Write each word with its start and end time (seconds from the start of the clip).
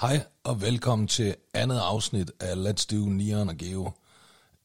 Hej 0.00 0.26
og 0.44 0.60
velkommen 0.60 1.08
til 1.08 1.36
andet 1.54 1.78
afsnit 1.78 2.30
af 2.40 2.54
Let's 2.54 2.86
Do 2.90 2.96
Neon 2.96 3.48
og 3.48 3.56
Geo. 3.56 3.90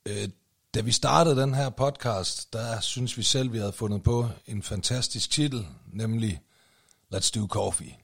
Øh, 0.06 0.30
da 0.74 0.82
vi 0.82 0.92
startede 0.92 1.42
den 1.42 1.54
her 1.54 1.70
podcast, 1.70 2.54
der 2.54 2.80
synes 2.80 3.18
vi 3.18 3.24
selv, 3.24 3.54
vi 3.54 3.58
havde 3.58 3.72
fundet 3.72 4.04
på 4.04 4.30
en 4.48 4.64
fantastisk 4.64 5.32
titel, 5.32 5.68
nemlig 5.94 6.42
Let's 7.16 7.32
Do 7.36 7.48
Coffee. 7.48 7.96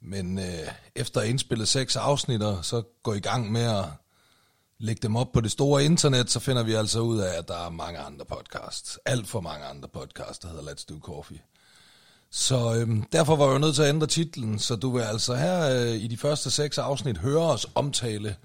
Men 0.00 0.38
øh, 0.38 0.68
efter 0.94 1.20
at 1.20 1.28
indspillet 1.28 1.68
seks 1.68 1.96
afsnitter, 1.96 2.62
så 2.62 2.82
går 3.02 3.14
i 3.14 3.20
gang 3.20 3.52
med 3.52 3.78
at 3.78 3.84
lægge 4.78 5.00
dem 5.02 5.16
op 5.16 5.32
på 5.32 5.40
det 5.40 5.50
store 5.50 5.84
internet, 5.84 6.30
så 6.30 6.40
finder 6.40 6.62
vi 6.62 6.72
altså 6.72 7.00
ud 7.00 7.18
af, 7.18 7.38
at 7.38 7.48
der 7.48 7.66
er 7.66 7.70
mange 7.70 7.98
andre 7.98 8.24
podcasts. 8.24 8.98
Alt 9.04 9.28
for 9.28 9.40
mange 9.40 9.64
andre 9.64 9.88
podcasts, 9.88 10.38
der 10.38 10.48
hedder 10.48 10.72
Let's 10.72 10.84
Do 10.88 10.98
Coffee. 10.98 11.40
Så 12.34 12.74
øhm, 12.74 13.02
derfor 13.02 13.36
var 13.36 13.50
jeg 13.50 13.58
nødt 13.58 13.74
til 13.74 13.82
at 13.82 13.88
ændre 13.88 14.06
titlen, 14.06 14.58
så 14.58 14.76
du 14.76 14.90
vil 14.90 15.02
altså 15.02 15.34
her 15.34 15.70
øh, 15.70 15.94
i 15.94 16.06
de 16.06 16.16
første 16.16 16.50
seks 16.50 16.78
afsnit 16.78 17.18
høre 17.18 17.42
os 17.42 17.66
omtale 17.74 18.36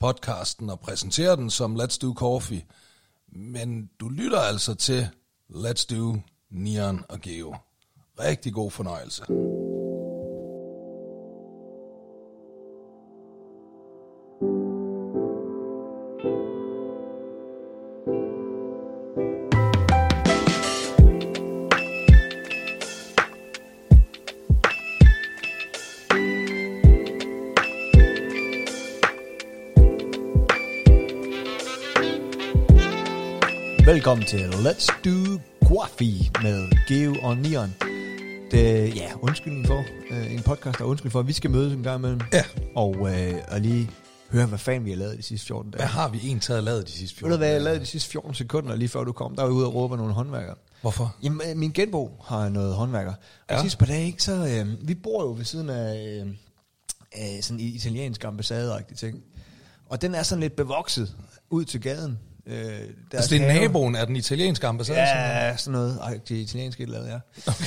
podcasten 0.00 0.70
og 0.70 0.80
præsentere 0.80 1.36
den 1.36 1.50
som 1.50 1.80
Let's 1.80 1.98
Do 2.02 2.14
Coffee. 2.14 2.62
Men 3.32 3.90
du 4.00 4.08
lytter 4.08 4.40
altså 4.40 4.74
til 4.74 5.08
Let's 5.50 5.86
Do 5.90 6.16
Neon 6.50 7.04
og 7.08 7.20
Geo. 7.20 7.56
Rigtig 8.20 8.52
god 8.52 8.70
fornøjelse. 8.70 9.22
Velkommen 34.06 34.26
til 34.26 34.48
Let's 34.48 34.86
Do 35.04 35.40
Coffee 35.64 36.30
med 36.42 36.68
Geo 36.88 37.14
og 37.22 37.36
Neon. 37.36 37.74
Det, 38.50 38.96
ja, 38.96 39.12
undskyldning 39.22 39.66
for 39.66 39.84
øh, 40.10 40.34
en 40.34 40.42
podcast, 40.42 40.80
og 40.80 40.88
undskyld 40.88 41.10
for, 41.10 41.20
at 41.20 41.26
vi 41.26 41.32
skal 41.32 41.50
mødes 41.50 41.72
en 41.72 41.82
gang 41.82 41.98
imellem. 41.98 42.20
Ja. 42.32 42.44
Og, 42.76 42.94
øh, 42.94 43.34
og 43.48 43.60
lige 43.60 43.90
høre, 44.30 44.46
hvad 44.46 44.58
fanden 44.58 44.84
vi 44.84 44.90
har 44.90 44.96
lavet 44.96 45.18
de 45.18 45.22
sidste 45.22 45.46
14 45.46 45.70
dage. 45.70 45.80
Hvad 45.80 45.86
har 45.86 46.08
vi 46.08 46.18
egentlig 46.18 46.42
taget 46.42 46.64
lavet 46.64 46.86
de 46.86 46.92
sidste 46.92 47.16
14 47.16 47.30
Ved 47.30 47.36
du, 47.36 47.38
hvad 47.38 47.52
jeg 47.52 47.62
lavede 47.62 47.80
de 47.80 47.86
sidste 47.86 48.10
14 48.10 48.34
sekunder, 48.34 48.76
lige 48.76 48.88
før 48.88 49.04
du 49.04 49.12
kom? 49.12 49.36
Der 49.36 49.42
var 49.42 49.48
jeg 49.48 49.56
ude 49.56 49.66
og 49.66 49.74
råbe 49.74 49.96
nogle 49.96 50.12
håndværkere. 50.12 50.56
Hvorfor? 50.80 51.16
Jamen, 51.22 51.40
øh, 51.50 51.56
min 51.56 51.70
genbo 51.72 52.10
har 52.24 52.48
noget 52.48 52.74
håndværker. 52.74 53.12
Og 53.12 53.18
Ja. 53.50 53.54
ja. 53.54 53.62
sidste 53.62 53.78
par 53.78 53.86
dage, 53.86 54.06
ikke, 54.06 54.22
så... 54.22 54.32
Øh, 54.32 54.88
vi 54.88 54.94
bor 54.94 55.22
jo 55.22 55.34
ved 55.36 55.44
siden 55.44 55.70
af 55.70 56.20
øh, 56.20 56.26
øh, 57.18 57.42
sådan 57.42 57.60
en 57.60 57.74
italiensk 57.74 58.24
ambassade 58.24 58.84
ting. 58.96 59.22
Og 59.88 60.02
den 60.02 60.14
er 60.14 60.22
sådan 60.22 60.40
lidt 60.40 60.56
bevokset 60.56 61.16
ud 61.50 61.64
til 61.64 61.80
gaden. 61.80 62.18
Øh, 62.46 62.56
deres 62.56 62.90
Altså 63.12 63.30
det 63.34 63.42
er 63.42 63.50
have- 63.50 63.60
naboen 63.60 63.94
af 63.96 64.06
den 64.06 64.16
italienske 64.16 64.66
ambassade? 64.66 64.98
Ja, 64.98 65.56
sådan 65.56 65.72
noget. 65.72 65.98
Ej, 66.02 66.20
det 66.28 66.30
italienske 66.30 66.82
et 66.82 66.86
eller 66.86 66.98
andet, 67.00 67.12
ja. 67.12 67.50
Okay. 67.50 67.64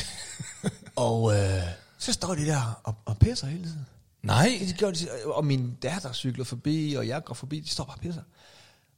og 0.95 1.33
øh, 1.35 1.63
så 1.97 2.13
står 2.13 2.35
de 2.35 2.45
der 2.45 2.79
og, 2.83 2.95
og 3.05 3.17
pisser 3.19 3.47
hele 3.47 3.63
tiden. 3.63 3.85
Nej. 4.23 4.59
De 4.67 4.73
gør, 4.73 4.91
de, 4.91 5.07
og 5.25 5.45
min 5.45 5.77
datter 5.83 6.13
cykler 6.13 6.45
forbi, 6.45 6.93
og 6.97 7.07
jeg 7.07 7.23
går 7.23 7.33
forbi, 7.33 7.59
de 7.59 7.69
står 7.69 7.83
bare 7.83 7.95
og 7.95 7.99
pisser. 8.01 8.21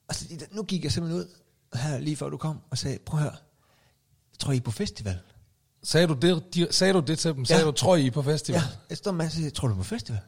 Og 0.07 0.15
så, 0.15 0.25
nu 0.51 0.63
gik 0.63 0.83
jeg 0.83 0.91
simpelthen 0.91 1.21
ud 1.21 1.27
her 1.79 1.99
lige 1.99 2.15
før 2.15 2.29
du 2.29 2.37
kom 2.37 2.59
og 2.69 2.77
sagde, 2.77 2.97
prøv 3.05 3.17
at 3.19 3.23
høre, 3.23 3.35
tror 4.39 4.53
I 4.53 4.59
på 4.59 4.71
festival. 4.71 5.19
Sagde 5.83 6.07
du 6.07 6.13
det, 6.13 6.43
de, 6.53 6.67
sagde 6.71 6.93
du 6.93 6.99
det 6.99 7.19
til 7.19 7.33
dem? 7.33 7.45
Sagde 7.45 7.59
Ja. 7.59 7.65
du, 7.67 7.71
tror 7.71 7.95
I 7.95 8.09
på 8.09 8.21
festival? 8.21 8.61
Ja, 8.61 8.67
jeg 8.89 8.97
står 8.97 9.29
siger, 9.29 9.49
tror 9.49 9.67
du 9.67 9.75
på 9.75 9.83
festival? 9.83 10.19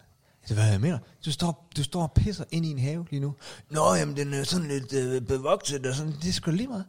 Det 0.43 0.51
er, 0.51 0.53
hvad 0.53 0.71
jeg 0.71 0.81
mener. 0.81 0.97
Du 1.25 1.31
står, 1.31 1.69
du 1.77 1.83
står 1.83 2.01
og 2.01 2.11
pisser 2.11 2.43
ind 2.51 2.65
i 2.65 2.71
en 2.71 2.79
have 2.79 3.05
lige 3.09 3.19
nu. 3.19 3.33
Nå, 3.71 3.93
jamen, 3.95 4.17
den 4.17 4.33
er 4.33 4.43
sådan 4.43 4.67
lidt 4.67 4.93
øh, 4.93 5.21
bevokset, 5.21 5.85
og 5.85 5.95
sådan, 5.95 6.13
det 6.21 6.29
er 6.29 6.33
sgu 6.33 6.51
lige 6.51 6.67
meget. 6.67 6.85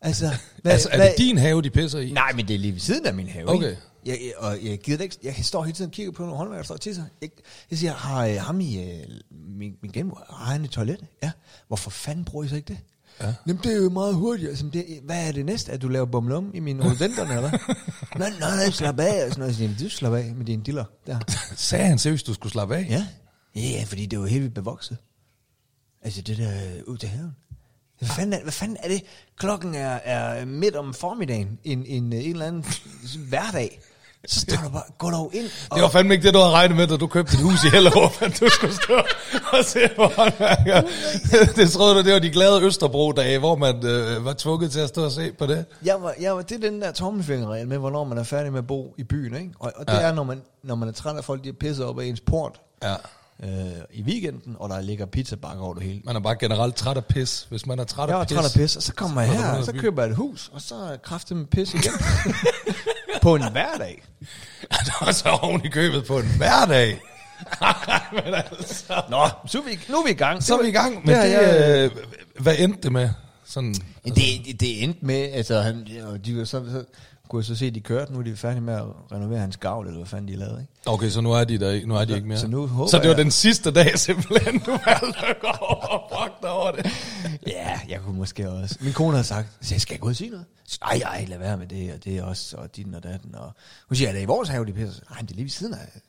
Altså, 0.00 0.26
hvad, 0.62 0.72
altså, 0.72 0.88
er 0.92 1.08
det 1.08 1.14
din 1.18 1.38
have, 1.38 1.62
de 1.62 1.70
pisser 1.70 1.98
i? 1.98 2.12
Nej, 2.12 2.32
men 2.32 2.48
det 2.48 2.54
er 2.54 2.58
lige 2.58 2.72
ved 2.72 2.80
siden 2.80 3.06
af 3.06 3.14
min 3.14 3.28
have. 3.28 3.48
Okay. 3.48 3.70
Ikke? 3.70 3.82
Jeg, 4.06 4.18
jeg, 4.22 4.32
og 4.36 4.58
jeg 4.64 4.78
gider 4.78 5.02
ikke. 5.02 5.16
Jeg 5.22 5.34
står 5.42 5.64
hele 5.64 5.76
tiden 5.76 5.88
og 5.88 5.92
kigger 5.92 6.12
på 6.12 6.22
nogle 6.22 6.36
håndværker, 6.36 6.62
der 6.62 6.64
står 6.64 6.76
til 6.76 6.94
sig. 6.94 7.04
Jeg, 7.20 7.30
jeg 7.70 7.78
siger, 7.78 7.92
har 7.92 8.26
øh, 8.26 8.36
ham 8.36 8.60
i 8.60 8.84
øh, 8.84 9.06
min, 9.30 9.76
min 9.82 9.90
genbo, 9.92 10.18
har 10.30 10.52
han 10.52 10.64
et 10.64 10.70
toilet? 10.70 11.06
Ja. 11.22 11.30
Hvorfor 11.68 11.90
fanden 11.90 12.24
bruger 12.24 12.44
I 12.44 12.48
så 12.48 12.56
ikke 12.56 12.68
det? 12.68 12.78
Ja. 13.20 13.34
Jamen, 13.46 13.62
det 13.62 13.72
er 13.72 13.76
jo 13.76 13.90
meget 13.90 14.14
hurtigt. 14.14 14.48
Altså, 14.48 14.66
det, 14.72 14.84
hvad 15.04 15.28
er 15.28 15.32
det 15.32 15.46
næste? 15.46 15.72
At 15.72 15.82
du 15.82 15.88
laver 15.88 16.06
bumlum 16.06 16.50
i 16.54 16.60
mine 16.60 16.84
rodenterne, 16.90 17.34
eller 17.34 17.48
hvad? 17.48 17.58
nej, 18.18 18.30
nej, 18.40 18.56
nej, 18.56 18.70
slap 18.70 19.00
af. 19.00 19.24
Og 19.24 19.30
sådan 19.30 19.38
noget. 19.38 19.48
Jeg 19.48 19.54
siger, 19.56 19.68
"Jamen, 19.68 19.84
du 19.84 19.88
slap 19.90 20.12
af 20.12 20.34
med 20.36 20.46
dine 20.46 20.62
diller. 20.62 20.84
Der. 21.06 21.18
Sagde 21.56 21.84
han 21.84 21.98
seriøst, 21.98 22.26
du 22.26 22.34
skulle 22.34 22.52
slappe 22.52 22.76
af? 22.76 22.86
Ja. 22.90 23.06
Ja, 23.56 23.84
fordi 23.86 24.06
det 24.06 24.20
var 24.20 24.26
helt 24.26 24.42
vildt 24.42 24.54
bevokset. 24.54 24.96
Altså 26.02 26.22
det 26.22 26.38
der 26.38 26.50
øh, 26.50 26.82
ud 26.86 26.98
til 26.98 27.08
haven. 27.08 27.36
Hvad 27.98 28.08
fanden, 28.08 28.32
er, 28.32 28.42
hvad 28.42 28.52
fanden 28.52 28.76
er 28.82 28.88
det? 28.88 29.02
Klokken 29.36 29.74
er, 29.74 29.88
er 30.04 30.44
midt 30.44 30.76
om 30.76 30.94
formiddagen, 30.94 31.58
en, 31.64 31.86
en, 31.86 32.12
en 32.12 32.12
eller 32.12 32.46
anden 32.46 32.64
hverdag. 33.28 33.80
Så 34.28 34.40
står 34.40 34.56
der 34.56 34.70
bare, 34.70 34.82
gå 34.98 35.10
dog 35.10 35.30
ind. 35.34 35.44
Og, 35.70 35.74
Det 35.76 35.82
var 35.82 35.88
fandme 35.88 36.14
ikke 36.14 36.26
det, 36.26 36.34
du 36.34 36.38
havde 36.38 36.52
regnet 36.52 36.76
med, 36.76 36.86
da 36.86 36.96
du 36.96 37.06
købte 37.06 37.32
dit 37.32 37.40
hus 37.40 37.64
i 37.64 37.68
Hellerup, 37.68 38.22
at 38.22 38.40
du 38.40 38.48
skulle 38.48 38.74
stå 38.74 38.94
og 39.58 39.64
se 39.64 39.78
på 39.96 40.02
håndværker. 40.02 40.82
Det 41.56 41.70
troede 41.72 41.94
du, 41.94 42.00
det 42.02 42.12
var 42.12 42.18
de 42.18 42.30
glade 42.30 42.62
Østerbro-dage, 42.62 43.38
hvor 43.38 43.56
man 43.56 43.86
øh, 43.86 44.24
var 44.24 44.32
tvunget 44.38 44.72
til 44.72 44.80
at 44.80 44.88
stå 44.88 45.04
og 45.04 45.12
se 45.12 45.32
på 45.32 45.46
det. 45.46 45.64
jeg 45.84 45.96
var, 46.02 46.14
jeg 46.20 46.36
var, 46.36 46.42
det 46.42 46.64
er 46.64 46.70
den 46.70 46.82
der 46.82 46.92
tommelfingerregel 46.92 47.68
med, 47.68 47.78
hvornår 47.78 48.04
man 48.04 48.18
er 48.18 48.22
færdig 48.24 48.52
med 48.52 48.58
at 48.58 48.66
bo 48.66 48.94
i 48.98 49.04
byen. 49.04 49.34
Ikke? 49.34 49.50
Og, 49.58 49.72
og 49.76 49.86
det 49.88 49.94
Ja. 49.94 50.00
er, 50.00 50.12
når 50.14 50.22
man, 50.24 50.42
når 50.64 50.74
man 50.74 50.88
er 50.88 50.92
træt 50.92 51.16
af 51.16 51.24
folk, 51.24 51.44
de 51.44 51.48
har 51.48 51.56
pisset 51.60 51.86
op 51.86 52.00
af 52.00 52.04
ens 52.04 52.20
port 52.20 52.60
Ja. 52.82 52.94
Øh, 53.44 53.50
i 53.92 54.02
weekenden, 54.02 54.56
og 54.58 54.68
der 54.68 54.80
ligger 54.80 55.06
pizzabakker 55.06 55.62
over 55.64 55.74
det 55.74 55.82
hele. 55.82 56.00
Man 56.04 56.16
er 56.16 56.20
bare 56.20 56.36
generelt 56.40 56.74
træt 56.76 56.96
af 56.96 57.04
pis. 57.04 57.46
Hvis 57.50 57.66
man 57.66 57.78
er 57.78 57.84
træt 57.84 58.10
af 58.10 58.18
Jeg 58.18 58.26
pis. 58.26 58.36
træt 58.36 58.44
af 58.44 58.52
pis, 58.60 58.76
og 58.76 58.82
så 58.82 58.92
kommer 58.94 59.20
jeg 59.20 59.30
så 59.30 59.36
er 59.36 59.40
her, 59.50 59.58
og 59.58 59.64
så 59.64 59.72
køber 59.72 60.02
jeg 60.02 60.10
et 60.10 60.16
hus, 60.16 60.50
og 60.52 60.60
så 60.60 60.74
er 60.74 60.96
kraftet 60.96 61.36
med 61.36 61.46
pis 61.46 61.74
igen. 61.74 61.92
på 63.22 63.34
en 63.34 63.42
hverdag. 63.52 64.02
Det 64.86 64.92
var 65.00 65.12
så 65.12 65.28
oven 65.28 65.64
i 65.64 65.68
købet 65.68 66.04
på 66.06 66.18
en 66.18 66.36
hverdag. 66.36 67.00
Men 68.24 68.34
altså. 68.34 69.02
Nå, 69.10 69.28
så 69.46 69.58
er 69.58 69.62
vi, 69.62 69.78
nu 69.88 69.96
er 69.96 70.04
vi 70.04 70.10
i 70.10 70.14
gang. 70.14 70.42
Så 70.42 70.58
er 70.58 70.62
vi 70.62 70.68
i 70.68 70.72
gang 70.72 71.06
med 71.06 71.14
Det 71.14 71.22
det. 71.24 71.32
jeg- 71.32 71.84
øh, 71.84 71.90
hvad 72.42 72.54
endte 72.58 72.80
det 72.82 72.92
med? 72.92 73.08
Sådan, 73.44 73.74
Det, 74.04 74.16
det, 74.16 74.60
det 74.60 74.82
endte 74.82 75.04
med, 75.06 75.28
altså, 75.32 75.60
han, 75.60 75.86
og 76.02 76.26
de 76.26 76.46
så, 76.46 76.64
så 76.70 76.84
kunne 77.32 77.40
jeg 77.40 77.46
så 77.46 77.54
se, 77.56 77.66
at 77.66 77.74
de 77.74 77.80
kørte, 77.80 78.12
nu 78.12 78.18
er 78.18 78.22
de 78.22 78.36
færdige 78.36 78.60
med 78.60 78.74
at 78.74 78.84
renovere 79.12 79.38
hans 79.40 79.56
gavl, 79.56 79.86
eller 79.86 79.98
hvad 79.98 80.06
fanden 80.06 80.28
de 80.28 80.36
lavede, 80.36 80.60
ikke? 80.60 80.72
Okay, 80.86 81.08
så 81.10 81.20
nu 81.20 81.32
er 81.32 81.44
de 81.44 81.58
der 81.58 81.70
ikke, 81.70 81.88
nu 81.88 81.94
er 81.96 82.04
de 82.04 82.14
ikke 82.14 82.28
mere. 82.28 82.38
så 82.38 82.46
nu 82.46 82.66
håber 82.66 82.90
så 82.90 82.96
det 82.98 83.02
var 83.08 83.14
jeg- 83.14 83.24
den 83.24 83.30
sidste 83.30 83.70
dag 83.70 83.98
simpelthen, 83.98 84.58
du 84.58 84.70
valgte 84.70 85.26
at 85.26 85.36
gå 85.40 85.46
over 85.60 85.86
og 85.86 86.10
brokke 86.12 86.36
dig 86.42 86.50
over 86.50 86.70
det. 86.70 86.86
Ja, 87.46 87.80
jeg 87.88 88.00
kunne 88.00 88.18
måske 88.18 88.50
også. 88.50 88.76
Min 88.80 88.92
kone 88.92 89.10
havde 89.12 89.24
sagt, 89.26 89.48
så 89.60 89.74
jeg 89.74 89.80
skal 89.80 89.94
jeg 89.94 90.00
gå 90.00 90.06
ud 90.06 90.10
og 90.12 90.16
sige 90.16 90.30
noget? 90.30 90.46
Så, 90.66 90.78
Ej, 90.82 91.00
ej, 91.04 91.24
lad 91.28 91.38
være 91.38 91.56
med 91.56 91.66
det, 91.66 91.92
og 91.92 92.04
det 92.04 92.18
er 92.18 92.22
også, 92.22 92.56
og 92.56 92.76
din 92.76 92.94
og 92.94 93.02
datten. 93.02 93.34
Og 93.34 93.52
hun 93.88 93.96
siger, 93.96 94.08
er 94.08 94.12
det 94.12 94.22
i 94.22 94.24
vores 94.24 94.48
have, 94.48 94.66
de 94.66 94.72
pisser? 94.72 95.02
Nej, 95.10 95.20
det 95.20 95.30
er 95.30 95.34
lige 95.34 95.44
ved 95.44 95.50
siden 95.50 95.74
af. 95.74 96.00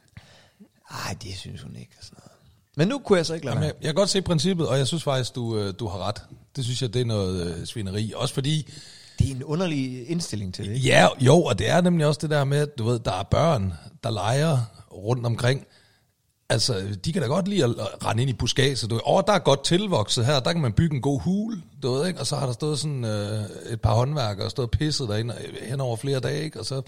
Ej, 0.92 1.16
det 1.24 1.36
synes 1.38 1.62
hun 1.62 1.76
ikke, 1.76 1.92
og 2.00 2.04
sådan 2.06 2.18
noget. 2.20 2.30
Men 2.78 2.88
nu 2.88 3.00
kunne 3.06 3.18
jeg 3.18 3.26
så 3.26 3.34
ikke 3.34 3.46
lade 3.46 3.56
Jamen, 3.56 3.68
jeg, 3.68 3.74
jeg 3.82 3.88
kan 3.88 3.96
godt 3.96 4.10
se 4.10 4.22
princippet, 4.22 4.68
og 4.68 4.78
jeg 4.78 4.88
synes 4.88 5.04
faktisk, 5.04 5.36
du, 5.36 5.58
øh, 5.58 5.74
du 5.80 5.88
har 5.88 6.08
ret. 6.08 6.22
Det 6.56 6.64
synes 6.64 6.82
jeg, 6.82 6.94
det 6.94 7.02
er 7.02 7.06
noget 7.06 7.56
øh, 7.58 7.66
svineri. 7.66 8.14
Også 8.16 8.34
fordi, 8.34 8.74
Det 9.20 9.32
er 9.32 9.36
en 9.36 9.44
underlig 9.44 10.10
indstilling 10.10 10.54
til 10.54 10.70
det, 10.70 10.86
ja, 10.86 11.08
jo, 11.20 11.44
og 11.44 11.60
det 11.60 11.70
er 11.70 11.82
nemlig 11.82 12.08
også 12.08 12.20
det 12.22 12.30
der 12.30 12.44
med, 12.44 12.58
at 12.58 12.78
du 12.78 12.84
ved, 12.84 13.00
der 13.00 13.12
er 13.12 13.24
børn, 13.24 13.74
der 14.04 14.10
leger 14.10 14.58
rundt 14.92 15.26
omkring. 15.26 15.66
Altså, 16.50 16.98
de 17.06 17.14
kan 17.14 17.22
da 17.22 17.28
godt 17.28 17.48
lide 17.48 17.64
at 17.64 18.06
rende 18.06 18.22
ind 18.24 18.30
i 18.30 18.34
buskaget. 18.34 18.86
Du 18.90 18.96
ved, 18.96 19.02
åh, 19.06 19.24
der 19.28 19.34
er 19.34 19.40
godt 19.40 19.64
tilvokset 19.64 20.26
her, 20.26 20.40
der 20.40 20.52
kan 20.52 20.62
man 20.62 20.74
bygge 20.74 20.96
en 20.96 21.02
god 21.02 21.22
hule, 21.22 21.62
du 21.84 21.94
ved, 21.94 22.08
ikke? 22.08 22.20
Og 22.20 22.28
så 22.28 22.36
har 22.36 22.46
der 22.46 22.54
stået 22.54 22.80
sådan 22.80 23.06
øh, 23.06 23.44
et 23.70 23.82
par 23.82 23.94
håndværkere 23.94 24.46
og 24.48 24.52
stået 24.52 24.72
pisset 24.72 25.10
derinde 25.10 25.36
øh, 25.48 25.70
hen 25.70 25.82
over 25.82 25.96
flere 25.96 26.20
dage, 26.20 26.44
ikke? 26.44 26.60
Og 26.60 26.66
så, 26.66 26.82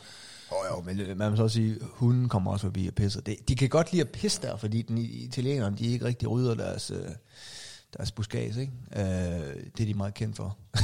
Oh, 0.51 0.57
jo, 0.71 0.81
men 0.81 0.99
øh, 0.99 1.17
man 1.17 1.31
må 1.31 1.37
så 1.37 1.43
også 1.43 1.53
sige, 1.53 1.77
hunden 1.81 2.29
kommer 2.29 2.51
også 2.51 2.65
forbi 2.65 2.87
og 2.87 2.93
pisser. 2.93 3.21
Det, 3.21 3.35
de 3.47 3.55
kan 3.55 3.69
godt 3.69 3.91
lide 3.91 4.01
at 4.01 4.09
pisse 4.09 4.41
der, 4.41 4.57
fordi 4.57 4.81
den 4.81 4.97
italienerne, 4.97 5.77
de 5.77 5.87
ikke 5.87 6.05
rigtig 6.05 6.31
rydder 6.31 6.55
deres, 6.55 6.91
øh, 6.91 7.11
deres 7.97 8.11
buskads, 8.11 8.57
ikke? 8.57 8.71
Øh, 8.95 9.03
det 9.77 9.81
er 9.81 9.85
de 9.85 9.93
meget 9.93 10.13
kendt 10.13 10.35
for. 10.35 10.57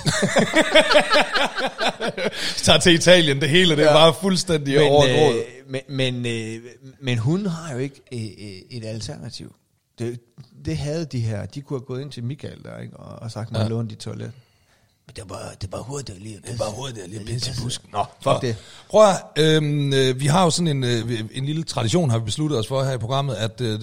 tager 2.63 2.79
til 2.79 2.93
Italien, 2.93 3.41
det 3.41 3.49
hele, 3.49 3.75
det 3.75 3.83
er 3.83 3.87
Ja. 3.87 3.93
bare 3.93 4.13
fuldstændig 4.21 4.79
men, 4.79 4.89
overgået. 4.91 5.35
øh, 5.35 5.41
men, 5.67 5.81
men, 5.89 6.25
øh, 6.25 6.59
men 7.01 7.17
hun 7.17 7.45
har 7.45 7.73
jo 7.73 7.79
ikke 7.79 8.01
øh, 8.13 8.21
øh, 8.23 8.77
et 8.77 8.85
alternativ. 8.85 9.55
Det, 9.99 10.19
det 10.65 10.77
havde 10.77 11.05
de 11.05 11.19
her. 11.19 11.45
De 11.45 11.61
kunne 11.61 11.79
have 11.79 11.85
gået 11.85 12.01
ind 12.01 12.11
til 12.11 12.23
Michael 12.23 12.63
der, 12.63 12.79
ikke? 12.79 12.97
Og, 12.97 13.19
og 13.21 13.31
sagt, 13.31 13.51
Ja. 13.51 13.61
ja. 13.61 13.67
låne 13.67 13.89
dit 13.89 13.97
toilet. 13.97 14.31
Det 15.15 15.23
var, 15.29 15.53
det 15.61 15.71
var 15.71 15.77
hurtigt 15.81 16.23
lige 16.23 16.35
at 16.43 16.51
Det 16.51 16.59
var 16.59 16.65
hurtigt 16.69 17.07
lige 17.09 17.19
at 17.19 17.25
pisse 17.25 17.51
i 17.51 17.63
busken. 17.63 17.89
Nå, 17.93 18.05
fuck 18.23 18.41
det. 18.41 18.55
Prøv 18.89 19.07
at, 19.09 19.15
øhm, 19.37 19.93
øh, 19.93 20.19
vi 20.19 20.25
har 20.27 20.43
jo 20.43 20.49
sådan 20.49 20.67
en, 20.67 20.83
øh, 20.83 21.19
en 21.31 21.45
lille 21.45 21.63
tradition, 21.63 22.09
har 22.09 22.17
vi 22.19 22.25
besluttet 22.25 22.59
os 22.59 22.67
for 22.67 22.83
her 22.83 22.91
i 22.93 22.97
programmet, 22.97 23.35
at 23.35 23.61
øh, 23.61 23.79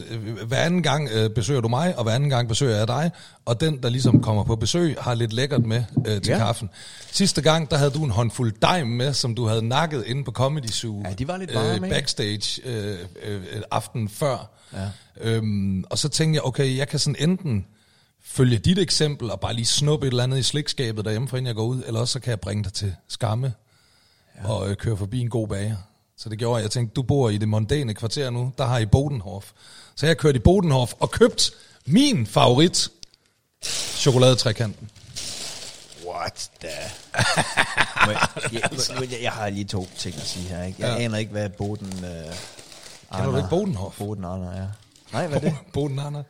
hver 0.46 0.56
anden 0.56 0.82
gang 0.82 1.08
øh, 1.12 1.30
besøger 1.30 1.60
du 1.60 1.69
mig, 1.69 1.96
og 1.98 2.02
hver 2.04 2.12
anden 2.12 2.30
gang 2.30 2.48
besøger 2.48 2.76
jeg 2.76 2.88
dig, 2.88 3.10
og 3.44 3.60
den, 3.60 3.82
der 3.82 3.88
ligesom 3.88 4.22
kommer 4.22 4.44
på 4.44 4.56
besøg, 4.56 4.96
har 5.00 5.14
lidt 5.14 5.32
lækkert 5.32 5.66
med 5.66 5.84
øh, 6.06 6.22
til 6.22 6.30
Ja. 6.32 6.38
kaffen. 6.38 6.70
Sidste 7.12 7.42
gang, 7.42 7.70
der 7.70 7.76
havde 7.76 7.90
du 7.90 8.04
en 8.04 8.10
håndfuld 8.10 8.52
dejm 8.62 8.86
med, 8.86 9.12
som 9.14 9.34
du 9.34 9.46
havde 9.46 9.62
nakket 9.69 10.04
inde 10.06 10.25
på 10.25 10.30
Comedy 10.32 10.66
Zoo. 10.70 11.02
Ja, 11.04 11.12
de 11.12 11.28
var 11.28 11.36
lidt 11.36 11.54
varme, 11.54 11.86
øh? 11.86 11.92
Backstage 11.92 12.62
øh, 12.64 12.98
øh, 13.26 13.34
øh, 13.34 13.62
aften 13.70 14.08
før. 14.08 14.50
Ja. 14.72 14.88
Øhm, 15.20 15.84
og 15.90 15.98
så 15.98 16.08
tænkte 16.08 16.36
jeg, 16.36 16.44
okay, 16.44 16.76
jeg 16.76 16.88
kan 16.88 16.98
sådan 16.98 17.16
enten 17.28 17.66
følge 18.28 18.58
dit 18.58 18.78
eksempel 18.78 19.30
og 19.30 19.40
bare 19.40 19.54
lige 19.54 19.66
snuppe 19.66 20.06
et 20.06 20.10
eller 20.10 20.22
andet 20.25 20.38
i 20.38 20.42
slikskabet 20.42 21.04
derhjemme, 21.04 21.28
for 21.28 21.36
inden 21.36 21.46
jeg 21.46 21.54
går 21.54 21.64
ud, 21.64 21.82
eller 21.86 22.00
også 22.00 22.12
så 22.12 22.20
kan 22.20 22.30
jeg 22.30 22.40
bringe 22.40 22.64
dig 22.64 22.72
til 22.72 22.94
skamme 23.08 23.52
ja. 24.42 24.48
og 24.50 24.70
øh, 24.70 24.76
køre 24.76 24.96
forbi 24.96 25.20
en 25.20 25.30
god 25.30 25.48
bager. 25.48 25.76
Så 26.16 26.28
det 26.28 26.38
gjorde 26.38 26.56
jeg. 26.56 26.62
Jeg 26.62 26.70
tænkte, 26.70 26.94
du 26.94 27.02
bor 27.02 27.28
i 27.30 27.38
det 27.38 27.48
mondæne 27.48 27.94
kvarter 27.94 28.30
nu, 28.30 28.52
der 28.58 28.64
har 28.66 28.78
I 28.78 28.86
Bodenhof. 28.86 29.50
Så 29.96 30.06
jeg 30.06 30.16
kørte 30.19 30.36
i 30.36 30.40
Bodenhof 30.40 30.92
og 31.00 31.10
købt 31.10 31.50
min 31.86 32.26
favorit, 32.26 32.88
chokoladetrækanten. 33.96 34.90
What 36.06 36.50
the... 36.60 36.69
Må 38.06 38.10
jeg, 38.12 38.28
jeg, 38.52 38.62
jeg, 39.10 39.22
jeg 39.22 39.32
har 39.32 39.50
lige 39.50 39.64
to 39.64 39.88
ting 39.98 40.14
at 40.16 40.26
sige 40.26 40.48
her. 40.48 40.62
Ikke? 40.64 40.76
Jeg 40.82 40.88
Ja. 40.88 40.94
ja. 40.94 41.02
aner 41.04 41.19
ikke, 41.19 41.32
hvad 41.32 41.48
Boden... 41.48 41.92
Uh, 41.92 42.00
Kender 43.16 43.30
du 43.30 43.36
ikke 43.36 43.48
Bodenhof? 43.48 43.98
Boden 43.98 44.25
Arner 44.25 44.52
er. 44.52 44.69
Nej, 45.12 45.26
hvad 45.26 45.36
er 45.36 45.40
det? 45.40 45.54
Boden, 45.72 45.98
Anna. 45.98 46.22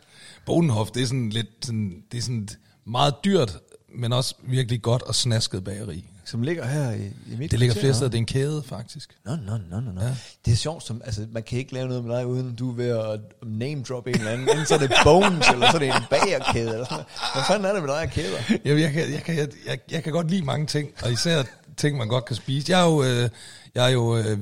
Bodenhof, 0.48 0.90
det 0.90 1.02
er 1.02 1.06
sådan 1.06 1.30
lidt, 1.30 1.48
sådan, 1.62 2.02
det 2.12 2.18
er 2.18 2.22
sådan 2.22 2.42
et 2.42 2.58
meget 2.86 3.14
dyrt, 3.24 3.58
men 3.94 4.12
også 4.12 4.34
virkelig 4.42 4.82
godt 4.82 5.02
og 5.02 5.14
snasket 5.14 5.64
bageri. 5.64 6.04
Som 6.24 6.42
ligger 6.42 6.66
her 6.66 6.90
i, 6.92 7.06
i 7.32 7.36
mit 7.38 7.50
Det 7.50 7.58
ligger 7.58 7.74
flere 7.74 7.94
steder, 7.94 8.10
det 8.10 8.14
er 8.14 8.18
en 8.18 8.26
kæde 8.26 8.62
faktisk. 8.62 9.16
Nå, 9.24 9.36
nå, 9.46 9.52
nå, 9.70 9.80
nå, 9.80 9.92
nå. 9.92 10.00
Ja. 10.00 10.14
Det 10.44 10.52
er 10.52 10.56
sjovt, 10.56 10.86
som, 10.86 11.02
altså, 11.04 11.26
man 11.32 11.42
kan 11.42 11.58
ikke 11.58 11.74
lave 11.74 11.88
noget 11.88 12.04
med 12.04 12.16
dig, 12.16 12.26
uden 12.26 12.54
du 12.54 12.70
er 12.70 12.74
ved 12.74 12.88
at 12.88 13.20
name 13.42 13.82
drop 13.82 14.06
en 14.06 14.14
eller 14.14 14.30
anden. 14.30 14.48
Enten 14.48 14.66
så 14.66 14.74
er 14.74 14.78
det 14.78 14.92
Bones, 15.04 15.48
eller 15.48 15.70
så 15.70 15.76
er 15.76 15.78
det 15.78 15.88
en 15.88 16.02
bagerkæde. 16.10 16.72
Eller 16.72 16.84
sådan. 16.84 17.04
Hvad 17.34 17.42
fanden 17.46 17.64
er 17.64 17.72
det 17.72 17.82
med 17.82 17.90
dig 17.90 18.02
af 18.02 18.10
kæder? 18.10 18.38
Jeg, 18.64 18.80
jeg, 18.80 18.92
kan, 18.92 19.12
jeg, 19.12 19.22
kan, 19.22 19.36
jeg, 19.36 19.48
jeg, 19.66 19.78
jeg 19.90 20.02
kan 20.04 20.12
godt 20.12 20.30
lide 20.30 20.44
mange 20.44 20.66
ting, 20.66 20.90
og 21.02 21.12
især 21.12 21.42
ting, 21.76 21.98
man 21.98 22.08
godt 22.08 22.24
kan 22.24 22.36
spise. 22.36 22.72
Jeg 22.72 22.80
er 22.80 22.84
jo, 22.84 23.02
øh, 23.02 23.30
jeg 23.74 23.84
er 23.84 23.88
jo 23.88 24.16
øh, 24.16 24.38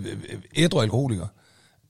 ædru 0.56 0.80
alkoholiker, 0.80 1.26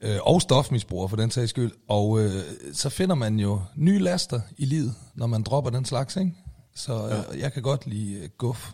øh, 0.00 0.18
og 0.22 0.42
stofmisbruger 0.42 1.08
for 1.08 1.16
den 1.16 1.30
sags 1.30 1.50
skyld, 1.50 1.72
og 1.88 2.20
øh, 2.20 2.30
så 2.72 2.88
finder 2.88 3.14
man 3.14 3.40
jo 3.40 3.60
nye 3.76 3.98
laster 3.98 4.40
i 4.58 4.64
livet, 4.64 4.94
når 5.14 5.26
man 5.26 5.42
dropper 5.42 5.70
den 5.70 5.84
slags, 5.84 6.16
ikke? 6.16 6.32
Så 6.74 7.08
øh, 7.08 7.40
jeg 7.40 7.52
kan 7.52 7.62
godt 7.62 7.86
lide 7.86 8.14
øh, 8.14 8.28
guf 8.38 8.72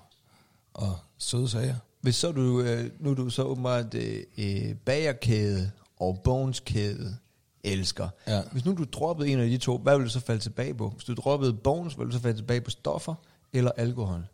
og 0.74 0.96
søde 1.18 1.48
sager. 1.48 1.74
Hvis 2.00 2.16
så 2.16 2.32
du, 2.32 2.60
øh, 2.60 2.90
nu 3.00 3.10
er 3.10 3.14
du 3.14 3.30
så 3.30 3.42
åbenbart 3.42 3.94
øh, 3.94 4.22
øh, 4.38 4.74
bagerkæde 4.74 5.70
og 6.00 6.20
Bones-kæde 6.24 7.16
elsker. 7.64 8.08
Ja. 8.26 8.42
Hvis 8.52 8.64
nu 8.64 8.74
du 8.74 8.84
droppede 8.84 9.28
en 9.28 9.40
af 9.40 9.48
de 9.48 9.58
to, 9.58 9.78
hvad 9.78 9.94
ville 9.94 10.06
du 10.06 10.12
så 10.12 10.20
falde 10.20 10.40
tilbage 10.42 10.74
på? 10.74 10.88
Hvis 10.88 11.04
du 11.04 11.14
droppede 11.14 11.52
Bones, 11.52 11.98
ville 11.98 12.10
du 12.10 12.16
så 12.16 12.22
falde 12.22 12.38
tilbage 12.38 12.60
på 12.60 12.70
stoffer 12.70 13.14
eller 13.52 13.70
alkohol? 13.76 14.24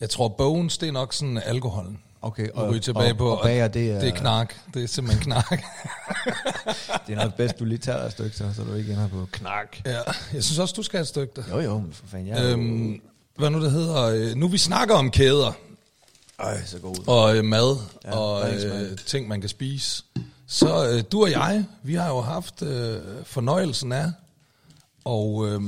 Jeg 0.00 0.10
tror, 0.10 0.28
bones, 0.28 0.78
det 0.78 0.88
er 0.88 0.92
nok 0.92 1.12
sådan 1.12 1.38
alkoholen. 1.38 1.98
Okay, 2.24 2.48
Og, 2.54 2.70
ryge 2.70 2.80
tilbage 2.80 3.12
og, 3.12 3.16
på, 3.18 3.28
og 3.28 3.42
bager, 3.42 3.68
det 3.68 3.90
er, 3.90 4.00
det 4.00 4.08
er 4.08 4.14
knark. 4.14 4.60
Det 4.74 4.82
er 4.84 4.88
simpelthen 4.88 5.24
knark. 5.24 5.64
det 7.06 7.12
er 7.18 7.24
nok 7.24 7.34
bedst, 7.36 7.58
du 7.58 7.64
lige 7.64 7.78
tager 7.78 7.98
dig 7.98 8.06
et 8.06 8.12
stykke, 8.12 8.36
så, 8.36 8.44
så 8.56 8.62
du 8.64 8.74
ikke 8.74 8.92
ender 8.92 9.08
på 9.08 9.28
knak. 9.32 9.76
ja, 9.86 9.98
jeg 10.34 10.44
synes 10.44 10.58
også, 10.58 10.74
du 10.76 10.82
skal 10.82 10.96
have 10.98 11.02
et 11.02 11.08
stykke 11.08 11.32
der. 11.36 11.42
Jo, 11.50 11.60
jo, 11.60 11.78
men 11.78 11.92
for 11.92 12.06
fanden, 12.06 12.28
jeg 12.28 12.44
øhm, 12.44 12.60
Øhm, 12.92 13.00
hvad 13.36 13.50
nu 13.50 13.62
det 13.64 13.70
hedder? 13.70 14.02
øh, 14.02 14.34
Nu 14.34 14.48
vi 14.48 14.58
snakker 14.58 14.94
om 14.94 15.10
kæder, 15.10 15.52
Øj, 16.38 16.62
så 16.66 16.78
god. 16.78 16.96
og 17.06 17.36
øh, 17.36 17.44
mad 17.44 17.76
Ja, 18.04 18.16
og 18.16 18.50
øh, 18.54 18.98
ting, 19.06 19.28
man 19.28 19.40
kan 19.40 19.48
spise. 19.50 20.02
Så 20.46 20.88
øh, 20.90 21.02
du 21.12 21.22
og 21.22 21.30
jeg, 21.30 21.64
vi 21.82 21.94
har 21.94 22.08
jo 22.08 22.20
haft 22.20 22.62
øh, 22.62 22.98
fornøjelsen 23.24 23.92
af 23.92 24.06
at 25.06 25.44
øh, 25.44 25.60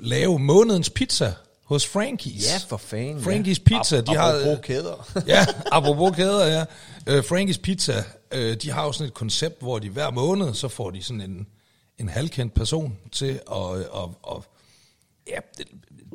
lave 0.00 0.38
månedens 0.38 0.90
pizza 0.90 1.32
hos 1.70 1.86
Frankies. 1.86 2.46
Ja, 2.46 2.58
for 2.68 2.76
fanden. 2.76 3.22
Frankies 3.22 3.60
ja. 3.70 3.78
Pizza, 3.78 4.00
de 4.00 4.16
har... 4.16 4.32
Apropos 4.32 4.58
kæder. 4.62 5.10
ja, 5.26 5.46
apropos 5.72 6.16
kæder, 6.16 6.46
ja. 6.46 6.64
Øh, 7.06 7.24
Frankies 7.24 7.58
Pizza, 7.58 8.04
øh, 8.32 8.56
de 8.62 8.70
har 8.70 8.84
jo 8.84 8.92
sådan 8.92 9.06
et 9.06 9.14
koncept, 9.14 9.60
hvor 9.60 9.78
de 9.78 9.88
hver 9.88 10.10
måned, 10.10 10.54
så 10.54 10.68
får 10.68 10.90
de 10.90 11.02
sådan 11.02 11.20
en, 11.20 11.46
en 11.98 12.08
halvkendt 12.08 12.54
person 12.54 12.98
til 13.12 13.40
at, 13.52 13.74
at, 13.76 14.08
at 14.30 14.36
ja, 15.28 15.38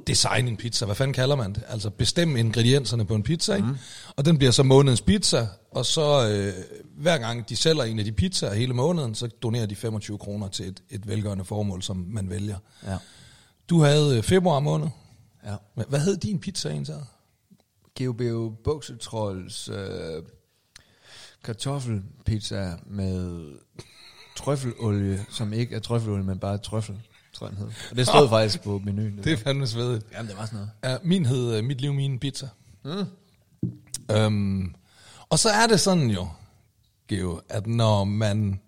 designe 0.07 0.49
en 0.49 0.57
pizza. 0.57 0.85
Hvad 0.85 0.95
fanden 0.95 1.13
kalder 1.13 1.35
man 1.35 1.53
det? 1.53 1.63
Altså 1.67 1.89
bestemme 1.89 2.39
ingredienserne 2.39 3.05
på 3.05 3.15
en 3.15 3.23
pizza, 3.23 3.55
ikke? 3.55 3.67
Mm. 3.67 3.77
Og 4.15 4.25
den 4.25 4.37
bliver 4.37 4.51
så 4.51 4.63
månedens 4.63 5.01
pizza, 5.01 5.47
og 5.71 5.85
så 5.85 6.27
øh, 6.29 6.53
hver 6.97 7.17
gang 7.17 7.49
de 7.49 7.55
sælger 7.55 7.83
en 7.83 7.99
af 7.99 8.05
de 8.05 8.11
pizzaer 8.11 8.53
hele 8.53 8.73
måneden, 8.73 9.15
så 9.15 9.27
donerer 9.27 9.65
de 9.65 9.75
25 9.75 10.17
kroner 10.17 10.47
til 10.47 10.67
et, 10.67 10.83
et 10.89 11.07
velgørende 11.07 11.45
formål, 11.45 11.83
som 11.83 12.05
man 12.09 12.29
vælger. 12.29 12.57
ja. 12.87 12.97
Du 13.69 13.81
havde 13.81 14.17
øh, 14.17 14.23
februar 14.23 14.59
måned. 14.59 14.87
Ja. 15.45 15.55
Hvad- 15.73 15.85
Hvad 15.89 15.99
hed 15.99 16.17
din 16.17 16.39
pizza 16.39 16.69
egentlig? 16.69 16.95
GeoBeo 17.95 18.55
Buksetrolls 18.63 19.69
øh, 19.69 20.23
kartoffelpizza 21.43 22.73
med 22.85 23.45
trøffelolie, 24.37 25.25
som 25.29 25.53
ikke 25.53 25.75
er 25.75 25.79
trøffelolie, 25.79 26.23
men 26.23 26.39
bare 26.39 26.57
trøffel, 26.57 27.01
tror 27.33 27.47
jeg 27.47 27.57
hed. 27.57 27.67
Og 27.91 27.97
det 27.97 28.07
stod 28.07 28.29
faktisk 28.29 28.63
på 28.63 28.81
menuen. 28.85 29.17
Det 29.17 29.33
er 29.33 29.37
fandme 29.37 29.67
svedigt. 29.67 30.05
Jamen, 30.11 30.29
det 30.29 30.37
var 30.37 30.45
sådan 30.45 30.57
noget. 30.59 30.71
Ja, 30.83 30.97
min 31.07 31.25
hed 31.25 31.59
uh, 31.59 31.65
Mit 31.65 31.81
Liv, 31.81 31.93
Min 31.93 32.19
Pizza. 32.19 32.49
Mm. 32.83 33.05
Øhm, 34.11 34.75
og 35.29 35.39
så 35.39 35.49
er 35.49 35.67
det 35.67 35.79
sådan 35.79 36.09
jo, 36.09 36.27
Geo, 37.07 37.41
at 37.49 37.67
når 37.67 38.03
man, 38.03 38.59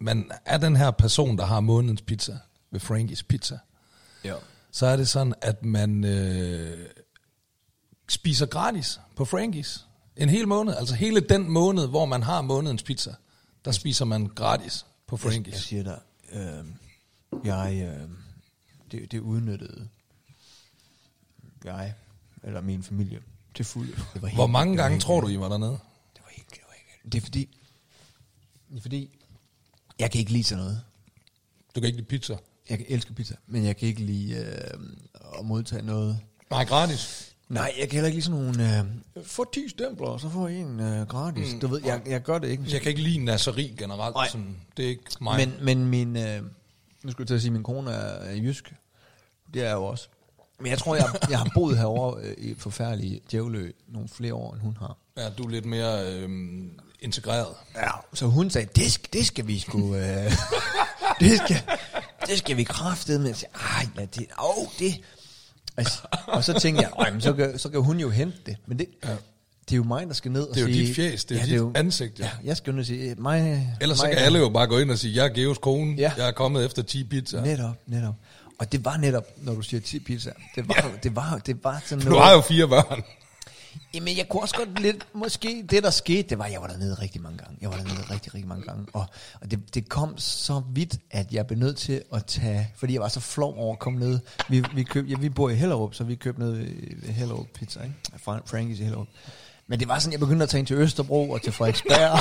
man 0.00 0.30
er 0.44 0.58
den 0.58 0.76
her 0.76 0.90
person, 0.90 1.38
der 1.38 1.44
har 1.44 1.60
månedens 1.60 2.02
pizza 2.02 2.38
ved 2.70 2.80
Frankies 2.80 3.22
Pizza, 3.22 3.58
Ja. 4.24 4.34
Så 4.74 4.86
er 4.86 4.96
det 4.96 5.08
sådan, 5.08 5.34
at 5.40 5.64
man 5.64 6.04
øh, 6.04 6.88
spiser 8.08 8.46
gratis 8.46 9.00
på 9.16 9.24
Frankies 9.24 9.86
en 10.16 10.28
hel 10.28 10.48
måned. 10.48 10.74
Altså 10.76 10.94
hele 10.94 11.20
den 11.20 11.48
måned, 11.50 11.86
hvor 11.86 12.04
man 12.04 12.22
har 12.22 12.42
månedens 12.42 12.82
pizza, 12.82 13.14
der 13.64 13.72
spiser 13.72 14.04
man 14.04 14.26
gratis 14.26 14.86
på 15.06 15.16
Jeg, 15.16 15.24
jeg 15.24 15.32
Frankies. 15.32 15.56
siger 15.62 15.82
dig, 15.82 16.00
øh, 16.32 16.64
jeg, 17.44 17.82
øh, 17.82 18.08
det, 18.92 19.12
det 19.12 19.20
udnyttede 19.20 19.88
jeg, 21.64 21.94
eller 22.42 22.60
min 22.60 22.82
familie, 22.82 23.22
til 23.54 23.64
fuld. 23.64 23.88
Det 24.14 24.22
var 24.22 24.28
helt, 24.28 24.38
Hvor 24.38 24.46
mange 24.46 24.72
det 24.72 24.78
var 24.78 24.82
gange 24.84 24.94
helt 24.94 25.04
tror 25.04 25.20
du. 25.20 25.28
I 25.28 25.38
var 25.38 25.48
dernede? 25.48 25.78
Det 26.14 26.22
var 26.22 26.30
helt, 26.30 26.50
det 26.50 26.60
var 26.68 26.74
helt, 26.74 27.12
det 27.12 27.18
er 27.18 27.22
fordi, 27.22 27.58
det 28.70 28.76
er 28.78 28.82
fordi, 28.82 29.10
jeg 29.98 30.10
kan 30.10 30.18
ikke 30.18 30.32
lide 30.32 30.44
sådan 30.44 30.64
noget. 30.64 30.82
Du 31.74 31.80
kan 31.80 31.84
ikke 31.86 31.98
lide 31.98 32.08
pizza? 32.08 32.36
Jeg 32.70 32.78
kan 32.78 32.86
elske 32.88 33.14
pizza, 33.14 33.34
men 33.46 33.64
jeg 33.64 33.76
kan 33.76 33.88
ikke 33.88 34.00
lide 34.00 34.34
øh, 34.34 35.38
at 35.38 35.44
modtage 35.44 35.82
noget. 35.82 36.18
Nej, 36.50 36.64
gratis. 36.64 37.34
Nej, 37.48 37.74
jeg 37.78 37.88
kan 37.88 37.92
heller 37.92 38.06
ikke 38.06 38.16
lide 38.16 38.24
sådan 38.24 38.40
nogle, 38.40 38.78
øh, 38.78 39.24
få 39.24 39.44
10 39.52 39.68
stempler, 39.68 40.06
og 40.06 40.20
så 40.20 40.28
får 40.28 40.48
I 40.48 40.56
en 40.56 40.80
øh, 40.80 41.06
gratis. 41.06 41.54
Mm. 41.54 41.60
Du 41.60 41.66
ved, 41.66 41.80
jeg, 41.84 42.02
jeg 42.06 42.22
gør 42.22 42.38
det 42.38 42.48
ikke. 42.48 42.64
Jeg 42.68 42.80
kan 42.80 42.90
ikke 42.90 43.02
lide 43.02 43.24
naseri 43.24 43.74
generelt. 43.78 44.14
Nej. 44.14 44.28
Sådan, 44.28 44.56
det 44.76 44.84
er 44.84 44.88
ikke 44.88 45.02
mig. 45.20 45.48
Men, 45.48 45.64
men 45.64 45.86
min, 45.86 46.16
øh, 46.16 46.42
nu 47.02 47.10
skulle 47.10 47.22
jeg 47.22 47.26
til 47.26 47.34
at 47.34 47.40
sige, 47.40 47.50
min 47.50 47.62
kone 47.62 47.90
er, 47.90 48.30
er 48.30 48.34
jysk. 48.34 48.74
Det 49.54 49.62
er 49.62 49.66
jeg 49.66 49.74
jo 49.74 49.84
også. 49.84 50.08
Men 50.58 50.70
jeg 50.70 50.78
tror, 50.78 50.94
jeg, 50.94 51.06
jeg 51.30 51.38
har 51.38 51.50
boet 51.54 51.78
herovre 51.78 52.22
øh, 52.22 52.34
i 52.38 52.54
forfærdelige 52.54 53.20
djævlø 53.30 53.72
nogle 53.88 54.08
flere 54.08 54.34
år, 54.34 54.52
end 54.52 54.62
hun 54.62 54.76
har. 54.80 54.96
Ja, 55.16 55.30
du 55.30 55.42
er 55.44 55.48
lidt 55.48 55.64
mere 55.64 56.12
øhm, 56.12 56.78
integreret. 57.00 57.54
Ja. 57.76 57.90
Så 58.14 58.26
hun 58.26 58.50
sagde, 58.50 58.68
det, 58.76 58.92
skal, 58.92 59.12
det 59.12 59.26
skal 59.26 59.46
vi 59.46 59.58
sgu... 59.58 59.96
Øh, 59.96 60.32
det, 61.20 61.38
skal, 61.38 61.60
det 62.26 62.38
skal 62.38 62.56
vi 62.56 62.64
kraftede 62.64 63.18
med. 63.18 63.34
Ej, 63.54 63.86
lad 63.96 64.06
det... 64.06 64.26
Åh, 64.44 64.66
det... 64.78 64.94
Altså, 65.76 65.98
og 66.26 66.44
så 66.44 66.60
tænkte 66.60 66.82
jeg, 66.82 66.90
"Ej, 66.98 67.10
men 67.10 67.20
så, 67.20 67.32
kan, 67.32 67.58
så 67.58 67.68
kan 67.68 67.80
hun 67.80 68.00
jo 68.00 68.10
hente 68.10 68.38
det. 68.46 68.56
Men 68.66 68.78
det, 68.78 68.86
ja. 69.04 69.08
det 69.10 69.72
er 69.72 69.76
jo 69.76 69.82
mig, 69.84 70.06
der 70.06 70.14
skal 70.14 70.30
ned 70.32 70.42
og 70.42 70.54
Det 70.54 70.62
er 70.62 70.66
jo 70.68 70.72
sige... 70.74 70.86
dit 70.86 70.96
fjæs, 70.96 71.24
det 71.24 71.40
er 71.42 71.56
jo 71.56 71.68
dit 71.68 71.76
ansigt, 71.76 72.18
ja. 72.18 72.24
Ja, 72.24 72.30
jeg 72.44 72.56
skal 72.56 72.70
jo 72.70 72.72
ned 72.72 72.80
og 72.80 72.86
sige, 72.86 73.14
mig... 73.18 73.68
Ellers 73.80 73.98
så 73.98 74.06
mig, 74.06 74.16
kan 74.16 74.24
alle 74.24 74.38
jo 74.38 74.48
bare 74.48 74.66
gå 74.66 74.78
ind 74.78 74.90
og 74.90 74.98
sige, 74.98 75.16
jeg 75.16 75.24
er 75.24 75.34
Geos 75.34 75.58
kone, 75.58 75.94
Ja. 75.96 76.12
jeg 76.16 76.28
er 76.28 76.32
kommet 76.32 76.64
efter 76.64 76.82
10 76.82 77.04
pizza. 77.04 77.40
Netop, 77.40 77.76
netop. 77.86 78.14
Og 78.58 78.72
det 78.72 78.84
var 78.84 78.96
netop, 78.96 79.24
når 79.36 79.54
du 79.54 79.62
siger 79.62 79.80
10 79.80 79.98
pizza, 79.98 80.30
det 80.54 80.68
var, 80.68 80.74
ja. 80.84 80.88
det 81.02 81.16
var, 81.16 81.38
det 81.46 81.64
var 81.64 81.82
sådan 81.86 82.04
Du 82.06 82.16
har 82.16 82.32
jo 82.32 82.40
fire 82.40 82.68
børn. 82.68 83.02
Jamen, 83.94 84.16
jeg 84.16 84.28
kunne 84.28 84.42
også 84.42 84.54
godt 84.56 84.80
lidt, 84.80 85.06
måske 85.14 85.64
det 85.70 85.82
der 85.82 85.90
skete, 85.90 86.22
det 86.28 86.38
var, 86.38 86.44
at 86.44 86.52
jeg 86.52 86.60
var 86.60 86.66
dernede 86.66 86.94
rigtig 86.94 87.22
mange 87.22 87.38
gange. 87.38 87.56
Jeg 87.60 87.70
var 87.70 87.76
dernede 87.76 88.02
rigtig, 88.10 88.34
rigtig 88.34 88.48
mange 88.48 88.64
gange. 88.64 88.86
Og, 88.92 89.06
og 89.40 89.50
det, 89.50 89.74
det 89.74 89.88
kom 89.88 90.18
så 90.18 90.62
vidt, 90.72 90.96
at 91.10 91.32
jeg 91.32 91.46
blev 91.46 91.58
nødt 91.58 91.76
til 91.76 92.02
at 92.12 92.26
tage, 92.26 92.70
fordi 92.76 92.92
jeg 92.92 93.02
var 93.02 93.08
så 93.08 93.20
flov 93.20 93.54
over 93.58 93.72
at 93.72 93.78
komme 93.78 93.98
ned. 93.98 94.18
Vi, 94.48 94.64
vi, 94.74 94.82
køb, 94.82 95.08
ja, 95.10 95.16
vi 95.16 95.28
bor 95.28 95.48
i 95.50 95.54
Hellerup, 95.54 95.94
så 95.94 96.04
vi 96.04 96.14
købte 96.14 96.40
noget 96.40 96.58
ved- 96.58 97.12
Hellerup 97.12 97.46
Pizza, 97.54 97.82
ikke? 97.82 97.94
Fra 98.24 98.40
Frankies 98.46 98.80
i 98.80 98.82
Hellerup. 98.82 99.06
Men 99.66 99.80
det 99.80 99.88
var 99.88 99.98
sådan, 99.98 100.12
jeg 100.12 100.20
begyndte 100.20 100.42
at 100.42 100.48
tage 100.48 100.58
ind 100.58 100.66
til 100.66 100.76
Østerbro 100.76 101.30
og 101.30 101.42
til 101.42 101.52
Frederiksberg. 101.52 102.18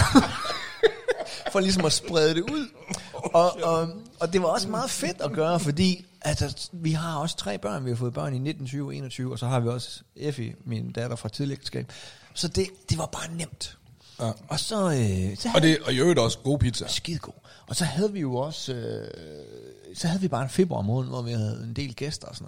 for 1.51 1.60
ligesom 1.60 1.86
at 1.86 1.93
sprede 1.93 2.36
det 2.36 2.41
ud. 2.41 2.67
og, 3.13 3.63
og, 3.63 3.89
og 4.19 4.33
det 4.33 4.41
var 4.41 4.48
også 4.48 4.69
meget 4.69 4.89
fedt 4.89 5.22
at 5.22 5.31
gøre, 5.31 5.60
fordi 5.60 6.05
altså, 6.24 6.70
vi 6.72 6.92
har 6.92 7.18
også 7.18 7.38
tre 7.38 7.58
børn. 7.58 7.86
Vi 7.86 7.89
har 7.89 7.98
fået 7.98 8.13
børn 8.13 8.34
i 8.34 8.39
19, 8.39 8.65
20 8.65 8.96
21, 8.96 9.32
og 9.32 9.39
så 9.39 9.48
har 9.48 9.60
vi 9.60 9.70
også 9.70 10.01
Effie, 10.15 10.56
min 10.65 10.92
datter 10.92 11.15
fra 11.15 11.30
tidligere 11.30 11.58
ægteskab. 11.58 11.92
Så 12.34 12.48
det, 12.48 12.68
det 12.89 12.98
var 12.98 13.06
bare 13.06 13.32
nemt. 13.36 13.77
Ja. 14.20 14.32
Og 14.48 14.60
så, 14.60 14.92
øh, 14.92 15.38
så 15.38 15.50
Og, 15.56 15.62
det, 15.62 15.80
og 15.80 15.94
i 15.94 16.00
øvrigt 16.00 16.20
også 16.20 16.38
god 16.39 16.60
pizza. 16.60 16.88
skide 16.88 17.20
god. 17.20 17.34
Og 17.68 17.75
så 17.75 17.86
havde 17.86 18.13
vi 18.13 18.20
jo 18.20 18.36
også, 18.36 18.74
øh, 18.74 19.08
så 19.96 20.08
havde 20.08 20.22
vi 20.22 20.27
bare 20.27 20.44
en 20.44 20.50
februar 20.50 20.82
måned, 20.82 21.10
hvor 21.10 21.22
vi 21.22 21.32
havde 21.32 21.63
en 21.63 21.74
del 21.74 21.96
gæster 21.96 22.27
og 22.27 22.36
sådan 22.36 22.46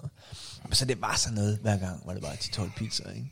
noget. 0.63 0.77
Så 0.77 0.86
det 0.86 1.01
var 1.01 1.15
sådan 1.15 1.36
noget, 1.36 1.58
hver 1.62 1.77
gang 1.77 2.01
var 2.05 2.13
det 2.13 2.22
bare 2.22 2.34
10-12 2.34 2.72
pizzaer, 2.77 3.12
ikke? 3.12 3.32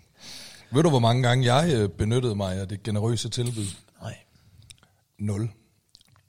Ved 0.72 0.84
du, 0.84 0.90
hvor 0.90 1.00
mange 1.00 1.24
gange 1.24 1.56
jeg 1.56 1.74
øh, 1.74 1.90
benyttede 1.90 2.36
mig 2.36 2.56
af 2.56 2.68
det 2.68 2.84
generøse 2.84 3.30
tilbud? 3.30 3.66
Nej. 4.02 4.16
Nul. 5.20 5.50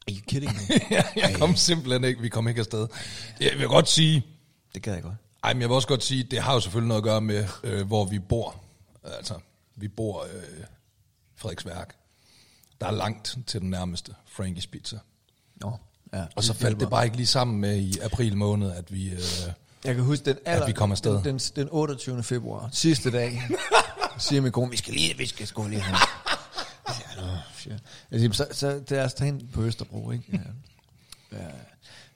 Are 0.09 0.15
you 0.15 0.23
kidding 0.29 0.53
me? 0.69 0.81
jeg 1.23 1.35
kom 1.39 1.57
simpelthen 1.57 2.05
ikke, 2.05 2.21
vi 2.21 2.29
kom 2.29 2.49
ikke 2.49 2.59
afsted. 2.61 2.87
Jeg 3.41 3.53
vil 3.59 3.67
godt 3.69 3.89
sige, 3.89 4.27
det 4.75 4.83
gad 4.83 4.95
jeg 4.95 5.03
godt. 5.03 5.15
ej, 5.43 5.53
men 5.53 5.61
jeg 5.61 5.69
vil 5.69 5.75
også 5.75 5.89
godt 5.89 6.05
sige, 6.05 6.23
det 6.23 6.39
har 6.39 6.55
jo 6.55 6.61
selvfølgelig 6.61 6.89
noget 6.89 7.01
at 7.01 7.05
gøre 7.05 7.21
med, 7.21 7.47
øh, 7.65 7.87
hvor 7.87 8.05
vi 8.05 8.19
bor. 8.19 8.57
Altså, 9.05 9.35
vi 9.77 9.89
bor 9.89 10.23
øh, 10.23 10.43
Frederiksværk. 11.37 11.95
Der 12.81 12.87
er 12.87 12.91
langt 12.91 13.39
til 13.47 13.61
den 13.61 13.71
nærmeste 13.71 14.15
Frankies 14.27 14.67
Pizza. 14.67 14.99
Nå, 15.57 15.73
ja. 16.13 16.25
Og 16.37 16.45
så 16.45 16.55
faldt 16.55 16.81
det 16.81 16.91
bare 16.91 17.05
ikke 17.05 17.17
lige 17.17 17.27
sammen 17.27 17.61
med 17.61 17.77
i 17.77 17.99
april 18.03 18.37
måned, 18.37 18.73
at 18.73 18.93
vi... 18.93 19.09
Øh, 19.09 19.19
Jeg 19.85 19.95
kan 19.95 20.05
huske 20.05 20.25
den 20.25 20.37
aller, 20.45 20.67
vi 20.67 20.73
kom 20.73 20.93
afsted. 20.93 21.13
Den, 21.13 21.25
den, 21.25 21.39
den 21.39 21.69
28. 21.71 22.23
februar, 22.23 22.69
sidste 22.73 23.11
dag, 23.11 23.43
siger 24.19 24.41
min 24.43 24.53
kone, 24.53 24.71
vi 24.71 24.77
skal 24.77 24.95
lige, 24.95 25.17
vi 25.17 25.27
skal 25.27 25.47
sgu 25.47 25.67
lige 25.69 25.81
have. 25.81 25.97
Ja, 26.89 26.93
shit. 27.59 27.73
Jeg 28.11 28.21
siger, 28.21 28.33
så, 28.33 28.47
så 28.53 28.81
det 28.89 28.99
er 28.99 29.03
altså 29.03 29.25
hen 29.25 29.49
på 29.53 29.63
Østerbro, 29.63 30.11
ikke? 30.11 30.25
Ja. 30.33 30.39
Ja. 31.39 31.45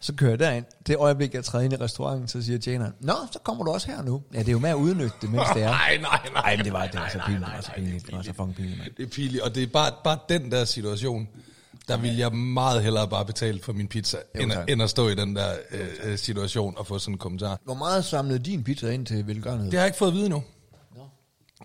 Så 0.00 0.14
kører 0.14 0.30
jeg 0.30 0.38
derind. 0.38 0.64
Det 0.86 0.96
øjeblik, 0.96 1.34
jeg 1.34 1.44
træder 1.44 1.64
ind 1.64 1.72
i 1.72 1.76
restauranten, 1.76 2.28
så 2.28 2.42
siger 2.42 2.58
tjeneren, 2.58 2.92
Nå, 3.00 3.14
så 3.32 3.38
kommer 3.38 3.64
du 3.64 3.70
også 3.70 3.86
her 3.86 4.02
nu. 4.02 4.22
Ja, 4.34 4.38
det 4.38 4.48
er 4.48 4.52
jo 4.52 4.58
med 4.58 4.70
at 4.70 4.74
udnytte 4.74 5.16
det, 5.20 5.30
mens 5.30 5.48
det 5.54 5.62
er. 5.62 5.70
nej, 5.86 5.98
nej, 6.02 6.20
nej. 6.32 6.42
Nej, 6.42 6.56
men 6.56 6.64
det 6.64 6.72
var, 6.72 6.86
det 6.86 7.00
var 7.00 7.08
så 7.08 7.20
pinligt, 7.26 7.46
det 7.46 7.54
var 7.54 7.60
så 7.60 7.70
pinligt, 7.74 8.06
det 8.06 8.14
var 8.16 8.22
så 8.22 8.32
fucking 8.32 8.54
pinligt, 8.56 8.78
mand. 8.78 8.90
Det 8.96 9.02
er 9.02 9.08
pinligt, 9.08 9.42
og 9.42 9.54
det 9.54 9.62
er 9.62 9.66
bare, 9.66 9.92
bare 10.04 10.18
den 10.28 10.52
der 10.52 10.64
situation, 10.64 11.28
der 11.88 11.96
vil 11.96 12.16
jeg 12.16 12.32
meget 12.32 12.82
hellere 12.82 13.08
bare 13.08 13.24
betale 13.24 13.60
for 13.62 13.72
min 13.72 13.88
pizza, 13.88 14.16
Jo, 14.34 14.40
end, 14.40 14.52
at, 14.52 14.70
end 14.70 14.82
at 14.82 14.90
stå 14.90 15.08
i 15.08 15.14
den 15.14 15.36
der 15.36 15.52
øh, 15.70 15.86
øh, 16.02 16.18
situation 16.18 16.74
og 16.78 16.86
få 16.86 16.98
sådan 16.98 17.14
en 17.14 17.18
kommentar. 17.18 17.58
Hvor 17.64 17.74
meget 17.74 18.04
samlede 18.04 18.38
din 18.38 18.64
pizza 18.64 18.90
ind 18.90 19.06
til 19.06 19.26
velgørenhed? 19.26 19.70
Det 19.70 19.74
har 19.74 19.80
jeg 19.80 19.86
ikke 19.86 19.98
fået 19.98 20.08
at 20.08 20.14
vide 20.14 20.28
nu. 20.28 20.42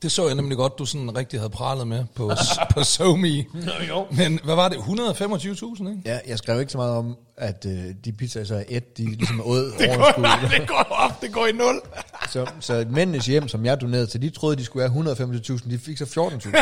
Det 0.02 0.12
så 0.12 0.26
jeg 0.28 0.36
nemlig 0.36 0.58
godt, 0.58 0.80
du 0.80 0.86
sådan 0.86 1.18
rigtig 1.18 1.40
havde 1.40 1.50
pralet 1.50 1.88
med 1.88 2.06
på, 2.16 2.32
på 2.74 2.84
SoMe. 2.84 3.46
jo. 3.90 4.06
Men 4.12 4.40
hvad 4.44 4.56
var 4.56 4.70
det? 4.70 4.76
125.000, 4.76 5.90
ikke? 5.90 6.02
Ja, 6.06 6.20
jeg 6.28 6.38
skrev 6.38 6.60
ikke 6.60 6.72
så 6.72 6.78
meget 6.78 6.94
om, 6.94 7.18
at 7.38 7.66
øh, 7.68 7.84
de 8.06 8.12
pizzaer 8.14 8.44
så 8.44 8.56
er 8.56 8.64
et, 8.68 8.98
de 8.98 9.06
ligesom 9.06 9.40
er 9.40 9.44
åd 9.54 9.66
Det 9.80 9.98
går, 9.98 10.22
nej, 10.22 10.40
det 10.58 10.68
går 10.68 10.88
op, 10.90 11.22
det 11.22 11.34
går 11.34 11.48
i 11.48 11.52
nul. 11.52 11.82
Så, 12.30 12.52
så 12.60 12.86
mændenes 12.90 13.26
hjem, 13.26 13.48
som 13.48 13.66
jeg 13.66 13.82
donerede 13.82 14.08
til, 14.08 14.22
de 14.22 14.30
troede, 14.30 14.56
de 14.56 14.66
skulle 14.66 14.90
have 14.90 15.12
125.000, 15.12 15.70
de 15.70 15.80
fik 15.80 15.98
så 15.98 16.06
14.000. 16.06 16.58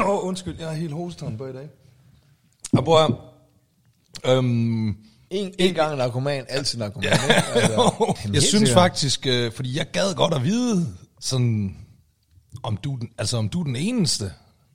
Åh, 0.00 0.08
oh, 0.08 0.26
undskyld, 0.26 0.56
jeg 0.58 0.68
er 0.68 0.72
helt 0.72 0.92
hostetånd 0.92 1.38
på 1.38 1.46
i 1.46 1.52
dag. 1.52 1.68
Og 2.72 2.84
høre. 2.84 3.16
øhm, 4.36 4.96
En, 5.34 5.54
en 5.58 5.74
gang 5.74 5.96
narkoman, 5.98 6.44
altid 6.48 6.78
narkoman. 6.78 7.12
ikke? 7.12 7.34
Altså, 7.34 7.72
jeg 8.24 8.30
helt 8.32 8.42
synes 8.42 8.50
sikkert. 8.68 8.74
faktisk, 8.74 9.26
øh, 9.26 9.52
fordi 9.52 9.76
jeg 9.78 9.90
gad 9.90 10.14
godt 10.14 10.34
at 10.34 10.44
vide, 10.44 10.86
sådan, 11.20 11.76
om 12.62 12.76
du, 12.76 12.96
den- 13.00 13.08
altså, 13.18 13.36
om 13.36 13.48
du 13.48 13.60
er 13.60 13.64
den 13.64 13.76
eneste, 13.76 14.32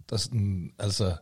der 0.09 0.17
sådan, 0.17 0.71
altså, 0.79 1.13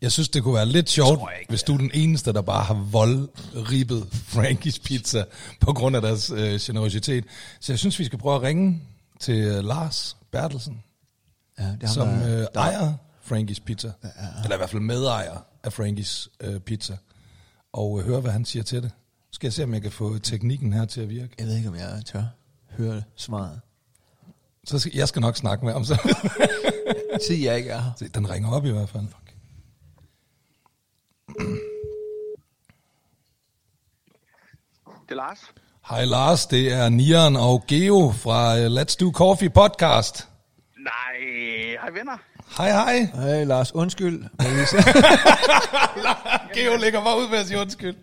jeg 0.00 0.12
synes, 0.12 0.28
det 0.28 0.42
kunne 0.42 0.54
være 0.54 0.66
lidt 0.66 0.90
sjovt, 0.90 1.20
ikke, 1.40 1.48
hvis 1.48 1.62
du 1.62 1.74
er 1.74 1.78
den 1.78 1.90
eneste, 1.94 2.32
der 2.32 2.42
bare 2.42 2.64
har 2.64 2.74
voldribbet 2.90 4.06
Frankies 4.34 4.78
Pizza 4.78 5.24
på 5.60 5.72
grund 5.72 5.96
af 5.96 6.02
deres 6.02 6.30
øh, 6.30 6.58
generositet. 6.60 7.24
Så 7.60 7.72
jeg 7.72 7.78
synes, 7.78 7.98
vi 7.98 8.04
skal 8.04 8.18
prøve 8.18 8.36
at 8.36 8.42
ringe 8.42 8.82
til 9.20 9.34
øh, 9.38 9.64
Lars 9.64 10.16
Bertelsen, 10.32 10.82
Ja, 11.58 11.64
det 11.80 11.90
som 11.90 12.08
der- 12.08 12.24
øh, 12.28 12.38
der- 12.54 12.60
ejer 12.60 12.92
Frankies 13.22 13.60
Pizza. 13.60 13.90
Eller 14.44 14.56
i 14.56 14.58
hvert 14.58 14.70
fald 14.70 14.82
medejer 14.82 15.38
af 15.64 15.72
Frankies 15.72 16.28
øh, 16.40 16.60
Pizza. 16.60 16.96
Og 17.74 18.00
øh, 18.00 18.06
høre, 18.06 18.20
hvad 18.20 18.32
han 18.32 18.44
siger 18.44 18.62
til 18.62 18.82
det. 18.82 18.90
Så 19.30 19.36
skal 19.36 19.46
jeg 19.46 19.52
se, 19.52 19.64
om 19.64 19.74
jeg 19.74 19.82
kan 19.82 19.92
få 19.92 20.18
teknikken 20.18 20.72
her 20.72 20.84
til 20.84 21.00
at 21.00 21.08
virke. 21.08 21.34
Jeg 21.38 21.46
ved 21.46 21.56
ikke, 21.56 21.68
om 21.68 21.74
jeg 21.74 22.02
tør 22.06 22.24
høre 22.70 23.02
svaret. 23.16 23.60
Så 24.64 24.78
skal, 24.78 24.92
jeg 24.94 25.08
skal 25.08 25.20
nok 25.20 25.36
snakke 25.36 25.64
med 25.64 25.72
ham. 25.72 25.84
Så. 25.84 25.94
Sig, 27.26 27.44
jeg 27.44 27.56
ikke 27.56 27.70
er 27.70 27.80
her. 27.80 27.92
Se, 27.96 28.08
den 28.08 28.30
ringer 28.30 28.50
op 28.50 28.64
i 28.64 28.70
hvert 28.70 28.88
fald. 28.88 29.06
Det 35.02 35.10
er 35.10 35.14
Lars. 35.14 35.38
Hej 35.88 36.04
Lars, 36.04 36.46
det 36.46 36.72
er 36.72 36.88
Nian 36.88 37.36
og 37.36 37.64
Geo 37.66 38.12
fra 38.16 38.54
uh, 38.54 38.80
Let's 38.80 38.96
Do 39.00 39.12
Coffee 39.12 39.50
podcast. 39.50 40.28
Nej, 40.78 41.16
hej 41.80 41.90
venner. 41.90 42.18
Hej 42.58 42.70
hej. 42.70 43.08
Hej 43.14 43.44
Lars, 43.44 43.74
undskyld. 43.74 44.22
Geo 46.54 46.76
ligger 46.76 47.04
bare 47.04 47.18
ud 47.18 47.28
med 47.30 47.38
at 47.38 47.46
sige 47.46 47.60
undskyld. 47.60 47.94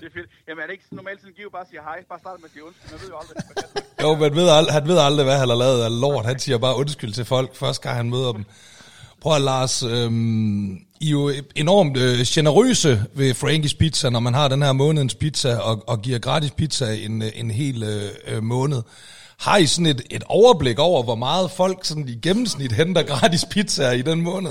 Det 0.00 0.06
er 0.06 0.10
fedt. 0.14 0.26
Jamen 0.48 0.62
er 0.62 0.66
det 0.66 0.72
ikke 0.72 0.84
normalt, 0.90 1.20
sådan 1.20 1.34
Geo 1.36 1.48
bare 1.52 1.64
siger 1.70 1.82
hej? 1.82 1.98
Bare 2.08 2.18
starte 2.18 2.40
med 2.40 2.48
at 2.48 2.52
sige 2.52 2.64
undskyld. 2.64 2.90
Man 2.90 3.00
ved 3.02 3.08
jo 3.08 3.16
aldrig, 3.20 3.36
hvad 3.36 3.62
det 3.72 3.82
er. 3.98 4.02
Jo, 4.06 4.14
men 4.16 4.36
ved 4.36 4.48
ald- 4.58 4.72
han 4.72 4.88
ved 4.88 4.98
aldrig, 4.98 5.24
hvad 5.24 5.38
han 5.38 5.48
har 5.48 5.56
lavet 5.56 5.82
af 5.84 6.00
lort. 6.00 6.26
Han 6.26 6.38
siger 6.38 6.58
bare 6.58 6.76
undskyld 6.76 7.12
til 7.12 7.24
folk, 7.24 7.56
første 7.56 7.82
gang 7.82 7.96
han 7.96 8.10
møder 8.10 8.32
dem. 8.32 8.44
Prøv 9.20 9.34
at 9.34 9.40
Lars, 9.42 9.82
øhm, 9.82 10.70
I 11.00 11.06
er 11.06 11.10
jo 11.10 11.32
enormt 11.54 11.96
øh, 11.96 12.18
generøse 12.26 13.04
ved 13.14 13.34
Frankies 13.34 13.74
Pizza, 13.74 14.10
når 14.10 14.20
man 14.20 14.34
har 14.34 14.48
den 14.48 14.62
her 14.62 14.72
månedens 14.72 15.14
pizza 15.14 15.56
og, 15.56 15.84
og 15.88 16.02
giver 16.02 16.18
gratis 16.18 16.50
pizza 16.50 16.94
en, 16.94 17.22
øh, 17.22 17.28
en 17.34 17.50
hel 17.50 17.82
øh, 17.82 18.02
øh, 18.36 18.42
måned. 18.42 18.82
Har 19.38 19.56
I 19.56 19.66
sådan 19.66 19.86
et, 19.86 20.02
et 20.10 20.24
overblik 20.26 20.78
over, 20.78 21.02
hvor 21.02 21.14
meget 21.14 21.50
folk 21.50 21.84
sådan 21.84 22.08
i 22.08 22.18
gennemsnit 22.22 22.72
henter 22.72 23.02
gratis 23.02 23.44
pizza 23.50 23.90
i 23.90 24.02
den 24.02 24.20
måned? 24.22 24.50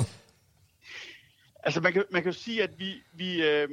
Altså 1.63 1.82
man 1.82 1.94
kan, 1.94 2.03
man 2.12 2.24
kan 2.24 2.32
jo 2.32 2.38
sige, 2.38 2.63
at 2.63 2.70
vi, 2.79 2.94
vi 3.13 3.44
øh, 3.44 3.70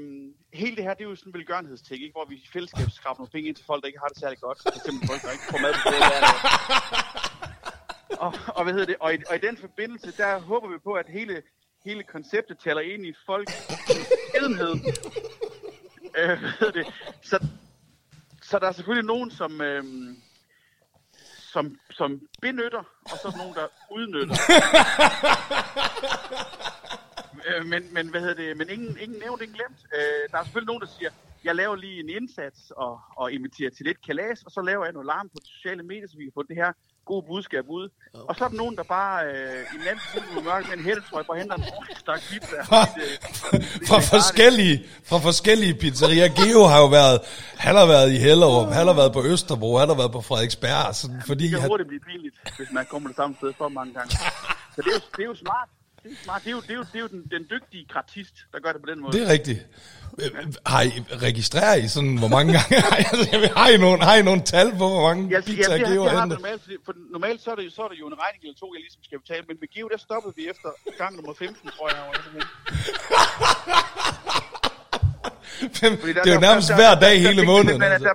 hele 0.52 0.76
det 0.76 0.84
her, 0.84 0.94
det 0.94 1.04
er 1.04 1.08
jo 1.08 1.16
sådan 1.16 1.30
en 1.30 1.34
velgørenhedsting, 1.34 2.02
ikke? 2.02 2.12
hvor 2.12 2.26
vi 2.28 2.34
i 2.34 2.48
fællesskab 2.52 2.90
skraber 2.90 3.18
nogle 3.18 3.30
penge 3.30 3.48
ind 3.48 3.56
til 3.56 3.64
folk, 3.64 3.82
der 3.82 3.86
ikke 3.86 3.98
har 3.98 4.08
det 4.08 4.18
særlig 4.18 4.38
godt. 4.38 4.58
For 4.62 4.76
eksempel 4.76 5.08
folk, 5.08 5.22
der 5.22 5.30
ikke 5.30 5.44
får 5.50 5.58
mad 5.58 5.72
på 5.72 5.80
bordet 5.84 6.08
hver 6.10 6.20
dag. 6.26 6.34
og, 8.24 8.32
og, 8.56 8.64
hvad 8.64 8.72
hedder 8.72 8.86
det? 8.86 8.96
Og, 9.00 9.14
i, 9.14 9.18
og 9.30 9.34
i 9.36 9.38
den 9.38 9.56
forbindelse, 9.56 10.12
der 10.16 10.40
håber 10.40 10.68
vi 10.68 10.78
på, 10.78 10.92
at 10.92 11.06
hele, 11.08 11.42
hele 11.84 12.02
konceptet 12.02 12.56
taler 12.64 12.80
ind 12.80 13.06
i 13.06 13.12
folks 13.26 13.52
skedenhed. 14.28 14.74
øh, 16.18 16.38
hvad 16.58 16.72
det? 16.72 16.86
Så, 17.22 17.46
så 18.42 18.58
der 18.58 18.68
er 18.68 18.72
selvfølgelig 18.72 19.06
nogen, 19.06 19.30
som, 19.30 19.60
øh, 19.60 19.84
som, 21.54 21.64
som 21.90 22.10
benytter, 22.42 22.84
og 23.10 23.16
så 23.20 23.28
er 23.28 23.30
der 23.32 23.38
nogen, 23.38 23.56
der 23.60 23.66
udnytter. 23.96 24.36
Øh, 27.48 27.66
men, 27.66 27.82
men 27.94 28.08
hvad 28.10 28.20
hedder 28.20 28.34
det? 28.34 28.56
Men 28.56 28.68
ingen, 28.70 28.98
ingen 29.00 29.18
nævnt, 29.24 29.42
ingen 29.42 29.56
glemt. 29.56 29.80
Øh, 29.96 30.22
der 30.30 30.38
er 30.38 30.44
selvfølgelig 30.44 30.66
nogen, 30.72 30.80
der 30.80 30.86
siger, 30.98 31.10
jeg 31.44 31.54
laver 31.54 31.76
lige 31.76 32.00
en 32.00 32.08
indsats 32.08 32.70
og, 32.70 33.00
og 33.16 33.32
inviterer 33.32 33.70
til 33.70 33.86
lidt 33.86 34.06
kalas, 34.06 34.42
og 34.42 34.50
så 34.50 34.60
laver 34.62 34.84
jeg 34.84 34.92
noget 34.92 35.06
larm 35.06 35.28
på 35.28 35.36
de 35.42 35.48
sociale 35.56 35.82
medier, 35.82 36.08
så 36.08 36.16
vi 36.16 36.24
kan 36.24 36.32
få 36.34 36.42
det 36.42 36.56
her 36.56 36.72
gode 37.04 37.24
budskab 37.28 37.64
ud. 37.68 37.88
Og 38.28 38.36
så 38.36 38.44
er 38.44 38.48
der 38.48 38.56
nogen, 38.56 38.76
der 38.76 38.82
bare 38.82 39.24
øh, 39.26 39.60
i 39.74 39.78
nat 39.86 39.96
tid 40.12 40.42
mørke 40.44 40.66
med 40.68 40.76
en 40.78 40.84
hættetrøje 40.84 41.24
bare 41.24 41.38
henter 41.38 41.56
en 41.56 41.64
stak 41.98 42.20
pizza. 42.30 42.56
fra, 42.64 42.80
Det- 42.84 43.20
det- 43.52 43.88
fra, 43.88 43.98
forskellige, 43.98 44.86
fra 45.04 45.18
forskellige 45.18 45.74
pizzerier. 45.74 46.28
Geo 46.28 46.62
har 46.72 46.78
jo 46.78 46.86
været, 46.86 47.20
han 47.56 47.74
har 47.76 47.86
været 47.86 48.12
i 48.12 48.16
Hellerup, 48.16 48.68
han 48.72 48.86
har 48.86 48.94
været 48.94 49.12
på 49.12 49.22
Østerbro, 49.24 49.76
han 49.78 49.88
har 49.88 49.96
været 49.96 50.12
på 50.12 50.20
Frederiksberg, 50.20 50.94
sådan, 50.94 51.22
fordi 51.26 51.44
Det 51.44 51.50
kan 51.50 51.60
han, 51.60 51.68
hurtigt 51.70 51.88
blive 51.88 52.00
pinligt, 52.10 52.36
hvis 52.56 52.68
man 52.72 52.86
kommer 52.90 53.08
det 53.08 53.16
samme 53.16 53.36
sted 53.36 53.52
for 53.58 53.68
mange 53.68 53.94
gange. 53.94 54.10
Så 54.74 54.76
det 54.76 54.86
er 54.86 54.92
jo, 54.94 55.00
det 55.16 55.22
er 55.22 55.26
jo 55.26 55.34
smart. 55.34 55.68
Det 56.04 56.12
er, 56.12 56.16
smart. 56.24 56.40
Det 56.44 56.48
er 56.48 56.52
jo, 56.52 56.60
det 56.60 56.70
er 56.70 56.74
jo, 56.74 56.82
det 56.92 56.94
er 56.94 57.00
jo 57.00 57.06
den, 57.06 57.22
den 57.36 57.42
dygtige 57.54 57.84
gratist, 57.92 58.34
der 58.52 58.58
gør 58.64 58.72
det 58.72 58.80
på 58.84 58.88
den 58.92 59.00
måde. 59.02 59.12
det 59.18 59.22
er 59.26 59.32
rigtigt. 59.32 59.60
Øh, 60.22 60.30
Har 60.66 60.82
I, 60.82 60.90
registrerer 61.28 61.74
I 61.74 61.88
sådan, 61.88 62.16
hvor 62.18 62.28
mange 62.36 62.52
gange, 62.56 62.74
har 63.60 63.68
I, 63.68 63.76
nogle, 63.84 64.02
har 64.08 64.14
I 64.16 64.22
nogle 64.22 64.42
tal 64.42 64.70
på, 64.70 64.76
hvor 64.94 65.02
mange 65.08 65.22
Ja, 65.34 65.40
pizzaer 65.40 65.76
ja, 65.76 65.84
det, 65.84 65.92
Geo 65.92 66.02
har 66.04 66.20
hentet? 66.20 66.38
normalt, 66.40 66.62
for 66.86 66.92
normalt 67.16 67.40
så 67.44 67.50
er, 67.50 67.54
det, 67.54 67.64
jo- 67.64 67.70
så 67.70 67.82
er 67.82 67.88
det 67.88 67.98
jo 68.02 68.06
en 68.12 68.18
regning 68.24 68.42
eller 68.44 68.58
to, 68.62 68.66
jeg 68.74 68.80
ligesom 68.86 69.02
skal 69.08 69.18
betale, 69.24 69.42
men 69.48 69.56
med 69.62 69.68
Geo, 69.74 69.86
der 69.92 69.98
stoppede 70.06 70.32
vi 70.36 70.42
efter 70.52 70.68
gang 71.02 71.12
nummer 71.16 71.34
15, 71.38 71.70
tror 71.76 71.88
jeg. 71.94 71.98
Var 72.08 72.14
det, 76.24 76.30
er 76.30 76.34
jo 76.34 76.40
nærmest 76.40 76.74
hver 76.74 76.94
dag 77.04 77.20
hele 77.20 77.40
fik- 77.42 77.46
måneden. 77.46 77.78
Men, 77.80 77.92
altså. 77.92 78.12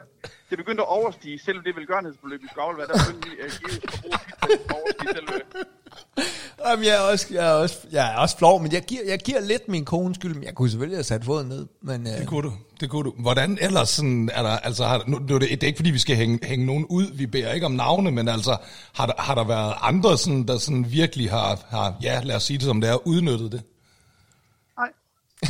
Det 0.49 0.57
begyndte 0.57 0.83
at 0.83 0.87
overstige 0.87 1.39
selv 1.45 1.57
det 1.63 1.75
velgørenhedsbeløb, 1.75 2.41
vi 2.41 2.47
skulle 2.51 2.63
aflevere. 2.63 2.87
Der 2.87 2.93
begyndte 2.93 3.29
forbrug 3.89 4.13
af 4.13 4.19
pizza 4.29 4.41
at 4.41 4.73
overstige 4.75 5.09
selv. 5.15 5.27
Jamen, 6.65 6.85
jeg 6.85 6.95
er, 6.95 6.99
også, 6.99 7.27
jeg, 7.31 7.47
er 7.47 7.51
også, 7.53 7.77
jeg 7.91 8.13
er 8.13 8.17
også 8.17 8.37
flov, 8.37 8.61
men 8.61 8.71
jeg 8.71 8.81
giver, 8.85 9.01
jeg 9.07 9.19
giver 9.19 9.39
lidt 9.39 9.67
min 9.67 9.85
kone 9.85 10.15
skyld, 10.15 10.33
men 10.33 10.43
jeg 10.43 10.55
kunne 10.55 10.69
selvfølgelig 10.69 10.97
have 10.97 11.03
sat 11.03 11.25
foden 11.25 11.47
ned. 11.47 11.67
Men, 11.81 12.07
øh, 12.07 12.13
Det 12.13 12.27
kunne 12.27 12.43
du, 12.49 12.53
det 12.79 12.89
kunne 12.89 13.03
du. 13.03 13.13
Hvordan 13.17 13.57
ellers 13.61 13.89
sådan, 13.89 14.29
er 14.33 14.43
der, 14.43 14.57
altså, 14.57 14.85
har, 14.85 15.03
nu, 15.07 15.19
nu, 15.19 15.37
det, 15.37 15.41
det 15.49 15.63
er 15.63 15.67
ikke 15.67 15.77
fordi, 15.77 15.91
vi 15.91 15.99
skal 15.99 16.15
hænge, 16.15 16.39
hænge 16.43 16.65
nogen 16.65 16.85
ud, 16.85 17.13
vi 17.13 17.25
beder 17.25 17.51
ikke 17.53 17.65
om 17.65 17.71
navne, 17.71 18.11
men 18.11 18.27
altså, 18.27 18.57
har 18.95 19.05
der, 19.05 19.13
har 19.17 19.35
der 19.35 19.43
været 19.43 19.73
andre, 19.81 20.17
sådan, 20.17 20.47
der 20.47 20.57
sådan 20.57 20.91
virkelig 20.91 21.29
har, 21.29 21.59
har, 21.69 21.93
ja, 22.01 22.21
lad 22.23 22.35
os 22.35 22.43
sige 22.43 22.57
det 22.57 22.65
som 22.65 22.81
det 22.81 22.89
er, 22.89 23.07
udnyttet 23.07 23.51
det? 23.51 23.61
Nej, 24.77 24.89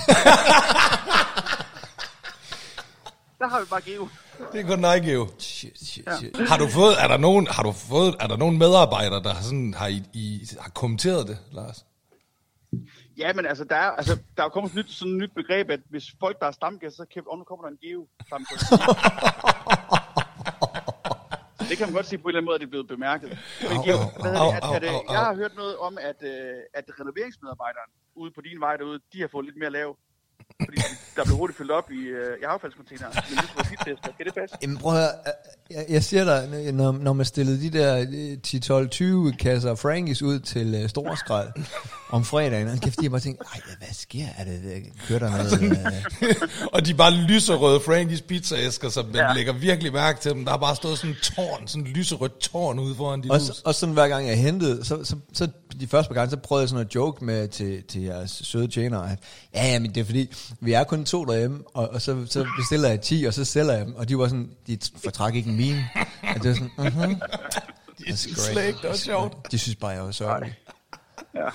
Der 3.39 3.47
har 3.47 3.59
vi 3.59 3.65
bare 3.69 3.81
Geo. 3.81 4.07
Det 4.51 4.61
er 4.61 4.67
kun 4.67 4.81
dig, 4.81 5.01
Geo. 5.03 5.27
Shit, 5.39 5.79
shit, 5.85 6.05
Ja. 6.07 6.17
shit. 6.17 6.37
Har 6.49 6.57
du 6.57 6.67
fået, 6.67 6.93
er 7.03 7.07
der 7.07 7.17
nogen, 7.17 7.47
har 7.47 7.63
du 7.63 7.71
fået, 7.71 8.15
er 8.19 8.27
der 8.27 8.37
nogen 8.37 8.57
medarbejdere, 8.57 9.23
der 9.23 9.33
har, 9.33 9.43
sådan, 9.43 9.73
har, 9.73 9.87
i, 9.87 10.03
i, 10.13 10.47
har 10.59 10.69
kommenteret 10.69 11.27
det, 11.27 11.37
Lars? 11.51 11.85
Ja, 13.17 13.33
men 13.33 13.45
altså, 13.45 13.63
der 13.63 13.75
er, 13.75 13.91
altså, 13.91 14.15
der 14.35 14.41
er 14.43 14.45
jo 14.45 14.49
kommet 14.49 14.71
sådan 14.71 14.79
et 14.79 14.85
nyt, 14.85 14.91
sådan 14.93 15.13
et 15.13 15.19
nyt 15.19 15.33
begreb, 15.35 15.69
at 15.69 15.79
hvis 15.89 16.05
folk, 16.19 16.39
der 16.39 16.45
er 16.45 16.51
stamgæster, 16.51 17.03
så 17.03 17.07
kæft, 17.13 17.25
oh, 17.27 17.37
nu 17.39 17.43
kommer 17.43 17.65
der 17.65 17.71
en 17.71 17.77
Geo 17.77 18.07
det 21.69 21.77
kan 21.77 21.87
man 21.87 21.93
godt 21.93 22.05
sige 22.05 22.19
på 22.19 22.27
en 22.27 22.29
eller 22.29 22.37
anden 22.39 22.45
måde, 22.49 22.55
at 22.55 22.61
det 22.61 22.67
er 22.69 22.75
blevet 22.75 22.87
bemærket. 22.87 23.29
Men 23.61 23.77
Au, 23.77 23.83
hvad 24.21 24.33
au, 24.35 24.47
det, 24.51 24.57
at, 24.57 24.83
at, 24.83 24.89
au, 24.89 24.95
øh, 24.95 25.09
au. 25.09 25.13
jeg 25.15 25.19
har 25.29 25.35
hørt 25.41 25.55
noget 25.55 25.77
om, 25.77 25.97
at, 26.09 26.19
øh, 26.31 26.57
at 26.73 26.85
renoveringsmedarbejderen 26.99 27.89
ude 28.15 28.31
på 28.37 28.41
din 28.41 28.59
vej 28.65 28.77
derude, 28.77 28.99
de 29.13 29.21
har 29.21 29.29
fået 29.35 29.45
lidt 29.45 29.57
mere 29.57 29.71
lav. 29.79 29.89
Fordi 30.65 30.77
der 31.15 31.23
blev 31.23 31.35
hurtigt 31.37 31.57
fyldt 31.57 31.71
op 31.71 31.91
i, 31.91 32.01
øh, 32.03 32.37
i 32.41 32.43
affaldscontaineren. 32.43 33.13
Men 33.29 33.37
det 33.37 33.49
skulle 33.49 33.69
være 33.69 33.95
tester. 33.95 34.11
Kan 34.17 34.25
det 34.25 34.33
passe? 34.33 34.55
Jamen 34.61 34.77
prøv 34.77 34.93
at 34.93 34.99
høre, 34.99 35.11
jeg, 35.69 35.85
jeg 35.89 36.03
siger 36.03 36.23
dig, 36.23 36.73
når, 36.73 36.91
når 36.91 37.13
man 37.13 37.25
stillede 37.25 37.61
de 37.61 37.77
der 37.79 37.97
øh, 37.99 39.27
10-12-20 39.31 39.37
kasser 39.37 39.75
Frankies 39.75 40.21
ud 40.21 40.39
til 40.39 40.83
uh, 40.83 40.89
Storskrald 40.89 41.49
om 42.09 42.25
fredagen, 42.25 42.67
og 42.67 42.77
kæft, 42.77 43.01
de 43.01 43.09
bare 43.09 43.19
tænkte, 43.19 43.45
ej, 43.53 43.61
hvad 43.77 43.87
sker? 43.91 44.25
Er 44.37 44.43
det, 44.43 44.63
det 44.63 44.83
kører 45.07 45.19
der 45.19 45.29
noget? 45.29 45.77
Uh, 46.61 46.67
Og 46.73 46.85
de 46.85 46.93
bare 46.93 47.11
lyserøde 47.11 47.79
Frankies 47.79 48.21
pizzaæsker, 48.21 48.89
som 48.89 49.11
ja. 49.13 49.27
Ja. 49.27 49.33
lægger 49.33 49.53
virkelig 49.53 49.93
mærke 49.93 50.19
til 50.19 50.31
dem. 50.31 50.45
Der 50.45 50.51
har 50.51 50.57
bare 50.57 50.75
stået 50.75 50.97
sådan 50.97 51.09
en 51.09 51.17
tårn, 51.21 51.67
sådan 51.67 51.87
en 51.87 51.93
lyserødt 51.93 52.39
tårn 52.39 52.79
ude 52.79 52.95
foran 52.95 53.21
dit 53.21 53.31
og, 53.31 53.39
hus. 53.39 53.59
og 53.59 53.75
sådan 53.75 53.93
hver 53.93 54.07
gang 54.07 54.27
jeg 54.27 54.37
hentede, 54.37 54.85
så, 54.85 55.03
så, 55.03 55.15
så 55.33 55.47
de 55.79 55.87
første 55.87 56.09
par 56.09 56.15
gange, 56.15 56.31
så 56.31 56.37
prøvede 56.37 56.61
jeg 56.61 56.69
sådan 56.69 56.85
at 56.85 56.95
joke 56.95 57.25
med 57.25 57.47
til, 57.47 57.83
til 57.83 58.01
jeres 58.01 58.31
søde 58.31 58.67
tjenere, 58.67 59.11
at 59.11 59.19
ja, 59.53 59.71
ja, 59.71 59.79
men 59.79 59.95
det 59.95 60.01
er 60.01 60.05
fordi, 60.05 60.33
vi 60.59 60.73
er 60.73 60.83
kun 60.83 61.05
to 61.05 61.25
derhjemme, 61.25 61.63
og, 61.73 61.89
og 61.89 62.01
så, 62.01 62.25
så 62.25 62.47
bestiller 62.57 62.89
jeg 62.89 63.01
10, 63.01 63.23
og 63.23 63.33
så 63.33 63.45
sælger 63.45 63.73
jeg 63.73 63.85
dem, 63.85 63.95
og 63.95 64.09
de 64.09 64.17
var 64.17 64.27
sådan, 64.27 64.49
de 64.67 64.79
fortræk 65.03 65.35
ikke 65.35 65.49
en 65.49 65.57
mine. 65.57 65.89
Og 66.35 66.43
det 66.43 66.49
var 66.49 66.53
sådan, 66.53 66.71
mhm. 66.77 67.15
Det 67.97 68.07
er 68.09 68.15
slet 68.15 68.67
ikke, 68.67 68.79
det 68.81 68.89
var 68.89 68.95
sjovt. 68.95 69.51
De 69.51 69.59
synes 69.59 69.75
bare, 69.75 69.91
jeg 69.91 70.03
var 70.03 70.11
sørgelig. 70.11 70.55
Ja. 71.35 71.49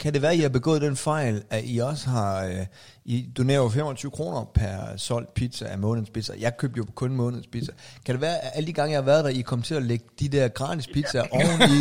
Kan 0.00 0.14
det 0.14 0.22
være, 0.22 0.30
at 0.30 0.38
I 0.38 0.40
har 0.40 0.48
begået 0.48 0.82
den 0.82 0.96
fejl, 0.96 1.44
at 1.50 1.62
I 1.66 1.78
også 1.78 2.10
har... 2.10 2.44
Øh, 2.44 2.66
I 3.04 3.32
donerer 3.36 3.58
jo 3.58 3.68
25 3.68 4.10
kroner 4.10 4.44
per 4.54 4.96
solgt 4.96 5.34
pizza 5.34 5.64
af 5.64 5.78
månedens 5.78 6.10
pizza. 6.10 6.34
Jeg 6.38 6.56
købte 6.56 6.78
jo 6.78 6.86
kun 6.94 7.16
månedens 7.16 7.46
pizza. 7.46 7.72
Kan 8.06 8.14
det 8.14 8.20
være, 8.20 8.38
at 8.44 8.50
alle 8.54 8.66
de 8.66 8.72
gange, 8.72 8.90
jeg 8.92 8.98
har 8.98 9.04
været 9.04 9.24
der, 9.24 9.30
I 9.30 9.40
kom 9.40 9.62
til 9.62 9.74
at 9.74 9.82
lægge 9.82 10.04
de 10.20 10.28
der 10.28 10.48
gratis 10.48 10.86
pizzaer 10.86 11.26
oven 11.32 11.60
i... 11.74 11.76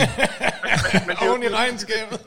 Men 1.07 1.15
det, 1.15 1.25
er 1.25 1.29
Oven 1.29 1.43
i 1.43 1.47
regnskabet. 1.47 2.19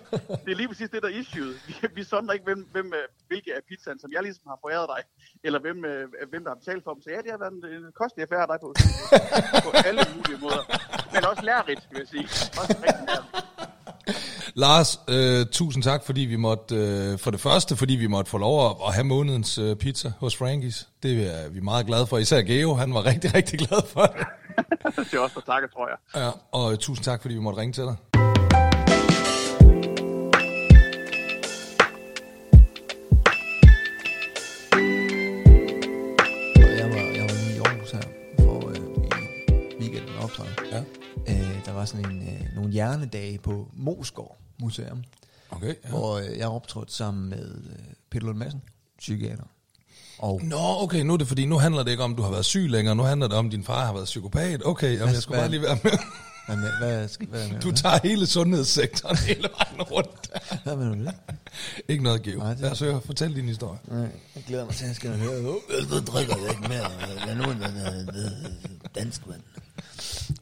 det 0.45 0.51
er 0.55 0.59
lige 0.63 0.69
præcis 0.69 0.91
det, 0.91 1.03
der 1.03 1.09
er 1.09 1.17
issueet. 1.21 1.55
Vi, 1.67 1.75
vi 1.95 2.05
sondrer 2.05 2.33
ikke, 2.33 2.45
hvem, 2.45 2.69
hvem, 2.73 2.87
øh, 2.87 3.05
hvilke 3.29 3.51
af 3.57 3.61
pizzaen, 3.69 3.99
som 4.01 4.11
jeg 4.13 4.23
ligesom 4.23 4.45
har 4.47 4.59
foræret 4.65 4.89
dig, 4.95 5.03
eller 5.45 5.59
hvem, 5.61 5.85
øh, 5.85 6.09
hvem 6.31 6.43
der 6.45 6.51
har 6.51 6.59
betalt 6.63 6.85
for 6.85 6.93
dem. 6.95 7.03
Så 7.03 7.11
ja, 7.11 7.19
det 7.25 7.31
har 7.35 7.41
været 7.45 7.53
en, 7.59 7.65
en 7.87 7.93
kostelig 8.01 8.23
affære 8.27 8.45
af 8.47 8.51
dig 8.53 8.59
på, 8.65 8.69
på 9.67 9.71
alle 9.89 10.03
mulige 10.17 10.41
måder. 10.45 10.65
Men 11.15 11.21
også 11.31 11.43
lærerigt, 11.51 11.83
vil 11.91 11.99
jeg 12.03 12.09
sige. 12.15 12.27
Også 12.61 12.77
rigtig 12.87 13.07
lærerigt. 13.11 13.52
Lars, 14.55 15.01
øh, 15.09 15.47
tusind 15.47 15.83
tak, 15.83 16.05
fordi 16.05 16.21
vi 16.21 16.37
måtte, 16.37 16.75
øh, 16.75 17.19
for 17.19 17.31
det 17.31 17.41
første, 17.41 17.77
fordi 17.77 17.95
vi 17.95 18.07
måtte 18.07 18.31
få 18.31 18.39
lov 18.39 18.67
at, 18.67 18.77
at 18.87 18.95
have 18.95 19.05
månedens 19.05 19.59
øh, 19.59 19.77
pizza 19.77 20.13
hos 20.19 20.37
Frankies. 20.37 20.89
Det 21.03 21.35
er 21.35 21.49
vi 21.49 21.61
meget 21.61 21.87
glade 21.87 22.07
for. 22.07 22.19
Især 22.19 22.43
Geo, 22.43 22.75
han 22.75 22.95
var 22.95 23.07
rigtig, 23.07 23.35
rigtig 23.39 23.59
glad 23.59 23.87
for 23.87 24.03
det. 24.03 24.27
Det 24.97 25.15
er 25.15 25.21
også 25.21 25.35
for 25.35 25.41
takke, 25.41 25.69
tror 25.69 25.89
jeg. 25.89 26.23
Ja, 26.23 26.31
og 26.53 26.73
øh, 26.73 26.79
tusind 26.79 27.05
tak, 27.05 27.23
fordi 27.23 27.35
vi 27.35 27.41
måtte 27.41 27.61
ringe 27.61 27.73
til 27.73 27.83
dig. 27.85 27.97
Var, 41.75 41.85
sådan 41.85 42.11
en, 42.11 42.23
øh, 42.23 42.55
nogle 42.55 42.71
hjernedage 42.71 43.39
på 43.39 43.69
Mosgaard 43.73 44.42
Museum, 44.63 45.03
Okay, 45.51 45.75
ja. 45.85 45.89
hvor 45.89 46.19
øh, 46.19 46.39
jeg 46.39 46.49
optrådte 46.49 46.93
sammen 46.95 47.29
med 47.31 47.55
øh, 47.55 47.79
Peter 48.11 48.27
Lund 48.27 48.39
Madsen, 48.39 48.63
psykiater. 48.99 49.45
Og 50.19 50.41
Nå, 50.45 50.57
okay, 50.83 51.01
nu 51.03 51.13
er 51.13 51.17
det 51.17 51.29
fordi, 51.29 51.47
nu 51.47 51.59
handler 51.59 51.83
det 51.83 51.91
ikke 51.91 52.03
om, 52.03 52.17
du 52.17 52.23
har 52.23 52.31
været 52.31 52.45
syg 52.45 52.69
længere, 52.69 52.95
nu 52.95 53.03
handler 53.03 53.29
det 53.29 53.37
om, 53.37 53.47
at 53.47 53.53
din 53.53 53.65
far 53.65 53.87
har 53.87 53.93
været 53.93 54.05
psykopat. 54.05 54.63
Okay, 54.65 54.99
jamen, 54.99 55.15
jeg 55.15 55.23
skulle 55.23 55.41
hvad- 55.41 55.43
bare 55.43 55.51
lige 55.51 55.63
være 55.63 55.79
med. 55.85 55.91
hvad, 56.47 56.57
med, 56.57 56.71
hvad, 56.79 57.09
skal, 57.09 57.27
hvad, 57.29 57.49
med, 57.49 57.61
Du 57.61 57.73
tager 57.73 57.99
hele 58.03 58.27
sundhedssektoren 58.27 59.17
hele 59.29 59.49
vejen 59.59 59.83
rundt. 59.83 60.31
hvad 60.65 60.77
mener 60.77 60.95
du 60.95 61.05
det? 61.05 61.15
Ikke 61.89 62.05
noget, 62.05 62.23
Geo. 62.23 62.39
Nej, 62.39 62.55
Lad 62.61 62.71
os 62.71 62.81
høre, 62.81 63.01
fortæl 63.01 63.35
din 63.37 63.45
historie. 63.49 63.79
Nej, 63.89 64.01
jeg 64.37 64.43
glæder 64.47 64.65
mig 64.65 64.75
til, 64.75 64.85
at 64.85 64.89
jeg 64.89 64.97
skal 64.97 65.19
høre. 65.19 65.55
Jeg 65.71 66.03
drikker 66.07 66.35
ikke 66.51 66.69
mere. 66.69 66.91
Er 67.29 67.35
nogen, 67.35 67.61
der 67.61 67.67
er 67.69 68.31
dansk 68.95 69.27
mand. 69.27 69.41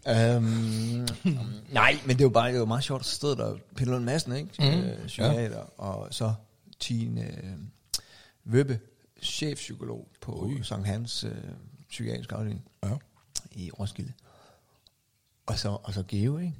Um, 0.07 1.07
nej, 1.72 1.98
men 2.07 2.18
det 2.18 2.24
var 2.24 2.31
bare 2.31 2.53
det 2.53 2.61
var 2.61 2.66
meget 2.66 2.85
sjovt, 2.85 3.07
så 3.07 3.14
stod 3.14 3.37
der 3.37 3.57
Peter 3.76 3.90
Lund 3.92 4.05
Madsen, 4.05 4.33
ikke? 4.33 4.50
Mm, 4.59 4.64
øh, 4.85 5.07
psykiater, 5.07 5.57
ja. 5.59 5.83
og 5.85 6.14
så 6.14 6.35
Tine 6.81 7.22
øh, 7.44 7.53
Vøbbe, 8.44 8.81
chefpsykolog 9.22 10.09
på 10.20 10.33
Ui. 10.33 10.62
Sankt 10.62 10.87
Hans 10.87 11.24
øh, 11.24 11.33
psykiatrisk 11.88 12.33
afdeling 12.33 12.64
Ja. 12.85 12.90
i 13.53 13.70
Roskilde. 13.70 14.12
Og 15.46 15.59
så, 15.59 15.68
og 15.83 15.94
så 15.94 16.03
Geo, 16.09 16.38
ikke? 16.38 16.55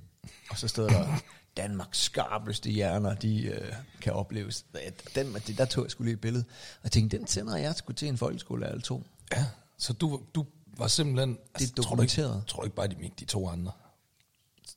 Og 0.51 0.59
så 0.59 0.69
stod 0.69 0.89
der, 0.89 1.07
Danmarks 1.57 2.01
skarpeste 2.01 2.71
hjerner, 2.71 3.15
de 3.15 3.43
øh, 3.47 3.73
kan 4.01 4.13
opleves. 4.13 4.65
Den, 5.15 5.35
det, 5.47 5.59
der 5.59 5.65
tog 5.65 5.85
jeg 5.85 5.91
skulle 5.91 6.07
lige 6.07 6.15
et 6.15 6.21
billede. 6.21 6.45
Og 6.75 6.81
jeg 6.85 6.93
tænkte, 6.93 7.19
den 7.19 7.27
sender 7.27 7.57
jeg 7.57 7.75
skulle 7.75 7.97
til 7.97 8.09
en 8.09 8.19
folkeskole 8.19 8.67
eller 8.69 8.81
to. 8.81 9.03
Ja, 9.33 9.47
så 9.79 9.93
du, 9.93 10.21
du 10.35 10.47
var 10.81 10.87
simpelthen... 10.89 11.39
altså, 11.55 11.73
Det 11.73 11.79
er 11.79 11.83
tror 11.83 11.97
du 11.97 12.03
ikke-. 12.03 12.23
Tror 12.47 12.61
du 12.61 12.65
ikke 12.65 12.77
bare, 12.77 12.89
de 12.89 12.97
mente 12.97 13.17
de 13.21 13.25
to 13.25 13.49
andre? 13.49 13.73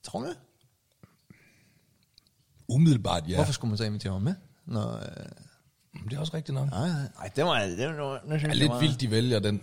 Tror 0.03 0.19
du 0.19 0.25
det? 0.27 0.37
Umiddelbart, 2.67 3.23
ja. 3.23 3.29
Ja. 3.29 3.35
Hvorfor 3.35 3.53
skulle 3.53 3.69
man 3.69 3.77
så 3.77 3.83
invitere 3.83 4.11
mig 4.13 4.21
med? 4.21 4.35
Når, 4.65 4.95
øh, 4.95 5.25
Det 6.09 6.13
er 6.15 6.19
også 6.19 6.33
rigtigt 6.33 6.55
nok. 6.55 6.69
nej, 6.69 6.87
nej, 6.89 7.01
nej, 7.17 7.29
det 7.35 7.43
var, 7.45 7.59
det 7.59 7.87
var, 7.87 8.19
det 8.29 8.41
Det 8.41 8.49
er 8.49 8.53
lidt 8.53 8.71
vildt, 8.81 9.01
de 9.01 9.11
vælger 9.11 9.39
den. 9.39 9.61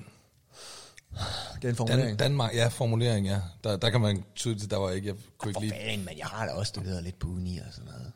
Den 1.62 1.76
formulering. 1.76 2.18
Dan, 2.18 2.30
Danmark, 2.30 2.54
ja, 2.54 2.68
formulering, 2.68 3.26
ja. 3.26 3.40
Der, 3.64 3.76
der 3.76 3.90
kan 3.90 4.00
man 4.00 4.24
tydeligt, 4.34 4.70
der 4.70 4.76
var 4.76 4.90
ikke, 4.90 5.08
jeg 5.08 5.16
kunne 5.38 5.50
ikke 5.50 5.60
lide. 5.60 5.70
fanden, 5.72 6.04
men 6.04 6.18
jeg 6.18 6.26
har 6.26 6.46
da 6.46 6.52
også 6.52 6.70
studeret 6.70 7.02
lidt 7.04 7.18
på 7.18 7.28
uni 7.28 7.58
og 7.58 7.64
sådan 7.72 7.90
noget. 7.90 8.12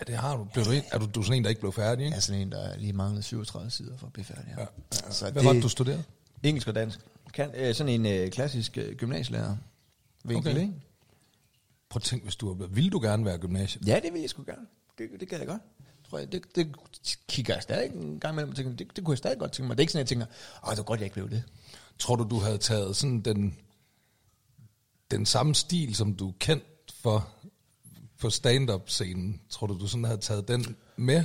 Ja, 0.00 0.04
det 0.12 0.16
har 0.16 0.36
du. 0.36 0.44
Blev 0.52 0.64
du, 0.64 0.70
ikke- 0.70 0.88
er 0.92 0.98
du, 0.98 1.06
du 1.14 1.20
er 1.20 1.24
sådan 1.24 1.36
en, 1.36 1.44
der 1.44 1.48
ikke 1.50 1.60
blev 1.60 1.72
færdig, 1.72 1.98
Jeg 2.02 2.06
ikke? 2.06 2.16
er 2.16 2.20
sådan 2.20 2.40
en, 2.40 2.52
der 2.52 2.76
lige 2.76 2.92
manglede 2.92 3.22
37 3.22 3.70
sider 3.70 3.96
for 3.96 4.06
at 4.06 4.12
blive 4.12 4.24
færdig. 4.24 4.54
Ja. 4.58 4.60
Ja. 4.60 5.10
Så 5.10 5.30
Hvad 5.30 5.42
var 5.42 5.52
det, 5.52 5.62
du 5.62 5.68
studerede? 5.68 6.04
Engelsk 6.42 6.68
og 6.68 6.74
dansk. 6.74 7.00
Kan, 7.32 7.50
øh, 7.54 7.74
sådan 7.74 7.92
en 8.00 8.06
øh, 8.06 8.30
klassisk 8.30 8.78
øh, 8.78 8.96
gymnasielærer. 8.96 9.56
Vinkel, 10.24 10.52
Okay. 10.52 10.60
ikke? 10.60 10.72
Prøv 11.88 11.98
at 11.98 12.02
tænke, 12.02 12.24
hvis 12.24 12.36
du 12.36 12.54
var- 12.54 12.66
ville 12.66 12.90
du 12.90 13.00
gerne 13.00 13.24
være 13.24 13.38
gymnasiet? 13.38 13.86
Ja, 13.88 14.00
det 14.04 14.12
vil 14.12 14.20
jeg 14.20 14.30
sgu 14.30 14.42
gerne. 14.46 14.66
Det, 14.98 15.08
det 15.20 15.28
kan 15.28 15.38
jeg 15.38 15.46
godt. 15.46 15.62
Tror 16.10 16.18
jeg, 16.18 16.32
det, 16.32 16.56
det 16.56 16.76
kigger 17.28 17.54
jeg 17.54 17.62
stadig 17.62 17.90
en 17.94 18.20
gang 18.20 18.34
imellem 18.34 18.50
og 18.50 18.56
tænker, 18.56 18.72
det, 18.76 18.96
det 18.96 19.04
kunne 19.04 19.12
jeg 19.12 19.18
stadig 19.18 19.38
godt 19.38 19.52
tænke 19.52 19.66
mig. 19.68 19.76
Det 19.76 19.80
er 19.80 19.82
ikke 19.82 19.92
sådan, 19.92 20.00
jeg 20.00 20.08
tænker, 20.08 20.26
åh, 20.66 20.70
det 20.70 20.78
var 20.78 20.84
godt, 20.84 21.00
jeg 21.00 21.04
ikke 21.06 21.14
blev 21.14 21.30
det. 21.30 21.42
Tror 21.98 22.16
du, 22.16 22.24
du 22.30 22.38
havde 22.38 22.58
taget 22.58 22.96
sådan 22.96 23.20
den, 23.20 23.56
den 25.10 25.26
samme 25.26 25.54
stil, 25.54 25.94
som 25.94 26.14
du 26.14 26.28
er 26.28 26.32
kendt 26.38 26.64
for 26.94 27.28
på 28.18 28.30
stand-up-scenen? 28.30 29.40
Tror 29.48 29.66
du, 29.66 29.78
du 29.78 29.86
sådan 29.86 30.04
havde 30.04 30.18
taget 30.20 30.48
den 30.48 30.76
med 30.96 31.24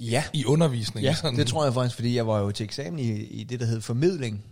Ja. 0.00 0.24
i 0.32 0.44
undervisningen? 0.44 1.04
Ja, 1.10 1.14
sådan? 1.14 1.38
det 1.38 1.46
tror 1.46 1.64
jeg 1.64 1.74
faktisk, 1.74 1.94
fordi 1.94 2.14
jeg 2.16 2.26
var 2.26 2.38
jo 2.40 2.50
til 2.50 2.64
eksamen 2.64 2.98
i, 2.98 3.10
i 3.12 3.44
det, 3.44 3.60
der 3.60 3.66
hed 3.66 3.80
formidling. 3.80 4.44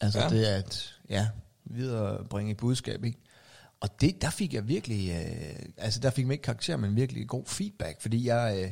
Altså 0.00 0.18
Ja. 0.20 0.28
det 0.28 0.44
at, 0.44 0.94
ja, 1.10 1.28
videre 1.64 2.24
bringe 2.24 2.50
et 2.52 2.56
budskab, 2.56 3.04
ikke? 3.04 3.18
Og 3.80 4.00
det, 4.00 4.22
der 4.22 4.30
fik 4.30 4.54
jeg 4.54 4.68
virkelig, 4.68 5.10
øh, 5.10 5.62
altså 5.76 6.00
der 6.00 6.10
fik 6.10 6.26
man 6.26 6.32
ikke 6.32 6.42
karakter, 6.42 6.76
men 6.76 6.96
virkelig 6.96 7.28
god 7.28 7.44
feedback, 7.46 8.02
fordi 8.02 8.26
jeg, 8.26 8.58
øh, 8.62 8.70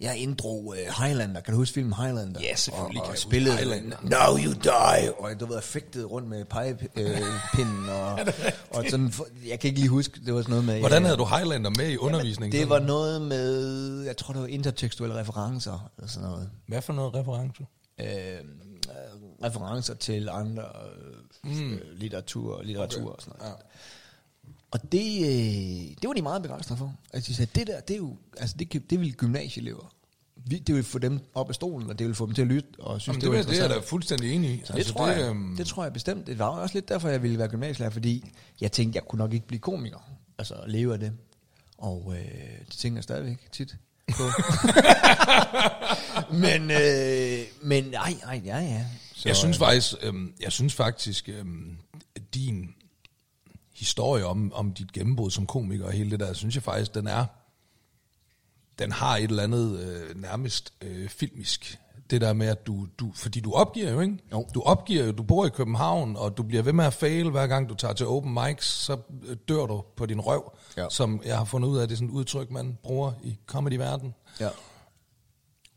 jeg 0.00 0.16
inddrog 0.16 0.74
øh, 0.78 1.04
Highlander, 1.04 1.40
kan 1.40 1.52
du 1.52 1.58
huske 1.58 1.74
filmen 1.74 1.92
Highlander? 1.92 2.40
Ja, 2.40 2.54
selvfølgelig 2.56 2.86
og, 2.86 2.92
kan 2.92 3.00
og 3.00 3.06
jeg 3.06 3.10
huske 3.12 3.20
spillede 3.20 3.56
Highlander. 3.56 3.96
Now 4.02 4.38
you 4.44 4.52
die, 4.52 5.12
og 5.18 5.40
du 5.40 5.46
ved, 5.46 5.62
fægtede 5.62 6.04
rundt 6.04 6.28
med 6.28 6.44
pegepinden, 6.44 7.88
og, 8.00 8.18
og 8.70 8.84
sådan, 8.90 9.12
jeg 9.48 9.60
kan 9.60 9.68
ikke 9.68 9.80
lige 9.80 9.88
huske, 9.88 10.20
det 10.26 10.34
var 10.34 10.40
sådan 10.42 10.50
noget 10.50 10.64
med... 10.64 10.78
Hvordan 10.80 11.02
øh, 11.02 11.06
havde 11.06 11.18
du 11.18 11.24
Highlander 11.24 11.70
med 11.70 11.88
i 11.90 11.96
undervisningen? 11.96 12.60
Det 12.60 12.68
var 12.68 12.78
noget 12.78 13.22
med, 13.22 14.02
jeg 14.02 14.16
tror 14.16 14.32
det 14.32 14.42
var 14.42 14.48
intertekstuelle 14.48 15.16
referencer, 15.20 15.90
eller 15.98 16.08
sådan 16.08 16.28
noget 16.28 16.50
Hvad 16.66 16.82
for 16.82 16.92
noget 16.92 17.14
reference? 17.14 17.66
øh, 18.00 18.06
øh, 18.88 19.44
referencer 19.44 19.94
til 19.94 20.28
andre 20.28 20.64
øh, 21.44 21.52
mm. 21.52 21.80
litteratur, 21.92 22.62
litteratur 22.62 23.02
okay. 23.02 23.10
og 23.10 23.22
sådan 23.22 23.38
noget. 23.38 23.52
Ja. 23.52 23.56
Og 24.70 24.92
det, 24.92 25.20
øh, 25.20 25.96
det 26.02 26.08
var 26.08 26.12
de 26.12 26.22
meget 26.22 26.42
begejstrede 26.42 26.78
for. 26.78 26.94
Altså 27.12 27.28
de 27.28 27.34
sagde, 27.34 27.50
det 27.54 27.66
der, 27.66 27.80
det 27.80 27.94
er 27.94 27.98
jo, 27.98 28.16
altså 28.36 28.56
det, 28.58 28.90
det 28.90 29.00
vil 29.00 29.14
gymnasieelever. 29.16 29.94
Vi, 30.36 30.58
det 30.58 30.74
vil 30.74 30.84
få 30.84 30.98
dem 30.98 31.20
op 31.34 31.48
af 31.48 31.54
stolen, 31.54 31.90
og 31.90 31.98
det 31.98 32.06
vil 32.06 32.14
få 32.14 32.26
dem 32.26 32.34
til 32.34 32.42
at 32.42 32.48
lytte 32.48 32.68
og 32.78 33.00
synes, 33.00 33.06
Jamen, 33.06 33.20
det, 33.20 33.22
det, 33.22 33.30
var 33.30 33.36
det, 33.36 33.50
det 33.50 33.58
er 33.58 33.62
jeg 33.62 33.70
da 33.70 33.80
fuldstændig 33.80 34.32
enig 34.32 34.50
i. 34.50 34.62
Så 34.64 34.72
det, 34.72 34.86
tror 34.86 35.08
jeg, 35.08 35.30
øhm, 35.30 35.56
det 35.56 35.66
tror 35.66 35.82
jeg 35.82 35.92
bestemt. 35.92 36.26
Det 36.26 36.38
var 36.38 36.46
også 36.46 36.74
lidt 36.74 36.88
derfor, 36.88 37.08
jeg 37.08 37.22
ville 37.22 37.38
være 37.38 37.48
gymnasielærer, 37.48 37.90
fordi 37.90 38.32
jeg 38.60 38.72
tænkte, 38.72 38.96
jeg 38.96 39.04
kunne 39.08 39.18
nok 39.18 39.32
ikke 39.32 39.46
blive 39.46 39.60
komiker. 39.60 39.98
Altså 40.38 40.54
leve 40.66 40.92
af 40.92 41.00
det. 41.00 41.12
Og 41.78 42.14
øh, 42.16 42.58
det 42.66 42.76
tænker 42.78 42.96
jeg 42.96 43.04
stadigvæk 43.04 43.48
tit. 43.52 43.76
på. 44.16 44.22
men, 46.44 46.70
øh, 46.70 46.78
men 47.82 47.90
nej, 47.90 48.14
nej, 48.24 48.42
ja, 48.44 48.58
ja. 48.58 48.84
Så, 49.14 49.28
Jeg 49.28 49.36
synes 49.36 49.56
øh, 49.56 49.58
faktisk, 49.60 49.94
øhm, 50.02 50.34
jeg 50.40 50.52
synes 50.52 50.74
faktisk, 50.74 51.28
øhm, 51.28 51.76
din 52.34 52.74
historie 53.74 54.26
om, 54.26 54.52
om 54.54 54.72
dit 54.72 54.92
gennembrud 54.92 55.30
som 55.30 55.46
komiker 55.46 55.84
og 55.84 55.92
hele 55.92 56.10
det 56.10 56.20
der, 56.20 56.32
synes 56.32 56.54
jeg 56.54 56.62
faktisk, 56.62 56.94
den 56.94 57.06
er, 57.06 57.26
den 58.78 58.92
har 58.92 59.16
et 59.16 59.24
eller 59.24 59.42
andet 59.42 59.80
øh, 59.80 60.20
nærmest 60.22 60.72
øh, 60.80 61.08
filmisk. 61.08 61.78
Det 62.10 62.20
der 62.20 62.32
med, 62.32 62.46
at 62.46 62.66
du, 62.66 62.86
du, 62.98 63.12
fordi 63.14 63.40
du 63.40 63.52
opgiver 63.52 63.90
jo, 63.90 64.00
ikke? 64.00 64.18
Jo. 64.32 64.48
Du 64.54 64.62
opgiver 64.62 65.04
jo, 65.04 65.12
du 65.12 65.22
bor 65.22 65.46
i 65.46 65.48
København, 65.48 66.16
og 66.16 66.36
du 66.36 66.42
bliver 66.42 66.62
ved 66.62 66.72
med 66.72 66.84
at 66.84 66.94
fail, 66.94 67.30
hver 67.30 67.46
gang 67.46 67.68
du 67.68 67.74
tager 67.74 67.94
til 67.94 68.06
open 68.06 68.34
mics, 68.34 68.66
så 68.66 68.96
øh, 69.26 69.36
dør 69.48 69.66
du 69.66 69.84
på 69.96 70.06
din 70.06 70.20
røv, 70.20 70.56
Ja. 70.76 70.86
som 70.90 71.22
jeg 71.24 71.36
har 71.38 71.44
fundet 71.44 71.68
ud 71.68 71.78
af, 71.78 71.88
det 71.88 71.94
er 71.94 71.96
sådan 71.96 72.08
et 72.08 72.12
udtryk, 72.12 72.50
man 72.50 72.78
bruger 72.82 73.12
i 73.22 73.36
comedy-verden. 73.46 74.14
Ja. 74.40 74.48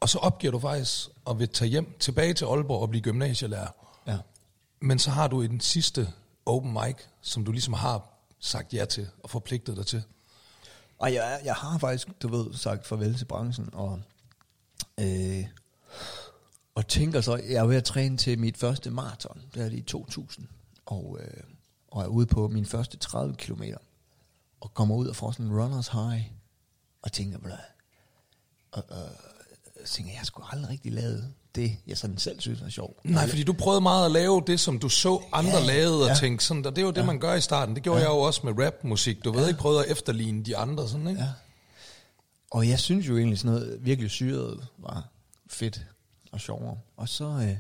Og 0.02 0.10
så 0.10 0.18
opgiver 0.18 0.52
du 0.52 0.60
faktisk 0.60 1.10
og 1.26 1.40
vil 1.40 1.50
tage 1.50 1.70
hjem 1.70 1.98
tilbage 2.00 2.34
til 2.34 2.46
Aalborg 2.46 2.82
og 2.82 2.90
blive 2.90 3.02
gymnasielærer. 3.02 3.72
Ja. 4.08 4.18
Men 4.80 5.00
så 5.00 5.10
har 5.10 5.28
du 5.28 5.42
i 5.42 5.48
den 5.48 5.60
sidste 5.60 6.14
open 6.46 6.74
mic, 6.74 6.96
som 7.22 7.46
du 7.46 7.52
ligesom 7.52 7.74
har 7.74 8.10
sagt 8.40 8.74
ja 8.74 8.86
til 8.86 9.08
og 9.24 9.30
forpligtet 9.30 9.78
dig 9.78 9.86
til. 9.86 10.04
Og 10.98 11.14
jeg, 11.14 11.42
jeg 11.44 11.56
har 11.56 11.78
faktisk, 11.78 12.08
du 12.22 12.28
ved, 12.28 12.54
sagt 12.54 12.88
farvel 12.88 13.18
til 13.18 13.26
branchen, 13.26 13.70
og, 13.74 14.02
øh, 15.00 15.46
og 16.76 16.88
tænker 16.88 17.22
så, 17.22 17.36
jeg 17.36 17.54
er 17.54 17.66
ved 17.66 17.76
at 17.76 17.84
træne 17.84 18.18
til 18.18 18.40
mit 18.40 18.58
første 18.58 18.92
maraton, 18.92 19.42
det 19.54 19.66
er 19.66 19.70
det 19.70 19.78
i 19.78 19.82
2000, 19.82 20.48
og, 20.86 21.20
øh, 21.22 21.44
og 21.88 22.04
er 22.04 22.08
ude 22.08 22.26
på 22.26 22.48
min 22.48 22.66
første 22.66 22.98
30 22.98 23.36
kilometer, 23.36 23.78
og 24.62 24.74
kommer 24.74 24.96
ud 24.96 25.08
og 25.08 25.16
får 25.16 25.32
sådan 25.32 25.46
en 25.46 25.62
runners 25.62 25.88
high, 25.88 26.32
og 27.02 27.12
tænker, 27.12 27.38
hvad 27.38 27.52
og, 28.72 28.84
og, 28.90 29.10
så 29.86 29.94
tænker 29.94 30.12
jeg, 30.12 30.18
jeg 30.18 30.26
sgu 30.26 30.44
aldrig 30.52 30.70
rigtig 30.70 30.92
lavet 30.92 31.34
det, 31.56 31.78
jeg 31.88 31.98
sådan 31.98 32.18
selv 32.18 32.40
synes 32.40 32.62
er 32.62 32.70
sjovt. 32.70 33.06
Nej, 33.06 33.28
fordi 33.28 33.44
du 33.44 33.54
prøvede 33.54 33.82
meget 33.82 34.06
at 34.06 34.12
lave 34.12 34.44
det, 34.48 34.60
som 34.60 34.80
du 34.80 34.90
så 34.90 35.22
andre 35.32 35.58
Ja, 35.58 35.66
lavede, 35.66 36.04
og 36.04 36.08
ja. 36.10 36.16
tænkte 36.16 36.46
sådan, 36.46 36.66
og 36.66 36.76
det 36.76 36.82
er 36.82 36.86
jo 36.86 36.92
det, 36.92 37.06
man 37.06 37.20
gør 37.20 37.34
i 37.34 37.42
starten. 37.42 37.76
Det 37.76 37.84
gjorde 37.84 38.02
jeg 38.02 38.10
jo 38.10 38.18
også 38.18 38.42
med 38.44 38.66
rapmusik. 38.66 39.24
Du 39.24 39.32
ved 39.32 39.48
ikke, 39.48 39.60
prøvede 39.60 39.86
at 39.86 39.92
efterligne 39.92 40.44
de 40.44 40.58
andre, 40.58 40.90
sådan, 40.90 41.08
ikke? 41.08 41.22
Ja. 41.22 41.30
Og 42.52 42.68
jeg 42.68 42.80
synes 42.80 43.08
jo 43.08 43.18
egentlig 43.18 43.40
sådan 43.40 43.52
noget 43.52 43.86
virkelig 43.86 44.12
syret 44.12 44.68
var 44.78 45.10
fedt 45.48 45.86
og 46.32 46.42
sjovere. 46.42 46.78
Og 46.98 47.10
så, 47.10 47.26
øh, 47.26 47.58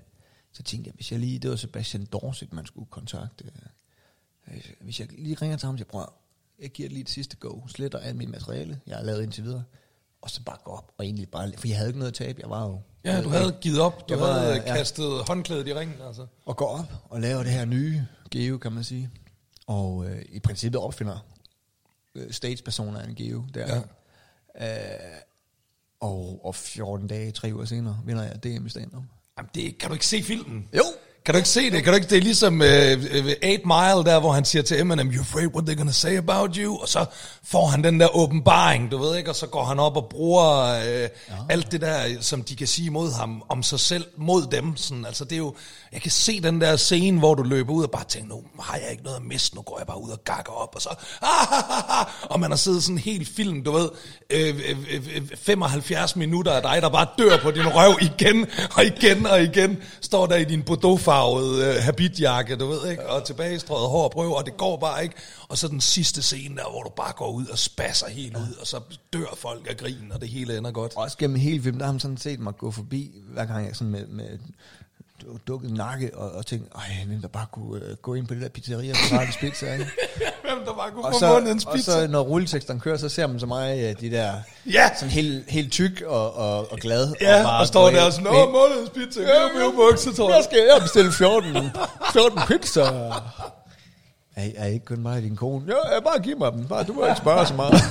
så 0.53 0.63
tænkte 0.63 0.87
jeg, 0.87 0.93
hvis 0.95 1.11
jeg 1.11 1.19
lige, 1.19 1.39
det 1.39 1.49
var 1.49 1.55
Sebastian 1.55 2.05
Dorset, 2.05 2.53
man 2.53 2.65
skulle 2.65 2.89
kontakte. 2.89 3.45
Øh, 4.47 4.61
hvis 4.81 4.99
jeg 4.99 5.07
lige 5.11 5.35
ringer 5.35 5.57
til 5.57 5.65
ham, 5.65 5.77
så 5.77 5.81
jeg 5.81 5.87
prøver, 5.87 6.13
jeg 6.59 6.69
giver 6.69 6.89
det 6.89 6.93
lige 6.93 7.01
et 7.01 7.09
sidste 7.09 7.37
go, 7.37 7.67
sletter 7.67 7.99
alt 7.99 8.17
mit 8.17 8.29
materiale, 8.29 8.79
jeg 8.87 8.97
har 8.97 9.03
lavet 9.03 9.23
indtil 9.23 9.43
videre, 9.43 9.63
og 10.21 10.29
så 10.29 10.43
bare 10.43 10.57
gå 10.63 10.71
op 10.71 10.91
og 10.97 11.05
egentlig 11.05 11.29
bare, 11.29 11.51
for 11.57 11.67
jeg 11.67 11.77
havde 11.77 11.89
ikke 11.89 11.99
noget 11.99 12.11
at 12.11 12.15
tabe, 12.15 12.41
jeg 12.41 12.49
var 12.49 12.67
jo... 12.67 12.81
Ja, 13.05 13.21
du 13.21 13.29
havde 13.29 13.57
givet 13.61 13.79
op. 13.81 14.09
Du 14.09 14.13
Jeg 14.13 14.21
var, 14.21 14.39
havde 14.39 14.53
ja. 14.53 14.75
kastet 14.75 15.27
håndklædet 15.27 15.67
i 15.67 15.73
ringen, 15.73 15.97
altså. 16.07 16.27
og 16.45 16.57
går 16.57 16.67
op 16.67 16.93
og 17.09 17.21
laver 17.21 17.43
det 17.43 17.51
her 17.51 17.65
nye 17.65 18.01
Geo, 18.31 18.57
kan 18.57 18.71
man 18.71 18.83
sige. 18.83 19.09
Og 19.67 20.05
øh, 20.09 20.21
i 20.29 20.39
princippet 20.39 20.81
opfinder 20.81 21.25
øh, 22.15 22.31
stagepersoner 22.33 22.99
af 22.99 23.07
en 23.07 23.15
Geo 23.15 23.43
der. 23.53 23.81
Ja. 24.59 24.93
Øh, 24.93 25.21
og, 25.99 26.45
og 26.45 26.55
14 26.55 27.07
dage, 27.07 27.31
tre 27.31 27.51
uger 27.53 27.65
senere, 27.65 27.99
vinder 28.05 28.23
jeg 28.23 28.43
DM 28.43 28.65
i 28.65 28.69
stand-up. 28.69 29.03
Jamen, 29.37 29.49
det, 29.55 29.77
kan 29.77 29.89
du 29.89 29.93
ikke 29.93 30.07
se 30.07 30.23
filmen? 30.23 30.69
Jo! 30.77 30.83
Kan 31.25 31.33
du 31.33 31.37
ikke 31.37 31.49
se 31.49 31.71
det? 31.71 31.83
Kan 31.83 31.93
du 31.93 31.95
ikke? 31.95 32.07
Det 32.07 32.17
er 32.17 32.21
ligesom 32.21 32.53
uh, 32.53 32.67
8 32.67 33.41
Mile, 33.43 34.11
der 34.11 34.19
hvor 34.19 34.31
han 34.31 34.45
siger 34.45 34.61
til 34.61 34.79
Eminem, 34.79 35.09
you're 35.09 35.19
afraid 35.19 35.47
what 35.47 35.69
they're 35.69 35.77
gonna 35.77 35.91
say 35.91 36.17
about 36.17 36.55
you, 36.55 36.77
og 36.81 36.87
så 36.89 37.05
får 37.43 37.67
han 37.67 37.83
den 37.83 37.99
der 37.99 38.15
åbenbaring, 38.15 38.91
du 38.91 38.97
ved 38.97 39.17
ikke, 39.17 39.29
og 39.29 39.35
så 39.35 39.47
går 39.47 39.63
han 39.63 39.79
op 39.79 39.97
og 39.97 40.07
bruger 40.09 40.77
uh, 40.77 40.85
ja. 40.85 41.07
alt 41.49 41.71
det 41.71 41.81
der, 41.81 42.21
som 42.21 42.43
de 42.43 42.55
kan 42.55 42.67
sige 42.67 42.89
mod 42.89 43.13
ham, 43.13 43.43
om 43.49 43.63
sig 43.63 43.79
selv, 43.79 44.05
mod 44.17 44.45
dem. 44.51 44.77
Sådan. 44.77 45.05
Altså 45.05 45.23
det 45.23 45.31
er 45.31 45.37
jo, 45.37 45.55
jeg 45.91 46.01
kan 46.01 46.11
se 46.11 46.41
den 46.41 46.61
der 46.61 46.75
scene, 46.75 47.19
hvor 47.19 47.35
du 47.35 47.43
løber 47.43 47.73
ud 47.73 47.83
og 47.83 47.91
bare 47.91 48.05
tænker, 48.07 48.29
nu 48.29 48.41
har 48.59 48.75
jeg 48.75 48.91
ikke 48.91 49.03
noget 49.03 49.17
at 49.17 49.23
miste, 49.23 49.55
nu 49.55 49.61
går 49.61 49.77
jeg 49.77 49.87
bare 49.87 50.01
ud 50.03 50.09
og 50.09 50.23
gakker 50.23 50.51
op, 50.51 50.75
og 50.75 50.81
så, 50.81 50.89
ah, 51.21 52.05
og 52.31 52.39
man 52.39 52.51
har 52.51 52.57
siddet 52.57 52.83
sådan 52.83 52.95
en 52.95 52.99
helt 52.99 53.27
film, 53.35 53.63
du 53.63 53.71
ved, 53.71 53.89
øh, 54.29 54.61
øh, 54.69 55.01
øh, 55.15 55.21
75 55.35 56.15
minutter 56.15 56.51
af 56.51 56.61
dig, 56.61 56.81
der 56.81 56.89
bare 56.89 57.07
dør 57.17 57.37
på 57.37 57.51
din 57.51 57.67
røv 57.67 57.97
igen, 58.01 58.47
og 58.75 58.85
igen 58.85 59.25
og 59.25 59.43
igen, 59.43 59.77
står 60.01 60.25
der 60.25 60.35
i 60.35 60.43
din 60.43 60.63
guldfarvet 61.11 61.75
øh, 61.75 61.83
habitjakke, 61.83 62.55
du 62.55 62.65
ved 62.67 62.91
ikke, 62.91 63.09
og 63.09 63.23
tilbagestrøget 63.23 63.89
hår 63.89 64.03
og 64.03 64.11
prøver, 64.11 64.35
og 64.35 64.45
det 64.45 64.57
går 64.57 64.77
bare 64.77 65.03
ikke. 65.03 65.15
Og 65.49 65.57
så 65.57 65.67
den 65.67 65.81
sidste 65.81 66.21
scene 66.21 66.55
der, 66.55 66.69
hvor 66.69 66.83
du 66.83 66.89
bare 66.89 67.13
går 67.13 67.31
ud 67.31 67.45
og 67.45 67.57
spasser 67.57 68.09
helt 68.09 68.37
ud, 68.37 68.55
og 68.61 68.67
så 68.67 68.79
dør 69.13 69.35
folk 69.37 69.67
af 69.69 69.77
grin, 69.77 70.11
og 70.11 70.21
det 70.21 70.29
hele 70.29 70.57
ender 70.57 70.71
godt. 70.71 70.93
Også 70.95 71.17
gennem 71.17 71.39
hele 71.39 71.63
filmen, 71.63 71.79
der 71.79 71.85
har 71.85 71.91
han 71.91 71.99
sådan 71.99 72.17
set 72.17 72.39
mig 72.39 72.57
gå 72.57 72.71
forbi, 72.71 73.11
hver 73.33 73.45
gang 73.45 73.67
jeg 73.67 73.75
sådan 73.75 73.91
med, 73.91 74.07
med 74.07 74.37
dukket 75.47 75.71
nakke, 75.71 76.17
og, 76.17 76.31
og 76.31 76.45
tænkte, 76.45 76.69
ej, 76.75 77.05
hvem 77.07 77.21
der 77.21 77.27
bare 77.27 77.45
kunne 77.51 77.75
uh, 77.91 77.97
gå 78.01 78.13
ind 78.13 78.27
på 78.27 78.33
det 78.33 78.41
der 78.41 78.49
pizzeria 78.49 78.91
og 78.91 78.97
gratis 79.17 79.37
pizza, 79.37 79.73
ikke? 79.73 79.85
Hvem 80.49 80.65
der 80.65 80.73
bare 80.73 80.91
kunne 80.91 81.05
og, 81.05 81.13
få 81.13 81.19
så, 81.19 81.33
mundens 81.33 81.65
og 81.65 81.73
pizza. 81.73 81.91
så 81.91 82.07
når 82.07 82.21
rulleteksteren 82.21 82.79
kører, 82.79 82.97
så 82.97 83.09
ser 83.09 83.27
man 83.27 83.39
så 83.39 83.45
mig 83.45 83.89
uh, 83.89 84.01
de 84.01 84.11
der, 84.11 84.33
Ja. 84.71 84.89
sådan 84.95 85.09
helt, 85.09 85.49
helt 85.49 85.71
tyk 85.71 86.01
og, 86.05 86.33
og, 86.35 86.71
og 86.71 86.77
glad. 86.77 87.13
Ja, 87.21 87.43
bare 87.43 87.59
og 87.61 87.67
står 87.67 87.89
der 87.89 88.03
og 88.05 88.13
sådan, 88.13 88.27
åh, 88.27 88.51
månedens 88.51 88.89
pizza, 88.89 89.21
ja, 89.21 89.59
ja, 89.59 89.71
bukser, 89.75 90.13
tror 90.13 90.33
Jeg 90.33 90.43
skal 90.43 90.57
jeg 90.57 90.81
bestille 90.81 91.11
14, 91.11 91.53
14 92.13 92.39
pizza. 92.47 92.81
Er, 94.35 94.49
er 94.55 94.65
ikke 94.67 94.85
kun 94.85 95.01
mig 95.01 95.15
og 95.17 95.21
din 95.21 95.35
kone? 95.35 95.65
Ja, 95.67 95.93
jeg 95.93 96.03
bare 96.03 96.19
giv 96.19 96.37
mig 96.37 96.51
dem. 96.51 96.67
Bare, 96.67 96.83
du 96.83 96.93
må 96.93 97.05
ikke 97.05 97.17
spørge 97.17 97.45
så 97.47 97.53
meget. 97.53 97.73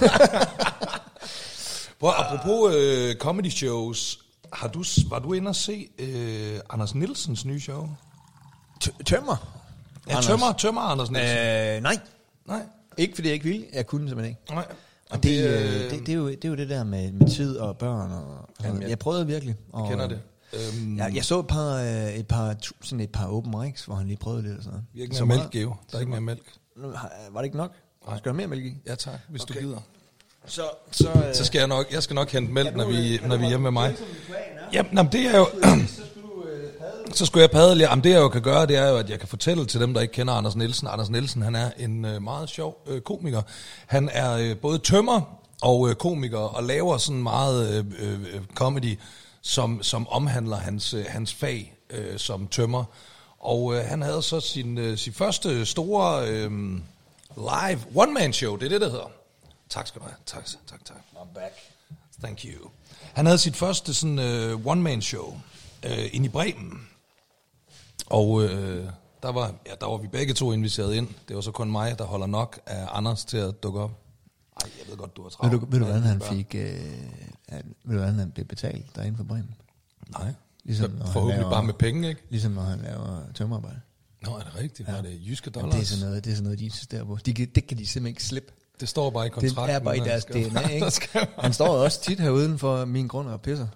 Prøv, 2.01 2.13
apropos 2.17 2.75
øh, 2.75 3.15
comedy 3.17 3.51
shows, 3.51 4.19
har 4.53 4.69
du, 4.69 4.85
var 5.09 5.19
du 5.19 5.33
inde 5.33 5.49
og 5.49 5.57
se 5.57 5.89
øh, 5.99 6.61
Anders 6.71 6.95
Nielsens 6.95 7.45
nye 7.45 7.61
show? 7.61 7.89
T- 8.85 9.03
tømmer. 9.07 9.61
Ja, 10.09 10.21
tømmer, 10.21 10.53
tømmer 10.53 10.81
Anders 10.81 11.11
Nielsen. 11.11 11.39
Øh. 11.39 11.77
Øh, 11.77 11.83
nej. 11.83 11.99
Nej, 12.47 12.63
Ikke 12.97 13.15
fordi 13.15 13.29
jeg 13.29 13.35
ikke 13.35 13.45
ville. 13.49 13.67
Jeg 13.73 13.87
kunne 13.87 14.09
simpelthen 14.09 14.31
ikke. 14.31 14.55
nej. 14.55 14.67
Og 15.11 15.23
det, 15.23 15.45
øh, 15.49 15.91
det, 15.91 16.01
det, 16.07 16.09
er 16.09 16.13
jo, 16.17 16.29
det 16.29 16.45
er 16.45 16.49
jo 16.49 16.55
det 16.57 16.69
der 16.69 16.85
med, 16.85 17.13
med 17.13 17.29
tid 17.31 17.57
og 17.57 17.79
børn. 17.79 18.13
Og, 18.13 18.49
Jamen, 18.65 18.83
jeg- 18.83 18.91
jeg 18.91 18.99
prøvede 18.99 19.27
virkelig. 19.27 19.57
Og, 19.73 19.81
Jeg 19.83 19.91
kender 19.91 20.09
det. 20.09 20.21
Øhm, 20.53 20.99
Jeg, 20.99 21.15
jeg 21.15 21.25
så 21.25 21.41
et 21.41 21.47
par, 21.47 21.75
øh, 21.75 22.15
et 22.15 22.27
par, 22.27 22.57
sådan 22.83 23.01
et 23.01 23.11
par 23.11 23.27
open 23.27 23.61
mics, 23.61 23.85
hvor 23.85 23.95
han 23.95 24.07
lige 24.07 24.17
prøvede 24.17 24.43
lidt 24.43 24.57
og 24.57 24.63
sådan 24.63 24.73
noget. 24.73 24.87
vi 24.93 25.01
har 25.01 25.05
ikke 25.05 25.17
Så 25.17 25.25
mere 25.25 25.37
meget- 25.37 25.55
mælk, 25.55 25.65
Geo. 25.65 25.75
Der 25.91 25.97
er 25.97 26.01
ikke 26.01 26.11
mere 26.11 26.21
mælk. 26.21 26.53
Var 26.77 27.11
det 27.37 27.45
ikke 27.45 27.57
nok? 27.57 27.73
Nej. 28.07 28.19
Skal 28.19 28.31
der 28.31 28.37
mere 28.37 28.47
mælk 28.47 28.65
i? 28.65 28.77
Ja 28.87 28.95
tak, 28.95 29.21
hvis 29.29 29.43
okay. 29.43 29.55
du 29.55 29.61
gider. 29.61 29.79
Så, 30.47 30.63
så, 30.91 31.09
øh, 31.09 31.35
Så 31.35 31.45
skal 31.45 31.59
jeg 31.59 31.69
nok, 31.69 31.93
jeg 31.93 32.03
skal 32.03 32.15
nok 32.15 32.31
hente 32.31 32.53
mælk, 32.53 32.77
når 32.77 32.85
vi, 32.87 33.21
når 33.27 33.37
vi 33.37 33.45
er 33.45 33.49
hjemme 33.49 33.63
med 33.63 33.71
mig. 33.71 33.95
Jamen, 34.73 34.93
jamen, 34.97 35.13
det 35.13 35.27
er 35.27 35.39
jo... 35.39 35.47
så 35.89 36.03
skulle 36.11 36.29
du 36.29 36.49
øh. 36.49 37.15
Så 37.15 37.27
skulle 37.27 37.43
jeg 37.43 37.51
padle. 37.51 37.85
Jamen, 37.85 38.05
det 38.05 38.11
jeg 38.11 38.19
jo 38.19 38.29
kan 38.29 38.43
gøre, 38.43 38.67
det 38.67 38.77
er 38.77 38.89
jo, 38.89 38.97
at 38.97 39.11
jeg 39.11 39.19
kan 39.19 39.29
fortælle 39.29 39.67
til 39.67 39.81
dem, 39.81 39.95
der 39.95 40.01
ikke 40.01 40.13
kender 40.13 40.35
Anders 40.35 40.57
Nielsen. 40.57 40.89
Anders 40.91 41.11
Nielsen, 41.11 41.43
han 41.43 41.55
er 41.55 41.71
en 41.79 42.05
øh, 42.05 42.23
meget 42.23 42.49
sjov 42.49 42.83
øh, 42.87 43.01
komiker. 43.01 43.43
Han 43.87 44.11
er 44.13 44.33
øh, 44.37 44.57
både 44.57 44.79
tømmer 44.79 45.21
og 45.63 45.89
øh, 45.89 45.95
komiker, 45.95 46.39
og 46.39 46.63
laver 46.65 46.99
sådan 46.99 47.23
meget 47.23 47.71
øh, 47.79 47.85
øh, 47.99 48.41
comedy, 48.55 48.99
som, 49.43 49.83
som 49.83 50.09
omhandler 50.09 50.57
hans, 50.57 50.95
øh, 50.95 51.05
hans 51.09 51.35
fag 51.35 51.75
øh, 51.91 52.19
som 52.19 52.47
tømmer. 52.47 52.85
Og 53.41 53.75
øh, 53.75 53.85
han 53.85 54.03
havde 54.03 54.23
så 54.23 54.41
sin, 54.41 54.79
øh, 54.79 54.99
sin 54.99 55.13
første 55.13 55.67
store 55.67 56.29
øh, 56.29 56.51
live 57.37 57.81
one-man-show, 57.95 58.57
det 58.57 58.65
er 58.65 58.69
det, 58.69 58.81
der 58.81 58.91
hedder. 58.91 59.11
Tak 59.71 59.87
skal 59.87 60.01
du 60.01 60.07
have. 60.07 60.17
Tak, 60.27 60.45
tak, 60.67 60.85
tak. 60.85 60.97
I'm 61.15 61.35
back. 61.35 61.53
Thank 62.23 62.45
you. 62.45 62.71
Han 63.15 63.27
havde 63.27 63.39
sit 63.39 63.57
første 63.57 63.95
sådan 63.95 64.19
uh, 64.55 64.67
one-man-show 64.67 65.27
uh, 65.87 66.15
ind 66.15 66.25
i 66.25 66.29
Bremen. 66.29 66.89
Og 68.07 68.29
uh, 68.31 68.45
der, 69.23 69.33
var, 69.33 69.55
ja, 69.67 69.73
der 69.81 69.87
var 69.87 69.97
vi 69.97 70.09
begge 70.09 70.35
to 70.35 70.53
inviteret 70.53 70.95
ind. 70.95 71.09
Det 71.29 71.37
var 71.37 71.43
så 71.43 71.51
kun 71.53 71.71
mig, 71.71 71.99
der 71.99 72.05
holder 72.05 72.27
nok 72.27 72.61
af 72.67 72.87
Anders 72.93 73.25
til 73.25 73.37
at 73.37 73.63
dukke 73.63 73.81
op. 73.81 73.91
Ej, 74.63 74.71
jeg 74.79 74.89
ved 74.91 74.97
godt, 74.97 75.17
du 75.17 75.23
har 75.23 75.27
Ved 75.29 75.33
travlt. 75.33 75.53
du, 75.53 75.67
ved 75.71 75.79
du, 75.79 75.85
hvordan 75.85 76.03
han 76.03 76.21
fik, 76.23 76.55
øh, 76.55 76.63
ved 76.63 77.63
du, 77.85 77.93
hvordan 77.99 78.19
han 78.19 78.31
blev 78.31 78.47
betalt 78.47 78.97
derinde 78.97 79.17
for 79.17 79.25
Bremen? 79.25 79.55
Nej. 80.19 80.35
Ligesom, 80.65 80.91
når 80.91 81.07
forhåbentlig 81.07 81.39
laver- 81.41 81.51
bare 81.51 81.63
med 81.65 81.75
penge, 81.75 82.09
ikke? 82.09 82.21
Ligesom 82.31 82.53
når 82.53 82.63
han 82.63 82.79
laver 82.81 83.23
tømmerarbejde. 83.35 83.81
Nå, 84.23 84.37
er 84.37 84.43
det 84.43 84.55
rigtigt? 84.57 84.89
Ja. 84.89 84.95
Var 84.95 85.03
det 85.03 85.21
jyske 85.27 85.51
Jamen, 85.57 85.71
dollars? 85.71 85.75
det, 85.89 85.95
er 85.95 85.97
sådan 85.97 86.09
noget, 86.09 86.25
det 86.25 86.31
er 86.31 86.35
sådan 86.35 86.45
noget, 86.45 86.59
de 86.59 86.65
insisterer 86.65 87.05
på. 87.05 87.19
De 87.27 87.35
kan, 87.35 87.49
det 87.55 87.67
kan 87.67 87.79
de 87.79 87.87
simpelthen 87.87 88.07
ikke 88.07 88.25
slippe. 88.25 88.53
Det 88.81 88.89
står 88.89 89.11
bare 89.11 89.27
i 89.27 89.29
Det 89.29 89.33
kontrakten. 89.33 89.75
er 89.77 89.79
bare 89.81 89.97
i 89.97 90.01
deres 90.01 90.23
skal- 90.23 90.51
DNA, 90.51 90.69
ikke? 90.69 90.91
skal- 91.01 91.27
Han 91.39 91.53
står 91.53 91.69
også 91.69 92.01
tit 92.03 92.21
herude 92.21 92.59
for 92.59 92.85
min 92.85 93.07
grund 93.09 93.29
og 93.29 93.41
pisser. 93.41 93.67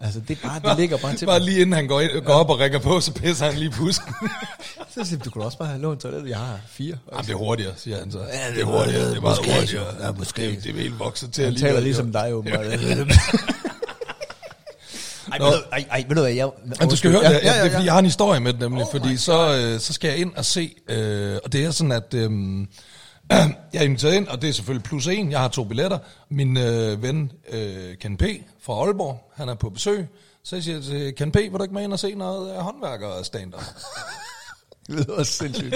Altså, 0.00 0.20
det, 0.28 0.38
er 0.42 0.48
bare, 0.48 0.70
det 0.70 0.78
ligger 0.80 0.96
bare 0.96 1.16
til 1.16 1.26
Bare 1.26 1.38
mig. 1.38 1.44
lige 1.48 1.60
inden 1.60 1.72
han 1.72 1.86
går, 1.86 2.00
ind, 2.00 2.24
går 2.24 2.32
op 2.32 2.50
og 2.50 2.60
rækker 2.60 2.78
på, 2.78 3.00
så 3.00 3.12
pisser 3.12 3.46
han 3.46 3.54
lige 3.54 3.70
pusken. 3.70 4.14
Så 4.94 5.04
siger 5.04 5.18
du 5.18 5.30
kunne 5.30 5.44
også 5.44 5.58
bare 5.58 5.68
have 5.68 5.80
lånt 5.80 6.00
toilettet. 6.00 6.28
Jeg 6.30 6.38
har 6.38 6.60
fire. 6.68 6.96
Jamen, 7.12 7.24
det 7.26 7.32
er 7.32 7.36
hurtigere, 7.36 7.72
siger 7.76 7.98
han 7.98 8.12
så. 8.12 8.18
Ja, 8.18 8.24
det 8.54 8.60
er 8.60 8.64
hurtigere, 8.64 9.08
det 9.10 9.16
er 9.16 9.20
meget 9.20 9.38
måske. 9.38 9.54
hurtigere. 9.54 9.86
Ja, 10.06 10.12
måske. 10.12 10.42
Det, 10.50 10.64
det 10.64 10.70
er 10.70 10.80
helt 10.80 10.98
vokset 10.98 11.32
til 11.32 11.44
Han 11.44 11.56
taler 11.56 11.80
ligesom 11.80 12.12
dig, 12.12 12.34
åbenbart. 12.34 12.66
Ej, 15.32 15.38
ved 15.38 15.46
du, 15.56 15.62
ej, 15.72 15.84
ej, 15.90 16.04
ved 16.08 16.16
du 16.16 16.22
hvad, 16.22 16.32
jeg... 16.32 16.50
Men 16.64 16.88
du 16.88 16.96
skal 16.96 17.10
høre 17.10 17.22
ja, 17.22 17.28
det, 17.34 17.40
ja, 17.42 17.46
ja, 17.46 17.52
det 17.52 17.66
er 17.66 17.70
fordi, 17.70 17.74
ja. 17.82 17.84
jeg 17.84 17.92
har 17.92 17.98
en 17.98 18.04
historie 18.04 18.40
med 18.40 18.52
det 18.52 18.60
nemlig, 18.60 18.84
Oh 18.84 18.90
fordi 18.90 19.16
så, 19.16 19.56
øh, 19.56 19.80
så 19.80 19.92
skal 19.92 20.08
jeg 20.08 20.18
ind 20.18 20.32
og 20.36 20.44
se, 20.44 20.74
øh, 20.88 21.38
og 21.44 21.52
det 21.52 21.64
er 21.64 21.70
sådan, 21.70 21.92
at 21.92 22.14
øh, 22.14 22.30
Jeg 23.72 23.80
er 23.80 23.84
inviteret 23.84 24.14
ind, 24.14 24.28
og 24.28 24.42
det 24.42 24.48
er 24.48 24.52
selvfølgelig 24.52 24.84
plus 24.84 25.06
en. 25.06 25.30
Jeg 25.30 25.40
har 25.40 25.48
to 25.48 25.64
billetter. 25.64 25.98
Min 26.28 26.56
øh, 26.56 27.02
ven 27.02 27.32
øh, 27.48 27.96
Ken 27.96 28.16
P. 28.16 28.22
fra 28.60 28.72
Aalborg, 28.72 29.32
han 29.34 29.48
er 29.48 29.54
på 29.54 29.70
besøg. 29.70 30.06
Så 30.42 30.56
jeg 30.56 30.62
siger 30.62 30.80
til 30.80 31.14
Ken 31.14 31.32
P., 31.32 31.36
vil 31.36 31.52
du 31.52 31.62
ikke 31.62 31.74
med 31.74 31.82
ind 31.82 31.92
og 31.92 31.98
se 31.98 32.14
noget 32.14 32.54
øh, 32.54 32.56
håndværker 32.56 33.22
stand 33.22 33.52
Det 34.86 34.94
lyder 34.94 35.12
også 35.12 35.32
sindssygt. 35.32 35.74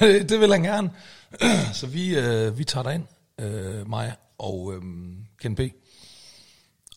det 0.30 0.40
vil 0.40 0.52
han 0.52 0.62
gerne. 0.62 0.90
Så 1.80 1.86
vi, 1.86 2.18
øh, 2.18 2.58
vi 2.58 2.64
tager 2.64 2.82
derind, 2.82 3.04
øh, 3.40 3.88
mig 3.88 4.14
og 4.38 4.74
øh, 4.74 4.82
Ken 5.40 5.54
P. 5.54 5.60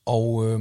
Og 0.05 0.45
øh, 0.45 0.59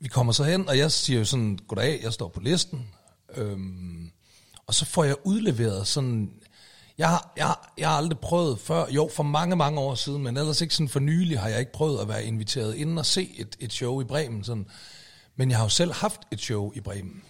vi 0.00 0.08
kommer 0.08 0.32
så 0.32 0.44
hen, 0.44 0.68
og 0.68 0.78
jeg 0.78 0.92
siger 0.92 1.18
jo 1.18 1.24
sådan, 1.24 1.58
goddag, 1.68 2.00
jeg 2.02 2.12
står 2.12 2.28
på 2.28 2.40
listen. 2.40 2.88
Øh, 3.36 3.58
og 4.66 4.74
så 4.74 4.84
får 4.84 5.04
jeg 5.04 5.16
udleveret 5.24 5.86
sådan... 5.86 6.30
Jeg 7.00 7.08
har, 7.08 7.32
jeg, 7.36 7.46
har- 7.46 7.72
jeg 7.78 7.88
har 7.88 7.96
aldrig 7.96 8.18
prøvet 8.18 8.58
før, 8.60 8.86
jo 8.90 9.10
for 9.16 9.22
mange, 9.22 9.56
mange 9.56 9.80
år 9.80 9.94
siden, 9.94 10.22
men 10.22 10.36
ellers 10.36 10.60
ikke 10.60 10.74
sådan 10.74 10.88
for 10.88 11.00
nylig 11.00 11.40
har 11.40 11.48
jeg 11.48 11.60
ikke 11.60 11.72
prøvet 11.72 12.00
at 12.00 12.08
være 12.08 12.24
inviteret 12.24 12.74
inden 12.74 12.98
og 12.98 13.06
se 13.06 13.34
et, 13.36 13.56
et 13.60 13.72
show 13.72 14.00
i 14.00 14.04
Bremen. 14.04 14.44
Sådan. 14.44 14.66
Men 15.36 15.50
jeg 15.50 15.58
har 15.58 15.64
jo 15.64 15.68
selv 15.68 15.92
haft 15.92 16.20
et 16.30 16.40
show 16.40 16.72
i 16.74 16.80
Bremen. 16.80 17.22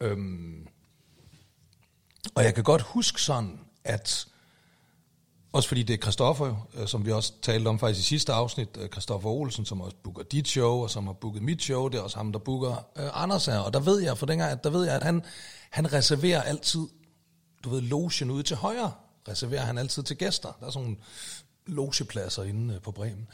Øhm, 0.00 0.66
og 2.34 2.44
jeg 2.44 2.54
kan 2.54 2.64
godt 2.64 2.82
huske 2.82 3.22
sådan, 3.22 3.58
at 3.84 4.26
også 5.52 5.68
fordi 5.68 5.82
det 5.82 5.94
er 5.94 5.98
Christoffer, 6.02 6.46
jo, 6.46 6.56
øh, 6.74 6.88
som 6.88 7.06
vi 7.06 7.12
også 7.12 7.32
talte 7.42 7.68
om 7.68 7.78
faktisk 7.78 8.00
i 8.06 8.08
sidste 8.08 8.32
afsnit, 8.32 8.68
øh, 8.80 8.88
Christoffer 8.88 9.28
Olsen, 9.30 9.64
som 9.64 9.80
også 9.80 9.96
booker 10.04 10.22
dit 10.22 10.48
show, 10.48 10.82
og 10.82 10.90
som 10.90 11.06
har 11.06 11.12
booket 11.12 11.42
mit 11.42 11.62
show, 11.62 11.88
det 11.88 11.98
er 11.98 12.02
også 12.02 12.16
ham, 12.16 12.32
der 12.32 12.38
booker 12.38 12.70
øh, 12.96 13.10
Anders 13.22 13.46
her. 13.46 13.58
Og 13.58 13.72
der 13.74 13.80
ved 13.80 14.00
jeg, 14.02 14.18
for 14.18 14.26
dengang, 14.26 14.52
at 14.52 14.64
der 14.64 14.70
ved 14.70 14.84
jeg, 14.84 14.94
at 14.94 15.02
han, 15.02 15.22
han 15.70 15.92
reserverer 15.92 16.42
altid, 16.42 16.80
du 17.64 17.70
ved, 17.70 17.80
logen 17.80 18.30
ude 18.30 18.42
til 18.42 18.56
højre, 18.56 18.92
reserverer 19.28 19.64
han 19.64 19.78
altid 19.78 20.02
til 20.02 20.16
gæster. 20.16 20.52
Der 20.60 20.66
er 20.66 20.70
sådan 20.70 20.88
nogle 20.88 20.98
logepladser 21.66 22.42
inde 22.42 22.74
øh, 22.74 22.80
på 22.80 22.92
Bremen. 22.92 23.28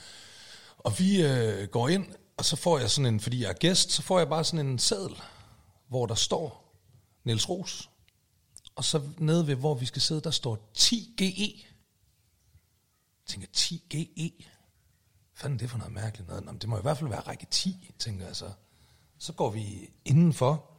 Og 0.78 0.98
vi 0.98 1.22
øh, 1.22 1.68
går 1.68 1.88
ind, 1.88 2.06
og 2.36 2.44
så 2.44 2.56
får 2.56 2.78
jeg 2.78 2.90
sådan 2.90 3.14
en, 3.14 3.20
fordi 3.20 3.42
jeg 3.42 3.48
er 3.48 3.54
gæst, 3.54 3.90
så 3.90 4.02
får 4.02 4.18
jeg 4.18 4.28
bare 4.28 4.44
sådan 4.44 4.66
en 4.66 4.78
seddel, 4.78 5.16
hvor 5.88 6.06
der 6.06 6.14
står 6.14 6.74
Niels 7.24 7.48
Ros. 7.48 7.90
Og 8.74 8.84
så 8.84 9.02
nede 9.18 9.46
ved, 9.46 9.54
hvor 9.54 9.74
vi 9.74 9.86
skal 9.86 10.02
sidde, 10.02 10.20
der 10.20 10.30
står 10.30 10.70
10 10.74 11.14
GE. 11.18 11.66
Jeg 13.22 13.26
tænker, 13.26 13.48
10 13.52 13.84
GE? 13.90 14.32
Hvad 14.38 15.42
fanden 15.42 15.56
er 15.56 15.58
det 15.58 15.70
for 15.70 15.78
noget 15.78 15.92
mærkeligt 15.92 16.28
noget? 16.28 16.44
Nå, 16.44 16.52
men 16.52 16.60
det 16.60 16.68
må 16.68 16.78
i 16.78 16.82
hvert 16.82 16.98
fald 16.98 17.10
være 17.10 17.20
række 17.20 17.46
10, 17.50 17.94
tænker 17.98 18.26
jeg 18.26 18.36
så. 18.36 18.52
Så 19.18 19.32
går 19.32 19.50
vi 19.50 19.90
indenfor, 20.04 20.70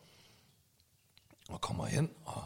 og 1.49 1.61
kommer 1.61 1.85
hen, 1.85 2.11
og 2.25 2.43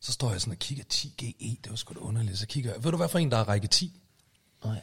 så 0.00 0.12
står 0.12 0.30
jeg 0.30 0.40
sådan 0.40 0.52
og 0.52 0.58
kigger 0.58 0.84
10 0.84 1.14
GE, 1.18 1.58
det 1.64 1.70
var 1.70 1.76
sgu 1.76 1.94
da 1.94 1.98
underligt. 1.98 2.38
Så 2.38 2.46
kigger 2.46 2.72
jeg, 2.72 2.84
ved 2.84 2.90
du 2.90 2.96
hvad 2.96 3.08
for 3.08 3.18
en, 3.18 3.30
der 3.30 3.36
er 3.36 3.48
række 3.48 3.66
10? 3.68 4.00
Nej. 4.64 4.80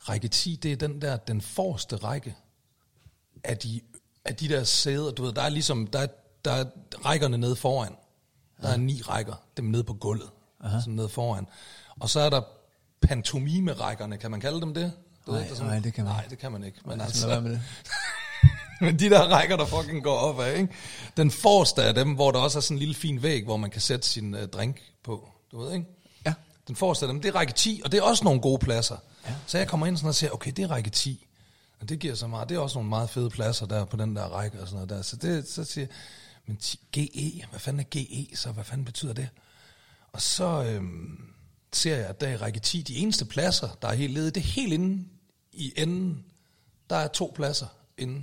Række 0.00 0.28
10, 0.28 0.56
det 0.62 0.72
er 0.72 0.76
den 0.76 1.02
der, 1.02 1.16
den 1.16 1.40
forreste 1.40 1.96
række 1.96 2.34
af 3.44 3.58
de, 3.58 3.80
af 4.24 4.36
de 4.36 4.48
der 4.48 4.64
sæder. 4.64 5.10
Du 5.10 5.22
ved, 5.24 5.32
der 5.32 5.42
er 5.42 5.48
ligesom, 5.48 5.86
der 5.86 5.98
er, 5.98 6.06
der 6.44 6.50
er 6.52 6.64
rækkerne 7.04 7.38
nede 7.38 7.56
foran. 7.56 7.96
Der 8.62 8.68
er 8.68 8.76
ni 8.76 9.02
rækker, 9.02 9.34
dem 9.56 9.64
nede 9.64 9.84
på 9.84 9.94
gulvet, 9.94 10.30
sådan 10.80 10.94
nede 10.94 11.08
foran. 11.08 11.46
Og 12.00 12.10
så 12.10 12.20
er 12.20 12.30
der 12.30 12.42
pantomime-rækkerne, 13.00 14.16
kan 14.18 14.30
man 14.30 14.40
kalde 14.40 14.60
dem 14.60 14.74
det? 14.74 14.92
Du 15.26 15.30
Nej, 15.32 15.40
der 15.40 15.50
er 15.50 15.54
sådan- 15.54 15.66
nej, 15.70 15.78
det 15.78 15.94
kan 15.94 16.04
man 16.04 16.12
Nej, 16.14 16.24
det 16.30 16.38
kan 16.38 16.52
man 16.52 16.64
ikke. 16.64 16.78
Men 16.86 16.98
Så 16.98 17.04
altså, 17.04 17.40
med 17.40 17.50
det. 17.50 17.60
men 18.80 18.98
de 18.98 19.10
der 19.10 19.20
rækker, 19.20 19.56
der 19.56 19.66
fucking 19.66 20.02
går 20.02 20.16
op 20.16 20.40
af, 20.40 20.58
ikke? 20.58 20.72
Den 21.16 21.30
forreste 21.30 21.82
af 21.82 21.94
dem, 21.94 22.14
hvor 22.14 22.30
der 22.30 22.38
også 22.38 22.58
er 22.58 22.62
sådan 22.62 22.74
en 22.74 22.78
lille 22.78 22.94
fin 22.94 23.22
væg, 23.22 23.44
hvor 23.44 23.56
man 23.56 23.70
kan 23.70 23.80
sætte 23.80 24.08
sin 24.08 24.34
uh, 24.34 24.40
drink 24.40 24.82
på. 25.04 25.28
Du 25.52 25.60
ved, 25.60 25.72
ikke? 25.72 25.86
Ja. 26.26 26.34
Den 26.68 26.76
forreste 26.76 27.06
af 27.06 27.12
dem, 27.12 27.20
det 27.20 27.28
er 27.28 27.34
række 27.34 27.52
10, 27.52 27.82
og 27.84 27.92
det 27.92 27.98
er 27.98 28.02
også 28.02 28.24
nogle 28.24 28.40
gode 28.40 28.58
pladser. 28.58 28.96
Ja. 29.26 29.34
Så 29.46 29.58
jeg 29.58 29.68
kommer 29.68 29.86
ind 29.86 29.96
sådan 29.96 30.08
og 30.08 30.14
siger, 30.14 30.30
okay, 30.30 30.52
det 30.56 30.62
er 30.62 30.70
række 30.70 30.90
10. 30.90 31.26
Og 31.80 31.88
det 31.88 31.98
giver 31.98 32.14
så 32.14 32.26
meget. 32.26 32.48
Det 32.48 32.54
er 32.54 32.58
også 32.58 32.78
nogle 32.78 32.88
meget 32.88 33.10
fede 33.10 33.30
pladser 33.30 33.66
der 33.66 33.84
på 33.84 33.96
den 33.96 34.16
der 34.16 34.22
række 34.24 34.60
og 34.60 34.68
sådan 34.68 34.74
noget 34.74 34.90
der. 34.90 35.02
Så, 35.02 35.16
det, 35.16 35.48
så 35.48 35.64
siger 35.64 35.86
jeg, 35.86 35.96
men 36.46 36.56
10, 36.56 36.80
GE, 36.92 37.46
hvad 37.50 37.60
fanden 37.60 37.80
er 37.80 37.98
GE 37.98 38.36
så? 38.36 38.52
Hvad 38.52 38.64
fanden 38.64 38.84
betyder 38.84 39.12
det? 39.12 39.28
Og 40.12 40.22
så 40.22 40.64
øhm, 40.64 41.34
ser 41.72 41.96
jeg, 41.96 42.06
at 42.06 42.20
der 42.20 42.28
i 42.28 42.36
række 42.36 42.60
10, 42.60 42.82
de 42.82 42.96
eneste 42.96 43.24
pladser, 43.24 43.68
der 43.82 43.88
er 43.88 43.94
helt 43.94 44.12
ledige, 44.12 44.30
det 44.30 44.40
er 44.40 44.44
helt 44.44 44.72
inde 44.72 45.04
i 45.52 45.72
enden. 45.76 46.24
Der 46.90 46.96
er 46.96 47.08
to 47.08 47.32
pladser 47.34 47.66
inde. 47.98 48.22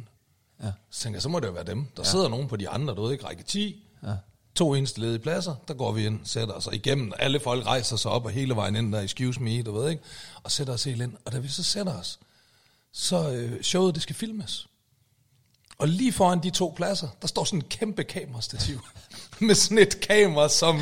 Ja. 0.64 0.72
Så 0.90 1.04
tænker 1.04 1.16
jeg, 1.16 1.22
så 1.22 1.30
må 1.30 1.40
det 1.40 1.48
jo 1.48 1.52
være 1.52 1.64
dem. 1.64 1.86
Der 1.98 2.04
ja. 2.06 2.10
sidder 2.10 2.30
nogen 2.30 2.48
på 2.48 2.56
de 2.56 2.70
andre, 2.70 2.96
du 2.96 3.04
ved 3.04 3.12
ikke, 3.12 3.26
række 3.26 3.44
10. 3.44 3.84
Ja. 4.04 4.14
To 4.56 4.74
eneste 4.74 5.02
ledige 5.02 5.20
pladser, 5.20 5.56
der 5.68 5.74
går 5.74 5.92
vi 5.92 6.06
ind, 6.06 6.20
sætter 6.24 6.54
os 6.54 6.70
igennem. 6.74 7.12
Alle 7.20 7.40
folk 7.40 7.66
rejser 7.66 7.96
sig 7.96 8.12
op 8.12 8.26
og 8.26 8.32
hele 8.32 8.56
vejen 8.56 8.76
ind 8.76 8.94
der, 8.94 9.00
excuse 9.00 9.42
me, 9.42 9.64
du 9.64 9.72
ved 9.72 9.90
ikke, 9.90 10.04
og 10.44 10.52
sætter 10.52 10.74
os 10.74 10.84
helt 10.84 11.02
ind. 11.02 11.14
Og 11.26 11.32
da 11.32 11.40
vi 11.40 11.48
så 11.48 11.64
sætter 11.64 11.94
os, 12.00 12.20
så 12.94 13.32
øh, 13.32 13.62
showet, 13.62 13.96
det 13.96 14.04
skal 14.04 14.16
filmes. 14.16 14.68
Og 15.78 15.88
lige 15.88 16.14
foran 16.14 16.44
de 16.44 16.50
to 16.50 16.74
pladser, 16.76 17.08
der 17.22 17.28
står 17.28 17.44
sådan 17.44 17.60
en 17.60 17.66
kæmpe 17.70 18.04
kamerastativ. 18.04 18.82
med 19.40 19.56
sådan 19.56 19.78
et 19.78 20.00
kamera, 20.02 20.50
som... 20.50 20.82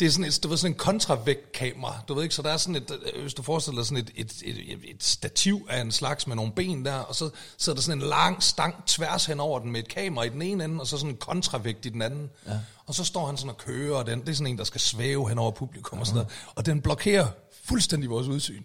Det 0.00 0.06
er 0.06 0.10
sådan 0.10 0.24
et, 0.24 0.40
du 0.42 0.48
ved, 0.48 0.56
sådan 0.56 0.72
en 0.72 0.78
kontravægtkamera, 0.78 2.00
du 2.08 2.14
ved 2.14 2.22
ikke, 2.22 2.34
så 2.34 2.42
der 2.42 2.50
er 2.50 2.56
sådan 2.56 2.76
et, 2.76 2.98
øh, 3.14 3.22
hvis 3.22 3.34
du 3.34 3.42
forestiller 3.42 3.80
dig 3.80 3.86
sådan 3.86 4.04
et, 4.04 4.10
et, 4.14 4.32
et, 4.44 4.72
et, 4.72 4.78
et 4.84 5.04
stativ 5.04 5.66
af 5.70 5.80
en 5.80 5.92
slags 5.92 6.26
med 6.26 6.36
nogle 6.36 6.52
ben 6.52 6.84
der, 6.84 6.94
og 6.94 7.14
så 7.14 7.30
sidder 7.58 7.76
der 7.76 7.82
sådan 7.82 8.02
en 8.02 8.08
lang 8.08 8.42
stang 8.42 8.86
tværs 8.86 9.26
hen 9.26 9.40
over 9.40 9.58
den 9.58 9.72
med 9.72 9.80
et 9.80 9.88
kamera 9.88 10.24
i 10.24 10.28
den 10.28 10.42
ene 10.42 10.64
ende, 10.64 10.80
og 10.80 10.86
så 10.86 10.96
sådan 10.96 11.10
en 11.10 11.16
kontravægt 11.16 11.86
i 11.86 11.88
den 11.88 12.02
anden. 12.02 12.30
Ja. 12.46 12.58
Og 12.86 12.94
så 12.94 13.04
står 13.04 13.26
han 13.26 13.36
sådan 13.36 13.50
og 13.50 13.58
kører, 13.58 13.96
og 13.96 14.06
den, 14.06 14.20
det 14.20 14.28
er 14.28 14.34
sådan 14.34 14.46
en, 14.46 14.58
der 14.58 14.64
skal 14.64 14.80
svæve 14.80 15.28
hen 15.28 15.38
over 15.38 15.50
publikum 15.50 15.98
og 15.98 16.06
sådan 16.06 16.16
noget. 16.16 16.32
Og 16.54 16.66
den 16.66 16.80
blokerer 16.80 17.26
fuldstændig 17.64 18.10
vores 18.10 18.28
udsyn. 18.28 18.62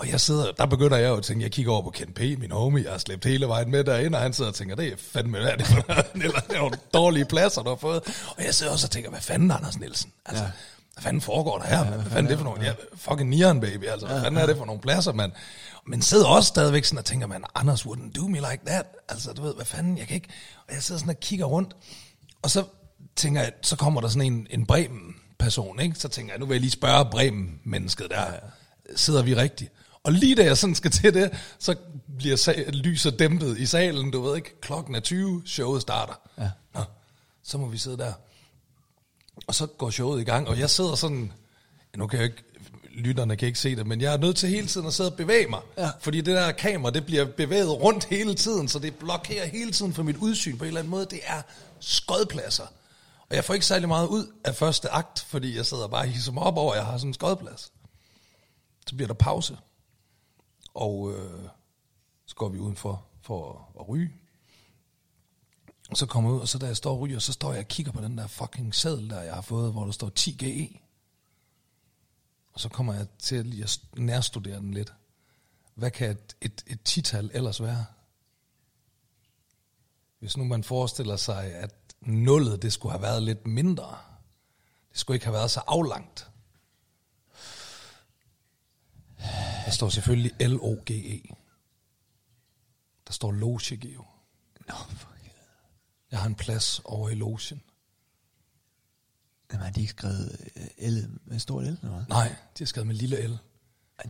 Og 0.00 0.08
jeg 0.08 0.20
sidder, 0.20 0.52
der 0.52 0.66
begynder 0.66 0.96
jeg 0.96 1.08
jo 1.08 1.16
at 1.16 1.22
tænke, 1.22 1.42
jeg 1.42 1.52
kigger 1.52 1.72
over 1.72 1.82
på 1.82 1.90
Ken 1.90 2.12
P., 2.12 2.20
min 2.20 2.50
homie, 2.50 2.84
jeg 2.84 2.92
har 2.92 2.98
slæbt 2.98 3.24
hele 3.24 3.48
vejen 3.48 3.70
med 3.70 3.84
derinde, 3.84 4.18
og 4.18 4.22
han 4.22 4.32
sidder 4.32 4.50
og 4.50 4.54
tænker, 4.54 4.74
det 4.76 4.92
er 4.92 4.96
fandme, 4.96 5.38
hvad 5.38 5.50
er 5.50 5.56
det 5.56 5.66
for 5.66 5.76
eller 6.14 6.40
det 6.48 6.56
er 6.56 6.58
nogle 6.58 6.76
dårlige 6.94 7.24
pladser, 7.24 7.62
du 7.62 7.68
har 7.68 7.76
fået. 7.76 8.02
Og 8.36 8.44
jeg 8.44 8.54
sidder 8.54 8.72
også 8.72 8.86
og 8.86 8.90
tænker, 8.90 9.10
hvad 9.10 9.20
fanden, 9.20 9.50
Anders 9.50 9.78
Nielsen? 9.78 10.12
Altså, 10.26 10.44
ja. 10.44 10.50
hvad 10.94 11.02
fanden 11.02 11.20
foregår 11.20 11.58
der 11.58 11.66
her? 11.66 11.78
Ja, 11.78 11.84
hvad 11.84 12.04
fanden 12.04 12.24
er 12.24 12.28
det 12.28 12.38
for 12.38 12.44
nogle, 12.44 12.64
ja, 12.64 12.72
fucking 12.94 13.30
nieren, 13.30 13.60
baby, 13.60 13.84
altså, 13.84 14.06
hvad 14.06 14.20
fanden 14.20 14.40
er 14.40 14.46
det 14.46 14.56
for 14.56 14.64
nogle 14.64 14.80
pladser, 14.80 15.12
mand? 15.12 15.32
Men 15.86 16.02
sidder 16.02 16.26
også 16.26 16.48
stadigvæk 16.48 16.84
sådan 16.84 16.98
og 16.98 17.04
tænker, 17.04 17.26
man, 17.26 17.44
Anders 17.54 17.82
wouldn't 17.82 18.12
do 18.12 18.26
me 18.26 18.38
like 18.38 18.60
that. 18.66 18.86
Altså, 19.08 19.32
du 19.32 19.42
ved, 19.42 19.54
hvad 19.54 19.64
fanden, 19.66 19.98
jeg 19.98 20.06
kan 20.06 20.14
ikke... 20.14 20.28
Og 20.68 20.74
jeg 20.74 20.82
sidder 20.82 20.98
sådan 20.98 21.10
og 21.10 21.20
kigger 21.20 21.46
rundt, 21.46 21.76
og 22.42 22.50
så 22.50 22.64
tænker 23.16 23.40
jeg, 23.40 23.52
så 23.62 23.76
kommer 23.76 24.00
der 24.00 24.08
sådan 24.08 24.32
en, 24.32 24.46
en 24.50 24.66
Bremen-person, 24.66 25.80
ikke? 25.80 25.94
Så 25.98 26.08
tænker 26.08 26.32
jeg, 26.32 26.40
nu 26.40 26.46
vil 26.46 26.54
jeg 26.54 26.60
lige 26.60 26.70
spørge 26.70 27.04
Bremen-mennesket 27.10 28.06
der, 28.10 28.26
sidder 28.96 29.22
vi 29.22 29.34
rigtigt? 29.34 29.72
Og 30.04 30.12
lige 30.12 30.34
da 30.34 30.44
jeg 30.44 30.58
sådan 30.58 30.74
skal 30.74 30.90
til 30.90 31.14
det, 31.14 31.30
så 31.58 31.74
bliver 32.18 32.70
lyset 32.70 33.18
dæmpet 33.18 33.58
i 33.58 33.66
salen, 33.66 34.10
du 34.10 34.22
ved 34.22 34.36
ikke, 34.36 34.60
klokken 34.60 34.94
er 34.94 35.00
20, 35.00 35.42
showet 35.46 35.82
starter. 35.82 36.14
Ja. 36.38 36.50
Nå, 36.74 36.80
så 37.42 37.58
må 37.58 37.68
vi 37.68 37.78
sidde 37.78 37.98
der. 37.98 38.12
Og 39.46 39.54
så 39.54 39.66
går 39.66 39.90
showet 39.90 40.20
i 40.20 40.24
gang, 40.24 40.48
og 40.48 40.58
jeg 40.58 40.70
sidder 40.70 40.94
sådan, 40.94 41.32
nu 41.96 42.06
kan 42.06 42.18
jeg 42.18 42.26
ikke, 42.26 42.42
lytterne 42.90 43.36
kan 43.36 43.46
ikke 43.48 43.58
se 43.58 43.76
det, 43.76 43.86
men 43.86 44.00
jeg 44.00 44.12
er 44.12 44.18
nødt 44.18 44.36
til 44.36 44.48
hele 44.48 44.66
tiden 44.66 44.86
at 44.86 44.94
sidde 44.94 45.10
og 45.10 45.16
bevæge 45.16 45.46
mig. 45.46 45.60
Ja. 45.78 45.90
Fordi 46.00 46.20
det 46.20 46.36
der 46.36 46.52
kamera, 46.52 46.90
det 46.90 47.06
bliver 47.06 47.24
bevæget 47.24 47.70
rundt 47.70 48.04
hele 48.04 48.34
tiden, 48.34 48.68
så 48.68 48.78
det 48.78 48.94
blokerer 48.94 49.46
hele 49.46 49.72
tiden 49.72 49.94
for 49.94 50.02
mit 50.02 50.16
udsyn 50.16 50.58
på 50.58 50.64
en 50.64 50.68
eller 50.68 50.80
anden 50.80 50.90
måde. 50.90 51.06
Det 51.10 51.20
er 51.24 51.42
skodpladser. 51.80 52.66
Og 53.28 53.36
jeg 53.36 53.44
får 53.44 53.54
ikke 53.54 53.66
særlig 53.66 53.88
meget 53.88 54.06
ud 54.06 54.26
af 54.44 54.56
første 54.56 54.90
akt, 54.90 55.26
fordi 55.28 55.56
jeg 55.56 55.66
sidder 55.66 55.88
bare 55.88 56.02
og 56.02 56.08
hisser 56.08 56.32
mig 56.32 56.42
op 56.42 56.56
over, 56.56 56.72
at 56.72 56.78
jeg 56.78 56.86
har 56.86 56.98
sådan 56.98 57.10
en 57.10 57.14
skodplads. 57.14 57.72
Så 58.86 58.94
bliver 58.94 59.06
der 59.06 59.14
pause. 59.14 59.56
Og 60.74 61.12
øh, 61.12 61.48
så 62.26 62.34
går 62.34 62.48
vi 62.48 62.58
udenfor 62.58 63.06
for 63.22 63.52
at, 63.52 63.80
at 63.80 63.88
ryge. 63.88 64.12
Og 65.90 65.96
så 65.96 66.06
kommer 66.06 66.30
jeg 66.30 66.34
ud, 66.34 66.40
og 66.40 66.48
så 66.48 66.58
da 66.58 66.66
jeg 66.66 66.76
står 66.76 66.92
og 66.92 67.00
ryger, 67.00 67.18
så 67.18 67.32
står 67.32 67.52
jeg 67.52 67.60
og 67.60 67.68
kigger 67.68 67.92
på 67.92 68.00
den 68.00 68.18
der 68.18 68.26
fucking 68.26 68.74
seddel, 68.74 69.10
der 69.10 69.20
jeg 69.20 69.34
har 69.34 69.40
fået, 69.40 69.72
hvor 69.72 69.84
der 69.84 69.92
står 69.92 70.08
10 70.08 70.32
GE. 70.32 70.80
Og 72.52 72.60
så 72.60 72.68
kommer 72.68 72.94
jeg 72.94 73.06
til 73.18 73.36
at 73.36 73.46
lige 73.46 73.62
at 73.62 73.80
nærstudere 73.96 74.56
den 74.56 74.74
lidt. 74.74 74.92
Hvad 75.74 75.90
kan 75.90 76.10
et, 76.10 76.36
et, 76.40 76.64
et 76.66 76.82
tital 76.84 77.30
ellers 77.34 77.62
være? 77.62 77.86
Hvis 80.18 80.36
nu 80.36 80.44
man 80.44 80.64
forestiller 80.64 81.16
sig, 81.16 81.54
at 81.54 81.74
nullet 82.00 82.62
det 82.62 82.72
skulle 82.72 82.92
have 82.92 83.02
været 83.02 83.22
lidt 83.22 83.46
mindre. 83.46 83.98
Det 84.90 84.98
skulle 84.98 85.14
ikke 85.14 85.26
have 85.26 85.34
været 85.34 85.50
så 85.50 85.60
aflangt. 85.66 86.30
Der 89.70 89.74
står 89.74 89.88
selvfølgelig 89.88 90.32
L-O-G-E. 90.48 91.34
Der 93.06 93.12
står 93.12 93.32
Loge 93.32 93.76
Geo. 93.76 94.04
Nå, 94.68 94.74
for 94.96 95.08
helvede. 95.22 95.40
Jeg 96.10 96.18
har 96.18 96.26
en 96.26 96.34
plads 96.34 96.80
over 96.84 97.08
i 97.08 97.14
logen. 97.14 97.62
Jamen, 99.52 99.64
har 99.64 99.70
de 99.72 99.80
ikke 99.80 99.90
skrevet 99.90 100.36
øh, 100.80 100.88
L 100.92 101.06
med 101.24 101.38
stort 101.38 101.64
L, 101.64 101.66
eller 101.66 101.88
hvad? 101.94 102.04
Nej, 102.08 102.28
de 102.28 102.34
har 102.58 102.66
skrevet 102.66 102.86
med 102.86 102.94
lille 102.94 103.26
L. 103.28 103.32
Ej, 103.32 103.38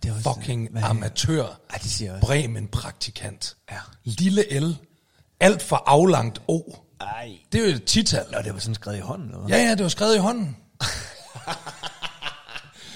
Det 0.02 0.08
er 0.10 0.14
også, 0.14 0.34
Fucking 0.34 0.70
hvad- 0.70 0.82
amatør. 0.82 1.42
Ej, 1.70 1.78
det 1.82 1.90
siger 1.90 2.08
jeg 2.10 2.14
også. 2.16 2.26
Bremen 2.26 2.68
praktikant. 2.68 3.56
Ja. 3.70 3.80
Lille 4.04 4.60
L. 4.60 4.76
Alt 5.40 5.62
for 5.62 5.76
aflangt 5.86 6.42
O. 6.48 6.60
Ej. 7.00 7.38
Det 7.52 7.60
er 7.60 7.68
jo 7.70 7.76
et 7.76 7.84
tital. 7.84 8.26
Nå, 8.32 8.38
det 8.42 8.52
var 8.52 8.58
sådan 8.60 8.74
skrevet 8.74 8.98
i 8.98 9.00
hånden, 9.00 9.28
eller 9.28 9.40
hvad? 9.40 9.50
Ja, 9.58 9.64
ja, 9.64 9.70
det 9.74 9.82
var 9.82 9.88
skrevet 9.88 10.14
i 10.16 10.18
hånden. 10.18 10.56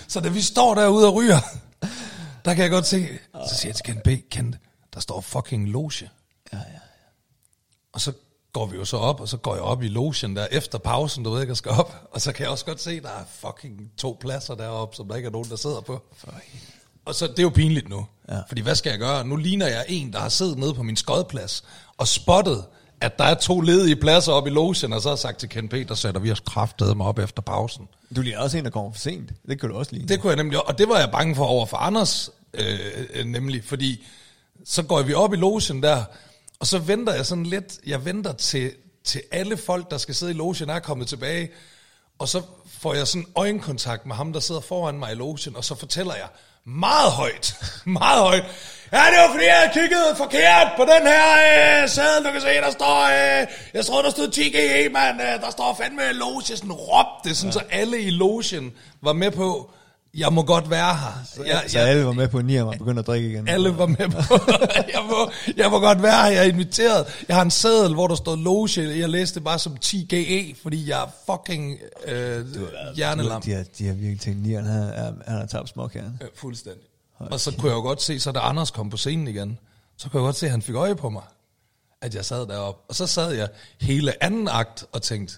Så 0.09 0.21
da 0.21 0.29
vi 0.29 0.43
står 0.43 0.75
derude 0.75 1.07
og 1.07 1.15
ryger, 1.15 1.39
der 2.45 2.55
kan 2.55 2.63
jeg 2.63 2.71
godt 2.71 2.87
se, 2.87 3.09
så 3.49 3.55
siger 3.55 3.69
jeg 3.69 3.77
til 3.77 3.85
Kent 3.85 4.03
B, 4.03 4.09
Kent, 4.31 4.57
der 4.95 5.01
står 5.01 5.21
fucking 5.21 5.69
loge. 5.69 6.11
Ja, 6.53 6.59
ja. 6.59 6.63
Og 7.93 8.01
så 8.01 8.13
går 8.53 8.67
vi 8.67 8.77
jo 8.77 8.85
så 8.85 8.97
op, 8.97 9.21
og 9.21 9.29
så 9.29 9.37
går 9.37 9.55
jeg 9.55 9.63
op 9.63 9.83
i 9.83 9.89
logen 9.89 10.37
der 10.37 10.47
efter 10.51 10.79
pausen, 10.79 11.25
du 11.25 11.31
ved 11.31 11.41
ikke, 11.41 11.51
jeg 11.51 11.57
skal 11.57 11.73
op. 11.73 12.09
Og 12.11 12.21
så 12.21 12.33
kan 12.33 12.43
jeg 12.43 12.51
også 12.51 12.65
godt 12.65 12.81
se, 12.81 13.01
der 13.01 13.09
er 13.09 13.25
fucking 13.29 13.91
to 13.97 14.17
pladser 14.21 14.55
deroppe, 14.55 14.97
som 14.97 15.09
der 15.09 15.17
ikke 15.17 15.27
er 15.27 15.31
nogen, 15.31 15.51
der 15.51 15.57
sidder 15.57 15.81
på. 15.81 16.03
Og 17.05 17.15
så, 17.15 17.27
det 17.27 17.39
er 17.39 17.43
jo 17.43 17.51
pinligt 17.51 17.89
nu. 17.89 18.07
Ja. 18.29 18.41
Fordi 18.49 18.61
hvad 18.61 18.75
skal 18.75 18.91
jeg 18.91 18.99
gøre? 18.99 19.25
Nu 19.25 19.37
ligner 19.37 19.67
jeg 19.67 19.85
en, 19.89 20.13
der 20.13 20.19
har 20.19 20.29
siddet 20.29 20.59
nede 20.59 20.75
på 20.75 20.83
min 20.83 20.97
skodplads 20.97 21.65
og 21.97 22.09
spottet, 22.09 22.65
at 23.05 23.19
der 23.19 23.25
er 23.25 23.35
to 23.35 23.61
ledige 23.61 23.97
pladser 23.97 24.33
oppe 24.33 24.51
i 24.51 24.53
logen, 24.53 24.93
og 24.93 25.03
så 25.03 25.09
har 25.09 25.17
sagt 25.17 25.39
til 25.39 25.49
Ken 25.49 25.69
P, 25.69 25.73
der 25.89 25.95
sætter 25.95 26.21
vi 26.21 26.31
os 26.31 26.41
kraftedet 26.41 26.97
mig 26.97 27.07
op 27.07 27.19
efter 27.19 27.43
pausen. 27.43 27.89
Du 28.17 28.21
ligner 28.21 28.41
også 28.41 28.59
en, 28.59 28.65
der 28.65 28.71
kommer 28.71 28.93
for 28.93 29.01
sent. 29.01 29.31
Det 29.49 29.61
kan 29.61 29.69
du 29.69 29.77
også 29.77 29.93
lide. 29.93 30.09
Det 30.09 30.21
kunne 30.21 30.31
jeg 30.31 30.37
nemlig, 30.37 30.69
og 30.69 30.79
det 30.79 30.89
var 30.89 30.99
jeg 30.99 31.11
bange 31.11 31.35
for 31.35 31.45
over 31.45 31.67
for 31.67 31.77
Anders, 31.77 32.31
øh, 32.55 32.79
øh, 33.15 33.25
nemlig, 33.27 33.65
fordi 33.65 34.07
så 34.65 34.83
går 34.83 35.03
vi 35.03 35.15
op 35.15 35.33
i 35.33 35.37
logen 35.37 35.83
der, 35.83 36.05
og 36.61 36.67
så 36.67 36.79
venter 36.79 37.15
jeg 37.15 37.27
sådan 37.27 37.47
lidt, 37.47 37.79
jeg 37.87 38.05
venter 38.05 38.33
til, 38.33 38.73
til 39.05 39.23
alle 39.33 39.57
folk, 39.57 39.91
der 39.91 39.99
skal 39.99 40.15
sidde 40.15 40.33
i 40.33 40.35
logen, 40.35 40.71
er 40.71 40.79
kommet 40.79 41.09
tilbage, 41.09 41.51
og 42.19 42.29
så 42.29 42.43
får 42.67 42.95
jeg 42.95 43.09
sådan 43.09 43.27
øjenkontakt 43.35 44.07
med 44.07 44.17
ham, 44.17 44.33
der 44.33 44.41
sidder 44.41 44.61
foran 44.61 44.99
mig 44.99 45.13
i 45.13 45.15
logen, 45.15 45.57
og 45.57 45.65
så 45.65 45.75
fortæller 45.75 46.15
jeg 46.15 46.29
meget 46.67 47.13
højt, 47.13 47.57
meget 48.01 48.21
højt, 48.21 48.45
ja, 48.93 48.99
det 49.11 49.19
var 49.19 49.31
fordi, 49.33 49.45
jeg 49.45 49.71
kiggede 49.75 50.17
forkert 50.17 50.73
på 50.77 50.83
den 50.83 51.07
her 51.07 51.83
øh, 51.83 51.89
sædel, 51.89 52.25
du 52.25 52.33
kan 52.33 52.41
se, 52.41 52.49
der 52.49 52.71
står, 52.71 53.03
øh, 53.03 53.47
jeg 53.75 53.87
tror, 53.87 54.03
der 54.03 54.11
stod 54.11 54.29
10G, 54.29 54.91
mand, 54.93 55.21
øh, 55.21 55.41
der 55.41 55.51
står 55.51 55.75
fandme 55.75 56.13
loge, 56.13 56.43
sådan 56.43 56.73
råbte, 56.73 57.35
sådan, 57.35 57.49
ja. 57.49 57.53
så 57.53 57.61
alle 57.71 58.01
i 58.01 58.11
logen 58.11 58.73
var 59.03 59.13
med 59.13 59.31
på, 59.31 59.71
jeg 60.17 60.33
må 60.33 60.43
godt 60.43 60.71
være 60.71 60.97
her. 60.97 61.45
Jeg, 61.47 61.65
Så 61.69 61.79
alle 61.79 62.07
var 62.07 62.13
med 62.13 62.29
på, 62.29 62.39
at 62.39 62.45
Niam 62.45 62.67
var 62.67 62.73
begyndt 62.73 62.99
at 62.99 63.07
drikke 63.07 63.29
igen. 63.29 63.49
alle 63.49 63.79
var 63.79 63.87
med 63.87 64.09
på, 64.09 64.35
jeg 64.95 65.03
må, 65.11 65.31
jeg 65.57 65.71
må 65.71 65.81
godt 65.81 66.03
være 66.03 66.23
her, 66.23 66.31
jeg 66.31 66.39
er 66.39 66.49
inviteret. 66.53 67.25
Jeg 67.29 67.37
har 67.37 67.43
en 67.43 67.51
seddel, 67.51 67.95
hvor 67.95 68.07
der 68.09 68.15
står 68.15 68.37
loge, 68.37 68.99
jeg 68.99 69.09
læste 69.09 69.41
bare 69.41 69.59
som 69.59 69.77
10GE, 69.85 70.63
fordi 70.63 70.91
jeg 70.91 71.03
er 71.03 71.07
fucking 71.27 71.79
øh, 72.07 72.47
hjernelam. 72.97 73.43
De 73.43 73.53
har, 73.53 73.65
de 73.79 73.87
har 73.87 73.95
virkelig 73.95 74.21
tænkt, 74.21 74.43
Niam, 74.43 74.65
han, 74.65 74.83
han, 75.27 75.39
har 75.39 75.47
tabt 75.47 75.69
småkæren. 75.69 76.19
Ja, 76.21 76.27
fuldstændig. 76.35 76.83
Og 77.19 77.41
så 77.41 77.53
kunne 77.59 77.69
jeg 77.71 77.77
jo 77.77 77.83
godt 77.83 78.03
se, 78.03 78.21
så 78.21 78.33
da 78.33 78.39
Anders 78.39 78.71
kom 78.71 78.91
på 78.91 78.97
scenen 78.97 79.29
igen, 79.29 79.59
så 79.97 80.09
kunne 80.09 80.21
jeg 80.21 80.27
godt 80.27 80.37
se, 80.37 80.47
at 80.47 80.51
han 80.51 80.63
fik 80.63 80.75
øje 80.75 80.95
på 80.95 81.11
mig, 81.11 81.23
at 82.03 82.15
jeg 82.15 82.25
sad 82.25 82.47
deroppe. 82.47 82.81
Og 82.89 82.95
så 82.95 83.07
sad 83.07 83.33
jeg 83.33 83.49
hele 83.81 84.25
anden 84.25 84.49
akt 84.49 84.85
og 84.93 85.03
tænkte, 85.03 85.35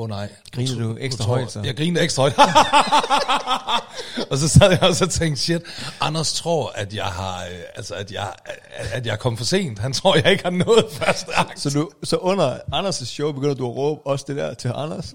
åh 0.00 0.04
oh, 0.04 0.08
nej. 0.08 0.28
Griner 0.52 0.78
du 0.88 0.96
ekstra 1.00 1.24
tror- 1.24 1.34
højt, 1.36 1.52
så? 1.52 1.60
Jeg 1.64 1.76
grinede 1.76 2.04
ekstra 2.04 2.22
højt. 2.22 2.34
og 4.30 4.38
så 4.38 4.48
sad 4.48 4.70
jeg 4.70 4.82
også 4.82 5.04
og 5.04 5.10
tænkte, 5.10 5.42
shit, 5.42 5.62
Anders 6.00 6.32
tror, 6.32 6.72
at 6.74 6.94
jeg 6.94 7.04
har, 7.04 7.42
øh, 7.44 7.58
altså 7.76 7.94
at 7.94 8.12
jeg, 8.12 8.32
at 8.92 9.06
jeg 9.06 9.18
kom 9.18 9.36
for 9.36 9.44
sent. 9.44 9.78
Han 9.78 9.92
tror, 9.92 10.14
jeg 10.16 10.30
ikke 10.30 10.42
har 10.44 10.50
nået 10.50 10.84
første 11.02 11.32
akt. 11.38 11.60
Så, 11.60 11.70
du, 11.70 11.90
så 12.04 12.16
under 12.16 12.58
Anders' 12.74 13.04
show 13.04 13.32
begynder 13.32 13.54
du 13.54 13.70
at 13.70 13.76
råbe 13.76 14.06
også 14.06 14.24
det 14.28 14.36
der 14.36 14.54
til 14.54 14.72
Anders? 14.74 15.06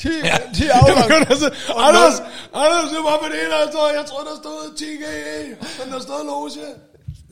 10, 0.00 0.08
Ja, 0.24 0.36
10 0.54 0.64
jeg 0.64 0.70
afgang. 0.74 1.26
sige, 1.38 1.50
Anders, 1.76 2.14
Anders, 2.54 2.88
det 2.94 3.00
var 3.08 3.16
på 3.22 3.26
det 3.32 3.38
ene, 3.46 3.54
altså, 3.54 3.78
jeg 3.98 4.04
tror, 4.06 4.20
der 4.30 4.36
stod 4.42 4.76
10 4.78 4.84
GE, 4.84 5.56
men 5.84 5.92
der 5.94 6.00
stod 6.00 6.24
loge. 6.26 6.50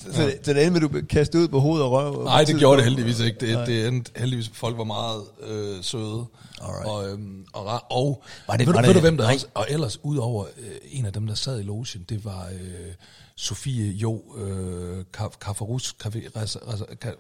Så, 0.01 0.13
så 0.43 0.53
det 0.55 0.63
endte 0.67 0.71
med, 0.71 0.77
at 0.77 0.83
du 0.83 0.89
blev 0.89 1.07
kastet 1.07 1.39
ud 1.39 1.49
på 1.49 1.61
hovedet 1.61 1.85
og 1.87 1.93
røv? 1.93 2.25
Nej, 2.25 2.45
det 2.45 2.59
gjorde 2.59 2.77
det 2.77 2.85
heldigvis 2.85 3.21
ikke. 3.21 3.39
Det, 3.41 3.67
det 3.67 3.87
endte 3.87 4.13
heldigvis, 4.17 4.49
folk 4.55 4.79
var 4.79 4.85
meget 4.85 5.23
øh, 5.43 5.85
søde. 5.85 6.27
Alright. 6.63 6.87
Og, 6.87 7.09
øhm, 7.11 7.45
og, 7.53 7.83
og 7.91 8.23
Var 8.47 8.57
det- 8.57 8.67
ved, 8.67 8.75
var 8.75 8.81
du, 8.83 8.87
det- 8.89 8.89
ved 8.89 8.95
du 8.95 9.01
hvem 9.01 9.17
der 9.17 9.25
nej. 9.25 9.35
også, 9.35 9.47
og 9.55 9.67
ellers 9.71 9.99
udover 10.05 10.45
øh, 10.59 10.71
en 10.91 11.07
af 11.07 11.13
dem, 11.13 11.27
der 11.27 11.35
sad 11.35 11.61
i 11.61 11.63
logen, 11.63 12.05
det 12.09 12.25
var 12.25 12.47
øh, 12.53 12.93
Sofie 13.37 13.93
Jo 13.93 14.23
øh, 14.39 15.05
Ka- 15.17 15.39
Kafarus, 15.41 15.95
Kafe- 16.05 16.31
Reza- 16.37 16.59
Reza- 16.71 16.95
Ka- 17.05 17.19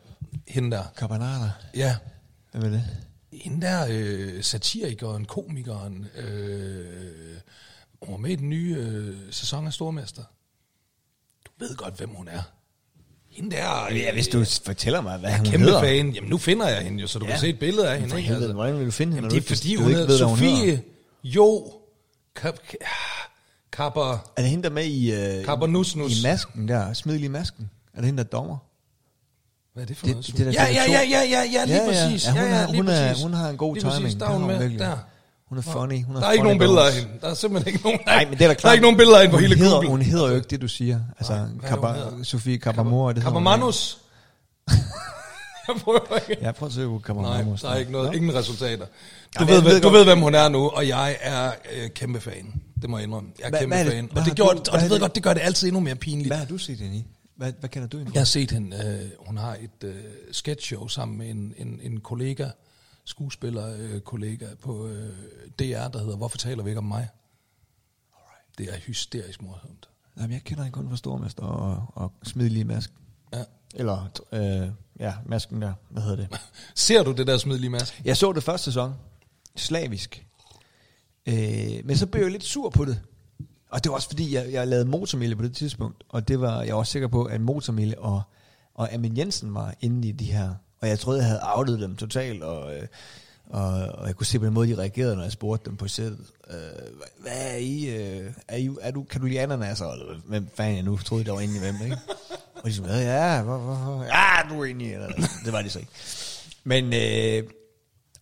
hende 0.48 0.76
der. 0.76 0.82
Carbonara. 0.96 1.50
Ja, 1.74 1.96
Hvem 2.52 2.62
er 2.64 2.68
det? 2.68 2.84
hende 3.32 3.66
der 3.66 3.86
øh, 3.90 4.42
satirikeren, 4.42 5.24
komikeren, 5.24 6.06
øh, 6.16 6.86
hun 8.02 8.12
var 8.12 8.18
med 8.18 8.30
i 8.30 8.36
den 8.36 8.48
nye 8.48 8.76
øh, 8.78 9.16
sæson 9.30 9.66
af 9.66 9.72
Stormester. 9.72 10.22
Du 11.46 11.50
ved 11.58 11.76
godt, 11.76 11.96
hvem 11.96 12.08
hun 12.10 12.28
er. 12.28 12.42
Hende 13.40 13.56
der... 13.56 13.86
Øh, 13.90 13.96
Ja, 13.98 14.12
hvis 14.12 14.28
du 14.28 14.44
fortæller 14.64 15.00
mig, 15.00 15.18
hvad 15.18 15.30
er 15.30 15.36
hun 15.36 15.46
kæmpe 15.46 15.66
hedder. 15.66 15.80
fan. 15.80 16.10
Jamen, 16.10 16.30
nu 16.30 16.38
finder 16.38 16.68
jeg 16.68 16.82
hende 16.82 17.00
jo, 17.00 17.06
så 17.06 17.18
du 17.18 17.24
Ja. 17.24 17.30
kan 17.30 17.40
se 17.40 17.48
et 17.48 17.58
billede 17.58 17.88
af 17.90 18.00
hende. 18.00 18.16
Ikke? 18.16 18.26
helvede, 18.28 18.44
Altså, 18.44 18.54
hvordan 18.54 18.78
vil 18.78 18.86
du 18.86 18.90
finde 18.90 19.12
hende? 19.14 19.16
jamen, 19.28 19.30
det 19.30 19.36
er 19.36 19.48
du 19.48 19.56
fordi, 19.56 19.74
hun 19.74 19.86
du 19.86 19.92
hedder 19.92 20.24
hun? 20.26 20.38
Sofie 20.38 20.82
Jo 21.24 21.72
Kap, 22.36 22.54
Kapper, 23.72 24.30
Er 24.36 24.42
det 24.42 24.50
hende, 24.50 24.62
der 24.62 24.68
er 24.70 24.74
med 24.74 24.84
i, 24.84 25.12
øh, 25.12 25.44
Kapper 25.44 25.66
Nus 25.66 25.96
Nus. 25.96 26.20
i 26.20 26.22
masken 26.22 26.68
der? 26.68 26.92
Smidelig 26.92 27.24
i 27.24 27.28
masken? 27.28 27.70
Er 27.94 27.96
det 27.98 28.06
hende, 28.06 28.18
der 28.18 28.24
er 28.24 28.28
dommer? 28.28 28.56
Hvad 29.74 29.82
er 29.82 29.86
det 29.86 29.96
for 29.96 30.06
Det- 30.06 30.14
noget? 30.14 30.26
det 30.26 30.46
der 30.46 30.52
ja, 30.52 30.64
ja, 30.72 30.84
TV2. 30.84 30.90
ja, 30.90 31.00
ja, 31.10 31.22
ja, 31.30 31.42
ja, 31.52 31.64
lige 31.64 31.80
præcis. 31.88 32.26
Ja, 32.26 32.30
hun, 32.32 32.40
ja, 32.40 32.60
ja, 32.60 32.66
lige 32.66 32.76
hun, 32.76 32.88
er, 32.88 33.08
præcis. 33.08 33.22
hun 33.22 33.32
har 33.32 33.48
en 33.48 33.56
god 33.56 33.74
Lige 33.74 33.82
timing. 33.82 34.02
Præcis, 34.02 34.18
der 34.18 34.26
er 34.26 34.30
Det 34.30 34.38
hun 34.40 34.46
med. 34.48 34.78
Der. 34.78 34.96
Hun 35.50 35.58
er 35.58 35.62
funny. 35.62 36.04
Hun 36.04 36.16
Der 36.16 36.26
er 36.26 36.32
ikke 36.32 36.44
nogen 36.44 36.58
billeder 36.58 36.82
af 36.86 36.92
hende. 36.92 37.08
Der 37.20 37.28
er 37.28 37.34
simpelthen 37.34 37.72
ikke 37.74 37.84
nogen. 37.84 38.00
Nej, 38.06 38.24
men 38.24 38.38
det 38.38 38.44
er 38.44 38.48
da 38.48 38.54
klart. 38.54 38.62
Der 38.62 38.68
er 38.68 38.72
ikke 38.72 38.82
nogen 38.82 38.96
billeder 38.96 39.16
af 39.18 39.22
hende 39.22 39.32
på 39.32 39.36
hun 39.36 39.42
hele 39.42 39.56
hedder, 39.56 39.72
Google. 39.74 39.88
Hun 39.90 40.02
hedder 40.02 40.28
jo 40.28 40.34
ikke 40.34 40.48
det, 40.48 40.60
du 40.60 40.68
siger. 40.68 41.00
Altså, 41.18 41.32
Nej, 41.32 41.42
er 41.70 42.10
det? 42.16 42.26
Sofie 42.26 42.52
det 42.58 42.64
hedder 42.64 42.82
hun 42.82 43.14
Kappermanus. 43.22 43.98
jeg 45.68 45.76
prøver 45.84 45.98
ikke. 46.16 46.30
ikke. 46.30 46.42
Ja, 46.46 46.52
prøv 46.52 46.66
at 46.66 46.72
se 46.72 46.84
på 46.84 46.90
Nej, 46.92 47.00
Kappamor. 47.04 47.56
der 47.56 47.68
er 47.70 47.76
ikke 47.76 47.92
noget, 47.92 48.14
ingen 48.14 48.34
resultater. 48.34 48.86
Du, 48.86 49.44
men 49.44 49.48
ved, 49.48 49.54
jeg 49.54 49.64
ved, 49.64 49.80
du 49.80 49.88
ved, 49.88 50.04
hvem 50.04 50.18
hun 50.20 50.34
er 50.34 50.48
nu, 50.48 50.68
og 50.68 50.88
jeg 50.88 51.16
er 51.20 51.52
øh, 51.76 51.90
kæmpe 51.90 52.20
fan. 52.20 52.54
Det 52.82 52.90
må 52.90 52.98
jeg 52.98 53.04
indrømme. 53.06 53.30
Jeg 53.38 53.44
er 53.44 53.50
Hvad- 53.50 53.60
kæmpe 53.60 53.74
hvad 53.76 53.80
er 53.80 53.84
det- 53.84 53.92
fan. 53.92 54.08
Og 54.18 54.24
det, 54.24 54.34
gjorde, 54.34 54.58
du- 54.58 54.70
og 54.70 54.76
er 54.76 54.80
ved 54.82 54.90
det- 54.90 55.00
godt, 55.00 55.14
det 55.14 55.22
gør 55.22 55.34
det 55.34 55.40
altid 55.40 55.68
endnu 55.68 55.80
mere 55.80 55.94
pinligt. 55.94 56.28
Hvad 56.28 56.36
har 56.38 56.44
du 56.46 56.58
set 56.58 56.78
hende 56.78 56.96
i? 56.96 57.04
Hvad, 57.36 57.52
hvad 57.60 57.68
kender 57.70 57.88
du 57.88 57.96
hende? 57.98 58.10
Jeg 58.14 58.20
har 58.20 58.24
set 58.24 58.50
hende, 58.50 58.76
øh, 59.02 59.26
hun 59.26 59.38
har 59.38 59.52
et 59.60 59.84
øh, 59.88 59.94
sketchshow 60.32 60.88
sammen 60.88 61.18
med 61.18 61.28
en, 61.30 61.54
en, 61.56 61.80
en 61.82 62.00
kollega, 62.00 62.46
skuespiller 63.10 63.76
øh, 63.78 64.00
kollega 64.00 64.46
på 64.62 64.86
øh, 64.86 65.12
DR, 65.58 65.88
der 65.88 65.98
hedder 65.98 66.16
Hvorfor 66.16 66.38
taler 66.38 66.62
vi 66.62 66.70
ikke 66.70 66.78
om 66.78 66.84
mig? 66.84 67.08
Det 68.58 68.74
er 68.74 68.78
hysterisk 68.78 69.42
morsomt. 69.42 69.88
Jamen, 70.16 70.32
jeg 70.32 70.42
kender 70.44 70.62
hende 70.62 70.74
kun 70.74 70.88
fra 70.88 70.96
Stormester 70.96 71.42
og, 71.42 71.86
og 71.94 72.12
Smidelige 72.22 72.64
Mask. 72.64 72.90
Ja. 73.32 73.44
Eller, 73.74 74.08
øh, 74.32 74.68
ja, 74.98 75.14
masken 75.26 75.62
der. 75.62 75.72
Hvad 75.90 76.02
hedder 76.02 76.16
det? 76.16 76.40
Ser 76.74 77.02
du 77.02 77.12
det 77.12 77.26
der 77.26 77.38
smidelige 77.38 77.70
mask? 77.70 78.02
Jeg 78.04 78.16
så 78.16 78.32
det 78.32 78.42
første 78.42 78.64
sæson. 78.64 78.94
Slavisk. 79.56 80.26
Øh, 81.26 81.84
men 81.84 81.96
så 81.96 82.06
blev 82.06 82.22
jeg 82.22 82.30
lidt 82.30 82.44
sur 82.44 82.70
på 82.70 82.84
det. 82.84 83.00
Og 83.70 83.84
det 83.84 83.90
var 83.90 83.96
også 83.96 84.08
fordi, 84.08 84.34
jeg, 84.34 84.52
jeg 84.52 84.68
lavede 84.68 84.88
motormille 84.88 85.36
på 85.36 85.42
det 85.42 85.56
tidspunkt. 85.56 86.04
Og 86.08 86.28
det 86.28 86.40
var, 86.40 86.62
jeg 86.62 86.74
var 86.74 86.78
også 86.78 86.92
sikker 86.92 87.08
på, 87.08 87.24
at 87.24 87.40
motormille 87.40 87.98
og, 87.98 88.22
og 88.74 88.92
Amin 88.92 89.16
Jensen 89.16 89.54
var 89.54 89.74
inde 89.80 90.08
i 90.08 90.12
de 90.12 90.24
her. 90.24 90.54
Og 90.82 90.88
jeg 90.88 90.98
troede, 90.98 91.18
jeg 91.18 91.26
havde 91.26 91.40
outet 91.42 91.80
dem 91.80 91.96
totalt. 91.96 92.42
Og, 92.42 92.76
øh, 92.76 92.86
og, 93.46 93.72
og 93.72 94.06
jeg 94.06 94.16
kunne 94.16 94.26
se 94.26 94.38
på 94.38 94.44
den 94.44 94.54
måde, 94.54 94.68
de 94.68 94.78
reagerede, 94.78 95.16
når 95.16 95.22
jeg 95.22 95.32
spurgte 95.32 95.70
dem 95.70 95.76
på 95.76 95.88
sættet. 95.88 96.26
Øh, 96.50 96.56
hvad 97.18 97.32
er 97.32 97.56
I? 97.56 97.84
Øh, 97.84 98.32
er 98.48 98.56
I 98.56 98.70
er 98.80 98.90
du, 98.90 99.02
kan 99.02 99.20
du 99.20 99.26
lide 99.26 99.40
ananas? 99.40 99.80
Eller 99.80 100.20
hvem 100.24 100.48
fanden 100.54 100.76
jeg 100.76 100.84
nu 100.84 100.96
troede, 100.96 101.24
der 101.24 101.32
var 101.32 101.40
inde 101.40 101.56
i 101.56 101.58
hvem, 101.58 101.74
ikke? 101.84 101.96
Og 102.54 102.70
de 102.70 102.74
sagde, 102.74 103.02
ja, 103.02 103.42
hvor, 103.42 103.58
hvor, 103.58 103.74
hvor, 103.74 104.02
ja, 104.02 104.54
du 104.54 104.60
er 104.60 104.64
inde 104.64 104.84
i. 104.84 104.92
Eller, 104.92 105.08
det 105.44 105.52
var 105.52 105.62
de 105.62 105.70
så 105.70 105.78
ikke. 105.78 105.92
Men, 106.64 106.84
øh, 106.94 107.50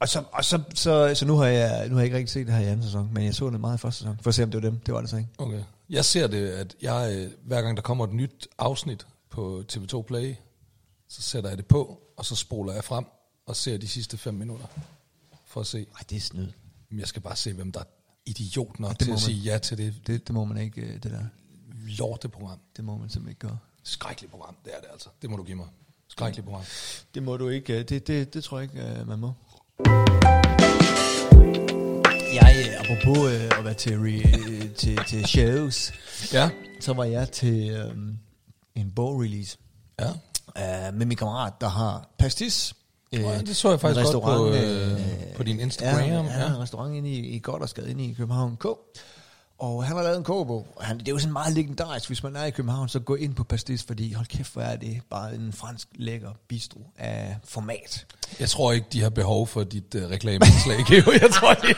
og, 0.00 0.08
så, 0.08 0.22
og 0.32 0.44
så, 0.44 0.60
så, 0.74 1.14
så 1.14 1.26
nu, 1.26 1.36
har 1.36 1.46
jeg, 1.46 1.88
nu 1.88 1.94
har 1.94 2.00
jeg 2.00 2.04
ikke 2.04 2.16
rigtig 2.16 2.32
set 2.32 2.46
det 2.46 2.54
her 2.54 2.62
i 2.62 2.66
anden 2.66 2.82
sæson, 2.82 3.10
men 3.12 3.24
jeg 3.24 3.34
så 3.34 3.50
det 3.50 3.60
meget 3.60 3.78
i 3.78 3.80
første 3.80 3.98
sæson, 3.98 4.18
for 4.22 4.28
at 4.28 4.34
se, 4.34 4.42
om 4.42 4.50
det 4.50 4.62
var 4.62 4.70
dem. 4.70 4.78
Det 4.78 4.94
var 4.94 5.00
det 5.00 5.10
så 5.10 5.16
ikke. 5.16 5.28
Okay. 5.38 5.62
Jeg 5.90 6.04
ser 6.04 6.26
det, 6.26 6.48
at 6.48 6.76
jeg, 6.82 7.12
øh, 7.14 7.30
hver 7.44 7.62
gang 7.62 7.76
der 7.76 7.82
kommer 7.82 8.04
et 8.04 8.12
nyt 8.12 8.48
afsnit 8.58 9.06
på 9.30 9.62
TV2 9.72 10.02
Play, 10.02 10.34
så 11.08 11.22
sætter 11.22 11.50
jeg 11.50 11.58
det 11.58 11.66
på, 11.66 12.00
og 12.18 12.24
så 12.26 12.36
spoler 12.36 12.72
jeg 12.72 12.84
frem 12.84 13.04
og 13.46 13.56
ser 13.56 13.76
de 13.78 13.88
sidste 13.88 14.16
fem 14.18 14.34
minutter, 14.34 14.66
for 15.46 15.60
at 15.60 15.66
se. 15.66 15.78
Ej, 15.78 16.00
det 16.10 16.16
er 16.16 16.20
snyd. 16.20 16.48
Men 16.90 17.00
Jeg 17.00 17.08
skal 17.08 17.22
bare 17.22 17.36
se, 17.36 17.52
hvem 17.52 17.72
der 17.72 17.80
er 17.80 17.84
idiot 18.26 18.80
nok 18.80 18.90
det 18.90 18.98
til 18.98 19.04
at 19.04 19.08
man- 19.10 19.18
sige 19.18 19.38
ja 19.52 19.58
til 19.58 19.78
det 19.78 19.94
Det, 20.06 20.26
det 20.26 20.34
må 20.34 20.44
man 20.44 20.56
ikke, 20.58 20.80
øh, 20.80 20.92
det 20.94 21.04
der. 21.04 21.24
lorteprogram. 21.98 22.58
Det 22.76 22.84
må 22.84 22.96
man 22.98 23.08
simpelthen 23.10 23.28
ikke 23.30 23.40
gøre. 23.40 23.58
Skrækkeligt 23.82 24.30
program, 24.32 24.56
det 24.64 24.72
er 24.76 24.80
det 24.80 24.88
altså. 24.92 25.08
Det 25.22 25.30
må 25.30 25.36
du 25.36 25.42
give 25.42 25.56
mig. 25.56 25.66
Skrækkeligt 26.08 26.46
program. 26.46 26.64
Det 27.14 27.22
må 27.22 27.36
du 27.36 27.48
ikke. 27.48 27.78
øh, 27.78 27.88
Det, 27.88 28.06
det, 28.06 28.34
det 28.34 28.44
tror 28.44 28.58
jeg 28.60 28.70
ikke, 28.74 29.00
øh, 29.00 29.08
man 29.08 29.18
må. 29.18 29.32
Jeg, 32.34 32.76
apropos 32.80 33.32
øh, 33.32 33.58
at 33.58 33.64
være 33.64 33.74
til, 33.74 33.98
re, 33.98 34.38
øh, 34.64 34.74
til, 34.74 34.98
til 35.08 35.24
shows, 35.26 35.92
Ja. 36.32 36.50
så 36.80 36.92
var 36.92 37.04
jeg 37.04 37.32
til 37.32 37.70
øh, 37.70 37.96
en 38.74 38.90
bogrelease 38.90 39.58
Ja. 40.00 40.10
Øh, 40.58 40.94
med 40.94 41.06
min 41.06 41.16
kammerat, 41.16 41.52
der 41.60 41.68
har 41.68 42.08
pastis. 42.18 42.74
Øh, 43.12 43.20
ja, 43.20 43.38
det 43.38 43.56
så 43.56 43.70
jeg 43.70 43.80
faktisk 43.80 44.12
godt 44.12 44.24
på, 44.24 44.46
restaurant, 44.46 45.00
øh, 45.30 45.36
på 45.36 45.42
din 45.42 45.60
Instagram, 45.60 46.00
Ja, 46.00 46.06
ja, 46.06 46.40
ja. 46.40 46.46
en 46.46 46.58
restaurant 46.58 46.94
inde 46.94 47.10
i, 47.10 47.18
i 47.26 47.38
Goddersgade 47.38 47.90
inde 47.90 48.04
i 48.04 48.12
København 48.12 48.56
K. 48.56 48.66
Og 49.60 49.84
han 49.84 49.96
har 49.96 50.02
lavet 50.02 50.18
en 50.18 50.24
kogebog. 50.24 50.66
Og 50.76 50.84
han, 50.84 50.98
det 50.98 51.08
er 51.08 51.12
jo 51.12 51.18
sådan 51.18 51.32
meget 51.32 51.54
legendarisk, 51.54 52.06
hvis 52.08 52.22
man 52.22 52.36
er 52.36 52.44
i 52.44 52.50
København, 52.50 52.88
så 52.88 52.98
gå 53.00 53.14
ind 53.14 53.34
på 53.34 53.44
Pastis, 53.44 53.82
fordi 53.82 54.12
hold 54.12 54.26
kæft, 54.26 54.52
hvor 54.52 54.62
er 54.62 54.76
det 54.76 55.00
bare 55.10 55.34
en 55.34 55.52
fransk 55.52 55.88
lækker 55.94 56.30
bistro 56.48 56.80
af 56.98 57.36
format. 57.44 58.06
Jeg 58.40 58.48
tror 58.48 58.72
ikke, 58.72 58.86
de 58.92 59.02
har 59.02 59.10
behov 59.10 59.46
for 59.46 59.64
dit 59.64 59.94
uh, 59.94 60.02
reklameindslag, 60.10 60.76
Geo. 60.88 61.12
Jeg 61.22 61.30
tror, 61.32 61.54
de, 61.54 61.74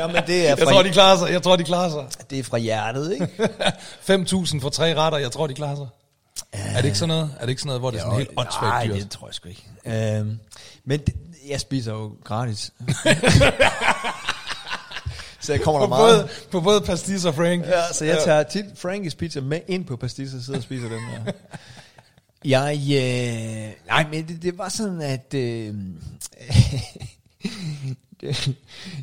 Nå, 0.00 0.06
men 0.06 0.22
det 0.26 0.44
er 0.44 0.48
jeg 0.48 0.58
fra, 0.58 0.70
tror, 0.72 0.82
de 0.82 0.90
klarer 0.90 1.18
sig. 1.18 1.30
Jeg 1.32 1.42
tror, 1.42 1.56
de 1.56 1.64
klarer 1.64 1.90
sig. 1.90 2.30
det 2.30 2.38
er 2.38 2.42
fra 2.42 2.58
hjertet, 2.58 3.12
ikke? 3.12 3.28
5.000 4.10 4.60
for 4.60 4.68
tre 4.68 4.94
retter, 4.94 5.18
jeg 5.18 5.32
tror, 5.32 5.46
de 5.46 5.54
klarer 5.54 5.76
sig. 5.76 5.86
Er 6.52 6.76
det 6.76 6.84
ikke 6.84 6.98
sådan 6.98 7.08
noget? 7.08 7.34
Er 7.36 7.40
det 7.40 7.48
ikke 7.48 7.60
sådan 7.62 7.68
noget, 7.68 7.80
hvor 7.80 7.90
det 7.90 7.98
er 7.98 8.02
sådan 8.02 8.18
helt 8.18 8.30
åndssvagt 8.36 8.62
Nej, 8.62 8.86
dyrt? 8.86 8.96
det 8.96 9.10
tror 9.10 9.28
jeg 9.28 9.34
sgu 9.34 9.48
ikke. 9.48 9.66
Øhm, 10.18 10.38
men 10.84 11.00
det, 11.00 11.14
jeg 11.48 11.60
spiser 11.60 11.92
jo 11.92 12.12
gratis. 12.24 12.60
så 15.40 15.52
jeg 15.52 15.60
kommer 15.60 15.80
der 15.80 15.86
På 15.86 15.94
meget. 15.94 16.20
både, 16.20 16.28
på 16.50 16.60
både 16.60 16.80
pastis 16.80 17.24
og 17.24 17.34
Frank. 17.34 17.64
Ja, 17.64 17.92
så 17.92 18.04
jeg 18.04 18.18
tager 18.24 18.42
tit 18.42 18.64
Frankies 18.74 19.14
pizza 19.14 19.40
med 19.40 19.60
ind 19.68 19.84
på 19.84 19.96
Pastis 19.96 20.34
og 20.34 20.40
sidder 20.40 20.58
og 20.58 20.62
spiser 20.62 20.88
den 20.88 21.00
her. 21.00 21.32
Jeg, 22.44 22.74
øh, 22.76 23.86
nej, 23.86 24.06
men 24.10 24.28
det, 24.28 24.42
det 24.42 24.58
var 24.58 24.68
sådan, 24.68 25.00
at 25.00 25.34
øh, 25.34 25.74
det, 28.20 28.54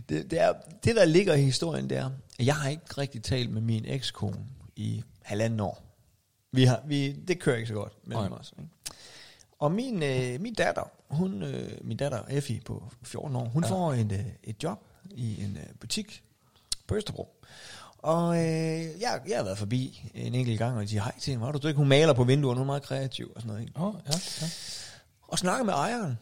det, 0.10 0.32
det, 0.32 0.41
er, 0.41 0.54
det, 0.84 0.96
der 0.96 1.06
ligger 1.06 1.34
i 1.34 1.41
historien, 1.41 1.91
er, 1.91 2.10
at 2.39 2.46
jeg 2.46 2.56
har 2.56 2.70
ikke 2.70 2.84
rigtig 2.98 3.24
talt 3.24 3.52
med 3.52 3.62
min 3.62 3.86
ekskone 3.88 4.38
i 4.76 5.04
halvanden 5.22 5.60
år. 5.60 5.93
Vi 6.54 6.64
har, 6.66 6.82
vi, 6.86 7.12
det 7.12 7.39
kører 7.39 7.56
ikke 7.56 7.68
så 7.68 7.74
godt 7.74 7.93
mellem 8.08 8.30
Nej. 8.30 8.39
os. 8.39 8.54
Ikke? 8.60 8.70
Og 9.60 9.72
min, 9.72 10.04
øh, 10.04 10.41
min 10.41 10.54
datter, 10.54 10.91
hun, 11.10 11.43
øh, 11.43 11.72
min 11.82 11.97
datter 11.97 12.20
Effie 12.30 12.62
på 12.66 12.84
14 13.04 13.36
år, 13.36 13.45
hun 13.45 13.64
ja. 13.64 13.70
får 13.70 13.93
en, 13.93 14.12
øh, 14.14 14.26
et 14.43 14.64
job 14.64 14.80
i 15.12 15.43
en 15.43 15.58
øh, 15.58 15.76
butik 15.80 16.24
på 16.88 16.95
Østerbro. 16.95 17.36
Og 17.97 18.36
øh, 18.38 18.41
jeg, 19.01 19.22
jeg 19.28 19.38
har 19.38 19.43
været 19.43 19.58
forbi 19.58 20.12
en 20.16 20.36
enkelt 20.36 20.60
gang, 20.60 20.76
og 20.76 20.82
jeg 20.82 20.89
siger 20.89 21.01
hej 21.04 21.20
til 21.20 21.32
hende. 21.32 21.45
Var 21.45 21.51
du 21.51 21.68
ikke? 21.68 21.78
Hun 21.78 21.88
maler 21.88 22.14
på 22.14 22.24
vinduerne, 22.24 22.58
hun 22.58 22.66
er 22.66 22.72
meget 22.72 22.84
kreativ 22.84 23.32
og 23.36 23.41
sådan 23.41 23.47
noget. 23.47 23.62
Ikke? 23.62 23.74
Oh, 23.80 23.93
ja, 24.08 24.14
ja. 24.41 24.47
Og 25.28 25.39
snakker 25.39 25.66
med 25.66 25.74
ejeren. 25.74 26.18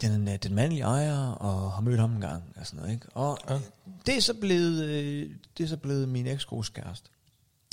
Den, 0.00 0.28
øh, 0.28 0.36
den 0.42 0.54
mandlige 0.54 0.82
ejer, 0.82 1.26
og 1.32 1.72
har 1.72 1.80
mødt 1.80 2.00
ham 2.00 2.12
en 2.14 2.20
gang 2.20 2.42
og 2.56 2.66
sådan 2.66 2.80
noget. 2.80 2.92
Ikke? 2.94 3.06
Og 3.14 3.38
Ja. 3.50 3.58
det, 4.06 4.16
er 4.16 4.20
så 4.20 4.34
blevet, 4.34 4.84
øh, 4.84 5.30
det 5.58 5.64
er 5.64 5.68
så 5.68 5.76
blevet 5.76 6.08
min 6.08 6.26
ekskos 6.26 6.68
kæreste. 6.68 7.10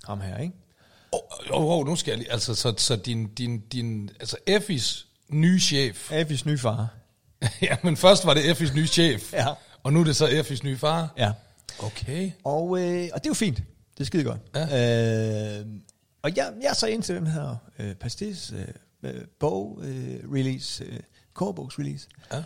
Ham 0.03 0.21
her, 0.21 0.37
ikke? 0.37 0.53
Oh, 1.11 1.19
oh, 1.49 1.79
oh, 1.79 1.85
nu 1.85 1.95
skal 1.95 2.11
jeg 2.11 2.17
lige, 2.17 2.31
altså, 2.31 2.55
så, 2.55 2.73
så 2.77 2.95
din, 2.95 3.27
din, 3.27 3.59
din, 3.59 4.09
altså 4.19 4.37
Effis 4.45 5.07
nye 5.29 5.59
chef, 5.59 6.11
Effis 6.21 6.45
nye 6.45 6.57
far. 6.57 6.87
ja, 7.61 7.75
men 7.83 7.97
først 7.97 8.25
var 8.25 8.33
det 8.33 8.49
Effis 8.51 8.73
nye 8.73 8.87
chef, 8.87 9.33
Ja. 9.33 9.47
og 9.83 9.93
nu 9.93 9.99
er 9.99 10.03
det 10.03 10.15
så 10.15 10.25
Effis 10.27 10.63
nye 10.63 10.77
far. 10.77 11.13
Ja. 11.17 11.31
Okay. 11.79 12.31
Og, 12.43 12.79
øh, 12.81 13.09
og 13.13 13.19
det 13.19 13.25
er 13.25 13.29
jo 13.29 13.33
fint. 13.33 13.57
Det 13.57 13.99
er 13.99 14.03
skide 14.05 14.23
godt. 14.23 14.39
Ja. 14.55 15.59
Øh, 15.59 15.65
og 16.21 16.35
jeg, 16.37 16.53
jeg 16.61 16.69
er 16.69 16.73
så 16.73 16.87
ind 16.87 17.03
til 17.03 17.15
den 17.15 17.27
her 17.27 17.55
øh, 17.79 17.95
pastis 17.95 18.53
øh, 19.03 19.13
bog 19.39 19.79
øh, 19.83 20.19
release, 20.33 20.83
øh, 20.83 20.99
kogebogs 21.33 21.79
release. 21.79 22.07
Ja. 22.33 22.43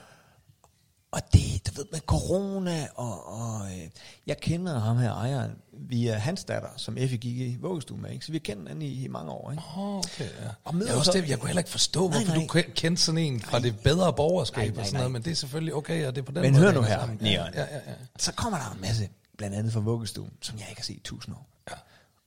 Og 1.13 1.21
det, 1.33 1.67
du 1.67 1.71
ved, 1.75 1.85
med 1.91 1.99
corona, 1.99 2.87
og, 2.95 3.27
og 3.33 3.65
øh, 3.71 3.87
jeg 4.27 4.37
kender 4.37 4.79
ham 4.79 4.97
her 4.97 5.13
ejeren 5.13 5.51
via 5.73 6.13
hans 6.17 6.43
datter, 6.43 6.67
som 6.77 6.97
Effie 6.97 7.17
gik 7.17 7.37
i 7.37 7.57
vuggestue 7.61 7.97
med, 7.97 8.11
ikke? 8.11 8.25
så 8.25 8.31
vi 8.31 8.37
har 8.37 8.39
kendt 8.39 8.61
hinanden 8.61 8.81
i, 8.81 9.03
i 9.03 9.07
mange 9.07 9.31
år. 9.31 9.51
Ikke? 9.51 9.63
Oh, 9.77 9.97
okay, 9.97 10.23
ja. 10.23 10.49
Og 10.63 10.75
jeg, 10.87 10.95
også 10.95 11.11
så- 11.11 11.17
det, 11.17 11.29
jeg 11.29 11.39
kunne 11.39 11.47
heller 11.47 11.59
ikke 11.59 11.69
forstå, 11.71 12.09
Nej, 12.09 12.17
hvorfor 12.17 12.37
nej. 12.37 12.45
du 12.47 12.59
ken- 12.59 12.71
kendte 12.75 13.01
sådan 13.03 13.17
en 13.17 13.41
fra 13.41 13.59
det 13.59 13.79
bedre 13.79 14.13
borgerskab 14.13 14.57
Nej, 14.57 14.69
og 14.69 14.75
nej, 14.75 14.85
sådan 14.85 14.93
noget, 14.97 15.11
nej. 15.11 15.19
men 15.19 15.25
det 15.25 15.31
er 15.31 15.35
selvfølgelig 15.35 15.73
okay, 15.75 16.05
og 16.07 16.15
det 16.15 16.21
er 16.21 16.25
på 16.25 16.31
den 16.31 16.41
Men 16.41 16.51
måde, 16.51 16.61
hør 16.63 16.71
det 16.71 16.75
nu 16.75 16.81
her, 16.81 16.99
sammen. 16.99 17.17
Neon. 17.21 17.53
Ja, 17.53 17.61
ja, 17.61 17.65
ja. 17.75 17.79
Så 18.19 18.31
kommer 18.33 18.59
der 18.59 18.69
en 18.75 18.81
masse, 18.81 19.09
blandt 19.37 19.55
andet 19.55 19.73
fra 19.73 19.79
vuggestuen, 19.79 20.31
som 20.41 20.59
jeg 20.59 20.65
ikke 20.69 20.81
har 20.81 20.85
set 20.85 20.95
i 20.95 21.01
tusind 21.03 21.35
år. 21.35 21.47
Ja. 21.69 21.75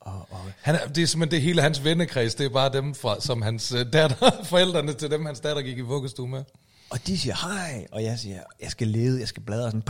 Og, 0.00 0.26
og, 0.30 0.38
Han 0.62 0.74
er, 0.74 0.86
det 0.88 1.02
er 1.02 1.06
simpelthen 1.06 1.36
det 1.36 1.42
hele 1.42 1.62
hans 1.62 1.84
vennekreds, 1.84 2.34
det 2.34 2.46
er 2.46 2.50
bare 2.50 2.72
dem, 2.72 2.94
fra, 2.94 3.20
som 3.20 3.42
hans 3.42 3.72
øh, 3.72 3.92
datter, 3.92 4.30
forældrene 4.44 4.92
til 4.92 5.10
dem, 5.10 5.26
hans 5.26 5.40
datter 5.40 5.62
gik 5.62 5.78
i 5.78 5.80
vuggestue 5.80 6.28
med. 6.28 6.44
Og 6.90 7.06
de 7.06 7.18
siger 7.18 7.48
hej, 7.48 7.86
og 7.92 8.04
jeg 8.04 8.18
siger, 8.18 8.42
jeg 8.60 8.70
skal 8.70 8.88
lede, 8.88 9.20
jeg 9.20 9.28
skal 9.28 9.42
bladre 9.42 9.70
sådan 9.70 9.82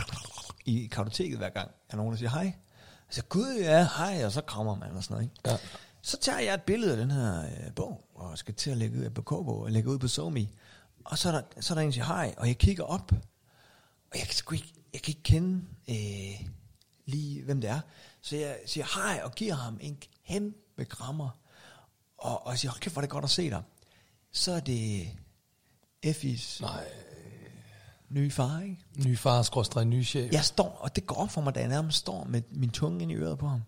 i 0.65 0.87
kartoteket 0.87 1.37
hver 1.37 1.49
gang. 1.49 1.71
Er 1.89 1.97
nogen, 1.97 2.11
der 2.11 2.17
siger 2.17 2.29
hej? 2.29 2.43
Jeg 2.43 3.13
siger, 3.13 3.25
gud 3.25 3.57
ja, 3.59 3.87
hej, 3.97 4.25
og 4.25 4.31
så 4.31 4.41
kommer 4.41 4.75
man 4.75 4.91
og 4.91 5.03
sådan 5.03 5.13
noget. 5.13 5.23
Ikke? 5.23 5.35
Ja. 5.45 5.57
Så 6.01 6.17
tager 6.17 6.39
jeg 6.39 6.53
et 6.53 6.61
billede 6.61 6.91
af 6.91 6.97
den 6.97 7.11
her 7.11 7.43
øh, 7.43 7.73
bog, 7.75 8.09
og 8.15 8.37
skal 8.37 8.53
til 8.53 8.71
at 8.71 8.77
lægge 8.77 8.99
ud 8.99 9.09
på 9.09 9.21
Kobo, 9.21 9.61
og 9.61 9.71
lægge 9.71 9.89
ud 9.89 9.99
på 9.99 10.07
Somi. 10.07 10.49
Og 11.05 11.17
så 11.17 11.29
er, 11.29 11.33
der, 11.33 11.41
så 11.61 11.73
er 11.73 11.75
der 11.75 11.81
en, 11.81 11.87
der 11.87 11.93
siger 11.93 12.05
hej, 12.05 12.35
og 12.37 12.47
jeg 12.47 12.57
kigger 12.57 12.83
op, 12.83 13.11
og 14.11 14.17
jeg 14.17 14.25
kan 14.25 14.35
sgu 14.35 14.55
ikke, 14.55 14.73
jeg 14.93 15.01
kan 15.01 15.11
ikke 15.11 15.23
kende 15.23 15.65
øh, 15.89 16.47
lige, 17.05 17.43
hvem 17.43 17.61
det 17.61 17.69
er. 17.69 17.79
Så 18.21 18.35
jeg 18.35 18.57
siger 18.65 19.01
hej, 19.01 19.21
og 19.23 19.31
giver 19.35 19.53
ham 19.53 19.77
en 19.81 19.97
kæmpe 20.27 20.85
krammer. 20.85 21.29
Og, 22.17 22.47
og 22.47 22.57
siger, 22.57 22.71
hold 22.71 22.79
kæft, 22.79 22.93
hvor 22.93 23.01
er 23.01 23.03
det 23.03 23.09
godt 23.09 23.23
at 23.23 23.29
se 23.29 23.49
dig. 23.49 23.63
Så 24.31 24.51
er 24.51 24.59
det 24.59 25.07
Effis 26.03 26.61
Nej, 26.61 26.83
nye 28.09 28.31
far, 28.31 28.59
ikke? 28.61 28.77
ny 29.07 29.17
far, 29.17 29.41
skråstrej, 29.41 29.83
ny 29.83 30.05
chef. 30.05 30.31
Jeg 30.33 30.45
står, 30.45 30.77
og 30.81 30.95
det 30.95 31.05
går 31.07 31.15
op 31.15 31.29
for 31.31 31.41
mig, 31.41 31.55
da 31.55 31.59
jeg 31.59 31.69
nærmest 31.69 31.97
står 31.97 32.23
med 32.23 32.41
min 32.51 32.69
tunge 32.69 33.01
ind 33.01 33.11
i 33.11 33.15
øret 33.15 33.37
på 33.39 33.47
ham. 33.47 33.61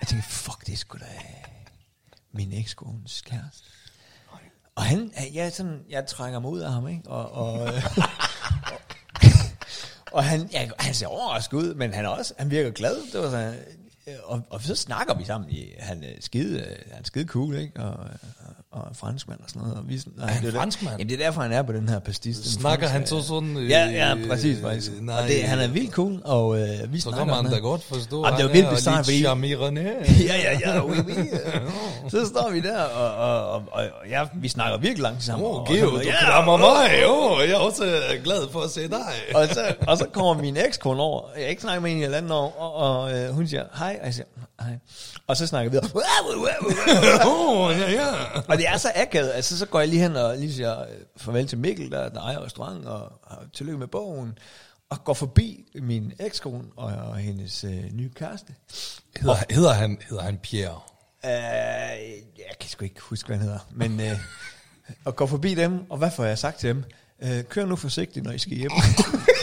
Jeg 0.00 0.08
tænker, 0.08 0.24
fuck, 0.28 0.66
det 0.66 0.72
er 0.72 0.76
sgu 0.76 0.98
da 0.98 1.04
min 2.32 2.52
ekskones 2.52 3.20
kæreste. 3.22 3.64
Og 4.74 4.82
han, 4.82 5.12
jeg, 5.34 5.52
sådan, 5.52 5.84
jeg 5.90 6.06
trækker 6.06 6.38
mig 6.38 6.50
ud 6.50 6.60
af 6.60 6.72
ham, 6.72 6.88
ikke? 6.88 7.02
Og, 7.10 7.30
og, 7.32 7.66
øh, 7.68 7.84
og, 7.96 8.80
og 10.12 10.24
han, 10.24 10.48
ja, 10.52 10.68
han 10.78 10.94
ser 10.94 11.06
overrasket 11.06 11.56
ud, 11.56 11.74
men 11.74 11.94
han, 11.94 12.06
også, 12.06 12.34
han 12.38 12.50
virker 12.50 12.70
glad. 12.70 13.12
Det 13.12 13.20
var 13.20 13.30
sådan, 13.30 13.54
øh, 14.06 14.14
og, 14.24 14.42
og 14.50 14.60
så 14.62 14.74
snakker 14.74 15.14
vi 15.14 15.24
sammen. 15.24 15.50
i- 15.50 15.72
Han 15.78 16.04
er 16.04 16.12
skide, 16.20 16.60
øh, 16.60 16.78
han 16.92 17.00
er 17.00 17.04
skide 17.04 17.26
cool, 17.28 17.54
ikke? 17.54 17.80
Og, 17.82 17.92
og, 17.96 18.10
og 18.74 18.80
er 18.90 18.94
franskmand 18.94 19.40
og 19.40 19.48
sådan 19.48 19.62
noget. 19.62 19.76
Og 19.78 19.88
vi, 19.88 20.00
nej, 20.16 20.26
han 20.26 20.42
det 20.44 20.52
det- 20.52 20.58
franskmand? 20.60 20.94
Jamen, 20.98 21.08
det 21.08 21.20
er 21.20 21.24
derfor, 21.26 21.42
han 21.42 21.52
er 21.52 21.62
på 21.62 21.72
den 21.72 21.88
her 21.88 21.98
pastis. 21.98 22.36
den 22.36 22.44
Snakker 22.50 22.86
han 22.88 23.06
så 23.06 23.22
sådan... 23.22 23.56
Øh, 23.56 23.70
Ja, 23.70 23.86
ja, 23.86 24.14
præcis 24.28 24.58
faktisk. 24.62 24.92
øh, 24.96 25.02
Nej, 25.06 25.22
og 25.22 25.28
det, 25.28 25.42
han 25.42 25.58
er 25.60 25.68
vildt 25.68 25.92
cool, 25.92 26.20
og 26.24 26.58
øh, 26.60 26.66
vi 26.92 27.00
Så 27.00 27.10
snakker 27.10 27.34
kan 27.34 27.44
man 27.44 27.52
da 27.52 27.58
godt 27.58 27.82
forstå, 27.84 28.24
Jamen, 28.26 28.38
det 28.38 28.44
er 28.44 28.48
han 28.48 28.54
vildt 28.56 28.66
er 28.66 28.70
lidt 28.70 28.80
fordi- 29.04 29.22
ja, 30.30 30.36
ja, 30.36 30.58
ja, 30.74 30.84
oui, 30.84 30.96
oui. 31.06 31.14
Så 32.10 32.26
står 32.26 32.50
vi 32.50 32.60
der, 32.60 32.82
og, 32.82 33.14
og, 33.14 33.48
og, 33.50 33.54
og, 33.72 33.82
og 34.02 34.08
ja, 34.08 34.22
vi 34.34 34.48
snakker 34.48 34.78
virkelig 34.78 35.02
langt 35.02 35.22
sammen. 35.24 35.46
Åh, 35.46 35.54
og, 35.60 35.66
Geo, 35.66 35.90
du 35.90 35.98
ja, 36.04 36.14
krammer 36.30 36.56
mig. 36.56 37.08
Åh, 37.08 37.48
jeg 37.48 37.50
er 37.54 37.58
også 37.58 37.84
glad 38.24 38.50
for 38.52 38.60
at 38.60 38.70
se 38.70 38.88
dig. 38.88 38.98
og, 39.34 39.46
så, 39.48 39.74
og 39.88 39.98
så 39.98 40.06
kommer 40.12 40.42
min 40.42 40.56
ekskone 40.56 41.00
over. 41.02 41.22
Jeg 41.36 41.42
har 41.44 41.48
ikke 41.50 41.62
snakket 41.62 41.82
med 41.82 41.90
hende 41.90 42.02
i 42.04 42.06
et 42.08 42.14
andet 42.14 42.32
år, 42.32 42.56
og, 42.58 42.74
og 42.74 43.18
øh, 43.18 43.30
hun 43.34 43.48
siger 43.48 43.62
hej, 43.78 43.96
og 44.00 44.06
jeg 44.06 44.14
siger 44.14 44.26
hej. 44.60 44.78
Og 45.26 45.36
så 45.36 45.46
snakker 45.46 45.70
vi 45.70 45.76
ja, 47.80 47.90
ja. 47.90 48.40
og 48.48 48.58
det 48.58 48.68
er 48.68 48.76
så 48.76 48.92
akavet. 48.94 49.30
Altså, 49.30 49.58
så 49.58 49.66
går 49.66 49.80
jeg 49.80 49.88
lige 49.88 50.02
hen 50.02 50.16
og 50.16 50.36
lige 50.38 50.54
siger 50.54 50.80
øh, 50.82 50.88
farvel 51.16 51.46
til 51.46 51.58
Mikkel, 51.58 51.90
der, 51.90 52.08
der 52.08 52.20
ejer 52.20 52.44
restaurant, 52.44 52.86
og, 52.86 53.12
og 53.22 53.36
tillykke 53.52 53.78
med 53.78 53.86
bogen. 53.86 54.38
Og 54.90 55.04
går 55.04 55.14
forbi 55.14 55.64
min 55.74 56.12
ekskone 56.18 56.64
og, 56.76 56.86
og 56.86 57.16
hendes 57.16 57.64
øh, 57.64 57.92
nye 57.92 58.10
kæreste. 58.14 58.54
Hedder, 59.20 59.36
hedder, 59.50 59.72
han, 59.72 59.98
hedder 60.08 60.22
han 60.22 60.38
Pierre? 60.38 60.80
Øh, 61.24 61.30
jeg 62.38 62.58
kan 62.60 62.70
sgu 62.70 62.84
ikke 62.84 63.00
huske, 63.00 63.26
hvad 63.26 63.36
han 63.36 63.46
hedder. 63.46 63.60
Men, 63.70 64.00
øh, 64.00 64.18
og 65.04 65.16
går 65.16 65.26
forbi 65.26 65.54
dem, 65.54 65.90
og 65.90 65.98
hvad 65.98 66.10
får 66.10 66.24
jeg 66.24 66.38
sagt 66.38 66.58
til 66.58 66.68
dem? 66.68 66.84
Øh, 67.22 67.44
kør 67.44 67.66
nu 67.66 67.76
forsigtigt, 67.76 68.24
når 68.24 68.32
I 68.32 68.38
skal 68.38 68.56
hjem. 68.56 68.70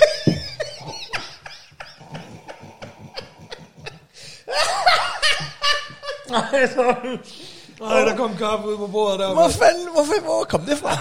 Nej, 7.81 7.99
der 7.99 8.15
kom 8.17 8.37
kaffe 8.37 8.67
ud 8.67 8.77
på 8.77 8.87
bordet 8.87 9.19
der. 9.19 9.33
hvor 9.33 9.49
fanden, 9.49 9.87
hvorfor, 9.93 10.21
hvor 10.23 10.43
kom 10.43 10.61
det 10.61 10.77
fra? 10.77 10.91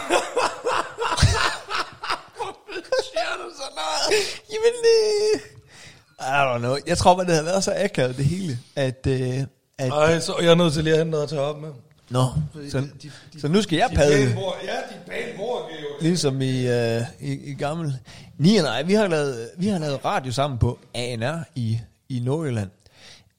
siger 3.03 3.33
du 3.45 3.51
så 3.57 3.67
noget? 3.75 4.21
Jamen, 4.51 4.75
øh, 4.85 5.41
I 6.21 6.55
don't 6.55 6.59
know. 6.59 6.77
Jeg 6.87 6.99
tror 6.99 7.15
bare, 7.15 7.25
det 7.27 7.33
havde 7.35 7.47
været 7.47 7.65
så 7.65 7.73
akavet, 7.77 8.17
det 8.17 8.25
hele, 8.25 8.59
at... 8.77 9.07
Øh, 9.07 9.39
at 9.79 9.89
Ej, 9.93 10.21
så 10.21 10.33
er 10.35 10.43
jeg 10.43 10.57
nødt 10.57 10.73
til 10.73 10.85
lige 10.85 10.93
at 10.93 10.99
hente 10.99 11.11
noget 11.11 11.23
at 11.23 11.29
tage 11.31 11.41
op 11.43 11.61
med. 11.61 11.69
Nå, 12.11 12.25
så, 12.71 12.87
så 13.41 13.49
nu 13.49 13.63
skal 13.63 13.77
jeg 13.77 13.89
De 13.91 13.95
padle. 13.95 14.17
pæne 14.27 14.35
bord, 14.35 14.57
ja, 14.65 14.73
de 14.73 15.11
pæne 15.11 15.37
bord, 15.39 15.69
Geo. 15.71 15.89
Ligesom 16.01 16.41
i, 16.43 16.67
øh, 16.69 17.01
i, 17.21 17.33
i 17.51 17.55
gammel... 17.55 17.99
Ni 18.39 18.57
og 18.57 18.63
nej, 18.65 18.83
vi 18.83 18.95
har, 18.95 19.07
lavet, 19.09 19.51
vi 19.59 19.69
har 19.69 19.79
lavet 19.79 20.05
radio 20.05 20.33
sammen 20.33 20.59
på 20.59 20.79
ANR 20.95 21.45
i, 21.55 21.79
i 22.09 22.21
Nordjylland. 22.25 22.71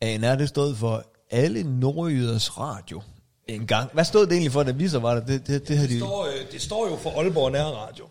ANR, 0.02 0.36
det 0.36 0.50
stod 0.50 0.76
for 0.76 1.04
Alle 1.32 1.64
Nordjyders 1.80 2.58
Radio. 2.58 3.02
En 3.48 3.68
gang. 3.68 3.90
Hvad 3.94 4.06
stod 4.06 4.26
det 4.26 4.32
egentlig 4.32 4.52
for, 4.52 4.64
da 4.64 4.72
vi 4.72 4.88
så 4.88 5.00
var 5.00 5.14
der? 5.16 5.26
Det, 5.26 5.48
det, 5.48 5.68
det, 5.68 5.78
havde 5.78 5.90
Det 5.90 5.96
de... 5.96 6.00
står, 6.00 6.26
øh, 6.26 6.52
det 6.52 6.62
står 6.62 6.90
jo 6.90 6.96
for 6.96 7.10
Aalborg 7.20 7.52
Nærradio. 7.52 8.06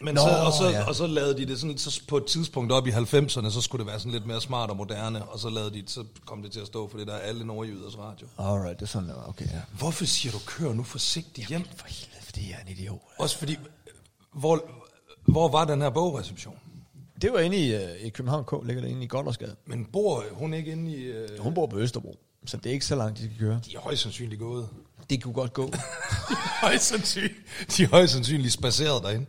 Men 0.00 0.14
Nå, 0.14 0.20
så, 0.20 0.28
og, 0.46 0.52
så, 0.52 0.68
ja. 0.70 0.84
og 0.88 0.94
så 0.94 1.06
lavede 1.06 1.36
de 1.38 1.46
det 1.46 1.60
sådan, 1.60 1.78
så 1.78 2.00
på 2.08 2.16
et 2.16 2.24
tidspunkt 2.26 2.72
op 2.72 2.86
i 2.86 2.90
90'erne, 2.90 3.50
så 3.50 3.60
skulle 3.60 3.84
det 3.84 3.90
være 3.90 3.98
sådan 3.98 4.12
lidt 4.12 4.26
mere 4.26 4.40
smart 4.40 4.70
og 4.70 4.76
moderne, 4.76 5.24
og 5.24 5.38
så, 5.38 5.48
lavede 5.50 5.70
de, 5.70 5.82
så 5.86 6.04
kom 6.26 6.42
det 6.42 6.52
til 6.52 6.60
at 6.60 6.66
stå 6.66 6.88
for 6.88 6.98
det 6.98 7.06
der 7.06 7.14
alle 7.16 7.46
nordjyders 7.46 7.98
radio. 7.98 8.26
Alright, 8.38 8.80
det 8.80 8.82
er 8.82 8.88
sådan, 8.88 9.08
det 9.08 9.16
var. 9.16 9.28
Okay, 9.28 9.44
ja. 9.44 9.60
Hvorfor 9.78 10.04
siger 10.04 10.32
du, 10.32 10.38
kør 10.46 10.72
nu 10.72 10.82
forsigtigt 10.82 11.48
hjem? 11.48 11.64
For 11.76 11.86
helvede, 11.86 12.24
fordi 12.24 12.50
jeg 12.50 12.56
er 12.60 12.70
en 12.70 12.78
idiot. 12.78 13.00
Også 13.18 13.38
fordi, 13.38 13.56
hvor, 14.32 14.64
hvor 15.26 15.48
var 15.48 15.64
den 15.64 15.82
her 15.82 15.90
bogreception? 15.90 16.54
det 17.22 17.32
var 17.32 17.38
inde 17.38 17.56
i, 17.56 17.74
uh, 17.76 17.80
i 18.00 18.08
København 18.08 18.44
K, 18.44 18.52
ligger 18.66 18.82
det 18.82 18.90
inde 18.90 19.04
i 19.04 19.06
Goddersgade. 19.06 19.56
Men 19.66 19.84
bor 19.92 20.24
hun 20.32 20.54
ikke 20.54 20.72
inde 20.72 20.90
i... 20.92 21.02
Øh, 21.04 21.28
Hun 21.38 21.54
bor 21.54 21.66
på 21.66 21.78
Østerbro, 21.78 22.16
så 22.46 22.56
det 22.56 22.66
er 22.66 22.72
ikke 22.72 22.86
så 22.86 22.94
langt, 22.96 23.18
de 23.18 23.24
skal 23.24 23.38
køre. 23.38 23.60
de 23.66 23.76
er 23.76 23.80
højst 23.80 24.02
sandsynligt 24.02 24.40
gået. 24.40 24.68
Det 25.10 25.22
kunne 25.22 25.34
godt 25.34 25.52
gå. 25.52 25.72
højst 26.62 26.84
sandsynligt. 26.88 27.34
De 27.76 27.82
er 27.82 27.88
højst 27.88 28.12
sandsynligt 28.12 28.52
spaceret 28.52 29.02
derinde. 29.02 29.26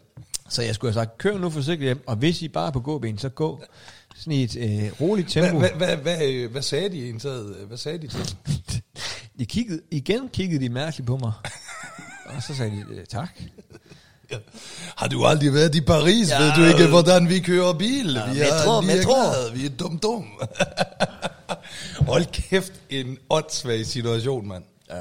Så 0.49 0.61
jeg 0.61 0.75
skulle 0.75 0.93
have 0.93 1.01
sagt, 1.05 1.17
kør 1.17 1.37
nu 1.37 1.49
forsigtigt 1.49 1.87
hjem, 1.87 2.03
og 2.07 2.15
hvis 2.15 2.41
I 2.41 2.47
bare 2.47 2.67
er 2.67 2.71
på 2.71 2.79
gåben, 2.79 3.17
så 3.17 3.29
gå 3.29 3.61
sådan 4.15 4.33
i 4.33 4.43
et 4.43 4.55
øh, 4.55 5.01
roligt 5.01 5.29
tempo. 5.29 5.59
Hvad, 5.59 5.69
hvad, 5.69 5.87
hvad, 5.87 5.97
hvad, 6.17 6.27
øh, 6.27 6.51
hvad 6.51 6.61
sagde 6.61 6.89
de 6.89 7.07
indtaget? 7.09 7.55
Hvad 7.67 7.77
sagde 7.77 7.97
de 7.97 8.07
til? 8.07 8.35
De 9.39 9.45
kiggede, 9.45 9.81
igen 9.91 10.29
kiggede 10.29 10.63
de 10.63 10.69
mærkeligt 10.69 11.07
på 11.07 11.17
mig. 11.17 11.31
og 12.25 12.43
så 12.43 12.55
sagde 12.55 12.71
de, 12.71 12.85
øh, 12.93 13.05
tak. 13.05 13.29
Har 14.97 15.07
du 15.07 15.25
aldrig 15.25 15.53
været 15.53 15.75
i 15.75 15.81
Paris? 15.81 16.29
Ja, 16.29 16.39
Ja, 16.43 16.45
Ved 16.45 16.53
du 16.55 16.77
ikke, 16.77 16.89
hvordan 16.89 17.29
vi 17.29 17.39
kører 17.39 17.73
bil? 17.73 18.13
Ja, 18.13 18.33
vi 18.33 18.39
metro, 18.39 18.71
er 18.71 18.81
metro. 18.81 19.13
glade. 19.13 19.53
Vi 19.53 19.65
er 19.65 19.69
dum 19.69 19.99
dum. 19.99 20.25
Hold 21.99 22.25
kæft, 22.25 22.73
en 22.89 23.17
åndssvag 23.29 23.85
situation, 23.85 24.47
mand. 24.47 24.63
Ja. 24.89 24.95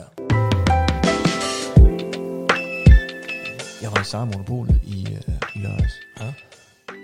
Jeg 3.83 3.93
var 3.93 4.01
i 4.01 4.05
samme 4.05 4.33
monopolet 4.33 4.81
i, 4.85 5.07
øh, 5.11 5.35
i 5.57 5.59
lørdags. 5.59 5.93
Ja. 6.21 6.33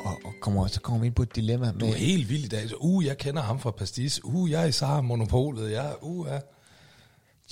Og, 0.04 0.18
og 0.24 0.34
kommer, 0.40 0.66
så 0.66 0.80
kommer 0.80 1.00
vi 1.00 1.06
ind 1.06 1.14
på 1.14 1.22
et 1.22 1.36
dilemma 1.36 1.66
Du 1.66 1.86
er 1.86 1.90
med... 1.90 1.98
helt 1.98 2.28
vild 2.28 2.44
i 2.44 2.48
dag. 2.48 2.68
Så, 2.68 2.76
uh, 2.76 3.04
jeg 3.06 3.18
kender 3.18 3.42
ham 3.42 3.60
fra 3.60 3.70
Pastis. 3.70 4.24
Uh, 4.24 4.50
jeg 4.50 4.62
er 4.62 4.66
i 4.66 4.72
Sara 4.72 5.00
Monopolet. 5.00 5.70
Ja, 5.70 5.86
uh, 6.00 6.26
ja. 6.28 6.38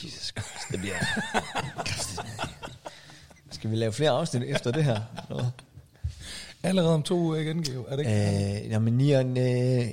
Jesus 0.05 0.27
Christ, 0.27 0.69
det 0.71 0.81
bliver... 0.81 0.95
Skal 3.51 3.71
vi 3.71 3.77
lave 3.77 3.93
flere 3.93 4.11
afsnit 4.11 4.43
efter 4.43 4.71
det 4.71 4.85
her? 4.85 5.01
Allerede 6.63 6.95
om 6.95 7.03
to 7.03 7.17
uger 7.19 7.37
igen, 7.37 7.63
Geo. 7.63 7.85
Er 7.89 7.97
det 7.97 8.07
ikke? 8.07 8.63
Øh, 8.65 8.71
jamen, 8.71 8.95
Nian, 8.95 9.39
øh, 9.39 9.87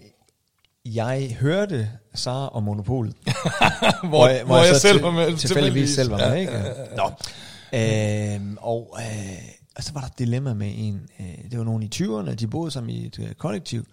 jeg 0.85 1.37
hørte 1.39 1.89
Sara 2.13 2.47
og 2.47 2.63
Monopolet. 2.63 3.15
hvor, 4.09 4.27
jeg, 4.27 4.43
hvor 4.43 4.57
jeg, 4.57 4.75
så 4.75 4.79
selv 4.79 5.03
var 5.03 5.11
med. 5.11 5.37
Tilfældigvis 5.37 5.89
selv 5.89 6.11
var 6.11 6.17
med, 6.17 6.25
Ja, 6.27 6.33
ikke? 6.33 6.51
ja, 6.51 6.63
ja. 6.67 6.95
Nå. 6.95 7.11
Øhm, 7.73 8.57
og, 8.61 8.97
øh, 8.99 9.37
og 9.75 9.83
så 9.83 9.93
var 9.93 9.99
der 9.99 10.07
et 10.07 10.19
dilemma 10.19 10.53
med 10.53 10.71
en, 10.75 11.09
øh, 11.19 11.51
det 11.51 11.57
var 11.59 11.65
nogen 11.65 11.83
i 11.83 11.89
20'erne, 11.95 12.33
de 12.35 12.47
boede 12.47 12.71
sammen 12.71 12.89
i 12.89 13.05
et 13.05 13.19
øh, 13.19 13.33
kollektiv, 13.33 13.85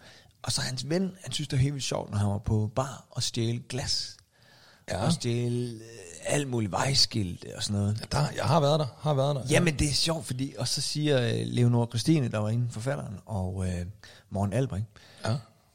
og 0.43 0.53
så 0.53 0.61
hans 0.61 0.90
ven, 0.90 1.11
han 1.22 1.32
synes 1.32 1.49
det 1.49 1.57
var 1.57 1.62
helt 1.62 1.74
vildt 1.74 1.86
sjovt, 1.86 2.11
når 2.11 2.18
han 2.18 2.28
var 2.28 2.38
på 2.38 2.70
bar 2.76 3.07
og 3.11 3.22
stjæle 3.22 3.61
glas. 3.68 4.16
Ja. 4.90 5.05
Og 5.07 5.12
stjæle 5.12 5.66
øh, 5.74 5.80
alt 6.26 6.49
muligt 6.49 6.72
vejskilt 6.72 7.45
og 7.57 7.62
sådan 7.62 7.80
noget. 7.80 8.07
Der, 8.12 8.18
jeg 8.36 8.45
har 8.45 8.61
været 8.61 8.80
der. 8.80 8.86
Har 9.01 9.14
været 9.14 9.36
der. 9.36 9.43
Jamen, 9.51 9.78
det 9.78 9.88
er 9.88 9.93
sjovt, 9.93 10.26
fordi, 10.26 10.55
og 10.59 10.68
så 10.68 10.80
siger 10.80 11.20
øh, 11.28 11.34
Leonora 11.45 11.86
Christine, 11.86 12.28
der 12.28 12.38
var 12.38 12.49
inde 12.49 12.66
forfatteren, 12.70 13.14
og 13.26 13.64
øh, 13.68 13.86
Morten 14.30 14.53
Albring, 14.53 14.86
Ja. 14.95 15.01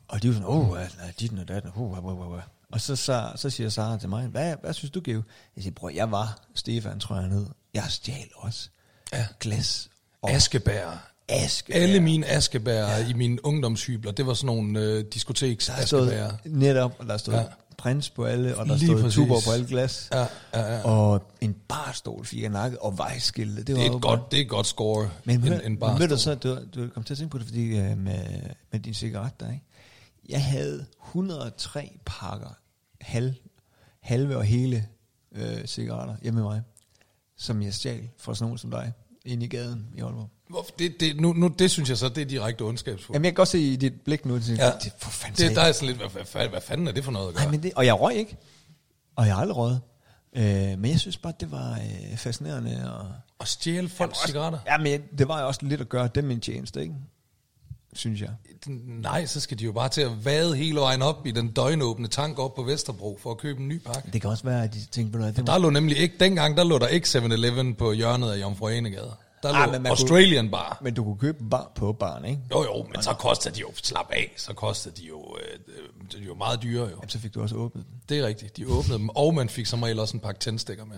Og 0.07 0.23
de 0.23 0.27
var 0.27 0.33
sådan, 0.33 0.47
åh, 0.49 0.69
oh, 0.69 0.79
dit 1.19 1.39
og 1.39 1.47
datten, 1.47 1.71
uh, 1.75 2.05
uh, 2.05 2.31
uh. 2.31 2.39
Og 2.71 2.81
så, 2.81 2.95
så, 2.95 3.31
så 3.35 3.49
siger 3.49 3.69
Sara 3.69 3.97
til 3.97 4.09
mig, 4.09 4.27
hvad, 4.27 4.55
hvad 4.61 4.73
synes 4.73 4.91
du, 4.91 5.01
Geo? 5.03 5.21
Jeg 5.55 5.63
siger, 5.63 5.73
bror, 5.73 5.89
jeg 5.89 6.11
var 6.11 6.41
Stefan, 6.55 6.99
tror 6.99 7.15
jeg, 7.19 7.27
ned. 7.29 7.45
Jeg 7.73 7.83
stjal 7.89 8.27
også 8.35 8.69
Ja. 9.13 9.25
glas 9.39 9.89
og 10.21 10.31
Askebær. 10.31 11.11
aske. 11.29 11.73
Alle 11.75 11.99
mine 11.99 12.25
askebær 12.27 12.87
ja. 12.87 13.07
i 13.07 13.13
mine 13.13 13.45
ungdomshybler, 13.45 14.11
det 14.11 14.27
var 14.27 14.33
sådan 14.33 14.45
nogle 14.45 14.79
øh, 14.79 15.05
diskoteks 15.13 15.69
askebær. 15.69 16.29
netop, 16.45 16.95
og 16.99 17.05
der 17.07 17.17
stod 17.17 17.33
Ja. 17.33 17.43
prins 17.77 18.09
på 18.09 18.25
alle, 18.25 18.57
og 18.57 18.65
der 18.65 18.75
Lige 18.77 18.87
stod 18.87 19.01
præcis. 19.01 19.15
tuber 19.15 19.35
på 19.45 19.51
alle 19.51 19.67
glas. 19.67 20.09
Ja, 20.13 20.19
ja, 20.53 20.75
ja. 20.75 20.81
Og 20.83 21.31
en 21.41 21.55
barstol 21.67 22.25
fik 22.25 22.41
jeg 22.41 22.49
nakket, 22.49 22.79
og 22.79 22.97
vejskilte. 22.97 23.63
Det, 23.63 23.75
var 23.75 23.81
Det 23.81 23.87
er 23.87 23.91
bare- 23.91 23.99
godt, 24.17 24.31
det 24.31 24.37
er 24.37 24.41
et 24.41 24.49
godt 24.49 24.67
score. 24.67 25.09
Men 25.23 25.35
en, 25.43 25.53
en 25.53 25.59
men 25.63 25.77
bar. 25.77 25.97
ved 25.97 26.07
du 26.07 26.17
så, 26.17 26.35
du, 26.35 26.57
du 26.75 26.87
kom 26.93 27.03
til 27.03 27.13
at 27.13 27.17
tænke 27.17 27.31
på 27.31 27.37
det, 27.37 27.45
fordi 27.47 27.77
øh, 27.77 27.97
med, 27.97 28.25
med 28.71 28.79
din 28.79 28.93
cigaret 28.93 29.31
der, 29.39 29.51
ikke? 29.51 29.63
Jeg 30.29 30.43
havde 30.45 30.85
103 31.05 31.99
pakker 32.05 32.49
halv, 33.01 33.33
halve 34.01 34.37
og 34.37 34.43
hele 34.43 34.87
øh, 35.31 35.65
cigaretter 35.65 36.15
hjemme 36.21 36.39
med 36.41 36.49
mig, 36.49 36.61
som 37.37 37.61
jeg 37.61 37.73
stjal 37.73 38.09
fra 38.17 38.35
sådan 38.35 38.43
nogen 38.45 38.57
som 38.57 38.71
dig, 38.71 38.93
inde 39.25 39.45
i 39.45 39.49
gaden 39.49 39.87
i 39.95 39.99
Aalborg. 40.01 40.29
Hvorfor- 40.49 40.71
Det, 40.79 40.99
det, 40.99 41.19
nu, 41.21 41.33
nu, 41.33 41.47
det 41.47 41.71
synes 41.71 41.89
jeg 41.89 41.97
så, 41.97 42.09
det 42.09 42.21
er 42.21 42.25
direkte 42.25 42.61
ondskabsfuldt. 42.61 43.13
Jamen 43.13 43.25
jeg 43.25 43.31
kan 43.31 43.35
godt 43.35 43.47
se 43.49 43.59
i 43.59 43.75
dit 43.75 44.01
blik 44.01 44.25
nu, 44.25 44.35
at 44.35 44.49
Ja. 44.49 44.71
det 44.83 44.91
for 44.99 45.09
fanden 45.09 45.47
Det, 45.47 45.55
der 45.55 45.61
er 45.61 45.71
sådan 45.71 45.87
lidt, 45.87 45.97
hvad, 46.11 46.23
hvad, 46.33 46.47
hvad, 46.49 46.61
fanden 46.61 46.87
er 46.87 46.91
det 46.91 47.03
for 47.03 47.11
noget 47.11 47.27
at 47.27 47.33
gøre? 47.33 47.43
Nej, 47.43 47.51
men 47.51 47.63
det, 47.63 47.73
og 47.75 47.85
jeg 47.85 47.99
røg 48.01 48.15
ikke, 48.15 48.37
og 49.15 49.25
jeg 49.27 49.33
har 49.35 49.41
aldrig 49.41 49.57
røget. 49.57 49.81
Øh, 50.35 50.79
men 50.79 50.85
jeg 50.91 50.99
synes 50.99 51.17
bare, 51.17 51.33
det 51.39 51.51
var 51.51 51.71
øh, 52.11 52.17
fascinerende. 52.17 52.93
Og, 52.99 53.11
At 53.39 53.47
stjæle 53.47 53.89
folks 53.89 54.17
cigaretter? 54.25 54.59
ja, 54.67 54.77
men 54.77 55.01
det 55.17 55.27
var 55.27 55.41
jo 55.41 55.47
også 55.47 55.59
lidt 55.63 55.81
at 55.81 55.89
gøre 55.89 56.09
dem 56.15 56.31
en 56.31 56.39
tjeneste, 56.41 56.81
ikke? 56.81 56.95
Synes 57.93 58.21
jeg. 58.21 58.29
Nej, 58.85 59.25
så 59.25 59.39
skal 59.39 59.59
de 59.59 59.63
jo 59.63 59.71
bare 59.71 59.89
til 59.89 60.01
at 60.01 60.25
vade 60.25 60.55
hele 60.55 60.79
vejen 60.79 61.01
op 61.01 61.27
i 61.27 61.31
den 61.31 61.51
døgnåbne 61.51 62.07
tank 62.07 62.39
op 62.39 62.55
på 62.55 62.63
Vesterbro 62.63 63.17
for 63.21 63.31
at 63.31 63.37
købe 63.37 63.59
en 63.61 63.67
ny 63.67 63.81
pakke. 63.81 64.09
Det 64.13 64.21
kan 64.21 64.29
også 64.29 64.43
være, 64.43 64.63
at 64.63 64.73
de 64.73 64.85
tænkte, 64.85 65.17
du 65.17 65.23
hvad, 65.23 65.33
det 65.33 65.47
Der 65.47 65.57
lå 65.57 65.69
nemlig 65.69 65.97
ikke, 65.97 66.15
dengang 66.19 66.57
der 66.57 66.63
lå 66.63 66.79
der 66.79 66.87
ikke 66.87 67.07
7-Eleven 67.07 67.75
på 67.75 67.91
hjørnet 67.91 68.31
af 68.31 68.41
Jomfru 68.41 68.67
Anegade. 68.67 69.11
Der 69.43 69.53
Ah, 69.53 69.73
lå 69.73 69.79
men 69.79 69.87
Australian 69.87 70.49
Bar. 70.51 70.79
Men 70.81 70.93
du 70.93 71.03
kunne 71.03 71.17
købe 71.17 71.43
bar 71.49 71.71
på 71.75 71.93
baren, 71.93 72.25
ikke? 72.25 72.41
Jo 72.51 72.63
jo, 72.63 72.83
men 72.93 73.01
så 73.03 73.13
kostede 73.13 73.55
de 73.55 73.59
jo, 73.59 73.67
slap 73.75 74.11
af, 74.11 74.33
så 74.37 74.53
kostede 74.53 75.01
de 75.01 75.07
jo, 75.07 75.35
øh, 75.39 76.19
de 76.19 76.25
jo 76.25 76.35
meget 76.35 76.63
dyre 76.63 76.83
jo. 76.83 76.89
Jamen, 76.89 77.09
så 77.09 77.19
fik 77.19 77.33
du 77.33 77.41
også 77.41 77.55
åbnet 77.55 77.85
den. 77.85 77.93
Det 78.09 78.19
er 78.19 78.27
rigtigt, 78.27 78.57
de 78.57 78.67
åbnede 78.67 78.99
dem, 78.99 79.09
og 79.09 79.33
man 79.35 79.49
fik 79.49 79.65
som 79.65 79.83
regel 79.83 79.99
også 79.99 80.17
en 80.17 80.19
pakke 80.21 80.39
tændstikker 80.39 80.85
med. 80.85 80.97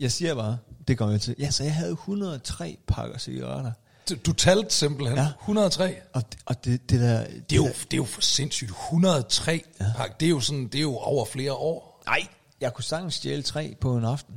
Jeg 0.00 0.12
siger 0.12 0.34
bare, 0.34 0.58
det 0.88 0.98
går 0.98 1.10
jeg 1.10 1.20
til. 1.20 1.34
Ja, 1.38 1.50
så 1.50 1.64
jeg 1.64 1.74
havde 1.74 1.92
103 1.92 2.76
pakker 2.86 3.18
cigaretter. 3.18 3.72
Du, 4.16 4.32
talte 4.32 4.74
simpelthen 4.74 5.18
Ja. 5.18 5.28
103. 5.40 5.94
Og, 6.12 6.22
og 6.46 6.64
det, 6.64 6.90
det 6.90 7.00
der... 7.00 7.24
Det 7.24 7.52
er, 7.52 7.56
jo, 7.56 7.64
det 7.66 7.92
er 7.92 7.96
jo 7.96 8.04
for 8.04 8.20
sindssygt. 8.20 8.70
103 8.70 9.62
ja. 9.80 9.84
pakke, 9.96 10.14
det 10.20 10.26
er 10.26 10.30
jo 10.30 10.40
sådan, 10.40 10.64
det 10.66 10.74
er 10.74 10.82
jo 10.82 10.96
over 10.96 11.24
flere 11.24 11.52
år. 11.52 12.02
Nej, 12.06 12.26
jeg 12.60 12.74
kunne 12.74 12.84
sagtens 12.84 13.14
stjæle 13.14 13.42
tre 13.42 13.76
på 13.80 13.96
en 13.96 14.04
aften. 14.04 14.34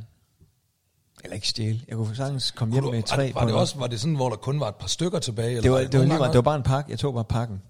Eller 1.24 1.36
ikke 1.36 1.48
stjæle. 1.48 1.82
Jeg 1.88 1.98
kunne 1.98 2.16
sagtens 2.16 2.52
komme 2.52 2.74
hjem 2.74 2.84
du- 2.84 2.92
med 2.92 3.00
var, 3.00 3.06
tre 3.06 3.24
det- 3.28 3.36
var 3.36 3.42
på 3.42 3.48
det 3.48 3.56
også 3.56 3.78
var 3.78 3.88
det 3.88 4.00
sådan, 4.02 4.16
hvor 4.16 4.30
der 4.30 4.36
kun 4.36 4.60
var 4.60 4.68
et 4.70 4.76
par 4.76 4.88
stykker 4.88 5.20
tilbage? 5.20 5.50
Eller 5.50 5.62
Det 5.62 5.72
var, 5.72 5.78
var, 5.78 5.84
det, 5.84 6.00
var 6.00 6.06
nogle 6.06 6.20
lige, 6.24 6.28
det 6.28 6.36
var 6.36 6.42
bare 6.42 6.56
en 6.56 6.64
pakke. 6.64 6.92
Jeg 6.92 7.00
tog 7.00 7.14
bare 7.14 7.24
pakken. 7.26 7.62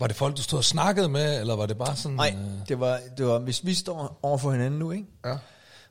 var 0.00 0.06
det 0.06 0.16
folk, 0.16 0.36
du 0.36 0.42
stod 0.42 0.58
og 0.58 0.64
snakkede 0.64 1.08
med, 1.08 1.40
eller 1.40 1.56
var 1.56 1.66
det 1.66 1.78
bare 1.78 1.96
sådan... 1.96 2.16
Nej, 2.16 2.34
øh, 2.38 2.68
det 2.68 2.80
var, 2.80 3.00
det 3.16 3.26
var, 3.26 3.38
hvis 3.38 3.66
vi 3.66 3.74
står 3.74 4.18
over 4.22 4.38
for 4.38 4.50
hinanden 4.52 4.78
nu, 4.78 4.90
ikke? 4.90 5.06
Ja. 5.24 5.36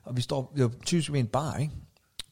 Og 0.04 0.16
vi 0.16 0.22
står, 0.22 0.52
det 0.56 0.64
var 0.64 0.70
typisk 0.86 1.12
ved 1.12 1.20
en 1.20 1.26
bar, 1.26 1.56
ikke? 1.56 1.72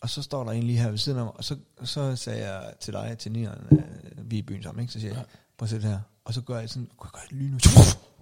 Og 0.01 0.11
så 0.11 0.23
står 0.23 0.45
der 0.45 0.53
en 0.53 0.63
lige 0.63 0.79
her 0.79 0.91
ved 0.91 0.99
siden 0.99 1.19
af 1.19 1.25
mig, 1.25 1.37
og 1.37 1.45
så, 1.45 1.57
så 1.85 2.17
sagde 2.17 2.51
jeg 2.51 2.73
til 2.81 2.93
dig, 2.93 3.17
til 3.19 3.33
Nieren, 3.33 3.67
øh, 3.71 4.31
vi 4.31 4.37
er 4.37 4.39
i 4.39 4.43
byen 4.43 4.63
sammen, 4.63 4.83
ikke? 4.83 4.93
Så 4.93 5.01
siger 5.01 5.15
jeg, 5.15 5.25
prøv 5.59 5.65
at 5.67 5.71
se 5.71 5.77
det 5.77 5.85
her. 5.85 6.01
Og 6.25 6.35
så 6.35 6.41
gør 6.41 6.59
jeg 6.59 6.69
sådan, 6.71 6.89
kunne 6.97 7.11
jeg 7.15 7.21
gøre 7.21 7.25
et 7.25 7.33
lyn, 7.33 7.61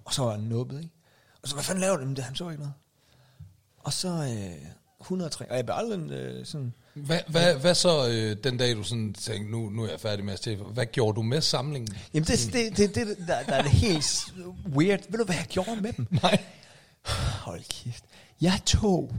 og 0.05 0.13
så 0.13 0.23
var 0.23 0.35
den 0.35 0.45
nubbet, 0.45 0.77
ikke? 0.77 0.95
Og 1.41 1.49
så, 1.49 1.55
hvad 1.55 1.63
fanden 1.63 1.81
laver 1.81 1.97
du? 1.97 2.05
Men 2.05 2.15
det, 2.15 2.23
han 2.23 2.35
så 2.35 2.49
ikke 2.49 2.61
noget. 2.61 2.73
Og 3.77 3.93
så 3.93 4.07
øh, 4.09 4.65
103, 5.01 5.49
og 5.49 5.55
jeg 5.57 5.65
blev 5.65 5.75
aldrig 5.77 6.11
øh, 6.11 6.45
sådan, 6.45 6.73
Hvad, 6.93 7.19
hvad, 7.27 7.55
hvad 7.55 7.75
så 7.75 8.07
øh, 8.07 8.37
den 8.43 8.57
dag, 8.57 8.75
du 8.75 8.83
sådan 8.83 9.13
tænkte, 9.13 9.51
nu, 9.51 9.69
nu 9.69 9.83
er 9.83 9.89
jeg 9.89 9.99
færdig 9.99 10.25
med 10.25 10.33
at 10.33 10.39
stjæle? 10.39 10.63
Hvad 10.63 10.85
gjorde 10.85 11.15
du 11.15 11.21
med 11.21 11.41
samlingen? 11.41 11.97
Jamen 12.13 12.27
det, 12.27 12.49
det, 12.53 12.77
det, 12.77 12.95
det 12.95 13.17
der, 13.27 13.43
der 13.43 13.53
er 13.53 13.61
det 13.61 13.71
helt 13.71 14.33
weird. 14.67 14.99
Ved 15.09 15.19
du, 15.19 15.25
hvad 15.25 15.35
jeg 15.35 15.45
gjorde 15.49 15.81
med 15.81 15.93
dem? 15.93 16.07
Nej. 16.11 16.43
Hold 17.45 17.63
kæft. 17.69 18.03
Jeg 18.41 18.59
tog 18.65 19.11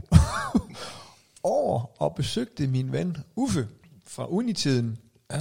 over 1.43 2.01
og 2.01 2.15
besøgte 2.15 2.67
min 2.67 2.91
ven 2.91 3.17
Uffe 3.35 3.67
fra 4.07 4.25
unitiden 4.31 4.97
Ja. 5.31 5.39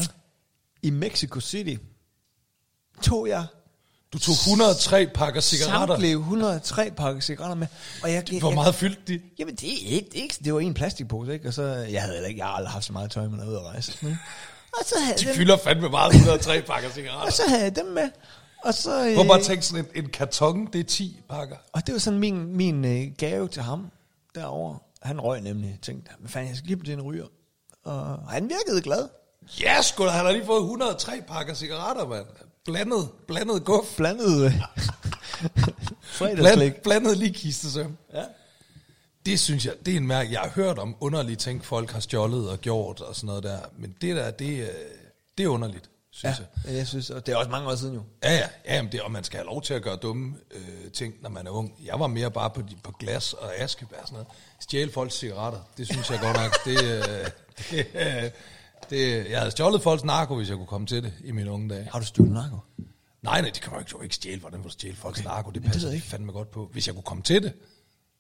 i 0.83 0.91
Mexico 0.91 1.41
City. 1.41 1.75
Tog 3.03 3.29
jeg 3.29 3.47
Du 4.13 4.19
tog 4.19 4.33
103 4.33 5.07
pakker 5.15 5.41
cigaretter. 5.41 5.87
samtlige 5.95 6.13
103 6.13 6.91
pakker 6.97 7.21
cigaretter 7.21 7.55
med. 7.55 7.67
Og 8.03 8.13
jeg, 8.13 8.33
jeg, 8.33 8.41
Hvor 8.41 8.51
meget 8.55 8.75
fyldte 8.75 9.01
de? 9.07 9.21
Jamen 9.39 9.55
det 9.55 9.69
er 9.69 9.89
ikke, 9.95 10.09
det, 10.13 10.15
ikke, 10.19 10.37
det 10.45 10.55
var 10.55 10.61
en 10.61 10.75
plastikpose, 10.75 11.33
ikke? 11.33 11.49
Og 11.49 11.55
så, 11.55 11.63
jeg 11.63 12.03
havde 12.03 12.29
ikke, 12.29 12.39
jeg 12.39 12.47
har 12.47 12.53
aldrig 12.55 12.73
haft 12.73 12.85
så 12.85 12.93
meget 12.93 13.11
tøj 13.11 13.29
med 13.29 13.39
noget 13.39 13.57
at 13.57 13.63
rejse. 13.65 13.93
Men, 14.03 14.19
og 14.81 14.85
så 14.87 14.95
havde 15.05 15.19
De 15.19 15.25
dem, 15.25 15.35
fylder 15.35 15.57
fandme 15.57 15.89
meget 15.89 16.15
103 16.15 16.63
pakker 16.63 16.89
og 16.89 16.95
cigaretter. 16.95 17.33
så 17.33 17.43
havde 17.49 17.63
jeg 17.63 17.77
dem 17.77 17.87
med. 17.87 18.11
Og 18.65 18.75
så, 18.75 19.07
øh, 19.09 19.15
Hvor 19.15 19.25
bare 19.25 19.43
tænke 19.43 19.63
sådan 19.67 19.85
en, 19.95 20.05
en 20.05 20.11
karton, 20.11 20.67
det 20.73 20.79
er 20.81 20.85
10 20.85 21.21
pakker. 21.29 21.57
Og 21.73 21.87
det 21.87 21.93
var 21.93 21.99
sådan 21.99 22.19
min, 22.19 22.57
min 22.57 22.85
øh, 22.85 23.13
gave 23.19 23.49
til 23.49 23.63
ham 23.63 23.91
derovre. 24.35 24.79
Han 25.03 25.21
røg 25.21 25.41
nemlig. 25.41 25.71
Jeg 25.71 25.79
tænkte, 25.83 26.11
hvad 26.19 26.29
fanden, 26.31 26.49
jeg 26.49 26.57
skal 26.57 26.67
give 26.67 26.77
dem 26.77 26.85
til 26.85 26.95
en 26.95 27.03
ryger. 27.03 27.27
Og 27.85 28.19
han 28.29 28.49
virkede 28.49 28.83
glad. 28.83 29.09
Ja, 29.61 29.83
sgu 29.83 30.05
da, 30.05 30.11
han 30.11 30.25
har 30.25 30.33
lige 30.33 30.47
fået 30.47 30.61
103 30.61 31.23
pakker 31.29 31.55
cigaretter, 31.55 32.09
mand. 32.09 32.27
Blandet, 32.65 33.09
blandet 33.27 33.65
guf. 33.65 33.97
Blandet 33.97 34.45
øh, 34.45 34.53
Bland, 36.37 36.83
blandet 36.83 37.19
lige 37.19 37.33
kistesøm. 37.33 37.97
Ja. 38.15 38.25
Det 39.27 39.41
synes 39.41 39.67
jeg, 39.67 39.75
det 39.87 39.93
er 39.93 39.97
en 39.97 40.07
mærke. 40.07 40.33
Jeg 40.33 40.41
har 40.41 40.51
hørt 40.51 40.79
om 40.79 40.97
underlige 41.01 41.37
ting, 41.37 41.65
folk 41.65 41.91
har 41.91 42.01
stjålet 42.01 42.51
og 42.51 42.59
gjort 42.59 43.01
og 43.01 43.17
sådan 43.17 43.27
noget 43.27 43.43
der. 43.43 43.59
Men 43.79 43.97
det 44.01 44.17
der, 44.17 44.31
det, 44.31 44.61
øh, 44.61 44.69
det 45.39 45.45
er 45.45 45.49
underligt, 45.49 45.90
synes 46.21 46.39
Ja, 46.39 46.45
jeg. 46.71 46.77
jeg 46.77 46.87
synes, 46.87 47.11
og 47.11 47.27
det 47.27 47.33
er 47.33 47.37
også 47.37 47.51
mange 47.51 47.69
år 47.69 47.75
siden 47.75 47.95
jo. 47.95 48.03
Ja, 48.25 48.33
ja, 48.33 48.49
ja 48.65 48.75
jamen 48.75 48.93
det, 48.93 49.01
og 49.03 49.11
man 49.11 49.25
skal 49.25 49.37
have 49.37 49.47
lov 49.47 49.63
til 49.63 49.75
at 49.75 49.83
gøre 49.83 49.97
dumme 49.97 50.35
øh, 50.51 50.91
ting, 50.93 51.15
når 51.23 51.31
man 51.31 51.47
er 51.47 51.51
ung. 51.51 51.75
Jeg 51.85 52.01
var 52.01 52.07
mere 52.07 52.31
bare 52.31 52.51
på, 52.51 52.63
på 52.83 52.93
glas 52.99 53.33
og 53.33 53.55
askebær 53.57 53.97
og 53.97 54.07
sådan 54.09 54.13
noget. 54.15 54.29
Stjæle 54.61 54.93
folks 54.93 55.15
cigaretter, 55.15 55.59
det 55.77 55.87
synes 55.87 56.11
jeg 56.11 56.21
godt 56.21 56.37
nok. 56.37 56.65
Det, 56.65 56.85
øh, 56.85 57.31
det, 57.71 57.87
øh, 57.95 58.31
det, 58.91 59.31
jeg 59.31 59.39
havde 59.39 59.51
stjålet 59.51 59.83
folks 59.83 60.05
narko, 60.05 60.37
hvis 60.37 60.49
jeg 60.49 60.57
kunne 60.57 60.67
komme 60.67 60.87
til 60.87 61.03
det 61.03 61.13
i 61.25 61.33
mine 61.33 61.51
unge 61.51 61.69
dage. 61.69 61.89
Har 61.93 61.99
du 61.99 62.07
stjålet 62.07 62.33
narko? 62.33 62.57
Nej, 63.23 63.41
nej, 63.41 63.51
det 63.51 63.61
kan 63.63 63.73
man 63.73 63.85
jo 63.93 63.97
ikke, 63.97 64.05
ikke 64.05 64.15
stjæle. 64.15 64.41
Hvordan 64.41 64.59
vil 64.59 64.65
du 64.65 64.73
stjæle 64.73 64.97
folks 64.97 65.19
okay. 65.19 65.29
narko? 65.29 65.51
Det 65.51 65.63
det 65.63 65.73
passer 65.73 65.89
ikke 65.89 65.97
ikke. 65.97 66.07
fandme 66.07 66.33
godt 66.33 66.51
på. 66.51 66.69
Hvis 66.73 66.87
jeg 66.87 66.95
kunne 66.95 67.03
komme 67.05 67.23
til 67.23 67.43
det, 67.43 67.53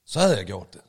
så 0.06 0.20
havde 0.20 0.36
jeg 0.36 0.46
gjort 0.46 0.72
det. 0.72 0.80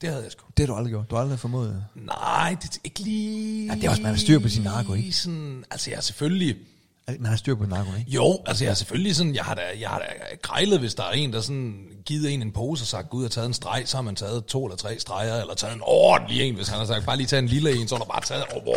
Det 0.00 0.08
havde 0.08 0.22
jeg 0.22 0.32
sgu. 0.32 0.44
Det 0.56 0.62
har 0.62 0.66
du 0.66 0.78
aldrig 0.78 0.90
gjort. 0.92 1.10
Du 1.10 1.14
har 1.14 1.22
aldrig 1.22 1.38
formået. 1.38 1.84
Nej, 1.94 2.56
det 2.62 2.70
er 2.70 2.78
ikke 2.84 3.00
lige... 3.00 3.66
Ja, 3.66 3.74
det 3.74 3.84
er 3.84 3.90
også, 3.90 4.02
man 4.02 4.10
har 4.10 4.18
styr 4.18 4.38
på 4.38 4.48
sin 4.48 4.62
narko, 4.62 4.94
ikke? 4.94 5.12
Sådan, 5.12 5.64
altså, 5.70 5.90
jeg 5.90 5.96
er 5.96 6.00
selvfølgelig... 6.00 6.56
Man 7.18 7.26
har 7.30 7.36
styr 7.36 7.54
på 7.54 7.66
narko, 7.66 7.90
ikke? 7.98 8.10
Jo, 8.10 8.38
altså 8.46 8.64
jeg 8.64 8.70
er 8.70 8.74
selvfølgelig 8.74 9.16
sådan, 9.16 9.34
jeg 9.34 9.44
har 9.44 9.54
da, 9.54 9.62
jeg 9.80 9.88
har 9.88 9.98
da 9.98 10.04
grejlet, 10.42 10.78
hvis 10.78 10.94
der 10.94 11.02
er 11.02 11.10
en, 11.10 11.32
der 11.32 11.40
sådan 11.40 11.86
givet 12.04 12.34
en 12.34 12.42
en 12.42 12.52
pose 12.52 12.82
og 12.82 12.86
sagt, 12.86 13.10
gud, 13.10 13.22
jeg 13.22 13.24
har 13.26 13.30
taget 13.30 13.46
en 13.46 13.54
streg, 13.54 13.82
så 13.86 13.96
har 13.96 14.02
man 14.02 14.16
taget 14.16 14.44
to 14.44 14.64
eller 14.64 14.76
tre 14.76 14.98
streger, 14.98 15.40
eller 15.40 15.54
taget 15.54 15.74
en 15.74 15.80
ordentlig 15.84 16.42
en, 16.42 16.54
hvis 16.54 16.68
han 16.68 16.78
har 16.78 16.86
sagt, 16.86 17.06
bare 17.06 17.16
lige 17.16 17.26
tage 17.26 17.38
en 17.38 17.46
lille 17.46 17.80
en, 17.80 17.88
så 17.88 17.94
har 17.96 18.04
du 18.04 18.10
bare 18.10 18.20
taget, 18.20 18.44
oh, 18.56 18.66
wow, 18.66 18.76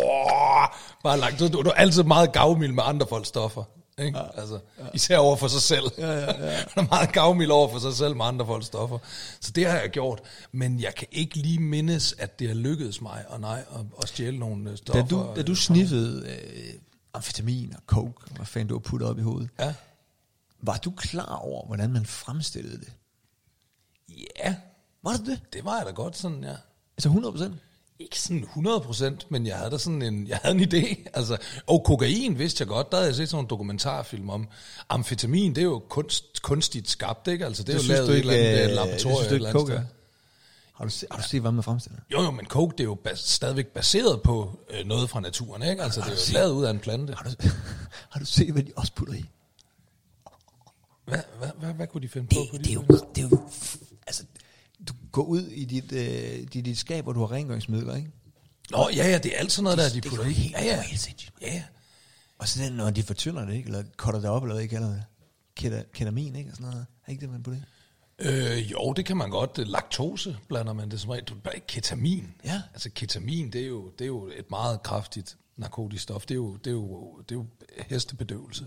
bare 1.04 1.18
langt, 1.20 1.40
du, 1.40 1.48
du 1.48 1.68
er 1.68 1.72
altid 1.72 2.02
meget 2.02 2.32
gavmild 2.32 2.72
med 2.72 2.82
andre 2.86 3.06
folks 3.08 3.28
stoffer. 3.28 3.64
Ikke? 3.98 4.18
Ja, 4.18 4.40
altså, 4.40 4.60
ja. 4.78 4.84
Især 4.94 5.18
over 5.18 5.36
for 5.36 5.48
sig 5.48 5.62
selv. 5.62 5.84
Ja, 5.98 6.12
ja, 6.12 6.44
ja. 6.46 6.56
Han 6.74 6.84
er 6.84 6.88
meget 6.88 7.12
gavmild 7.12 7.50
over 7.50 7.68
for 7.68 7.78
sig 7.78 7.94
selv 7.94 8.16
med 8.16 8.24
andre 8.24 8.46
folks 8.46 8.66
stoffer. 8.66 8.98
Så 9.40 9.50
det 9.52 9.66
har 9.66 9.78
jeg 9.78 9.90
gjort. 9.90 10.20
Men 10.52 10.80
jeg 10.80 10.94
kan 10.94 11.08
ikke 11.12 11.36
lige 11.36 11.58
mindes, 11.60 12.14
at 12.18 12.38
det 12.38 12.48
har 12.48 12.54
lykkedes 12.54 13.00
mig 13.00 13.24
og 13.28 13.40
nej, 13.40 13.64
at, 13.74 13.80
at 14.02 14.08
stjæle 14.08 14.38
nogle 14.38 14.70
øh, 14.70 14.76
stoffer. 14.76 15.02
Da 15.02 15.08
du, 15.08 15.32
da 15.36 15.42
du 15.42 15.54
sniffede 15.54 16.28
øh, 16.28 16.74
amfetamin 17.14 17.72
og 17.76 17.82
coke, 17.86 18.34
hvad 18.36 18.46
fanden 18.46 18.68
du 18.68 18.74
har 18.74 18.78
puttet 18.80 19.08
op 19.08 19.18
i 19.18 19.22
hovedet, 19.22 19.50
Ja. 19.58 19.74
var 20.62 20.76
du 20.76 20.90
klar 20.96 21.36
over, 21.36 21.66
hvordan 21.66 21.92
man 21.92 22.06
fremstillede 22.06 22.78
det? 22.80 22.92
Ja, 24.44 24.56
Var 25.02 25.16
du 25.16 25.24
det? 25.30 25.40
det 25.52 25.64
var 25.64 25.76
jeg 25.76 25.86
da 25.86 25.90
godt 25.90 26.16
sådan, 26.16 26.44
ja. 26.44 26.54
Altså 26.96 27.08
100 27.08 27.32
procent? 27.32 27.54
Ikke 27.98 28.20
sådan 28.20 28.44
100%, 28.56 29.26
men 29.28 29.46
jeg 29.46 29.56
havde 29.56 29.70
da 29.70 29.78
sådan 29.78 30.02
en, 30.02 30.28
jeg 30.28 30.38
havde 30.42 30.56
en 30.56 30.68
idé. 30.74 31.08
Altså, 31.14 31.36
og 31.66 31.84
kokain 31.84 32.38
vidste 32.38 32.62
jeg 32.62 32.68
godt, 32.68 32.90
der 32.90 32.96
havde 32.96 33.08
jeg 33.08 33.16
set 33.16 33.28
sådan 33.28 33.44
en 33.44 33.50
dokumentarfilm 33.50 34.30
om. 34.30 34.48
Amfetamin, 34.88 35.54
det 35.54 35.60
er 35.60 35.64
jo 35.64 35.82
kunst, 35.88 36.42
kunstigt 36.42 36.90
skabt, 36.90 37.28
ikke? 37.28 37.46
Altså, 37.46 37.62
det 37.62 37.68
er 37.74 37.78
Det 37.78 37.88
jo 37.88 37.94
synes 37.94 37.98
lavet 37.98 38.08
i 38.08 38.12
et 38.12 38.18
eller 38.18 38.32
andet 38.32 38.46
øh, 38.46 38.54
øh, 38.54 38.68
det 38.68 38.70
laboratorium. 38.70 39.24
synes 39.24 39.28
du 39.52 39.58
ikke, 39.60 39.72
er? 39.72 39.82
Har 40.74 40.84
du, 40.84 40.90
se, 40.90 41.06
har 41.10 41.18
du 41.18 41.28
set, 41.28 41.40
hvordan 41.40 41.54
man 41.54 41.62
fremstiller 41.64 41.98
det? 42.00 42.12
Jo, 42.12 42.22
jo, 42.22 42.30
men 42.30 42.46
coke, 42.46 42.72
det 42.72 42.80
er 42.80 42.84
jo 42.84 42.94
bas, 42.94 43.18
stadigvæk 43.18 43.66
baseret 43.66 44.22
på 44.22 44.58
øh, 44.70 44.86
noget 44.86 45.10
fra 45.10 45.20
naturen, 45.20 45.62
ikke? 45.62 45.82
Altså, 45.82 46.00
det 46.00 46.06
er 46.06 46.12
jo 46.12 46.32
lavet 46.32 46.52
ud 46.52 46.64
af 46.64 46.70
en 46.70 46.78
plante. 46.78 47.14
Har 47.14 47.24
du, 47.24 47.30
har 48.12 48.20
du 48.20 48.26
set, 48.26 48.52
hvad 48.52 48.62
de 48.62 48.72
også 48.76 48.92
putter 48.94 49.14
i? 49.14 49.24
Hvad, 51.04 51.18
hvad, 51.38 51.48
hvad, 51.60 51.74
hvad 51.74 51.86
kunne 51.86 52.02
de 52.02 52.08
finde 52.08 52.26
på? 52.26 52.40
Det, 52.40 52.50
på 52.50 52.56
de 52.56 52.62
det, 52.62 52.70
er 52.70 52.74
jo, 52.74 52.82
det 53.14 53.24
er 53.24 53.28
jo... 53.28 53.40
Altså, 54.06 54.24
du 54.88 54.94
går 55.12 55.22
ud 55.22 55.42
i 55.42 55.64
dit, 55.64 55.92
øh, 55.92 56.38
i 56.52 56.60
dit 56.60 56.78
skab, 56.78 57.04
hvor 57.04 57.12
du 57.12 57.20
har 57.20 57.32
rengøringsmidler, 57.32 57.96
ikke? 57.96 58.10
Nå, 58.70 58.88
ja, 58.96 59.08
ja, 59.10 59.18
det 59.18 59.34
er 59.34 59.38
alt 59.38 59.52
sådan 59.52 59.64
noget 59.64 59.78
der, 59.78 59.88
de 59.88 59.94
det 60.00 60.04
putter 60.04 60.24
er 60.24 60.28
i. 60.28 60.32
Ja, 60.54 60.60
det 60.62 60.72
er 60.72 60.76
ja. 60.76 61.46
Ja, 61.48 61.54
ja. 61.54 61.62
Og 62.38 62.48
så 62.48 62.62
den, 62.62 62.72
når 62.72 62.90
de 62.90 63.02
fortynder 63.02 63.44
det, 63.44 63.54
ikke? 63.54 63.66
Eller 63.66 63.84
cutter 63.96 64.20
det 64.20 64.30
op, 64.30 64.42
eller 64.42 64.54
hvad 64.54 64.68
kalder 64.68 64.88
det. 64.88 65.04
Keta- 65.60 65.90
Ketamin, 65.92 66.36
ikke? 66.36 66.50
Og 66.50 66.56
sådan 66.56 66.70
noget. 66.70 66.86
Er 67.06 67.10
ikke 67.10 67.20
det, 67.20 67.30
man 67.30 67.42
putter 67.42 67.60
i? 67.60 67.64
Øh, 68.18 68.70
jo, 68.72 68.92
det 68.92 69.06
kan 69.06 69.16
man 69.16 69.30
godt. 69.30 69.58
Laktose 69.68 70.36
blander 70.48 70.72
man 70.72 70.90
det 70.90 71.00
som 71.00 71.10
regel. 71.10 71.24
Du 71.24 71.34
bare 71.34 71.54
ikke 71.54 71.66
ketamin. 71.66 72.34
Ja. 72.44 72.62
Altså 72.72 72.90
ketamin, 72.94 73.52
det 73.52 73.60
er 73.62 73.66
jo, 73.66 73.90
det 73.98 74.04
er 74.04 74.06
jo 74.08 74.26
et 74.26 74.50
meget 74.50 74.82
kraftigt 74.82 75.36
narkotisk 75.56 76.02
stof. 76.02 76.22
Det 76.26 76.30
er 76.30 76.36
jo, 76.36 76.56
det 76.56 76.66
er 76.66 76.74
jo, 76.74 77.18
det 77.28 77.30
er 77.34 77.38
jo 77.38 77.46
hestebedøvelse, 77.88 78.66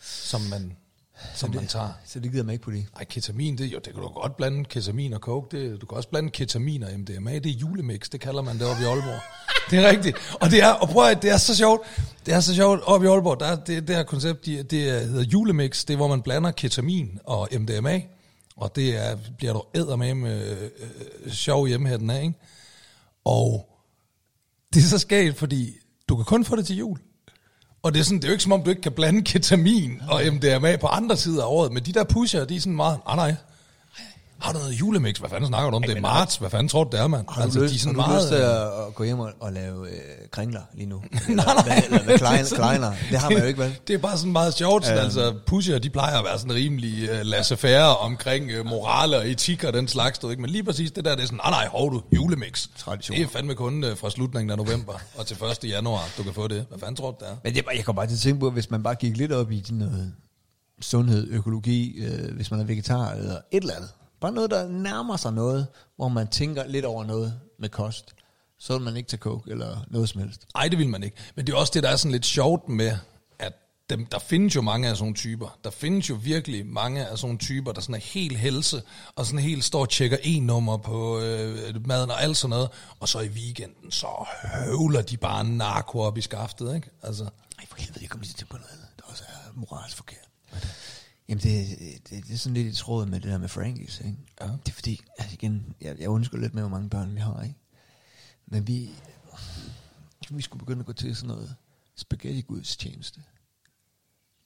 som 0.00 0.40
man, 0.40 0.76
som 1.34 1.54
man 1.54 1.66
tager. 1.66 1.88
Så 2.06 2.20
det 2.20 2.30
gider 2.32 2.44
man 2.44 2.52
ikke 2.52 2.64
putte 2.64 2.78
i. 2.78 2.86
Ej, 2.96 3.04
ketamin, 3.04 3.58
det, 3.58 3.64
jo, 3.64 3.78
det 3.84 3.92
kan 3.94 4.02
du 4.02 4.08
godt 4.08 4.36
blande 4.36 4.64
ketamin 4.64 5.12
og 5.12 5.20
coke. 5.20 5.56
Det, 5.58 5.80
du 5.80 5.86
kan 5.86 5.96
også 5.96 6.08
blande 6.08 6.30
ketamin 6.30 6.82
og 6.82 6.90
MDMA. 6.98 7.34
Det 7.34 7.46
er 7.46 7.50
julemix, 7.54 8.08
det 8.10 8.20
kalder 8.20 8.42
man 8.42 8.58
det 8.58 8.66
oppe 8.66 8.82
i 8.82 8.86
Aalborg. 8.86 9.20
Det 9.70 9.78
er 9.78 9.90
rigtigt. 9.90 10.16
Og 10.40 10.50
det 10.50 10.62
er, 10.62 10.68
og 10.72 10.88
prøv 10.88 11.10
at, 11.10 11.22
det 11.22 11.30
er 11.30 11.36
så 11.36 11.56
sjovt. 11.56 11.80
Det 12.26 12.34
er 12.34 12.40
så 12.40 12.54
sjovt 12.54 12.80
oppe 12.84 13.06
i 13.06 13.10
Aalborg. 13.10 13.40
Der 13.40 13.46
er 13.46 13.56
det, 13.56 13.88
det 13.88 13.96
her 13.96 14.02
koncept, 14.02 14.46
det, 14.46 14.70
det 14.70 14.88
er- 14.88 14.98
hedder 15.06 15.22
julemix. 15.24 15.84
Det 15.84 15.94
er, 15.94 15.96
hvor 15.96 16.08
man 16.08 16.22
blander 16.22 16.50
ketamin 16.50 17.18
og 17.24 17.48
MDMA. 17.58 18.00
Og 18.56 18.76
det 18.76 18.96
er, 18.96 19.16
bliver 19.38 19.52
du 19.52 19.96
med 19.96 20.50
øh, 20.50 20.62
øh, 21.24 21.32
sjov 21.32 21.66
hjemme 21.66 21.88
her 21.88 21.96
den 21.96 22.10
af, 22.10 22.22
ikke? 22.22 22.34
Og 23.24 23.68
det 24.74 24.82
er 24.82 24.86
så 24.86 24.98
skægt, 24.98 25.38
fordi 25.38 25.74
du 26.08 26.16
kan 26.16 26.24
kun 26.24 26.44
få 26.44 26.56
det 26.56 26.66
til 26.66 26.76
jul. 26.76 26.98
Og 27.82 27.94
det 27.94 28.00
er, 28.00 28.04
sådan, 28.04 28.18
det 28.18 28.24
er 28.24 28.28
jo 28.28 28.32
ikke 28.32 28.42
som 28.42 28.52
om, 28.52 28.62
du 28.62 28.70
ikke 28.70 28.82
kan 28.82 28.92
blande 28.92 29.22
ketamin 29.22 30.02
og 30.08 30.22
MDMA 30.32 30.76
på 30.76 30.86
andre 30.86 31.16
sider 31.16 31.42
af 31.42 31.48
året, 31.48 31.72
men 31.72 31.82
de 31.82 31.92
der 31.92 32.04
pusher, 32.04 32.44
de 32.44 32.56
er 32.56 32.60
sådan 32.60 32.76
meget, 32.76 32.98
ah, 33.06 33.16
nej 33.16 33.30
nej, 33.30 33.36
har 34.40 34.52
du 34.52 34.58
noget 34.58 34.72
julemix? 34.72 35.18
Hvad 35.18 35.30
fanden 35.30 35.48
snakker 35.48 35.70
du 35.70 35.76
om? 35.76 35.82
Det 35.82 35.96
er 35.96 36.00
marts. 36.00 36.36
Hvad 36.36 36.50
fanden 36.50 36.68
tror 36.68 36.84
du, 36.84 36.90
det 36.96 37.00
er, 37.00 37.06
mand? 37.06 37.24
Har 37.28 37.42
du, 37.46 37.60
lyst, 37.60 37.84
de 37.84 37.90
er 37.90 38.02
har 38.02 38.12
du 38.12 38.16
lyst 38.18 38.28
til 38.28 38.34
at, 38.34 38.86
at 38.86 38.94
gå 38.94 39.04
hjem 39.04 39.18
og, 39.20 39.30
og 39.40 39.52
lave 39.52 39.88
øh, 39.88 39.94
kringler 40.30 40.60
lige 40.74 40.86
nu? 40.86 41.02
nej, 41.28 41.44
nej. 41.44 41.82
Eller, 41.84 41.98
eller 42.00 42.18
klein, 42.18 42.32
Det 42.32 42.40
er 42.40 42.44
sådan- 42.44 42.64
kleiner. 42.64 42.92
Det 43.10 43.18
har 43.18 43.30
man 43.30 43.38
jo 43.38 43.44
ikke, 43.44 43.58
vel? 43.60 43.78
Det 43.88 43.94
er 43.94 43.98
bare 43.98 44.18
sådan 44.18 44.32
meget 44.32 44.54
sjovt. 44.54 44.84
Sådan, 44.84 44.98
altså, 45.04 45.34
pusher, 45.46 45.78
de 45.78 45.90
plejer 45.90 46.18
at 46.18 46.24
være 46.24 46.38
sådan 46.38 46.54
rimelig 46.54 47.10
uh, 47.10 47.16
laissez-faire 47.22 47.96
omkring 47.96 48.50
uh, 48.60 48.66
morale 48.66 49.16
og 49.16 49.30
etik 49.30 49.64
og 49.64 49.72
den 49.72 49.88
slags, 49.88 50.18
ikke? 50.30 50.42
men 50.42 50.50
lige 50.50 50.64
præcis 50.64 50.90
det 50.92 51.04
der, 51.04 51.14
det 51.14 51.22
er 51.22 51.26
sådan, 51.26 51.40
nej 51.44 51.50
nej, 51.50 51.68
hov 51.68 51.92
du, 51.92 52.02
julemix. 52.16 52.66
Tradition. 52.78 53.16
Det 53.16 53.24
er 53.24 53.28
fandme 53.28 53.54
kun 53.54 53.84
uh, 53.84 53.96
fra 53.96 54.10
slutningen 54.10 54.50
af 54.50 54.56
november 54.56 54.92
og 55.16 55.26
til 55.26 55.36
1. 55.64 55.70
januar, 55.70 56.08
du 56.18 56.22
kan 56.22 56.34
få 56.34 56.48
det. 56.48 56.64
Hvad 56.68 56.78
fanden 56.78 56.96
tror 56.96 57.10
du, 57.10 57.16
det 57.20 57.28
er? 57.28 57.36
Men 57.44 57.52
det, 57.52 57.58
er 57.58 57.62
bare- 57.62 57.76
jeg 57.76 57.84
kommer 57.84 58.02
bare 58.02 58.06
til 58.08 58.14
at 58.14 58.20
tænke 58.20 58.40
på, 58.40 58.50
hvis 58.50 58.70
man 58.70 58.82
bare 58.82 58.94
gik 58.94 59.16
lidt 59.16 59.32
op 59.32 59.50
i 59.52 59.62
sådan 59.64 59.78
noget 59.78 60.12
sundhed, 60.80 61.28
økologi, 61.30 61.98
øh, 61.98 62.34
hvis 62.36 62.50
man 62.50 62.60
er 62.60 62.64
vegetar 62.64 63.10
eller 63.12 63.34
et 63.52 63.60
eller 63.62 63.74
andet. 63.74 63.90
Bare 64.20 64.32
noget, 64.32 64.50
der 64.50 64.68
nærmer 64.68 65.16
sig 65.16 65.32
noget, 65.32 65.66
hvor 65.96 66.08
man 66.08 66.28
tænker 66.28 66.66
lidt 66.66 66.84
over 66.84 67.04
noget 67.04 67.40
med 67.58 67.68
kost. 67.68 68.14
Så 68.58 68.72
vil 68.72 68.82
man 68.82 68.96
ikke 68.96 69.08
tage 69.08 69.20
coke 69.20 69.50
eller 69.50 69.86
noget 69.90 70.08
som 70.08 70.20
helst. 70.20 70.46
Nej, 70.54 70.68
det 70.68 70.78
vil 70.78 70.88
man 70.88 71.02
ikke. 71.02 71.16
Men 71.34 71.46
det 71.46 71.52
er 71.52 71.56
også 71.56 71.70
det, 71.74 71.82
der 71.82 71.88
er 71.88 71.96
sådan 71.96 72.12
lidt 72.12 72.26
sjovt 72.26 72.68
med, 72.68 72.96
at 73.38 73.52
dem, 73.90 74.06
der 74.06 74.18
findes 74.18 74.54
jo 74.56 74.62
mange 74.62 74.88
af 74.88 74.96
sådan 74.96 75.04
nogle 75.04 75.14
typer. 75.14 75.58
Der 75.64 75.70
findes 75.70 76.10
jo 76.10 76.18
virkelig 76.22 76.66
mange 76.66 77.06
af 77.06 77.18
sådan 77.18 77.26
nogle 77.26 77.38
typer, 77.38 77.72
der 77.72 77.80
sådan 77.80 77.94
er 77.94 77.98
helt 77.98 78.38
helse, 78.38 78.82
og 79.14 79.26
sådan 79.26 79.38
helt 79.38 79.64
står 79.64 79.80
og 79.80 79.88
tjekker 79.88 80.16
en 80.22 80.42
nummer 80.42 80.76
på 80.76 81.20
øh, 81.20 81.86
maden 81.86 82.10
og 82.10 82.22
alt 82.22 82.36
sådan 82.36 82.50
noget. 82.50 82.68
Og 83.00 83.08
så 83.08 83.20
i 83.20 83.28
weekenden, 83.28 83.90
så 83.90 84.06
høvler 84.64 85.02
de 85.02 85.16
bare 85.16 85.44
narko 85.44 86.00
op 86.00 86.18
i 86.18 86.20
skaftet, 86.20 86.74
ikke? 86.74 86.90
Altså, 87.02 87.24
Nej, 87.58 87.66
for 87.68 87.76
helvede, 87.76 87.98
jeg 88.02 88.10
kommer 88.10 88.24
lige 88.24 88.34
til 88.34 88.44
på 88.44 88.56
noget 88.56 88.70
andet, 88.72 88.88
der 88.96 89.02
også 89.04 89.24
er 89.28 89.50
moralsk 89.54 89.96
forkert. 89.96 90.28
Jamen, 91.28 91.42
det, 91.42 91.78
det, 92.10 92.26
det 92.26 92.32
er 92.32 92.36
sådan 92.36 92.54
lidt 92.54 92.74
i 92.74 92.76
tråd 92.76 93.06
med 93.06 93.20
det 93.20 93.30
der 93.30 93.38
med 93.38 93.48
Frankies, 93.48 94.00
ikke? 94.00 94.18
Ja. 94.40 94.46
Det 94.46 94.68
er 94.68 94.72
fordi, 94.72 95.00
altså 95.18 95.34
igen, 95.34 95.74
jeg, 95.80 95.98
jeg 95.98 96.08
undskylder 96.08 96.42
lidt 96.42 96.54
med, 96.54 96.62
hvor 96.62 96.70
mange 96.70 96.90
børn 96.90 97.14
vi 97.14 97.20
har, 97.20 97.42
ikke? 97.42 97.56
Men 98.46 98.66
vi, 98.66 98.90
vi 100.30 100.42
skulle 100.42 100.58
begynde 100.58 100.80
at 100.80 100.86
gå 100.86 100.92
til 100.92 101.16
sådan 101.16 101.28
noget 101.28 101.54
spaghetti-gudstjeneste. 101.94 103.22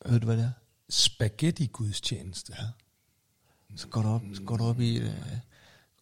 Ved 0.07 0.21
du, 0.21 0.27
hvad 0.27 0.37
det 0.37 0.45
er? 0.45 0.53
spaghetti-gudstjeneste. 0.89 2.53
Ja. 2.59 2.67
Så 3.77 3.89
går 3.89 4.03
du 4.03 4.09
op, 4.09 4.23
så 4.35 4.43
går 4.43 4.57
du 4.57 4.65
op 4.65 4.81
i, 4.81 4.99
øh, 4.99 5.39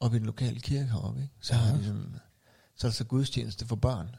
op 0.00 0.14
i 0.14 0.18
den 0.18 0.26
lokale 0.26 0.60
kirke 0.60 0.90
heroppe, 0.90 1.22
ikke? 1.22 1.34
Så, 1.40 1.54
har 1.54 1.76
de 1.76 1.84
sådan, 1.84 2.16
så 2.76 2.86
er 2.86 2.90
der 2.90 2.94
så 2.94 3.04
gudstjeneste 3.04 3.66
for 3.66 3.76
børn, 3.76 4.16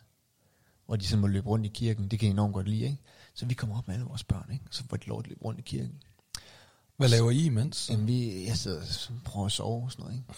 hvor 0.86 0.96
de 0.96 1.08
sådan 1.08 1.22
må 1.22 1.28
løbe 1.28 1.48
rundt 1.48 1.66
i 1.66 1.70
kirken. 1.70 2.08
Det 2.08 2.20
kan 2.20 2.28
jeg 2.28 2.34
enormt 2.34 2.54
godt 2.54 2.68
lide, 2.68 2.84
ikke? 2.84 2.98
Så 3.34 3.46
vi 3.46 3.54
kommer 3.54 3.78
op 3.78 3.88
med 3.88 3.96
alle 3.96 4.06
vores 4.06 4.24
børn, 4.24 4.50
ikke? 4.52 4.66
Så 4.72 4.84
får 4.90 4.98
de 4.98 5.06
lov 5.08 5.20
at 5.20 5.28
løbe 5.28 5.42
rundt 5.42 5.60
i 5.60 5.64
kirken. 5.64 6.02
Hvad 7.02 7.10
laver 7.10 7.32
I 7.32 7.46
imens? 7.46 7.90
Jamen, 7.90 8.08
vi, 8.08 8.46
jeg 8.48 8.58
sidder 8.58 8.82
og 8.82 9.16
prøver 9.26 9.46
at 9.46 9.52
sove 9.52 9.84
og 9.86 9.92
sådan 9.92 10.04
noget, 10.04 10.18
ikke? 10.18 10.34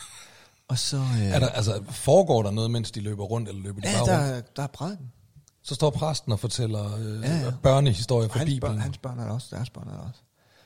Og 0.68 0.80
så... 0.80 0.98
Øh, 0.98 1.22
Er 1.24 1.40
der, 1.40 1.50
altså, 1.50 1.84
foregår 1.90 2.44
der 2.44 2.52
noget, 2.52 2.72
mens 2.72 2.92
de 2.92 3.00
løber 3.02 3.24
rundt, 3.24 3.50
eller 3.50 3.62
løber 3.62 3.82
de 3.82 3.90
ja, 3.90 3.98
bare 3.98 4.06
der, 4.08 4.34
rundt? 4.34 4.48
er- 4.48 4.52
der 4.56 4.64
er 4.64 4.68
prædiken. 4.68 5.12
Så 5.64 5.76
står 5.76 5.90
præsten 5.90 6.32
og 6.32 6.40
fortæller 6.40 6.96
øh, 6.98 7.22
Ja, 7.22 7.38
ja. 7.40 7.52
børnehistorier 7.64 8.30
fra 8.30 8.38
hans, 8.40 8.50
Bibelen. 8.50 8.72
børn, 8.76 8.82
hans 8.82 8.98
børn 8.98 9.20
er 9.20 9.24
der 9.24 9.32
også, 9.32 9.56
deres 9.56 9.70
børn 9.70 9.88
er 9.88 9.92
der 9.92 10.00
også. 10.00 10.20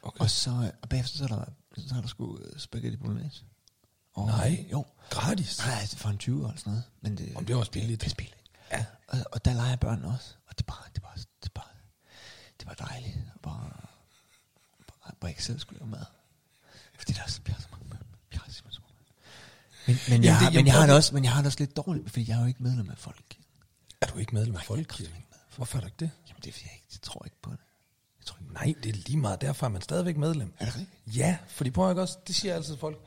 Okay. 0.04 0.20
Og 0.20 0.30
så 0.30 0.50
øh, 0.50 0.70
og 0.82 0.90
bagefter 0.90 1.18
så 1.18 1.24
er 1.24 1.28
der, 1.28 1.46
så 1.88 1.96
er 1.96 2.02
der 2.02 2.08
sgu 2.08 2.38
øh, 2.38 2.60
spaghetti 2.60 2.98
bolognese. 2.98 3.44
Og, 4.14 4.26
Nej, 4.26 4.66
Jo. 4.72 4.86
gratis. 5.10 5.60
Nej, 5.66 5.76
altså 5.82 5.98
for 5.98 6.10
en 6.10 6.18
20 6.18 6.38
eller 6.38 6.58
sådan 6.58 6.72
noget. 6.72 6.84
Men 7.02 7.18
det, 7.18 7.32
Om 7.36 7.46
det 7.46 7.54
er 7.54 7.58
også 7.58 7.72
billigt. 7.72 8.02
Det 8.02 8.12
er 8.12 8.16
billigt. 8.16 8.52
Ja. 8.72 8.86
Og, 9.08 9.18
og 9.32 9.46
der 9.46 9.54
leger 9.54 9.76
børnene 9.76 10.08
også. 10.08 10.30
Og 10.50 10.58
det 10.58 10.64
er 10.64 10.72
bare, 10.72 10.84
det 10.94 10.98
er 10.98 11.08
bare, 11.08 11.16
det 11.18 11.46
er 11.50 11.54
bare, 11.56 11.74
det 12.60 12.68
er 12.68 12.76
bare 12.76 12.90
dejligt. 12.90 13.18
Og 13.36 13.40
bare, 13.42 13.70
bare, 15.20 15.22
bare 15.22 15.32
ikke 15.32 15.44
selv 15.44 15.60
skulle 15.60 15.80
lave 15.80 15.90
mad. 15.90 16.06
Fordi 16.98 17.14
der 17.14 17.22
er, 17.22 17.40
vi 17.46 17.52
har 17.52 17.62
så 17.62 17.68
mange 17.72 17.86
børn. 17.90 18.06
Vi 18.32 18.38
har 18.38 18.52
simpelthen 18.52 18.72
så 18.72 18.82
mange. 18.82 18.96
Men, 19.88 19.96
men, 19.96 20.00
Jamen, 20.10 20.24
jeg, 20.24 20.32
det- 20.32 20.32
har, 20.34 20.46
men, 20.50 20.54
jamen, 20.54 20.68
jeg 20.68 20.74
har 20.74 20.86
det 20.86 20.96
også, 20.96 21.14
men 21.16 21.24
jeg 21.24 21.32
har 21.32 21.40
det 21.42 21.46
også 21.48 21.60
lidt 21.60 21.76
dårligt, 21.78 22.10
fordi 22.12 22.30
jeg 22.30 22.36
er 22.38 22.42
jo 22.42 22.48
ikke 22.48 22.64
medlem 22.64 22.90
af 22.90 22.98
folk. 22.98 23.36
Er 24.02 24.08
du 24.08 24.18
ikke 24.18 24.36
medlem 24.36 24.56
af 24.56 24.62
Folkekirken? 24.62 25.24
Hvorfor 25.56 25.78
er 25.78 25.82
du 25.82 25.88
ikke 25.88 25.98
det? 26.00 26.12
Jamen 26.28 26.42
det 26.42 26.48
er 26.50 26.54
fordi, 26.54 26.66
jeg 26.66 26.74
ikke 26.76 26.88
jeg 26.94 27.02
tror 27.02 27.26
ikke 27.26 27.38
på 27.42 27.50
det. 27.52 27.58
Jeg 28.20 28.26
tror 28.26 28.38
ikke, 28.42 28.54
Nej, 28.54 28.74
det 28.84 28.90
er 28.90 28.94
lige 28.94 29.18
meget. 29.18 29.42
Derfor 29.42 29.66
er 29.66 29.70
man 29.70 29.82
stadigvæk 29.82 30.18
medlem. 30.18 30.54
Er 30.60 30.66
det 30.66 30.76
rigtigt? 30.76 31.18
Ja, 31.18 31.38
fordi 31.48 31.70
prøv 31.72 31.90
at 31.92 31.98
også, 31.98 32.18
det 32.28 32.36
siger 32.36 32.52
jeg 32.52 32.58
altid 32.58 32.78
folk. 32.78 32.98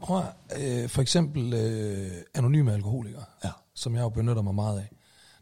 Prøv 0.00 0.24
at, 0.50 0.82
øh, 0.82 0.88
for 0.88 1.02
eksempel 1.02 1.52
øh, 1.54 2.12
anonyme 2.34 2.72
alkoholikere, 2.74 3.24
Ja. 3.44 3.50
som 3.74 3.94
jeg 3.94 4.02
jo 4.02 4.08
benytter 4.08 4.42
mig 4.42 4.54
meget 4.54 4.78
af. 4.80 4.90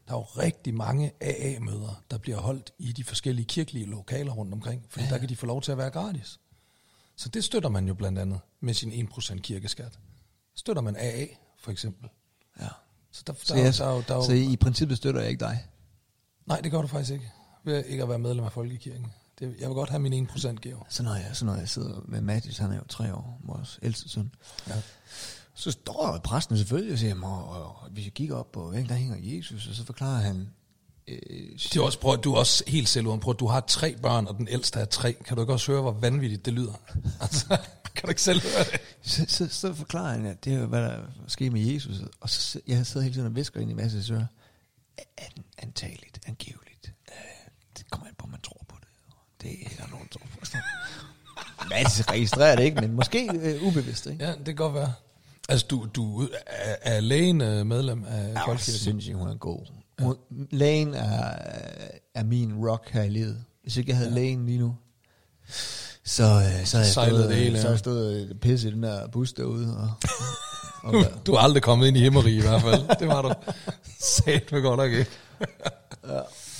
Der 0.07 0.13
er 0.13 0.17
jo 0.17 0.23
rigtig 0.23 0.73
mange 0.75 1.11
AA-møder, 1.21 2.03
der 2.11 2.17
bliver 2.17 2.37
holdt 2.37 2.71
i 2.79 2.91
de 2.91 3.03
forskellige 3.03 3.45
kirkelige 3.45 3.85
lokaler 3.85 4.31
rundt 4.31 4.53
omkring, 4.53 4.85
fordi 4.89 5.05
ja. 5.05 5.11
der 5.11 5.17
kan 5.17 5.29
de 5.29 5.35
få 5.35 5.45
lov 5.45 5.61
til 5.61 5.71
at 5.71 5.77
være 5.77 5.89
gratis. 5.89 6.39
Så 7.15 7.29
det 7.29 7.43
støtter 7.43 7.69
man 7.69 7.87
jo 7.87 7.93
blandt 7.93 8.19
andet 8.19 8.39
med 8.59 8.73
sin 8.73 9.09
1% 9.13 9.39
kirkeskat. 9.39 9.99
Støtter 10.55 10.81
man 10.81 10.95
AA, 10.95 11.25
for 11.59 11.71
eksempel. 11.71 12.09
ja. 12.61 12.67
Så 13.11 13.23
der, 13.27 13.33
Så, 13.43 13.53
der, 13.53 13.59
jeg, 13.63 13.73
der, 13.77 13.91
der, 13.91 14.01
der, 14.01 14.21
så 14.23 14.31
i 14.33 14.55
princippet 14.55 14.97
støtter 14.97 15.21
jeg 15.21 15.29
ikke 15.29 15.39
dig. 15.39 15.65
Nej, 16.45 16.61
det 16.61 16.71
gør 16.71 16.81
du 16.81 16.87
faktisk 16.87 17.11
ikke. 17.13 17.31
Ved 17.63 17.85
ikke 17.85 18.03
at 18.03 18.09
være 18.09 18.19
medlem 18.19 18.45
af 18.45 18.51
Folkekirken. 18.51 19.07
Det, 19.39 19.55
jeg 19.59 19.67
vil 19.69 19.75
godt 19.75 19.89
have 19.89 19.99
min 19.99 20.27
1% 20.29 20.55
gave. 20.55 20.79
Så 20.89 21.03
når 21.03 21.15
jeg, 21.15 21.29
så 21.33 21.45
når 21.45 21.55
jeg 21.55 21.69
sidder 21.69 22.01
med 22.05 22.21
Mathis, 22.21 22.57
han 22.57 22.71
er 22.71 22.75
jo 22.75 22.83
tre 22.89 23.13
år, 23.15 23.41
vores 23.43 23.79
ældste 23.81 24.09
søn, 24.09 24.31
Ja. 24.67 24.73
Så 25.57 25.71
står 25.71 26.19
præsten 26.23 26.57
selvfølgelig 26.57 26.93
og 26.93 26.99
siger, 26.99 27.21
og, 27.23 27.49
og, 27.49 27.63
og 27.63 27.89
hvis 27.91 28.05
jeg 28.05 28.13
kigger 28.13 28.35
op 28.35 28.51
på 28.51 28.69
væggen, 28.69 28.89
der 28.89 28.95
hænger 28.95 29.17
Jesus, 29.19 29.67
og 29.67 29.75
så 29.75 29.85
forklarer 29.85 30.21
han, 30.21 30.49
øh, 31.07 31.19
Det 31.55 31.75
er 31.75 31.81
også, 31.81 31.99
prøv, 31.99 32.17
du 32.17 32.33
er 32.33 32.37
også 32.37 32.63
helt 32.67 32.89
selvuden. 32.89 33.19
Prøv, 33.19 33.35
du 33.35 33.47
har 33.47 33.59
tre 33.59 33.95
børn, 34.01 34.27
og 34.27 34.37
den 34.37 34.47
ældste 34.47 34.79
er 34.79 34.85
tre. 34.85 35.13
Kan 35.13 35.35
du 35.35 35.43
ikke 35.43 35.53
også 35.53 35.71
høre, 35.71 35.81
hvor 35.81 35.91
vanvittigt 35.91 36.45
det 36.45 36.53
lyder? 36.53 36.73
Altså, 37.21 37.47
kan 37.95 38.03
du 38.03 38.09
ikke 38.09 38.21
selv 38.21 38.41
høre 38.41 38.63
det? 38.71 38.81
så, 39.01 39.25
så, 39.27 39.47
så 39.47 39.73
forklarer 39.73 40.11
han, 40.11 40.25
at 40.25 40.45
det 40.45 40.53
er 40.53 40.65
hvad 40.65 40.81
der 40.81 40.99
sker 41.27 41.51
med 41.51 41.61
Jesus, 41.61 41.95
og 42.21 42.29
så 42.29 42.59
jeg 42.67 42.85
sidder 42.85 43.03
hele 43.03 43.15
tiden 43.15 43.27
og 43.27 43.35
visker 43.35 43.59
ind 43.59 43.71
i 43.71 43.73
Mathis' 43.73 44.13
øre, 44.13 44.27
An, 45.17 45.43
antageligt, 45.57 46.19
angiveligt, 46.27 46.93
øh, 47.07 47.51
det 47.77 47.89
kommer 47.89 48.07
an 48.07 48.13
på, 48.17 48.23
om 48.23 48.29
man 48.29 48.41
tror 48.41 48.65
på 48.67 48.75
det, 48.79 48.87
det 49.41 49.65
er 49.65 49.83
der 49.83 49.89
nogen, 49.91 50.07
der 50.13 50.19
tror 50.19 50.27
på. 50.31 50.45
Mathis 51.69 52.09
registrerer 52.09 52.55
det 52.55 52.63
ikke, 52.63 52.81
men 52.81 52.93
måske 52.93 53.29
øh, 53.33 53.63
ubevidst, 53.63 54.05
ikke? 54.05 54.25
Ja, 54.25 54.31
det 54.31 54.45
kan 54.45 54.55
godt 54.55 54.73
være. 54.73 54.93
Altså, 55.49 55.65
du, 55.69 55.87
du 55.95 56.21
er, 56.47 56.75
er 56.81 56.99
lægen 56.99 57.41
øh, 57.41 57.65
medlem 57.65 58.03
af 58.07 58.27
Ja, 58.33 58.39
Folkekirken? 58.47 58.79
synes 58.81 59.07
jeg, 59.07 59.15
hun 59.15 59.27
er 59.27 59.35
god. 59.35 59.59
Hun, 59.99 60.15
lægen 60.51 60.93
er, 60.93 61.35
er 62.15 62.23
min 62.23 62.53
rock 62.69 62.89
her 62.89 63.03
i 63.03 63.09
livet. 63.09 63.43
Hvis 63.63 63.77
ikke 63.77 63.89
jeg 63.89 63.97
havde 63.97 64.09
ja. 64.09 64.15
lægen 64.15 64.45
lige 64.45 64.59
nu, 64.59 64.75
så, 66.05 66.23
øh, 66.23 66.65
så 66.65 66.77
havde 66.77 66.85
jeg 66.85 67.09
stået, 67.09 67.29
det 67.29 67.35
hele, 67.37 67.59
så 67.59 67.65
ja. 67.67 67.71
jeg 67.71 67.79
stået 67.79 68.29
og 68.29 68.39
pisset 68.39 68.69
i 68.69 68.73
den 68.73 68.83
der 68.83 69.07
bus 69.07 69.33
derude. 69.33 69.77
Og, 69.77 69.91
og, 70.83 70.93
Du, 70.93 71.05
du 71.25 71.33
er 71.33 71.39
aldrig 71.39 71.63
kommet 71.63 71.87
ind 71.87 71.97
i 71.97 71.99
himmeri 71.99 72.37
i 72.37 72.41
hvert 72.41 72.61
fald. 72.61 72.99
Det 72.99 73.07
var 73.07 73.21
du 73.21 73.33
sat 73.99 74.51
med 74.51 74.61
godt 74.61 74.77
nok 74.77 74.91
ikke. 74.91 75.11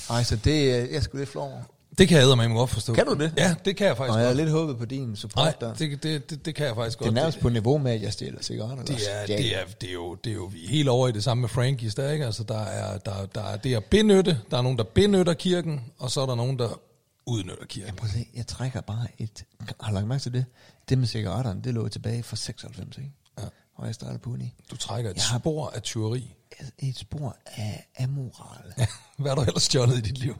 ej, 0.09 0.23
så 0.23 0.35
det, 0.35 0.81
øh, 0.81 0.93
jeg 0.93 1.03
skulle 1.03 1.21
lidt 1.21 1.29
flov 1.29 1.51
over. 1.51 1.61
Det 1.97 2.07
kan 2.07 2.17
jeg 2.17 2.37
med 2.37 2.49
godt 2.55 2.69
forstå. 2.69 2.93
Kan 2.93 3.05
du 3.05 3.13
det? 3.13 3.33
Ja, 3.37 3.55
det 3.65 3.77
kan 3.77 3.87
jeg 3.87 3.97
faktisk 3.97 4.07
jeg 4.17 4.23
godt. 4.23 4.23
havde 4.23 4.35
lidt 4.35 4.49
håbet 4.49 4.77
på 4.77 4.85
din 4.85 5.15
support 5.15 5.43
Nej, 5.45 5.53
der. 5.59 5.73
det, 5.73 6.03
det, 6.03 6.29
det, 6.29 6.45
det 6.45 6.55
kan 6.55 6.65
jeg 6.65 6.75
faktisk 6.75 6.97
det 6.99 7.05
godt. 7.05 7.17
er 7.17 7.21
nærmest 7.21 7.39
på 7.39 7.49
niveau 7.49 7.77
med, 7.77 7.91
at 7.91 8.01
jeg 8.01 8.13
stjæler 8.13 8.41
cigaretter. 8.41 8.83
Det 8.85 8.95
er, 9.21 9.25
det, 9.25 9.55
er, 9.59 9.65
det, 9.81 9.89
er 9.89 9.93
jo, 9.93 10.15
det 10.15 10.29
er 10.29 10.33
jo 10.33 10.43
vi 10.53 10.65
er 10.65 10.69
helt 10.69 10.89
over 10.89 11.07
i 11.07 11.11
det 11.11 11.23
samme 11.23 11.41
med 11.41 11.49
Frankies 11.49 11.95
der, 11.95 12.11
ikke? 12.11 12.25
Altså, 12.25 12.43
der 12.43 12.59
er, 12.61 12.97
der, 12.97 13.25
der 13.25 13.41
er 13.43 13.57
det 13.57 13.75
at 13.75 13.85
benytte, 13.85 14.39
der 14.51 14.57
er 14.57 14.61
nogen, 14.61 14.77
der 14.77 14.83
benytter 14.83 15.33
kirken, 15.33 15.81
og 15.97 16.11
så 16.11 16.21
er 16.21 16.25
der 16.25 16.35
nogen, 16.35 16.59
der 16.59 16.79
udnytter 17.25 17.65
kirken. 17.65 17.99
At 18.03 18.09
se, 18.09 18.27
jeg 18.35 18.47
trækker 18.47 18.81
bare 18.81 19.07
et... 19.19 19.43
Har 19.81 19.89
du 19.89 19.93
lagt 19.95 20.07
mærke 20.07 20.21
til 20.21 20.33
det? 20.33 20.45
Det 20.89 20.97
med 20.97 21.07
cigaretterne, 21.07 21.61
det 21.63 21.73
lå 21.73 21.87
tilbage 21.87 22.23
fra 22.23 22.35
96, 22.35 22.97
ikke? 22.97 23.11
Ja. 23.39 23.43
Og 23.75 23.85
jeg 23.85 23.95
startede 23.95 24.19
på 24.19 24.29
uni. 24.29 24.53
Du 24.71 24.77
trækker 24.77 25.11
et 25.11 25.15
Jeg 25.15 25.23
har- 25.23 25.39
spor 25.39 25.69
af 25.75 25.81
tyveri. 25.81 26.33
Et, 26.59 26.71
et 26.89 26.97
spor 26.97 27.35
af 27.45 27.87
amoral. 27.99 28.73
Ja, 28.77 28.85
hvad 29.17 29.31
har 29.31 29.35
du 29.35 29.41
ellers 29.41 29.63
stjålet 29.63 29.97
i 29.97 30.01
dit 30.01 30.17
liv? 30.17 30.35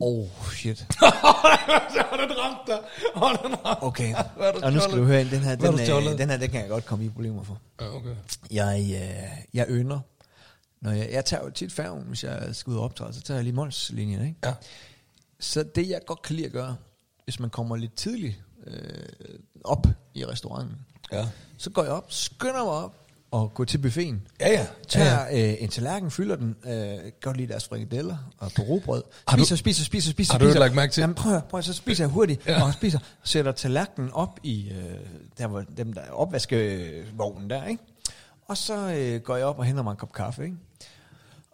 Oh, 0.00 0.26
shit. 0.52 0.78
den 0.88 2.38
ramt 2.38 2.66
dig? 2.66 2.78
Den 3.44 3.56
Okay, 3.80 4.14
og 4.64 4.72
nu 4.72 4.80
skal 4.80 4.98
du 4.98 5.04
høre, 5.04 5.24
den 5.24 5.40
her, 5.40 5.54
den, 5.56 5.74
øh, 5.74 6.18
den 6.18 6.30
her, 6.30 6.36
den 6.36 6.50
kan 6.50 6.60
jeg 6.60 6.68
godt 6.68 6.86
komme 6.86 7.04
i 7.04 7.08
problemer 7.08 7.42
for. 7.42 7.60
Ja, 7.80 7.94
okay. 7.94 8.14
Jeg, 8.50 8.80
øh, 8.80 9.44
jeg 9.54 9.66
ynder, 9.68 10.00
når 10.80 10.90
jeg, 10.90 11.08
jeg 11.12 11.24
tager 11.24 11.44
jo 11.44 11.50
tit 11.50 11.72
færgen, 11.72 12.02
hvis 12.02 12.24
jeg 12.24 12.48
skal 12.52 12.70
ud 12.70 12.76
og 12.76 12.82
optræde, 12.84 13.12
så 13.12 13.20
tager 13.20 13.38
jeg 13.38 13.44
lige 13.44 13.54
Mons-linjen, 13.54 14.22
ikke? 14.26 14.36
Ja. 14.44 14.54
Så 15.40 15.62
det, 15.62 15.88
jeg 15.88 16.00
godt 16.06 16.22
kan 16.22 16.36
lide 16.36 16.46
at 16.46 16.52
gøre, 16.52 16.76
hvis 17.24 17.40
man 17.40 17.50
kommer 17.50 17.76
lidt 17.76 17.94
tidligt 17.94 18.42
øh, 18.66 19.08
op 19.64 19.86
i 20.14 20.24
restauranten, 20.24 20.76
Ja. 21.12 21.26
så 21.58 21.70
går 21.70 21.82
jeg 21.82 21.92
op, 21.92 22.12
skynder 22.12 22.64
mig 22.64 22.72
op 22.72 23.07
og 23.30 23.54
går 23.54 23.64
til 23.64 23.78
buffeten. 23.78 24.22
Ja, 24.40 24.48
ja. 24.50 24.66
Tager 24.88 25.20
ja, 25.26 25.36
ja. 25.38 25.48
øh, 25.52 25.56
en 25.62 25.68
tallerken, 25.68 26.10
fylder 26.10 26.36
den, 26.36 26.56
øh, 26.66 26.98
godt 27.22 27.36
lige 27.36 27.46
deres 27.48 27.68
frikadeller 27.68 28.16
og 28.38 28.50
på 28.56 28.62
robrød. 28.62 29.02
Har 29.28 29.36
du- 29.36 29.42
Spiser, 29.42 29.56
spiser, 29.56 29.84
spiser, 29.84 30.10
spiser, 30.10 30.32
har 30.34 30.38
du 30.38 30.44
spiser. 30.44 30.58
lagt 30.58 30.74
mærke 30.74 30.92
til- 30.92 31.00
Jamen 31.00 31.14
prøv, 31.14 31.40
prøv, 31.50 31.62
så 31.62 31.72
spiser 31.72 32.04
jeg 32.04 32.10
hurtigt, 32.10 32.46
Ja. 32.46 32.64
og 32.64 32.72
spiser, 32.74 32.98
sætter 33.24 33.52
tallerkenen 33.52 34.10
op 34.12 34.40
i, 34.42 34.70
øh, 34.70 34.96
der 35.38 35.46
hvor 35.46 35.60
dem 35.76 35.92
der 35.92 36.10
opvaskevognen 36.10 37.50
der, 37.50 37.64
ikke? 37.66 37.82
Og 38.48 38.56
så 38.56 38.92
øh, 38.94 39.20
går 39.20 39.36
jeg 39.36 39.46
op 39.46 39.58
og 39.58 39.64
henter 39.64 39.82
mig 39.82 39.90
en 39.90 39.96
kop 39.96 40.12
kaffe, 40.12 40.44
ikke? 40.44 40.56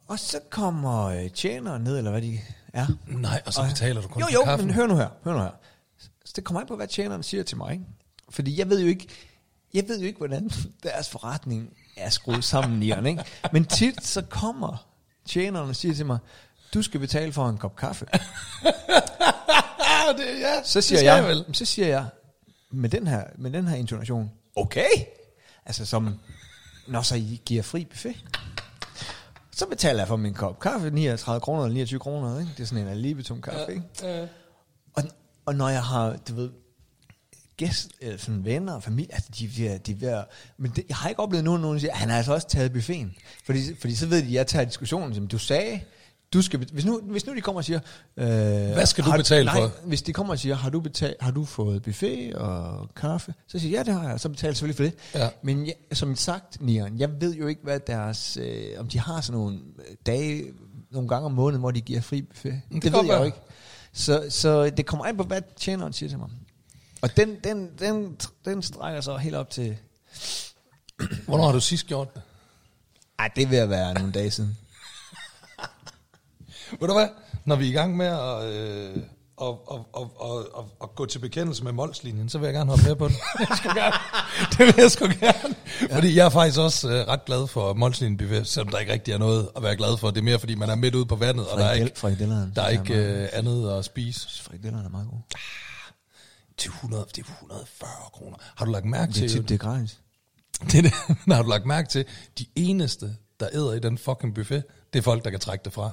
Og 0.09 0.19
så 0.19 0.39
kommer 0.51 1.05
øh, 1.05 1.31
tjeneren 1.31 1.83
ned, 1.85 1.99
eller 1.99 2.11
hvad 2.11 2.23
de 2.23 2.39
er. 2.73 2.87
Nej, 3.07 3.43
og 3.47 3.53
så 3.53 3.63
betaler 3.69 4.01
du 4.01 4.09
kun 4.09 4.23
Jo, 4.23 4.27
jo, 4.47 4.57
men 4.57 4.71
hør 4.71 4.87
nu 4.87 4.97
her, 4.97 5.09
hør 5.25 5.33
nu 5.33 5.39
her. 5.39 5.51
Så 6.25 6.33
det 6.37 6.45
kommer 6.45 6.61
an 6.61 6.67
på, 6.67 6.77
hvad 6.77 6.87
tjeneren 6.87 7.23
siger 7.23 7.43
til 7.43 7.57
mig, 7.57 7.73
ikke? 7.73 7.85
Fordi 8.31 8.59
jeg 8.59 8.71
ved 8.71 8.81
jo 8.81 8.87
ikke, 8.87 9.09
jeg 9.75 9.85
ved 9.89 10.01
jo 10.01 10.07
ikke, 10.07 10.19
hvordan 10.19 10.51
deres 10.83 11.09
forretning 11.09 11.77
er 11.97 12.11
skruet 12.11 12.45
sammen 12.45 12.83
i 12.83 12.87
ikke? 12.87 13.25
Men 13.53 13.65
tit 13.65 14.05
så 14.05 14.23
kommer 14.23 14.87
tjeneren 15.27 15.69
og 15.69 15.77
siger 15.77 15.95
til 15.95 16.07
mig, 16.07 16.19
du 16.75 16.83
skal 16.83 17.01
betale 17.01 17.33
for 17.33 17.49
en 17.49 17.59
kop 17.59 17.77
kaffe. 17.77 18.07
Det, 20.19 20.41
ja, 20.41 20.63
Så 20.63 20.79
det 20.79 20.85
siger 20.85 20.99
skal 20.99 21.07
jeg, 21.07 21.25
vel. 21.25 21.45
så 21.53 21.65
siger 21.65 21.89
jeg 21.89 22.07
med 22.71 22.89
den 22.89 23.07
her, 23.07 23.25
med 23.39 23.51
den 23.51 23.69
her 23.69 23.77
intonation, 23.77 24.31
okay. 24.57 24.89
Altså 25.67 25.87
som, 25.87 26.19
når 26.89 27.03
så 27.03 27.15
I 27.15 27.41
giver 27.47 27.63
fri 27.63 27.85
buffet. 27.85 28.17
Så 29.53 29.67
betaler 29.67 30.01
jeg 30.01 30.09
for 30.09 30.17
min 30.17 30.35
kop 30.35 30.61
kaffe, 30.61 30.91
39 30.91 31.41
kroner 31.41 31.63
eller 31.65 31.75
29 31.75 32.01
kroner, 32.01 32.41
ikke? 32.41 32.53
Det 32.57 32.63
er 32.63 32.67
sådan 32.67 32.85
en 32.85 32.91
alibetum 32.91 33.43
kaffe, 33.43 33.73
ikke? 33.73 33.83
Ja. 34.03 34.27
Og, 34.95 35.03
og 35.47 35.55
når 35.55 35.69
jeg 35.69 35.83
har, 35.83 36.17
du 36.29 36.35
ved, 36.35 36.51
gæst, 37.57 37.89
eller 38.01 38.19
sådan 38.19 38.45
venner 38.45 38.73
og 38.73 38.83
familie, 38.83 39.15
altså 39.15 39.31
de, 39.39 39.51
de, 39.57 39.69
er- 39.69 39.79
de 39.79 40.07
er 40.07 40.19
at- 40.19 40.27
men 40.59 40.73
det, 40.77 40.85
jeg 40.89 40.97
har 40.97 41.09
ikke 41.09 41.21
oplevet 41.21 41.45
nogen, 41.45 41.63
nogen 41.63 41.81
siger, 41.81 41.95
han 41.95 42.09
har 42.11 42.17
altså 42.17 42.35
også 42.35 42.49
taget 42.49 42.73
buffeten. 42.73 43.15
Fordi, 43.45 43.75
fordi 43.81 43.95
så 43.95 44.07
ved 44.07 44.19
de, 44.23 44.27
at 44.27 44.33
jeg 44.33 44.47
tager 44.47 44.65
diskussionen, 44.65 45.15
som 45.15 45.27
du 45.27 45.39
sagde, 45.39 45.81
du 46.33 46.43
skal, 46.43 46.67
hvis, 46.73 46.85
nu, 46.85 47.01
hvis 47.03 47.27
nu 47.27 47.35
de 47.35 47.41
kommer 47.41 47.61
og 47.61 47.65
siger, 47.65 47.81
øh, 48.17 48.25
Hvad 48.27 48.87
skal 48.87 49.05
du 49.05 49.13
betale 49.17 49.45
nej, 49.45 49.55
for? 49.61 49.73
hvis 49.87 50.03
de 50.03 50.13
kommer 50.13 50.33
og 50.33 50.39
siger, 50.39 50.55
har 50.55 50.71
du, 50.71 50.81
betalt, 50.81 51.17
har 51.21 51.31
du 51.31 51.45
fået 51.45 51.83
buffet 51.83 52.35
og 52.35 52.89
kaffe? 52.97 53.35
Så 53.47 53.59
siger 53.59 53.79
jeg, 53.79 53.87
ja, 53.87 53.93
det 53.93 54.01
har 54.01 54.11
jeg, 54.11 54.21
så 54.21 54.29
betaler 54.29 54.49
jeg 54.51 54.57
selvfølgelig 54.57 54.77
for 54.77 54.85
det. 55.15 55.21
Ja. 55.23 55.29
Men 55.43 55.67
jeg, 55.67 55.75
som 55.93 56.17
sagt, 56.17 56.61
Nian, 56.63 56.99
jeg 56.99 57.21
ved 57.21 57.35
jo 57.35 57.47
ikke, 57.47 57.61
hvad 57.65 57.81
deres, 57.87 58.37
øh, 58.41 58.67
om 58.79 58.89
de 58.89 58.99
har 58.99 59.21
sådan 59.21 59.41
nogle 59.41 59.59
dage, 60.07 60.45
nogle 60.91 61.09
gange 61.09 61.27
om 61.27 61.33
måneden, 61.33 61.61
hvor 61.61 61.71
de 61.71 61.81
giver 61.81 62.01
fri 62.01 62.23
buffet. 62.23 62.61
Det 62.73 62.83
Det, 62.83 62.93
ved 62.93 63.05
jeg 63.05 63.19
jo 63.19 63.25
ikke. 63.25 63.39
Så, 63.93 64.27
så 64.29 64.71
det 64.71 64.87
kommer 64.87 65.05
an 65.05 65.17
på, 65.17 65.23
hvad 65.23 65.41
tjeneren 65.57 65.93
siger 65.93 66.09
til 66.11 66.19
mig. 66.19 66.29
Og 67.05 67.17
den, 67.17 67.37
den, 67.45 67.71
den, 67.79 68.17
den 68.45 68.63
strækker 68.63 69.01
sig 69.01 69.19
helt 69.19 69.35
op 69.35 69.51
til... 69.51 69.77
Hvornår 71.27 71.45
har 71.45 71.53
du 71.53 71.61
sidst 71.61 71.87
gjort 71.87 72.15
det? 72.15 72.23
Ej, 73.19 73.31
det 73.37 73.51
vil 73.51 73.71
være 73.71 73.95
nogle 73.95 74.13
dage 74.13 74.31
siden. 74.31 74.59
Ved 76.81 76.89
du 76.89 76.95
hvad? 76.95 77.09
Når 77.45 77.57
vi 77.57 77.65
er 77.65 77.69
i 77.69 77.73
gang 77.73 77.97
med 77.97 78.07
at, 78.07 78.45
øh, 78.45 78.97
og, 79.37 79.71
og, 79.71 79.89
og, 79.93 80.13
og, 80.21 80.57
og, 80.57 80.71
og 80.81 80.95
gå 80.95 81.07
til 81.07 81.19
bekendelse 81.19 81.65
med 81.65 81.73
Molslinjen, 81.73 82.29
så 82.29 82.39
vil 82.39 82.47
jeg 82.47 82.55
gerne 82.55 82.71
hoppe 82.71 82.85
med 82.85 82.97
på 82.97 83.09
det. 83.09 83.17
Jeg 83.39 83.57
skal 83.57 83.75
gerne. 83.75 83.97
Det 84.51 84.59
vil 84.59 84.75
jeg 84.79 84.91
sgu 84.91 85.07
gerne. 85.07 85.55
Ja. 85.89 85.97
Fordi 85.97 86.17
jeg 86.17 86.27
er 86.27 86.31
faktisk 86.31 86.59
også 86.59 86.91
øh, 86.91 87.09
ret 87.09 87.25
glad 87.25 87.47
for 87.47 87.75
Molslinjen 87.75 88.19
buffet, 88.19 88.47
selvom 88.47 88.69
der 88.69 88.79
ikke 88.79 88.93
rigtig 88.93 89.13
er 89.15 89.19
noget 89.19 89.49
at 89.57 89.63
være 89.63 89.77
glad 89.77 89.97
for. 89.99 90.11
Det 90.11 90.19
er 90.19 90.25
mere 90.25 90.39
fordi, 90.39 90.55
man 90.55 90.71
er 90.71 90.75
midt 90.75 90.95
ude 90.95 91.07
på 91.07 91.17
vandet, 91.17 91.47
og 91.49 91.59
der 91.59 91.65
er 91.65 91.73
ikke, 91.73 92.01
der 92.55 92.63
er 92.63 92.69
jeg 92.69 92.73
ikke 92.73 92.95
øh, 92.95 93.29
andet 93.33 93.71
at 93.71 93.85
spise. 93.85 94.43
Frikadellerne 94.43 94.85
er 94.85 94.91
meget 94.91 95.09
gode. 95.09 95.23
Til 96.57 96.69
100, 96.69 97.05
det 97.17 97.19
er 97.19 97.33
140 97.33 97.91
kroner. 98.13 98.37
Har 98.57 98.65
du 98.65 98.71
lagt 98.73 98.85
mærke 98.85 99.07
Det 99.07 99.15
til... 99.15 99.31
tit, 99.31 99.49
det 99.49 99.55
er 99.55 99.59
gratis. 99.59 100.01
Det 100.71 100.75
er 100.75 100.83
det. 100.83 100.93
Men 101.27 101.35
har 101.37 101.43
du 101.43 101.49
lagt 101.49 101.67
mærke 101.67 101.89
til, 101.89 102.05
de 102.39 102.47
eneste, 102.55 103.17
der 103.41 103.49
æder 103.53 103.73
i 103.73 103.79
den 103.79 103.99
fucking 103.99 104.35
buffet, 104.35 104.65
det 104.93 104.99
er 104.99 105.03
folk, 105.03 105.25
der 105.25 105.31
kan 105.31 105.41
trække 105.41 105.65
det 105.65 105.73
fra. 105.73 105.91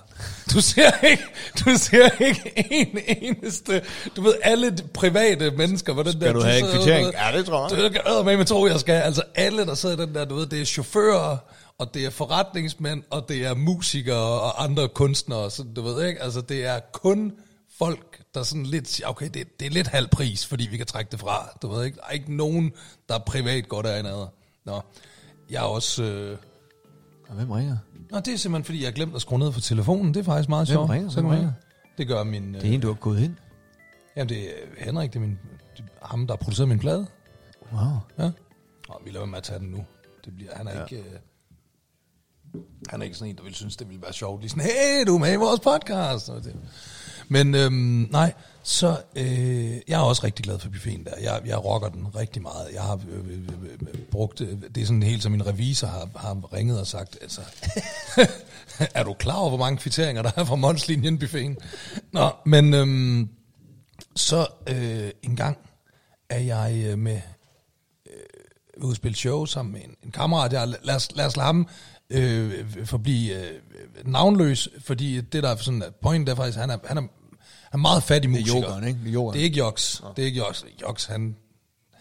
Du 0.54 0.62
ser 0.62 1.06
ikke, 1.06 1.24
du 1.66 1.78
ser 1.78 2.10
ikke 2.20 2.54
en 2.72 2.98
eneste, 3.08 3.82
du 4.16 4.22
ved, 4.22 4.34
alle 4.42 4.70
de 4.70 4.84
private 4.94 5.52
mennesker, 5.52 5.94
hvordan 5.94 6.14
Skal 6.14 6.34
du 6.34 6.42
have 6.42 6.60
en 6.60 6.66
kvittering? 6.72 7.14
Ja, 7.14 7.38
det 7.38 7.46
tror 7.46 7.76
jeg. 7.76 7.84
Du 7.84 7.90
kan 7.90 8.02
æde 8.14 8.24
med, 8.24 8.38
med 8.38 8.46
tro, 8.46 8.68
jeg 8.68 8.80
skal. 8.80 8.94
Altså 8.96 9.24
alle, 9.36 9.66
der 9.66 9.76
sidder 9.76 10.04
i 10.04 10.06
den 10.06 10.16
der, 10.16 10.26
du 10.26 10.36
ved, 10.36 10.46
det 10.46 10.62
er 10.62 10.66
chauffører, 10.66 11.38
og 11.78 11.94
det 11.94 12.06
er 12.06 12.10
forretningsmænd, 12.10 13.04
og 13.10 13.26
det 13.30 13.46
er 13.46 13.56
musikere 13.56 14.42
og 14.42 14.64
andre 14.64 14.88
kunstnere, 14.88 15.52
så 15.52 15.64
du 15.76 15.82
ved 15.82 16.08
ikke, 16.08 16.22
altså 16.24 16.42
det 16.42 16.66
er 16.66 16.80
kun 16.94 17.32
folk, 17.78 18.11
der 18.34 18.44
sådan 18.44 18.66
lidt 18.66 18.88
siger, 18.88 19.08
okay, 19.08 19.30
det, 19.34 19.60
det 19.60 19.66
er 19.66 19.70
lidt 19.72 19.88
halv 19.88 20.08
pris, 20.08 20.46
fordi 20.46 20.68
vi 20.72 20.78
kan 20.78 20.86
trække 20.86 21.12
det 21.12 21.20
fra, 21.20 21.58
du 21.62 21.68
ved 21.68 21.86
ikke, 21.86 21.96
der 21.96 22.04
er 22.08 22.12
ikke 22.12 22.36
nogen, 22.36 22.72
der 23.10 23.20
privat 23.20 23.68
går 23.68 23.82
derinde. 23.82 24.30
Nå, 24.66 24.82
jeg 25.50 25.58
er 25.58 25.68
også... 25.68 26.04
Øh, 26.04 26.38
Og 27.30 27.36
hvem 27.36 27.52
ringer? 27.52 27.78
Nå, 28.12 28.20
det 28.20 28.34
er 28.34 28.38
simpelthen, 28.38 28.64
fordi 28.66 28.80
jeg 28.80 28.88
har 28.88 28.92
glemt 28.94 29.16
at 29.16 29.22
skrue 29.22 29.40
ned 29.40 29.52
for 29.52 29.62
telefonen. 29.62 30.14
Det 30.14 30.20
er 30.20 30.24
faktisk 30.24 30.50
meget 30.50 30.68
Hvem 30.68 30.76
sjovt. 30.76 30.90
ringer? 30.90 31.10
Så 31.10 31.22
Hvem 31.22 31.32
ringer? 31.32 31.52
Det 31.98 32.08
gør 32.08 32.24
min... 32.24 32.54
Det 32.54 32.66
er 32.66 32.74
en, 32.74 32.82
du 32.82 32.88
har 32.88 32.94
gået 32.94 33.20
ind. 33.20 33.36
Jamen, 34.16 34.30
det 34.30 34.44
er 34.44 34.54
Henrik, 34.78 35.10
det 35.10 35.16
er 35.16 35.20
min, 35.22 35.40
det 35.78 35.86
er 36.02 36.08
ham, 36.08 36.28
der 36.28 36.34
har 36.34 36.38
produceret 36.38 36.68
min 36.70 36.80
plade. 36.80 37.08
Wow. 37.74 37.82
Ja. 38.20 38.32
Og 38.90 39.02
vi 39.06 39.12
lader 39.12 39.26
med 39.26 39.38
at 39.38 39.44
tage 39.44 39.60
den 39.60 39.68
nu. 39.68 39.86
Det 40.26 40.36
bliver, 40.36 40.56
han 40.56 40.68
er 40.68 40.78
ja. 40.78 40.84
ikke... 40.84 40.98
Øh, 40.98 41.20
han 42.90 43.02
er 43.02 43.06
ikke 43.06 43.18
sådan 43.18 43.30
en, 43.30 43.38
der 43.38 43.44
vil 43.44 43.56
synes, 43.56 43.76
det 43.78 43.90
ville 43.90 44.02
være 44.02 44.14
sjovt. 44.14 44.42
Lige 44.42 44.50
sådan, 44.50 44.64
hey, 44.64 45.08
du 45.08 45.16
er 45.16 45.20
med 45.20 45.34
i 45.34 45.36
vores 45.36 45.60
podcast. 45.60 46.30
Og 46.30 46.44
det. 46.44 46.56
Men 47.32 47.56
øhm, 47.56 48.08
nej, 48.12 48.34
så 48.64 48.98
øh, 49.16 49.72
jeg 49.88 50.00
er 50.00 50.04
også 50.04 50.24
rigtig 50.24 50.46
glad 50.46 50.60
for 50.60 50.70
buffeten 50.70 51.06
der. 51.06 51.12
Jeg, 51.22 51.42
jeg 51.46 51.66
rocker 51.66 51.90
den 51.90 52.16
rigtig 52.16 52.42
meget. 52.42 52.68
Jeg 52.74 52.82
har 52.82 52.94
øh, 53.10 53.18
øh, 53.18 53.26
øh, 53.26 53.38
øh, 53.38 53.72
øh 53.82 54.00
brugt, 54.12 54.42
øh, 54.42 54.48
det 54.76 54.82
er 54.82 54.86
sådan 54.86 55.04
helt 55.04 55.24
som 55.24 55.32
min 55.32 55.48
revisor 55.48 55.88
har, 55.88 56.10
har 56.16 56.54
ringet 56.54 56.80
og 56.80 56.88
sagt, 56.88 57.18
altså, 57.22 57.42
er 58.96 59.04
du 59.04 59.14
klar 59.14 59.36
over, 59.36 59.50
hvor 59.50 59.58
mange 59.58 59.78
kvitteringer 59.78 60.22
der 60.22 60.32
er 60.36 60.44
fra 60.44 60.56
Månslinjen 60.56 61.20
buffeten? 61.20 61.58
Nå, 62.12 62.30
men 62.46 62.74
øhm, 62.74 63.30
så 64.16 64.48
øh, 64.68 65.10
en 65.24 65.36
gang 65.36 65.58
er 66.30 66.40
jeg 66.40 66.84
øh, 66.88 66.98
med 66.98 67.22
øh, 68.10 68.84
ude 68.84 68.92
at 68.92 68.98
spille 68.98 69.16
show 69.16 69.46
sammen 69.46 69.74
med 69.74 69.82
en, 69.82 69.96
en 70.04 70.12
kammerat. 70.12 70.54
Jeg, 70.54 70.68
lad, 70.84 70.96
os, 70.96 71.10
lad 71.16 71.26
os 71.26 71.38
lade 71.38 71.46
ham 71.46 71.68
øh, 72.10 72.86
forblive 72.86 73.36
øh, 73.36 73.62
navnløs, 74.06 74.70
fordi 74.80 75.22
det 75.22 75.44
der 75.44 75.50
er 75.50 75.56
sådan, 75.56 75.84
point 76.02 76.30
er 76.30 76.36
faktisk, 76.36 76.58
han 76.58 76.70
er, 76.70 76.78
han 76.86 76.98
er, 76.98 77.08
han 77.72 77.80
er 77.80 77.82
meget 77.82 78.04
fattig 78.04 78.30
Det 78.30 78.36
er 78.38 78.42
musiker. 78.42 78.64
yoghurt, 78.70 78.84
ikke? 78.88 79.00
Det 79.00 79.08
er 79.10 79.14
yoghurt. 79.14 79.34
Det 79.34 79.40
er 79.40 79.44
ikke 79.46 79.58
Joks. 79.58 80.04
Det 80.16 80.22
er 80.22 80.26
ikke 80.26 80.38
Joks. 80.40 80.66
Joks, 80.82 81.06
han, 81.06 81.36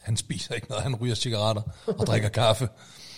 han 0.03 0.17
spiser 0.17 0.55
ikke 0.55 0.67
noget. 0.69 0.83
Han 0.83 0.95
ryger 0.95 1.15
cigaretter 1.15 1.63
og 1.87 2.07
drikker 2.07 2.29
kaffe. 2.29 2.69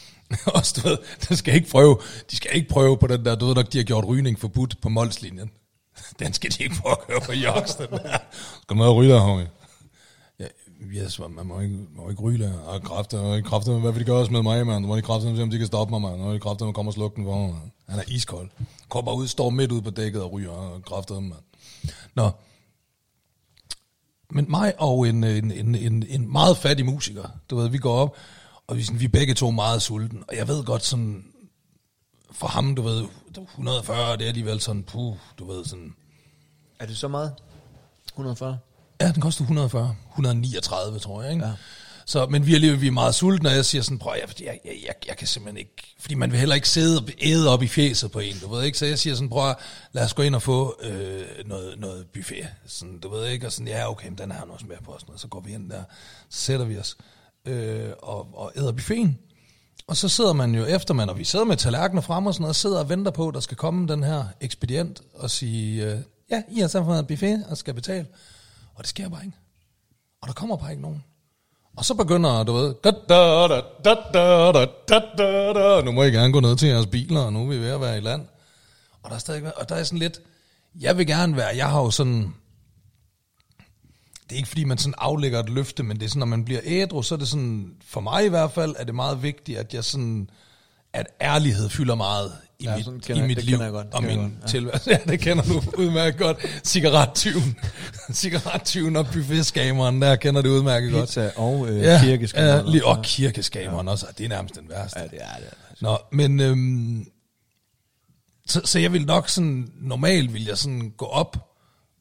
Også, 0.54 0.80
du 0.82 0.88
ved, 0.88 0.98
de 1.28 1.36
skal 1.36 1.54
ikke 1.54 1.70
prøve, 1.70 1.98
de 2.30 2.36
skal 2.36 2.50
ikke 2.54 2.68
prøve 2.68 2.98
på 2.98 3.06
den 3.06 3.24
der, 3.24 3.34
du 3.34 3.46
ved 3.46 3.54
nok, 3.54 3.72
de 3.72 3.78
har 3.78 3.84
gjort 3.84 4.04
rygning 4.08 4.38
forbudt 4.38 4.80
på 4.82 4.88
Molslinjen. 4.88 5.50
Den 6.18 6.32
skal 6.32 6.50
de 6.52 6.62
ikke 6.62 6.76
prøve 6.76 6.92
at 7.00 7.06
køre 7.06 7.20
på 7.20 7.32
Joks, 7.32 7.74
den 7.74 7.86
der. 7.90 8.18
Skal 8.62 8.76
med 8.76 8.84
at 8.86 8.94
ryge 8.96 9.12
der, 9.12 9.20
homie? 9.20 9.48
Ja, 10.40 10.46
yes, 11.04 11.18
man 11.18 11.30
man 11.30 11.46
må 11.46 11.60
ikke, 11.60 11.76
må 11.96 12.10
ikke 12.10 12.22
ryge 12.22 12.38
der. 12.44 12.58
Og 12.58 12.82
kræfter, 12.82 13.18
og 13.18 13.44
kræfter, 13.44 13.78
hvad 13.78 13.92
vil 13.92 14.00
de 14.00 14.04
gøre 14.04 14.16
også 14.16 14.32
med 14.32 14.42
mig, 14.42 14.66
mand? 14.66 14.80
Nu 14.80 14.86
må 14.88 14.96
de 14.96 15.02
kræfter, 15.02 15.36
se 15.36 15.42
om 15.42 15.50
de 15.50 15.58
kan 15.58 15.66
stoppe 15.66 15.90
mig, 15.90 16.00
mand. 16.00 16.16
Nu 16.16 16.24
må 16.24 16.34
de 16.34 16.40
kræfter, 16.40 16.72
komme 16.72 16.88
og 16.88 16.94
slukke 16.94 17.16
den 17.16 17.24
for 17.24 17.38
mig, 17.38 17.48
mand. 17.48 17.70
Han 17.88 17.98
er 17.98 18.02
iskold. 18.08 18.50
Kommer 18.88 19.12
ud, 19.12 19.26
står 19.28 19.50
midt 19.50 19.72
ude 19.72 19.82
på 19.82 19.90
dækket 19.90 20.22
og 20.22 20.32
ryger 20.32 20.50
og 20.50 20.82
kræfter, 20.84 21.20
mand. 21.20 21.32
Nå, 22.14 22.30
men 24.30 24.46
mig 24.48 24.74
og 24.78 25.08
en, 25.08 25.24
en, 25.24 25.50
en, 25.50 25.74
en, 25.74 26.02
en 26.08 26.32
meget 26.32 26.56
fattig 26.56 26.86
musiker, 26.86 27.28
du 27.50 27.56
ved, 27.56 27.68
vi 27.68 27.78
går 27.78 27.96
op, 27.98 28.16
og 28.66 28.76
vi, 28.76 28.82
sådan, 28.82 29.00
vi 29.00 29.04
er 29.04 29.08
begge 29.08 29.34
to 29.34 29.50
meget 29.50 29.82
sulten, 29.82 30.24
og 30.28 30.36
jeg 30.36 30.48
ved 30.48 30.64
godt 30.64 30.84
sådan, 30.84 31.24
for 32.32 32.46
ham, 32.46 32.74
du 32.74 32.82
ved, 32.82 33.04
140, 33.50 34.16
det 34.16 34.24
er 34.24 34.28
alligevel 34.28 34.60
sådan, 34.60 34.82
puh, 34.82 35.16
du 35.38 35.52
ved, 35.52 35.64
sådan, 35.64 35.94
Er 36.78 36.86
det 36.86 36.96
så 36.96 37.08
meget? 37.08 37.34
140? 38.08 38.58
ja, 39.00 39.12
den 39.12 39.22
koster 39.22 39.42
140, 39.42 39.96
139, 40.10 40.98
tror 40.98 41.22
jeg, 41.22 41.32
ikke? 41.32 41.46
Ja. 41.46 41.52
Så, 42.06 42.26
men 42.26 42.46
vi 42.46 42.54
er 42.54 42.58
lige 42.58 42.78
vi 42.78 42.86
er 42.86 42.90
meget 42.90 43.14
sultne, 43.14 43.48
og 43.48 43.54
jeg 43.54 43.64
siger 43.64 43.82
sådan, 43.82 43.98
prøv, 43.98 44.14
jeg, 44.20 44.40
jeg, 44.40 44.58
jeg, 44.64 44.74
jeg, 44.86 44.94
jeg 45.08 45.16
kan 45.16 45.26
simpelthen 45.26 45.58
ikke, 45.58 45.94
fordi 45.98 46.14
man 46.14 46.30
vil 46.30 46.38
heller 46.38 46.54
ikke 46.54 46.68
sidde 46.68 46.98
og 46.98 47.08
æde 47.20 47.48
op 47.48 47.62
i 47.62 47.68
fjeset 47.68 48.10
på 48.10 48.18
en, 48.18 48.38
du 48.42 48.54
ved 48.54 48.64
ikke, 48.64 48.78
så 48.78 48.86
jeg 48.86 48.98
siger 48.98 49.14
sådan, 49.14 49.28
prøv, 49.28 49.54
lad 49.92 50.04
os 50.04 50.14
gå 50.14 50.22
ind 50.22 50.34
og 50.34 50.42
få 50.42 50.76
øh, 50.82 51.24
noget, 51.46 51.78
noget 51.78 52.06
buffet, 52.14 52.48
sådan, 52.66 52.98
du 52.98 53.08
ved 53.08 53.28
ikke, 53.28 53.46
og 53.46 53.52
sådan, 53.52 53.68
ja, 53.68 53.90
okay, 53.90 54.08
men 54.08 54.18
den 54.18 54.30
har 54.30 54.46
også 54.50 54.66
mere 54.66 54.78
på, 54.84 54.96
sådan, 55.00 55.18
så 55.18 55.28
går 55.28 55.40
vi 55.40 55.52
ind 55.52 55.70
der, 55.70 55.82
så 56.30 56.40
sætter 56.40 56.66
vi 56.66 56.78
os 56.78 56.96
øh, 57.46 57.90
og, 58.02 58.28
og 58.34 58.52
æder 58.56 58.72
buffeten, 58.72 59.18
og 59.86 59.96
så 59.96 60.08
sidder 60.08 60.32
man 60.32 60.54
jo 60.54 60.64
efter 60.64 60.94
man, 60.94 61.08
og 61.08 61.18
vi 61.18 61.24
sidder 61.24 61.44
med 61.44 61.56
tallerkener 61.56 62.02
frem 62.02 62.26
og 62.26 62.34
sådan 62.34 62.42
noget, 62.42 62.50
og 62.50 62.56
sidder 62.56 62.78
og 62.78 62.88
venter 62.88 63.10
på, 63.10 63.28
at 63.28 63.34
der 63.34 63.40
skal 63.40 63.56
komme 63.56 63.88
den 63.88 64.02
her 64.02 64.24
ekspedient 64.40 65.02
og 65.14 65.30
sige, 65.30 65.92
øh, 65.92 65.98
ja, 66.30 66.42
I 66.48 66.60
har 66.60 66.68
så 66.68 66.84
fået 66.84 66.98
en 66.98 67.06
buffet 67.06 67.44
og 67.48 67.56
skal 67.56 67.74
betale. 67.74 68.06
Og 68.74 68.82
det 68.82 68.88
sker 68.88 69.08
bare 69.08 69.24
ikke. 69.24 69.36
Og 70.20 70.28
der 70.28 70.34
kommer 70.34 70.56
bare 70.56 70.70
ikke 70.70 70.82
nogen. 70.82 71.04
Og 71.76 71.84
så 71.84 71.94
begynder, 71.94 72.44
du 72.44 72.52
ved, 72.52 72.74
da, 72.84 72.90
da, 72.90 73.48
da, 73.48 73.60
da, 73.84 73.94
da, 74.14 74.52
da, 74.52 74.66
da, 74.88 75.00
da, 75.18 75.52
da. 75.52 75.82
nu 75.84 75.92
må 75.92 76.02
I 76.02 76.10
gerne 76.10 76.32
gå 76.32 76.40
ned 76.40 76.56
til 76.56 76.68
jeres 76.68 76.86
biler, 76.86 77.20
og 77.20 77.32
nu 77.32 77.42
er 77.42 77.46
vi 77.46 77.58
ved 77.58 77.70
at 77.70 77.80
være 77.80 77.98
i 77.98 78.00
land. 78.00 78.26
Og 79.02 79.10
der 79.10 79.16
er 79.16 79.20
stadig, 79.20 79.58
og 79.58 79.68
der 79.68 79.74
er 79.74 79.84
sådan 79.84 79.98
lidt, 79.98 80.20
jeg 80.80 80.98
vil 80.98 81.06
gerne 81.06 81.36
være, 81.36 81.56
jeg 81.56 81.70
har 81.70 81.80
jo 81.80 81.90
sådan, 81.90 82.34
det 84.22 84.32
er 84.32 84.36
ikke 84.36 84.48
fordi 84.48 84.64
man 84.64 84.78
sådan 84.78 84.94
aflægger 84.98 85.40
et 85.40 85.48
løfte, 85.48 85.82
men 85.82 85.96
det 86.00 86.04
er 86.04 86.08
sådan, 86.08 86.18
når 86.18 86.26
man 86.26 86.44
bliver 86.44 86.60
ædru, 86.64 87.02
så 87.02 87.14
er 87.14 87.18
det 87.18 87.28
sådan, 87.28 87.74
for 87.84 88.00
mig 88.00 88.24
i 88.26 88.28
hvert 88.28 88.52
fald, 88.52 88.74
er 88.78 88.84
det 88.84 88.94
meget 88.94 89.22
vigtigt, 89.22 89.58
at 89.58 89.74
jeg 89.74 89.84
sådan, 89.84 90.30
at 90.92 91.06
ærlighed 91.20 91.68
fylder 91.68 91.94
meget 91.94 92.32
i 92.62 92.64
Ja, 92.64 92.76
mit, 92.76 92.84
sådan 92.84 93.00
i 93.00 93.02
kender- 93.06 93.26
mit 93.26 93.44
liv 93.44 93.52
kender 93.52 93.64
jeg 93.64 93.72
godt, 93.72 93.86
det 93.86 93.94
og 93.94 94.00
kender 94.00 94.16
min 94.16 94.30
godt, 94.30 94.42
ja. 94.42 94.46
tilværelse. 94.48 94.90
Ja, 95.06 95.12
det 95.12 95.20
kender 95.20 95.42
du 95.42 95.62
udmærket 95.78 96.18
godt. 96.20 96.38
Cigarettyven. 96.64 97.56
Cigarettyven 98.12 98.96
og 98.96 99.06
buffetskameren, 99.06 100.02
der 100.02 100.16
kender 100.16 100.42
det 100.42 100.48
udmærket 100.48 100.92
godt. 100.92 101.06
Pizza 101.08 101.30
og 101.36 101.68
øh, 101.68 101.78
Ja, 101.82 102.00
kirkeskaberne. 102.04 102.52
ja, 102.52 102.70
lige, 102.70 102.86
og 102.86 103.02
kirkeskaberen 103.04 103.88
også, 103.88 104.06
og 104.06 104.18
det 104.18 104.24
er 104.24 104.28
nærmest 104.28 104.54
den 104.54 104.68
værste. 104.68 104.98
Ja, 105.00 105.04
det 105.06 105.18
er 105.22 105.36
det. 105.38 105.48
Nå, 105.80 105.98
men 106.12 106.40
øhm, 106.40 107.06
så, 108.46 108.60
så 108.64 108.78
jeg 108.78 108.92
vil 108.92 109.06
nok 109.06 109.28
sådan, 109.28 109.72
normalt 109.80 110.34
vil 110.34 110.44
jeg 110.44 110.58
sådan 110.58 110.90
gå 110.96 111.04
op 111.06 111.48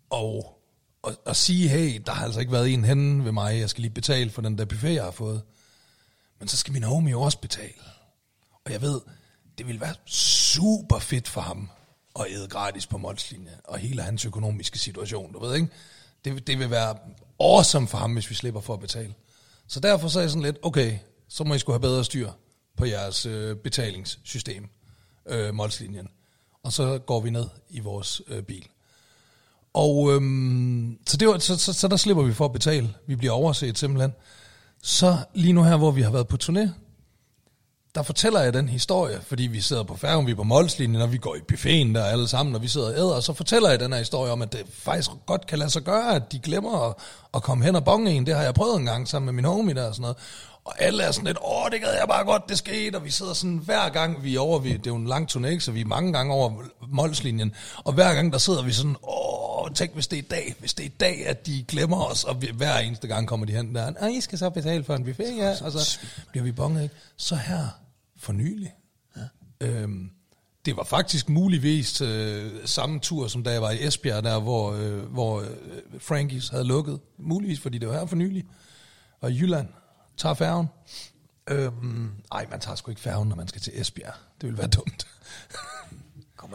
og, 0.10 0.58
og, 1.04 1.14
og 1.26 1.36
sige, 1.36 1.68
hey, 1.70 2.02
der 2.06 2.12
har 2.12 2.26
altså 2.26 2.40
ikke 2.40 2.52
været 2.52 2.74
en 2.74 2.86
henne 2.86 3.26
ved 3.26 3.32
mig, 3.32 3.60
jeg 3.60 3.70
skal 3.70 3.82
lige 3.82 3.94
betale 3.94 4.30
for 4.30 4.42
den 4.42 4.58
der 4.58 4.66
buffet, 4.66 4.94
jeg 4.94 5.04
har 5.04 5.12
fået. 5.12 5.42
Men 6.40 6.48
så 6.48 6.58
skal 6.58 6.74
min 6.74 6.84
homie 6.84 7.12
jo 7.12 7.22
også 7.22 7.38
betale. 7.38 7.74
Og 8.66 8.72
jeg 8.72 8.82
ved, 8.82 9.00
det 9.58 9.68
vil 9.68 9.80
være 9.82 9.94
super 10.54 11.00
fedt 11.00 11.28
for 11.28 11.42
ham 11.42 11.70
at 12.20 12.26
æde 12.30 12.48
gratis 12.48 12.88
på 12.88 12.98
Molslinje, 12.98 13.52
og 13.64 13.78
hele 13.78 14.02
hans 14.02 14.26
økonomiske 14.26 14.80
situation, 14.80 15.34
du 15.34 15.40
ved 15.40 15.56
ikke? 15.56 15.68
Det, 16.26 16.48
det 16.48 16.60
vil 16.60 16.70
være 16.70 16.96
awesome 17.40 17.88
for 17.88 17.98
ham, 17.98 18.14
hvis 18.14 18.30
vi 18.30 18.36
slipper 18.36 18.62
for 18.62 18.74
at 18.74 18.80
betale. 18.80 19.14
Så 19.68 19.80
derfor 19.80 20.08
så 20.08 20.20
er 20.20 20.24
jeg 20.24 20.30
sådan 20.30 20.44
lidt, 20.44 20.58
okay, 20.64 20.98
så 21.28 21.44
må 21.44 21.54
I 21.54 21.60
skulle 21.60 21.74
have 21.74 21.82
bedre 21.82 22.06
styr 22.06 22.32
på 22.78 22.86
jeres 22.86 23.26
øh, 23.26 23.56
betalingssystem, 23.56 24.70
øh, 25.26 25.54
Molslinjen. 25.54 26.08
Og 26.64 26.74
så 26.74 26.98
går 26.98 27.22
vi 27.22 27.30
ned 27.30 27.46
i 27.70 27.80
vores 27.80 28.22
øh, 28.28 28.44
bil. 28.44 28.68
Og 29.74 30.14
øhm, 30.14 30.98
så, 31.08 31.18
det 31.18 31.28
var, 31.28 31.38
så, 31.38 31.58
så, 31.58 31.74
så 31.74 31.88
der 31.88 31.98
slipper 31.98 32.24
vi 32.24 32.34
for 32.34 32.46
at 32.46 32.54
betale. 32.54 32.94
Vi 33.08 33.16
bliver 33.16 33.34
overset 33.34 33.78
simpelthen. 33.78 34.14
Så 34.82 35.18
lige 35.34 35.54
nu 35.54 35.64
her, 35.64 35.78
hvor 35.78 35.92
vi 35.92 36.02
har 36.02 36.12
været 36.12 36.28
på 36.28 36.38
turné, 36.44 36.70
der 37.96 38.04
fortæller 38.04 38.42
jeg 38.42 38.54
den 38.54 38.70
historie, 38.70 39.22
fordi 39.22 39.44
vi 39.44 39.62
sidder 39.62 39.84
på 39.84 39.96
færgen, 39.96 40.26
vi 40.28 40.32
er 40.32 40.36
på 40.36 40.44
Molslinjen, 40.44 41.02
og 41.02 41.12
vi 41.12 41.18
går 41.18 41.36
i 41.36 41.42
buffeten 41.48 41.96
der 41.96 42.04
alle 42.04 42.28
sammen, 42.28 42.56
og 42.56 42.62
vi 42.62 42.68
sidder 42.68 42.88
og 42.88 42.94
æder, 42.94 43.16
og 43.16 43.24
så 43.24 43.34
fortæller 43.34 43.70
jeg 43.70 43.80
den 43.80 43.94
her 43.94 44.00
historie 44.00 44.32
om, 44.32 44.42
at 44.42 44.54
det 44.54 44.62
faktisk 44.74 45.12
godt 45.26 45.48
kan 45.48 45.60
lade 45.60 45.70
sig 45.70 45.82
gøre, 45.82 46.16
at 46.16 46.32
de 46.32 46.40
glemmer 46.40 46.90
at, 46.90 46.96
at 47.34 47.44
komme 47.44 47.66
hen 47.66 47.76
og 47.76 47.86
bonge 47.86 48.12
en. 48.12 48.26
Det 48.26 48.36
har 48.36 48.44
jeg 48.44 48.54
prøvet 48.54 48.80
en 48.80 48.86
gang 48.86 49.08
sammen 49.08 49.26
med 49.26 49.34
min 49.34 49.46
homie 49.46 49.76
der 49.76 49.88
og 49.88 49.96
sådan 49.96 50.02
noget. 50.02 50.18
Og 50.66 50.82
alle 50.82 51.04
er 51.04 51.12
sådan 51.12 51.28
lidt, 51.28 51.38
åh, 51.46 51.72
det 51.72 51.82
gad 51.82 51.94
jeg 52.00 52.08
bare 52.08 52.26
godt, 52.26 52.50
det 52.50 52.58
skete, 52.58 52.96
og 52.96 53.06
vi 53.06 53.12
sidder 53.12 53.34
sådan, 53.34 53.58
hver 53.58 53.90
gang 53.90 54.24
vi 54.24 54.36
er 54.36 54.40
over, 54.40 54.60
vi, 54.60 54.70
det 54.70 54.88
er 54.88 54.92
jo 54.92 54.96
en 54.96 55.08
lang 55.08 55.32
turné, 55.32 55.60
så 55.60 55.72
vi 55.72 55.82
er 55.82 55.86
mange 55.86 56.14
gange 56.14 56.34
over 56.34 56.64
Molslinjen, 56.88 57.54
og 57.78 57.94
hver 57.94 58.14
gang 58.14 58.34
der 58.34 58.40
sidder 58.40 58.64
vi 58.64 58.72
sådan, 58.72 58.96
åh, 59.04 59.72
tænk 59.76 59.94
hvis 59.94 60.08
det 60.08 60.18
er 60.18 60.22
i 60.22 60.26
dag, 60.26 60.56
hvis 60.60 60.74
det 60.74 60.84
er 60.84 60.88
i 60.88 60.94
dag, 61.00 61.28
at 61.28 61.46
de 61.46 61.64
glemmer 61.68 62.06
os, 62.06 62.24
og 62.24 62.42
vi, 62.42 62.50
hver 62.54 62.78
eneste 62.78 63.08
gang 63.08 63.28
kommer 63.28 63.46
de 63.46 63.54
hen 63.54 63.76
der, 63.76 63.94
og 64.00 64.12
I 64.12 64.22
skal 64.22 64.38
så 64.38 64.50
betale 64.50 64.84
for 64.84 64.96
en 64.96 65.04
buffet, 65.04 65.38
ja, 65.38 65.56
og 65.62 65.72
så 65.72 66.00
bliver 66.32 66.44
vi 66.44 66.52
bonget, 66.52 66.84
ikke? 66.84 66.96
Så 67.18 67.36
her, 67.36 67.68
for 68.18 68.34
nylig, 68.34 68.74
ja. 69.18 69.68
øhm, 69.68 70.10
det 70.66 70.78
var 70.78 70.84
faktisk 70.84 71.30
muligvis 71.30 72.02
øh, 72.02 72.52
samme 72.66 73.00
tur, 73.00 73.28
som 73.28 73.44
da 73.44 73.52
jeg 73.52 73.62
var 73.62 73.72
i 73.72 73.88
Esbjerg, 73.88 74.24
der 74.24 74.40
hvor, 74.40 74.74
øh, 74.74 75.00
hvor 75.00 75.42
øh, 75.42 75.48
Frankies 76.00 76.50
havde 76.50 76.64
lukket. 76.64 77.00
Muligvis, 77.18 77.60
fordi 77.60 77.78
det 77.78 77.90
var 77.90 78.00
her 78.00 78.06
for 78.06 78.16
nylig. 78.16 78.46
Og 79.22 79.32
i 79.32 79.40
Jylland 79.40 79.68
tager 80.18 80.34
færgen. 80.34 80.70
Øhm, 81.48 82.12
ej, 82.32 82.48
man 82.50 82.60
tager 82.60 82.76
sgu 82.76 82.92
ikke 82.92 83.02
færgen, 83.02 83.30
når 83.30 83.36
man 83.36 83.48
skal 83.48 83.62
til 83.62 83.82
Esbjerg. 83.82 84.14
Det 84.42 84.48
ville 84.48 84.58
være 84.58 84.68
dumt. 84.68 85.08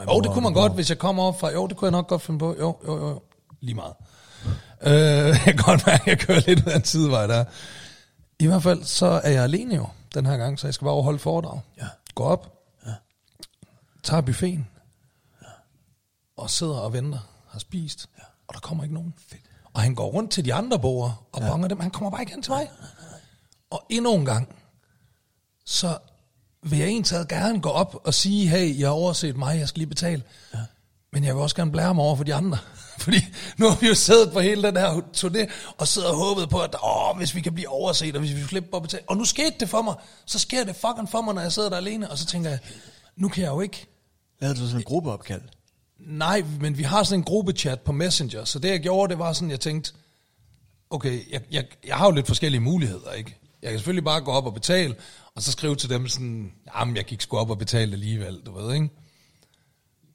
Jo, 0.08 0.20
det 0.20 0.30
kunne 0.30 0.42
man 0.42 0.52
godt, 0.52 0.74
hvis 0.74 0.90
jeg 0.90 0.98
kommer 0.98 1.22
op 1.22 1.40
fra... 1.40 1.52
Jo, 1.52 1.66
det 1.66 1.76
kunne 1.76 1.86
jeg 1.86 1.92
nok 1.92 2.08
godt 2.08 2.22
finde 2.22 2.38
på. 2.38 2.56
Jo, 2.58 2.76
jo, 2.86 3.08
jo. 3.08 3.22
Lige 3.60 3.74
meget. 3.74 3.94
Øh, 4.82 4.92
jeg 5.46 5.54
kan 5.54 5.56
godt 5.56 5.86
mærke, 5.86 6.02
at 6.02 6.06
jeg 6.06 6.18
kører 6.18 6.40
lidt 6.46 6.66
ud 6.66 6.72
af 6.72 6.76
en 6.76 6.84
sidevej 6.84 7.26
der. 7.26 7.44
I 8.38 8.46
hvert 8.46 8.62
fald, 8.62 8.84
så 8.84 9.06
er 9.06 9.30
jeg 9.30 9.42
alene 9.42 9.74
jo 9.74 9.88
den 10.14 10.26
her 10.26 10.36
gang, 10.36 10.58
så 10.58 10.66
jeg 10.66 10.74
skal 10.74 10.84
bare 10.84 10.94
overholde 10.94 11.18
foredrag. 11.18 11.60
Ja. 11.78 11.86
Gå 12.14 12.24
op, 12.24 12.58
ja. 12.86 12.92
tager 14.02 14.20
buffeten, 14.20 14.68
ja. 15.42 15.46
og 16.36 16.50
sidder 16.50 16.78
og 16.78 16.92
venter, 16.92 17.18
har 17.48 17.58
spist, 17.58 18.08
ja. 18.18 18.22
og 18.48 18.54
der 18.54 18.60
kommer 18.60 18.84
ikke 18.84 18.94
nogen. 18.94 19.14
Fedt. 19.28 19.42
Og 19.72 19.80
han 19.82 19.94
går 19.94 20.06
rundt 20.06 20.30
til 20.30 20.44
de 20.44 20.54
andre 20.54 20.78
borgere 20.78 21.16
og 21.32 21.42
ja. 21.42 21.48
bonger 21.48 21.68
dem, 21.68 21.80
han 21.80 21.90
kommer 21.90 22.10
bare 22.10 22.22
ikke 22.22 22.32
hen 22.32 22.42
til 22.42 22.52
mig. 22.52 22.70
Og 23.70 23.86
endnu 23.90 24.14
en 24.14 24.24
gang, 24.24 24.56
så 25.64 25.98
vil 26.62 26.78
jeg 26.78 26.88
egentlig 26.88 27.28
gerne 27.28 27.60
gå 27.60 27.68
op 27.68 28.00
og 28.04 28.14
sige, 28.14 28.48
hey, 28.48 28.78
jeg 28.80 28.88
har 28.88 28.92
overset 28.92 29.36
mig, 29.36 29.58
jeg 29.58 29.68
skal 29.68 29.78
lige 29.78 29.88
betale. 29.88 30.22
Ja. 30.54 30.58
Men 31.12 31.24
jeg 31.24 31.34
vil 31.34 31.42
også 31.42 31.56
gerne 31.56 31.72
blære 31.72 31.94
mig 31.94 32.04
over 32.04 32.16
for 32.16 32.24
de 32.24 32.34
andre. 32.34 32.58
Fordi 33.04 33.24
nu 33.58 33.68
har 33.68 33.76
vi 33.76 33.86
jo 33.86 33.94
siddet 33.94 34.32
på 34.32 34.40
hele 34.40 34.62
den 34.62 34.76
her 34.76 35.00
turné, 35.16 35.50
og 35.78 35.88
sidder 35.88 36.08
og 36.08 36.16
håbet 36.16 36.48
på, 36.48 36.60
at 36.60 36.76
åh, 36.84 37.16
hvis 37.16 37.34
vi 37.34 37.40
kan 37.40 37.54
blive 37.54 37.68
overset, 37.68 38.14
og 38.14 38.20
hvis 38.20 38.34
vi 38.34 38.42
slipper 38.42 38.70
på 38.70 38.76
at 38.76 38.82
betale. 38.82 39.04
Og 39.06 39.16
nu 39.16 39.24
skete 39.24 39.54
det 39.60 39.68
for 39.68 39.82
mig. 39.82 39.94
Så 40.26 40.38
sker 40.38 40.64
det 40.64 40.76
fucking 40.76 41.10
for 41.10 41.20
mig, 41.20 41.34
når 41.34 41.42
jeg 41.42 41.52
sidder 41.52 41.68
der 41.68 41.76
alene. 41.76 42.10
Og 42.10 42.18
så 42.18 42.26
tænker 42.26 42.50
jeg, 42.50 42.58
nu 43.16 43.28
kan 43.28 43.42
jeg 43.42 43.50
jo 43.50 43.60
ikke. 43.60 43.86
Lavede 44.40 44.60
du 44.60 44.66
sådan 44.66 44.80
en 44.80 44.84
gruppeopkald? 44.84 45.42
Nej, 45.98 46.44
men 46.60 46.78
vi 46.78 46.82
har 46.82 47.02
sådan 47.02 47.20
en 47.20 47.24
gruppechat 47.24 47.80
på 47.80 47.92
Messenger. 47.92 48.44
Så 48.44 48.58
det 48.58 48.70
jeg 48.70 48.80
gjorde, 48.80 49.10
det 49.10 49.18
var 49.18 49.32
sådan, 49.32 49.50
jeg 49.50 49.60
tænkte, 49.60 49.92
okay, 50.90 51.32
jeg, 51.32 51.40
jeg, 51.50 51.64
jeg 51.86 51.96
har 51.96 52.06
jo 52.06 52.12
lidt 52.12 52.26
forskellige 52.26 52.60
muligheder, 52.60 53.12
ikke? 53.12 53.38
Jeg 53.62 53.70
kan 53.70 53.78
selvfølgelig 53.78 54.04
bare 54.04 54.20
gå 54.20 54.30
op 54.30 54.46
og 54.46 54.54
betale, 54.54 54.94
og 55.34 55.42
så 55.42 55.52
skrive 55.52 55.76
til 55.76 55.90
dem 55.90 56.08
sådan, 56.08 56.52
jamen 56.76 56.96
jeg 56.96 57.04
gik 57.04 57.20
sgu 57.20 57.36
op 57.36 57.50
og 57.50 57.58
betalte 57.58 57.92
alligevel, 57.92 58.42
du 58.46 58.52
ved, 58.52 58.74
ikke? 58.74 58.88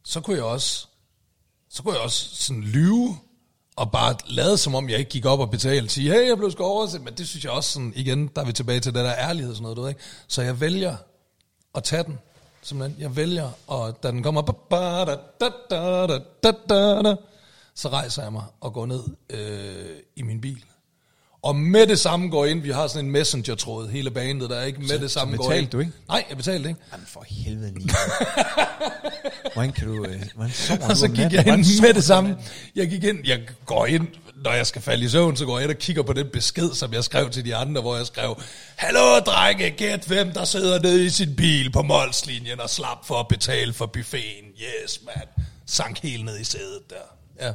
Så 0.04 0.22
kunne 0.22 0.36
jeg 0.36 0.46
også, 0.46 0.88
så 1.70 1.84
kunne 1.84 1.94
jeg 1.94 2.04
også 2.04 2.36
sådan 2.36 2.62
lyve, 2.62 3.18
og 3.76 3.92
bare 3.92 4.16
lade 4.28 4.58
som 4.58 4.76
om 4.76 4.90
jeg 4.90 5.00
ikke 5.00 5.12
gik 5.12 5.26
op 5.26 5.40
og 5.40 5.52
betalte, 5.52 5.90
sige, 5.90 6.12
hey, 6.12 6.28
jeg 6.28 6.38
blev 6.38 6.52
sgu 6.52 6.64
overset, 6.64 7.02
men 7.02 7.14
det 7.14 7.28
synes 7.28 7.44
jeg 7.44 7.52
også 7.52 7.72
sådan, 7.72 7.94
igen, 7.96 8.28
der 8.28 8.42
er 8.42 8.46
vi 8.46 8.54
tilbage 8.54 8.80
til 8.80 8.94
det 8.94 9.04
der 9.04 9.16
ærlighed 9.16 9.52
og 9.52 9.56
sådan 9.56 9.64
noget, 9.64 9.78
du 9.78 9.82
ved, 9.82 9.90
ikke? 9.90 10.02
Så 10.28 10.42
jeg 10.42 10.60
vælger 10.60 10.96
at 11.76 11.84
tage 11.84 12.04
den, 12.04 12.20
Simpelthen. 12.62 13.02
Jeg 13.02 13.16
vælger, 13.16 13.50
og 13.68 14.04
da 14.04 14.12
den 14.12 14.24
kommer, 14.24 14.42
så 17.76 17.90
rejser 17.90 18.24
jeg 18.24 18.32
mig 18.32 18.44
og 18.60 18.74
går 18.74 18.86
ned 18.86 19.04
øh, 19.30 20.00
i 20.16 20.22
min 20.22 20.42
bil. 20.42 20.66
Og 21.44 21.56
med 21.56 21.88
det 21.88 22.00
samme 22.00 22.30
går 22.30 22.46
ind, 22.46 22.62
vi 22.62 22.72
har 22.72 22.88
sådan 22.88 23.06
en 23.06 23.12
messenger-tråd, 23.12 23.90
hele 23.90 24.12
bandet, 24.12 24.50
der 24.50 24.56
er 24.56 24.66
ikke 24.66 24.80
med 24.80 25.00
det 25.00 25.12
samme 25.12 25.38
går 25.38 25.44
betalte 25.44 25.64
ind. 25.64 25.72
du 25.72 25.80
ikke? 25.80 25.92
Nej, 26.08 26.26
jeg 26.30 26.38
betalte 26.38 26.70
ikke. 26.70 26.82
Jamen 26.92 27.06
for 27.08 27.26
helvede 27.28 27.74
lige. 27.74 27.90
hvordan 29.54 29.72
kan 29.72 29.88
du... 29.88 30.06
Øh, 30.06 30.22
hvordan 30.36 30.54
sover 30.54 30.90
Og 30.90 30.98
så 30.98 31.08
gik 31.08 31.34
jeg 31.34 31.48
ind 31.48 31.82
med 31.82 31.94
du 31.94 31.94
det 31.94 32.04
samme. 32.04 32.38
Jeg 32.76 32.90
gik 32.90 33.04
ind, 33.04 33.18
jeg 33.28 33.40
går 33.66 33.86
ind, 33.86 34.08
når 34.44 34.52
jeg 34.52 34.68
skal 34.68 34.82
falde 34.82 35.06
i 35.06 35.10
søvn, 35.10 35.38
så 35.38 35.46
går 35.46 35.60
jeg 35.60 35.64
ind 35.64 35.76
og 35.76 35.80
kigger 35.80 36.04
på 36.04 36.14
den 36.14 36.28
besked, 36.34 36.74
som 36.74 36.94
jeg 36.94 37.04
skrev 37.04 37.30
til 37.30 37.46
de 37.46 37.56
andre, 37.56 37.82
hvor 37.82 37.96
jeg 37.96 38.06
skrev, 38.06 38.42
Hallo 38.76 39.20
drenge, 39.20 39.70
gæt 39.70 40.06
hvem 40.06 40.32
der 40.32 40.46
sidder 40.46 40.82
nede 40.82 41.06
i 41.06 41.10
sin 41.10 41.36
bil 41.36 41.72
på 41.72 41.82
Molslinjen 41.82 42.60
og 42.60 42.70
slap 42.70 43.06
for 43.06 43.20
at 43.20 43.28
betale 43.28 43.74
for 43.74 43.86
buffeten. 43.86 44.50
Yes, 44.62 45.00
man. 45.06 45.46
Sank 45.66 46.00
helt 46.00 46.26
ned 46.26 46.40
i 46.40 46.44
sædet 46.44 46.90
der. 46.90 47.21
Ja. 47.42 47.54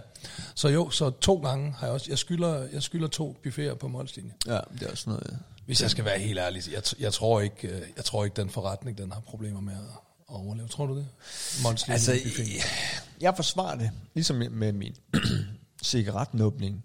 Så 0.55 0.69
jo, 0.69 0.91
så 0.91 1.11
to 1.11 1.37
gange 1.37 1.73
har 1.73 1.87
jeg 1.87 1.95
også, 1.95 2.07
jeg 2.09 2.19
skylder, 2.19 2.69
jeg 2.73 2.83
skylder 2.83 3.09
to 3.09 3.37
buffeter 3.43 3.75
på 3.75 3.89
Molslinjen. 3.89 4.35
Ja, 4.47 4.59
det 4.73 4.83
er 4.83 4.91
også 4.91 5.11
noget... 5.11 5.39
Hvis 5.67 5.83
jeg 5.83 5.91
skal 5.91 6.05
være 6.05 6.19
helt 6.19 6.39
ærlig, 6.39 6.63
jeg, 6.73 6.83
jeg, 6.99 7.13
tror 7.13 7.41
ikke, 7.41 7.69
øh, 7.69 7.83
jeg 7.97 8.05
tror 8.05 8.25
ikke, 8.25 8.37
den 8.37 8.51
forretning, 8.51 8.99
den 8.99 9.13
har 9.13 9.21
problemer 9.21 9.61
med 9.61 9.73
at 9.73 9.79
overleve. 10.29 10.69
Tror 10.69 10.87
du 10.87 10.97
det? 10.97 11.07
Molslinjen 11.63 11.93
Altså, 11.93 12.13
buffet. 12.25 12.47
jeg 13.21 13.33
forsvarer 13.37 13.79
det, 13.79 13.91
ligesom 14.15 14.37
med 14.51 14.73
min 14.73 14.97
cigarettenåbning, 15.83 16.85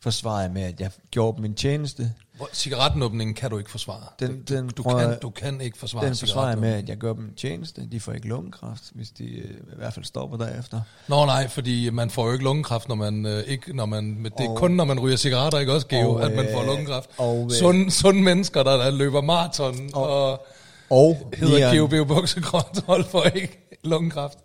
forsvarer 0.00 0.40
jeg 0.40 0.50
med, 0.50 0.62
at 0.62 0.80
jeg 0.80 0.90
gjorde 1.10 1.42
min 1.42 1.54
tjeneste. 1.54 2.12
Cigarettenåbningen 2.52 3.34
kan 3.34 3.50
du 3.50 3.58
ikke 3.58 3.70
forsvare. 3.70 4.02
Den- 4.20 4.42
den 4.48 4.68
du, 4.68 4.82
tror 4.82 4.98
kan, 4.98 5.18
du 5.22 5.30
kan 5.30 5.60
ikke 5.60 5.78
forsvare 5.78 6.06
Den 6.06 6.16
forsvarer 6.16 6.48
jeg 6.48 6.58
med, 6.58 6.72
at 6.72 6.88
jeg 6.88 6.96
gør 6.96 7.12
dem 7.12 7.24
en 7.24 7.34
tjeneste. 7.36 7.88
De 7.92 8.00
får 8.00 8.12
ikke 8.12 8.28
lungekræft, 8.28 8.82
hvis 8.94 9.10
de 9.10 9.24
øh, 9.24 9.50
i 9.50 9.76
hvert 9.76 9.94
fald 9.94 10.04
stopper 10.04 10.36
derefter. 10.36 10.80
Nå 11.08 11.24
nej, 11.26 11.48
fordi 11.48 11.90
man 11.90 12.10
får 12.10 12.26
jo 12.26 12.32
ikke 12.32 12.44
lungekræft, 12.44 12.88
når 12.88 12.94
man 12.94 13.26
øh, 13.26 13.42
ikke, 13.46 13.76
når 13.76 13.86
man, 13.86 14.24
det 14.24 14.32
er 14.44 14.48
Og- 14.48 14.56
kun, 14.58 14.70
når 14.70 14.84
man 14.84 15.00
ryger 15.00 15.16
cigaretter, 15.16 15.58
ikke 15.58 15.72
også, 15.72 15.86
Geo, 15.86 16.10
og, 16.14 16.22
at 16.24 16.36
man 16.36 16.46
får 16.52 16.60
øh, 16.60 16.66
lungekræft. 16.66 17.10
og, 17.18 17.44
øh, 17.44 17.50
sunde, 17.50 17.90
sunde 17.90 18.22
mennesker, 18.22 18.62
der, 18.62 18.76
der 18.76 18.90
løber 18.90 19.20
maraton 19.20 19.90
og, 19.94 20.30
og 20.30 20.46
Og, 20.90 21.32
hedder 21.36 21.72
Leon- 21.72 21.76
GOB 22.00 22.08
buksekontrol 22.08 23.04
for 23.04 23.22
ikke 23.22 23.76
lungekræft. 23.84 24.38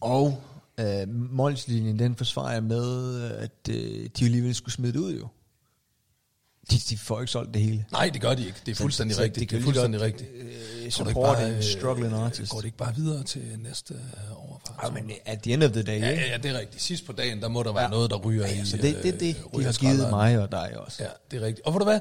Og 0.00 0.40
øh, 0.80 0.86
Molslinjen, 1.30 1.98
den 1.98 2.16
forsvarer 2.16 2.52
jeg 2.52 2.62
med, 2.62 3.22
at 3.32 3.50
øh, 3.70 4.08
de 4.18 4.24
alligevel 4.24 4.54
skulle 4.54 4.74
smide 4.74 4.92
det 4.92 4.98
ud 4.98 5.14
jo. 5.18 5.28
De, 6.70 6.78
de 6.78 6.98
får 6.98 7.20
ikke 7.20 7.32
solgt 7.32 7.54
det 7.54 7.62
hele. 7.62 7.84
Nej, 7.92 8.10
det 8.12 8.20
gør 8.20 8.34
de 8.34 8.46
ikke. 8.46 8.58
Det 8.66 8.72
er 8.72 8.76
Så- 8.76 8.82
fuldstændig 8.82 9.16
så 9.16 9.22
rigtigt. 9.22 9.34
det 9.34 9.40
Det, 9.40 9.48
kan 9.48 9.58
er 9.58 9.62
fuldstændig 9.62 10.00
godt, 10.00 10.06
rigtigt. 10.06 10.30
Øh, 10.34 10.84
det 10.84 10.92
support 10.92 11.38
en 11.38 11.52
øh, 11.52 11.62
struggling 11.62 12.14
artist. 12.14 12.50
Går 12.52 12.58
det 12.58 12.64
ikke 12.64 12.76
bare 12.76 12.94
videre 12.96 13.22
til 13.22 13.42
næste 13.58 13.94
øh, 13.94 14.48
overfart? 14.50 14.76
Ja, 14.96 15.02
men 15.02 15.10
at 15.24 15.40
the 15.42 15.52
end 15.52 15.62
of 15.62 15.70
the 15.72 15.82
day, 15.82 16.00
Ja, 16.00 16.10
ja, 16.10 16.30
ja, 16.30 16.36
det 16.36 16.50
er 16.54 16.58
rigtigt. 16.58 16.82
Sidst 16.82 17.06
på 17.06 17.12
dagen, 17.12 17.40
der 17.40 17.48
må 17.48 17.62
der 17.62 17.72
være 17.72 17.82
Ja. 17.82 17.88
noget, 17.88 18.10
der 18.10 18.16
ryger 18.16 18.46
Ja, 18.46 18.62
i 18.62 18.64
så 18.66 18.76
det, 18.76 18.82
det 19.02 19.14
er 19.14 19.18
det, 19.18 19.36
øh, 19.54 19.60
de 19.60 19.64
har 19.64 19.72
givet 19.72 20.10
mig 20.10 20.38
og 20.38 20.52
dig 20.52 20.78
også. 20.78 21.02
Ja, 21.02 21.08
det 21.30 21.42
er 21.42 21.46
rigtigt. 21.46 21.66
Og 21.66 21.72
ved 21.72 21.78
du 21.80 21.84
hvad? 21.84 22.00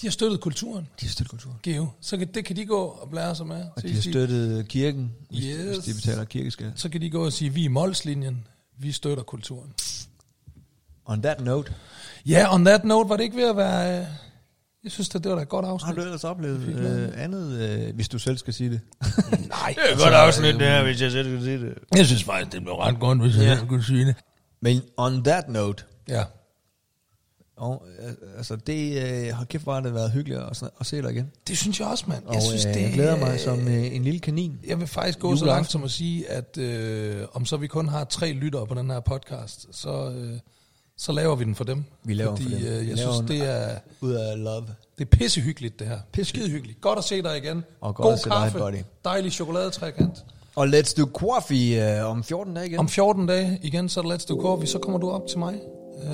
De 0.00 0.06
har 0.06 0.10
støttet 0.10 0.40
kulturen, 0.40 0.88
De 1.00 1.06
har 1.06 1.10
støttet 1.10 1.30
kulturen. 1.30 1.56
Geo. 1.62 1.86
Så 2.00 2.16
kan, 2.16 2.28
det 2.34 2.44
kan 2.44 2.56
de 2.56 2.66
gå 2.66 2.80
og 2.84 3.10
blære 3.10 3.34
sig 3.36 3.46
med. 3.46 3.56
Og 3.76 3.80
Så 3.80 3.86
de 3.88 3.92
har 3.94 4.00
støttet 4.00 4.68
kirken, 4.68 5.12
Yes. 5.34 5.44
hvis 5.76 5.84
de 5.84 5.94
betaler 5.94 6.24
kirkeskat. 6.24 6.72
Så 6.76 6.88
kan 6.88 7.00
de 7.00 7.10
gå 7.10 7.24
og 7.24 7.32
sige, 7.32 7.52
vi 7.52 7.60
er 7.60 7.64
i 7.64 7.68
Molslinjen, 7.68 8.46
vi 8.78 8.92
støtter 8.92 9.24
kulturen. 9.24 9.72
On 11.04 11.22
that 11.22 11.40
note, 11.40 11.72
Ja, 12.28 12.54
on 12.54 12.64
that 12.64 12.84
note, 12.84 13.08
var 13.08 13.16
det 13.16 13.24
ikke 13.24 13.36
ved 13.36 13.48
at 13.50 13.56
være... 13.56 14.00
øh, 14.00 14.06
Jeg 14.84 14.92
synes, 14.92 15.14
at 15.14 15.24
det 15.24 15.30
var 15.30 15.36
da 15.36 15.42
et 15.42 15.48
godt 15.48 15.64
har 15.66 15.72
afsnit. 15.72 15.96
du 15.96 16.00
ellers 16.00 16.24
oplevet 16.24 16.60
øh, 16.68 17.24
andet, 17.24 17.52
øh, 17.60 17.94
hvis 17.94 18.08
du 18.08 18.18
selv 18.18 18.38
skal 18.38 18.54
sige 18.54 18.70
det? 18.70 18.80
Nej, 19.48 19.74
Det 19.76 19.82
er 19.90 19.92
et 19.92 19.98
godt 19.98 20.14
afsnit, 20.14 20.54
det 20.54 20.62
her, 20.62 20.82
hvis 20.82 21.02
jeg 21.02 21.10
selv 21.12 21.28
skal 21.28 21.44
sige 21.44 21.60
det. 21.60 21.74
Jeg 21.96 22.06
synes 22.06 22.24
faktisk, 22.24 22.52
det 22.52 22.62
blev 22.62 22.74
ret 22.74 23.00
godt, 23.00 23.20
hvis 23.20 23.36
jeg 23.36 23.44
Ja. 23.44 23.56
selv 23.56 23.66
kunne 23.68 23.84
sige 23.84 24.06
det. 24.06 24.14
Men 24.62 24.82
on 24.96 25.24
that 25.24 25.48
note, 25.48 25.84
Ja. 26.08 26.24
og, 27.56 27.86
øh, 28.00 28.12
altså 28.36 28.56
det 28.56 29.02
øh, 29.28 29.36
har 29.36 29.44
kæft, 29.44 29.64
har 29.64 29.80
det 29.80 29.94
været 29.94 30.12
hyggeligt 30.12 30.40
at, 30.40 30.62
at 30.80 30.86
se 30.86 31.02
dig 31.02 31.10
igen. 31.12 31.30
Det 31.48 31.58
synes 31.58 31.80
jeg 31.80 31.88
også, 31.88 32.04
mand. 32.08 32.24
Og 32.24 32.34
Jeg 32.34 32.42
synes, 32.42 32.64
øh, 32.66 32.74
det 32.74 32.82
jeg 32.82 32.92
glæder 32.92 33.16
mig 33.16 33.40
som 33.40 33.68
øh, 33.68 33.94
en 33.96 34.04
lille 34.04 34.20
kanin. 34.20 34.58
Jeg 34.66 34.80
vil 34.80 34.86
faktisk 34.86 35.18
gå 35.18 35.28
så 35.28 35.40
Juleaften. 35.40 35.46
langt 35.56 35.70
som 35.70 35.84
at 35.84 35.90
sige, 35.90 36.30
at 36.30 36.58
øh, 36.58 37.24
om 37.32 37.44
så 37.46 37.56
vi 37.56 37.66
kun 37.66 37.88
har 37.88 38.04
tre 38.04 38.32
lyttere 38.32 38.66
på 38.66 38.74
den 38.74 38.90
her 38.90 39.00
podcast, 39.00 39.66
så, 39.72 40.10
øh, 40.16 40.38
så 40.98 41.12
laver 41.12 41.36
vi 41.36 41.44
den 41.44 41.54
for 41.54 41.64
dem. 41.64 41.84
Vi 42.04 42.14
laver 42.14 42.34
den 42.34 42.42
Fordi, 42.44 42.54
for 42.54 42.68
dem. 42.68 42.74
Øh, 42.74 42.80
Vi 42.82 42.88
jeg 42.88 42.96
laver 42.96 43.12
synes, 43.12 43.30
det 43.30 43.42
er, 43.48 43.68
Ud 44.00 44.12
af 44.12 44.44
love. 44.44 44.66
det 44.98 45.04
er 45.12 45.16
pissehyggeligt, 45.16 45.78
det 45.78 45.86
her. 45.86 46.24
Skide 46.24 46.48
hyggeligt. 46.50 46.80
Godt 46.80 46.98
at 46.98 47.04
se 47.04 47.22
dig 47.22 47.36
igen. 47.38 47.64
Og 47.80 47.94
godt 47.94 48.04
God 48.04 48.12
at 48.12 48.18
se 48.18 48.24
dig, 48.24 48.36
kaffe, 48.36 48.58
buddy. 48.58 48.76
dejlig 49.04 49.32
chokoladetrækant. 49.32 50.24
Og 50.56 50.66
let's 50.66 50.94
do 51.00 51.06
coffee 51.14 51.98
øh, 52.00 52.10
om 52.10 52.24
14 52.24 52.54
dage 52.54 52.66
igen. 52.66 52.78
Om 52.78 52.88
14 52.88 53.26
dage 53.26 53.58
igen, 53.62 53.88
så 53.88 54.00
er 54.00 54.04
det 54.04 54.22
Let's 54.22 54.26
Do 54.26 54.40
Coffee, 54.42 54.66
så 54.68 54.78
kommer 54.78 54.98
du 54.98 55.10
op 55.10 55.26
til 55.28 55.38
mig. 55.38 55.54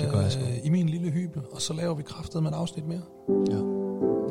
Det 0.01 0.11
gør 0.11 0.21
jeg 0.21 0.31
sgu. 0.31 0.41
øh, 0.41 0.65
I 0.65 0.69
min 0.69 0.89
lille 0.89 1.09
hybel, 1.11 1.41
og 1.51 1.61
så 1.61 1.73
laver 1.73 1.93
vi 1.95 2.03
kraftet 2.03 2.43
med 2.43 2.51
et 2.51 2.55
afsnit 2.55 2.85
mere. 2.87 3.01
Ja. 3.51 3.55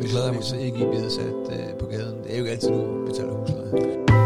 Det 0.02 0.10
glæder 0.10 0.32
mig 0.32 0.40
Hvis 0.40 0.52
ikke 0.52 0.76
I 0.78 0.84
bliver 0.86 1.08
sat 1.08 1.58
øh, 1.58 1.78
på 1.80 1.86
gaden. 1.86 2.22
Det 2.24 2.32
er 2.32 2.38
jo 2.38 2.44
ikke 2.44 2.50
altid, 2.50 2.68
du 2.68 3.04
betaler 3.06 3.32
husleje. 3.32 4.21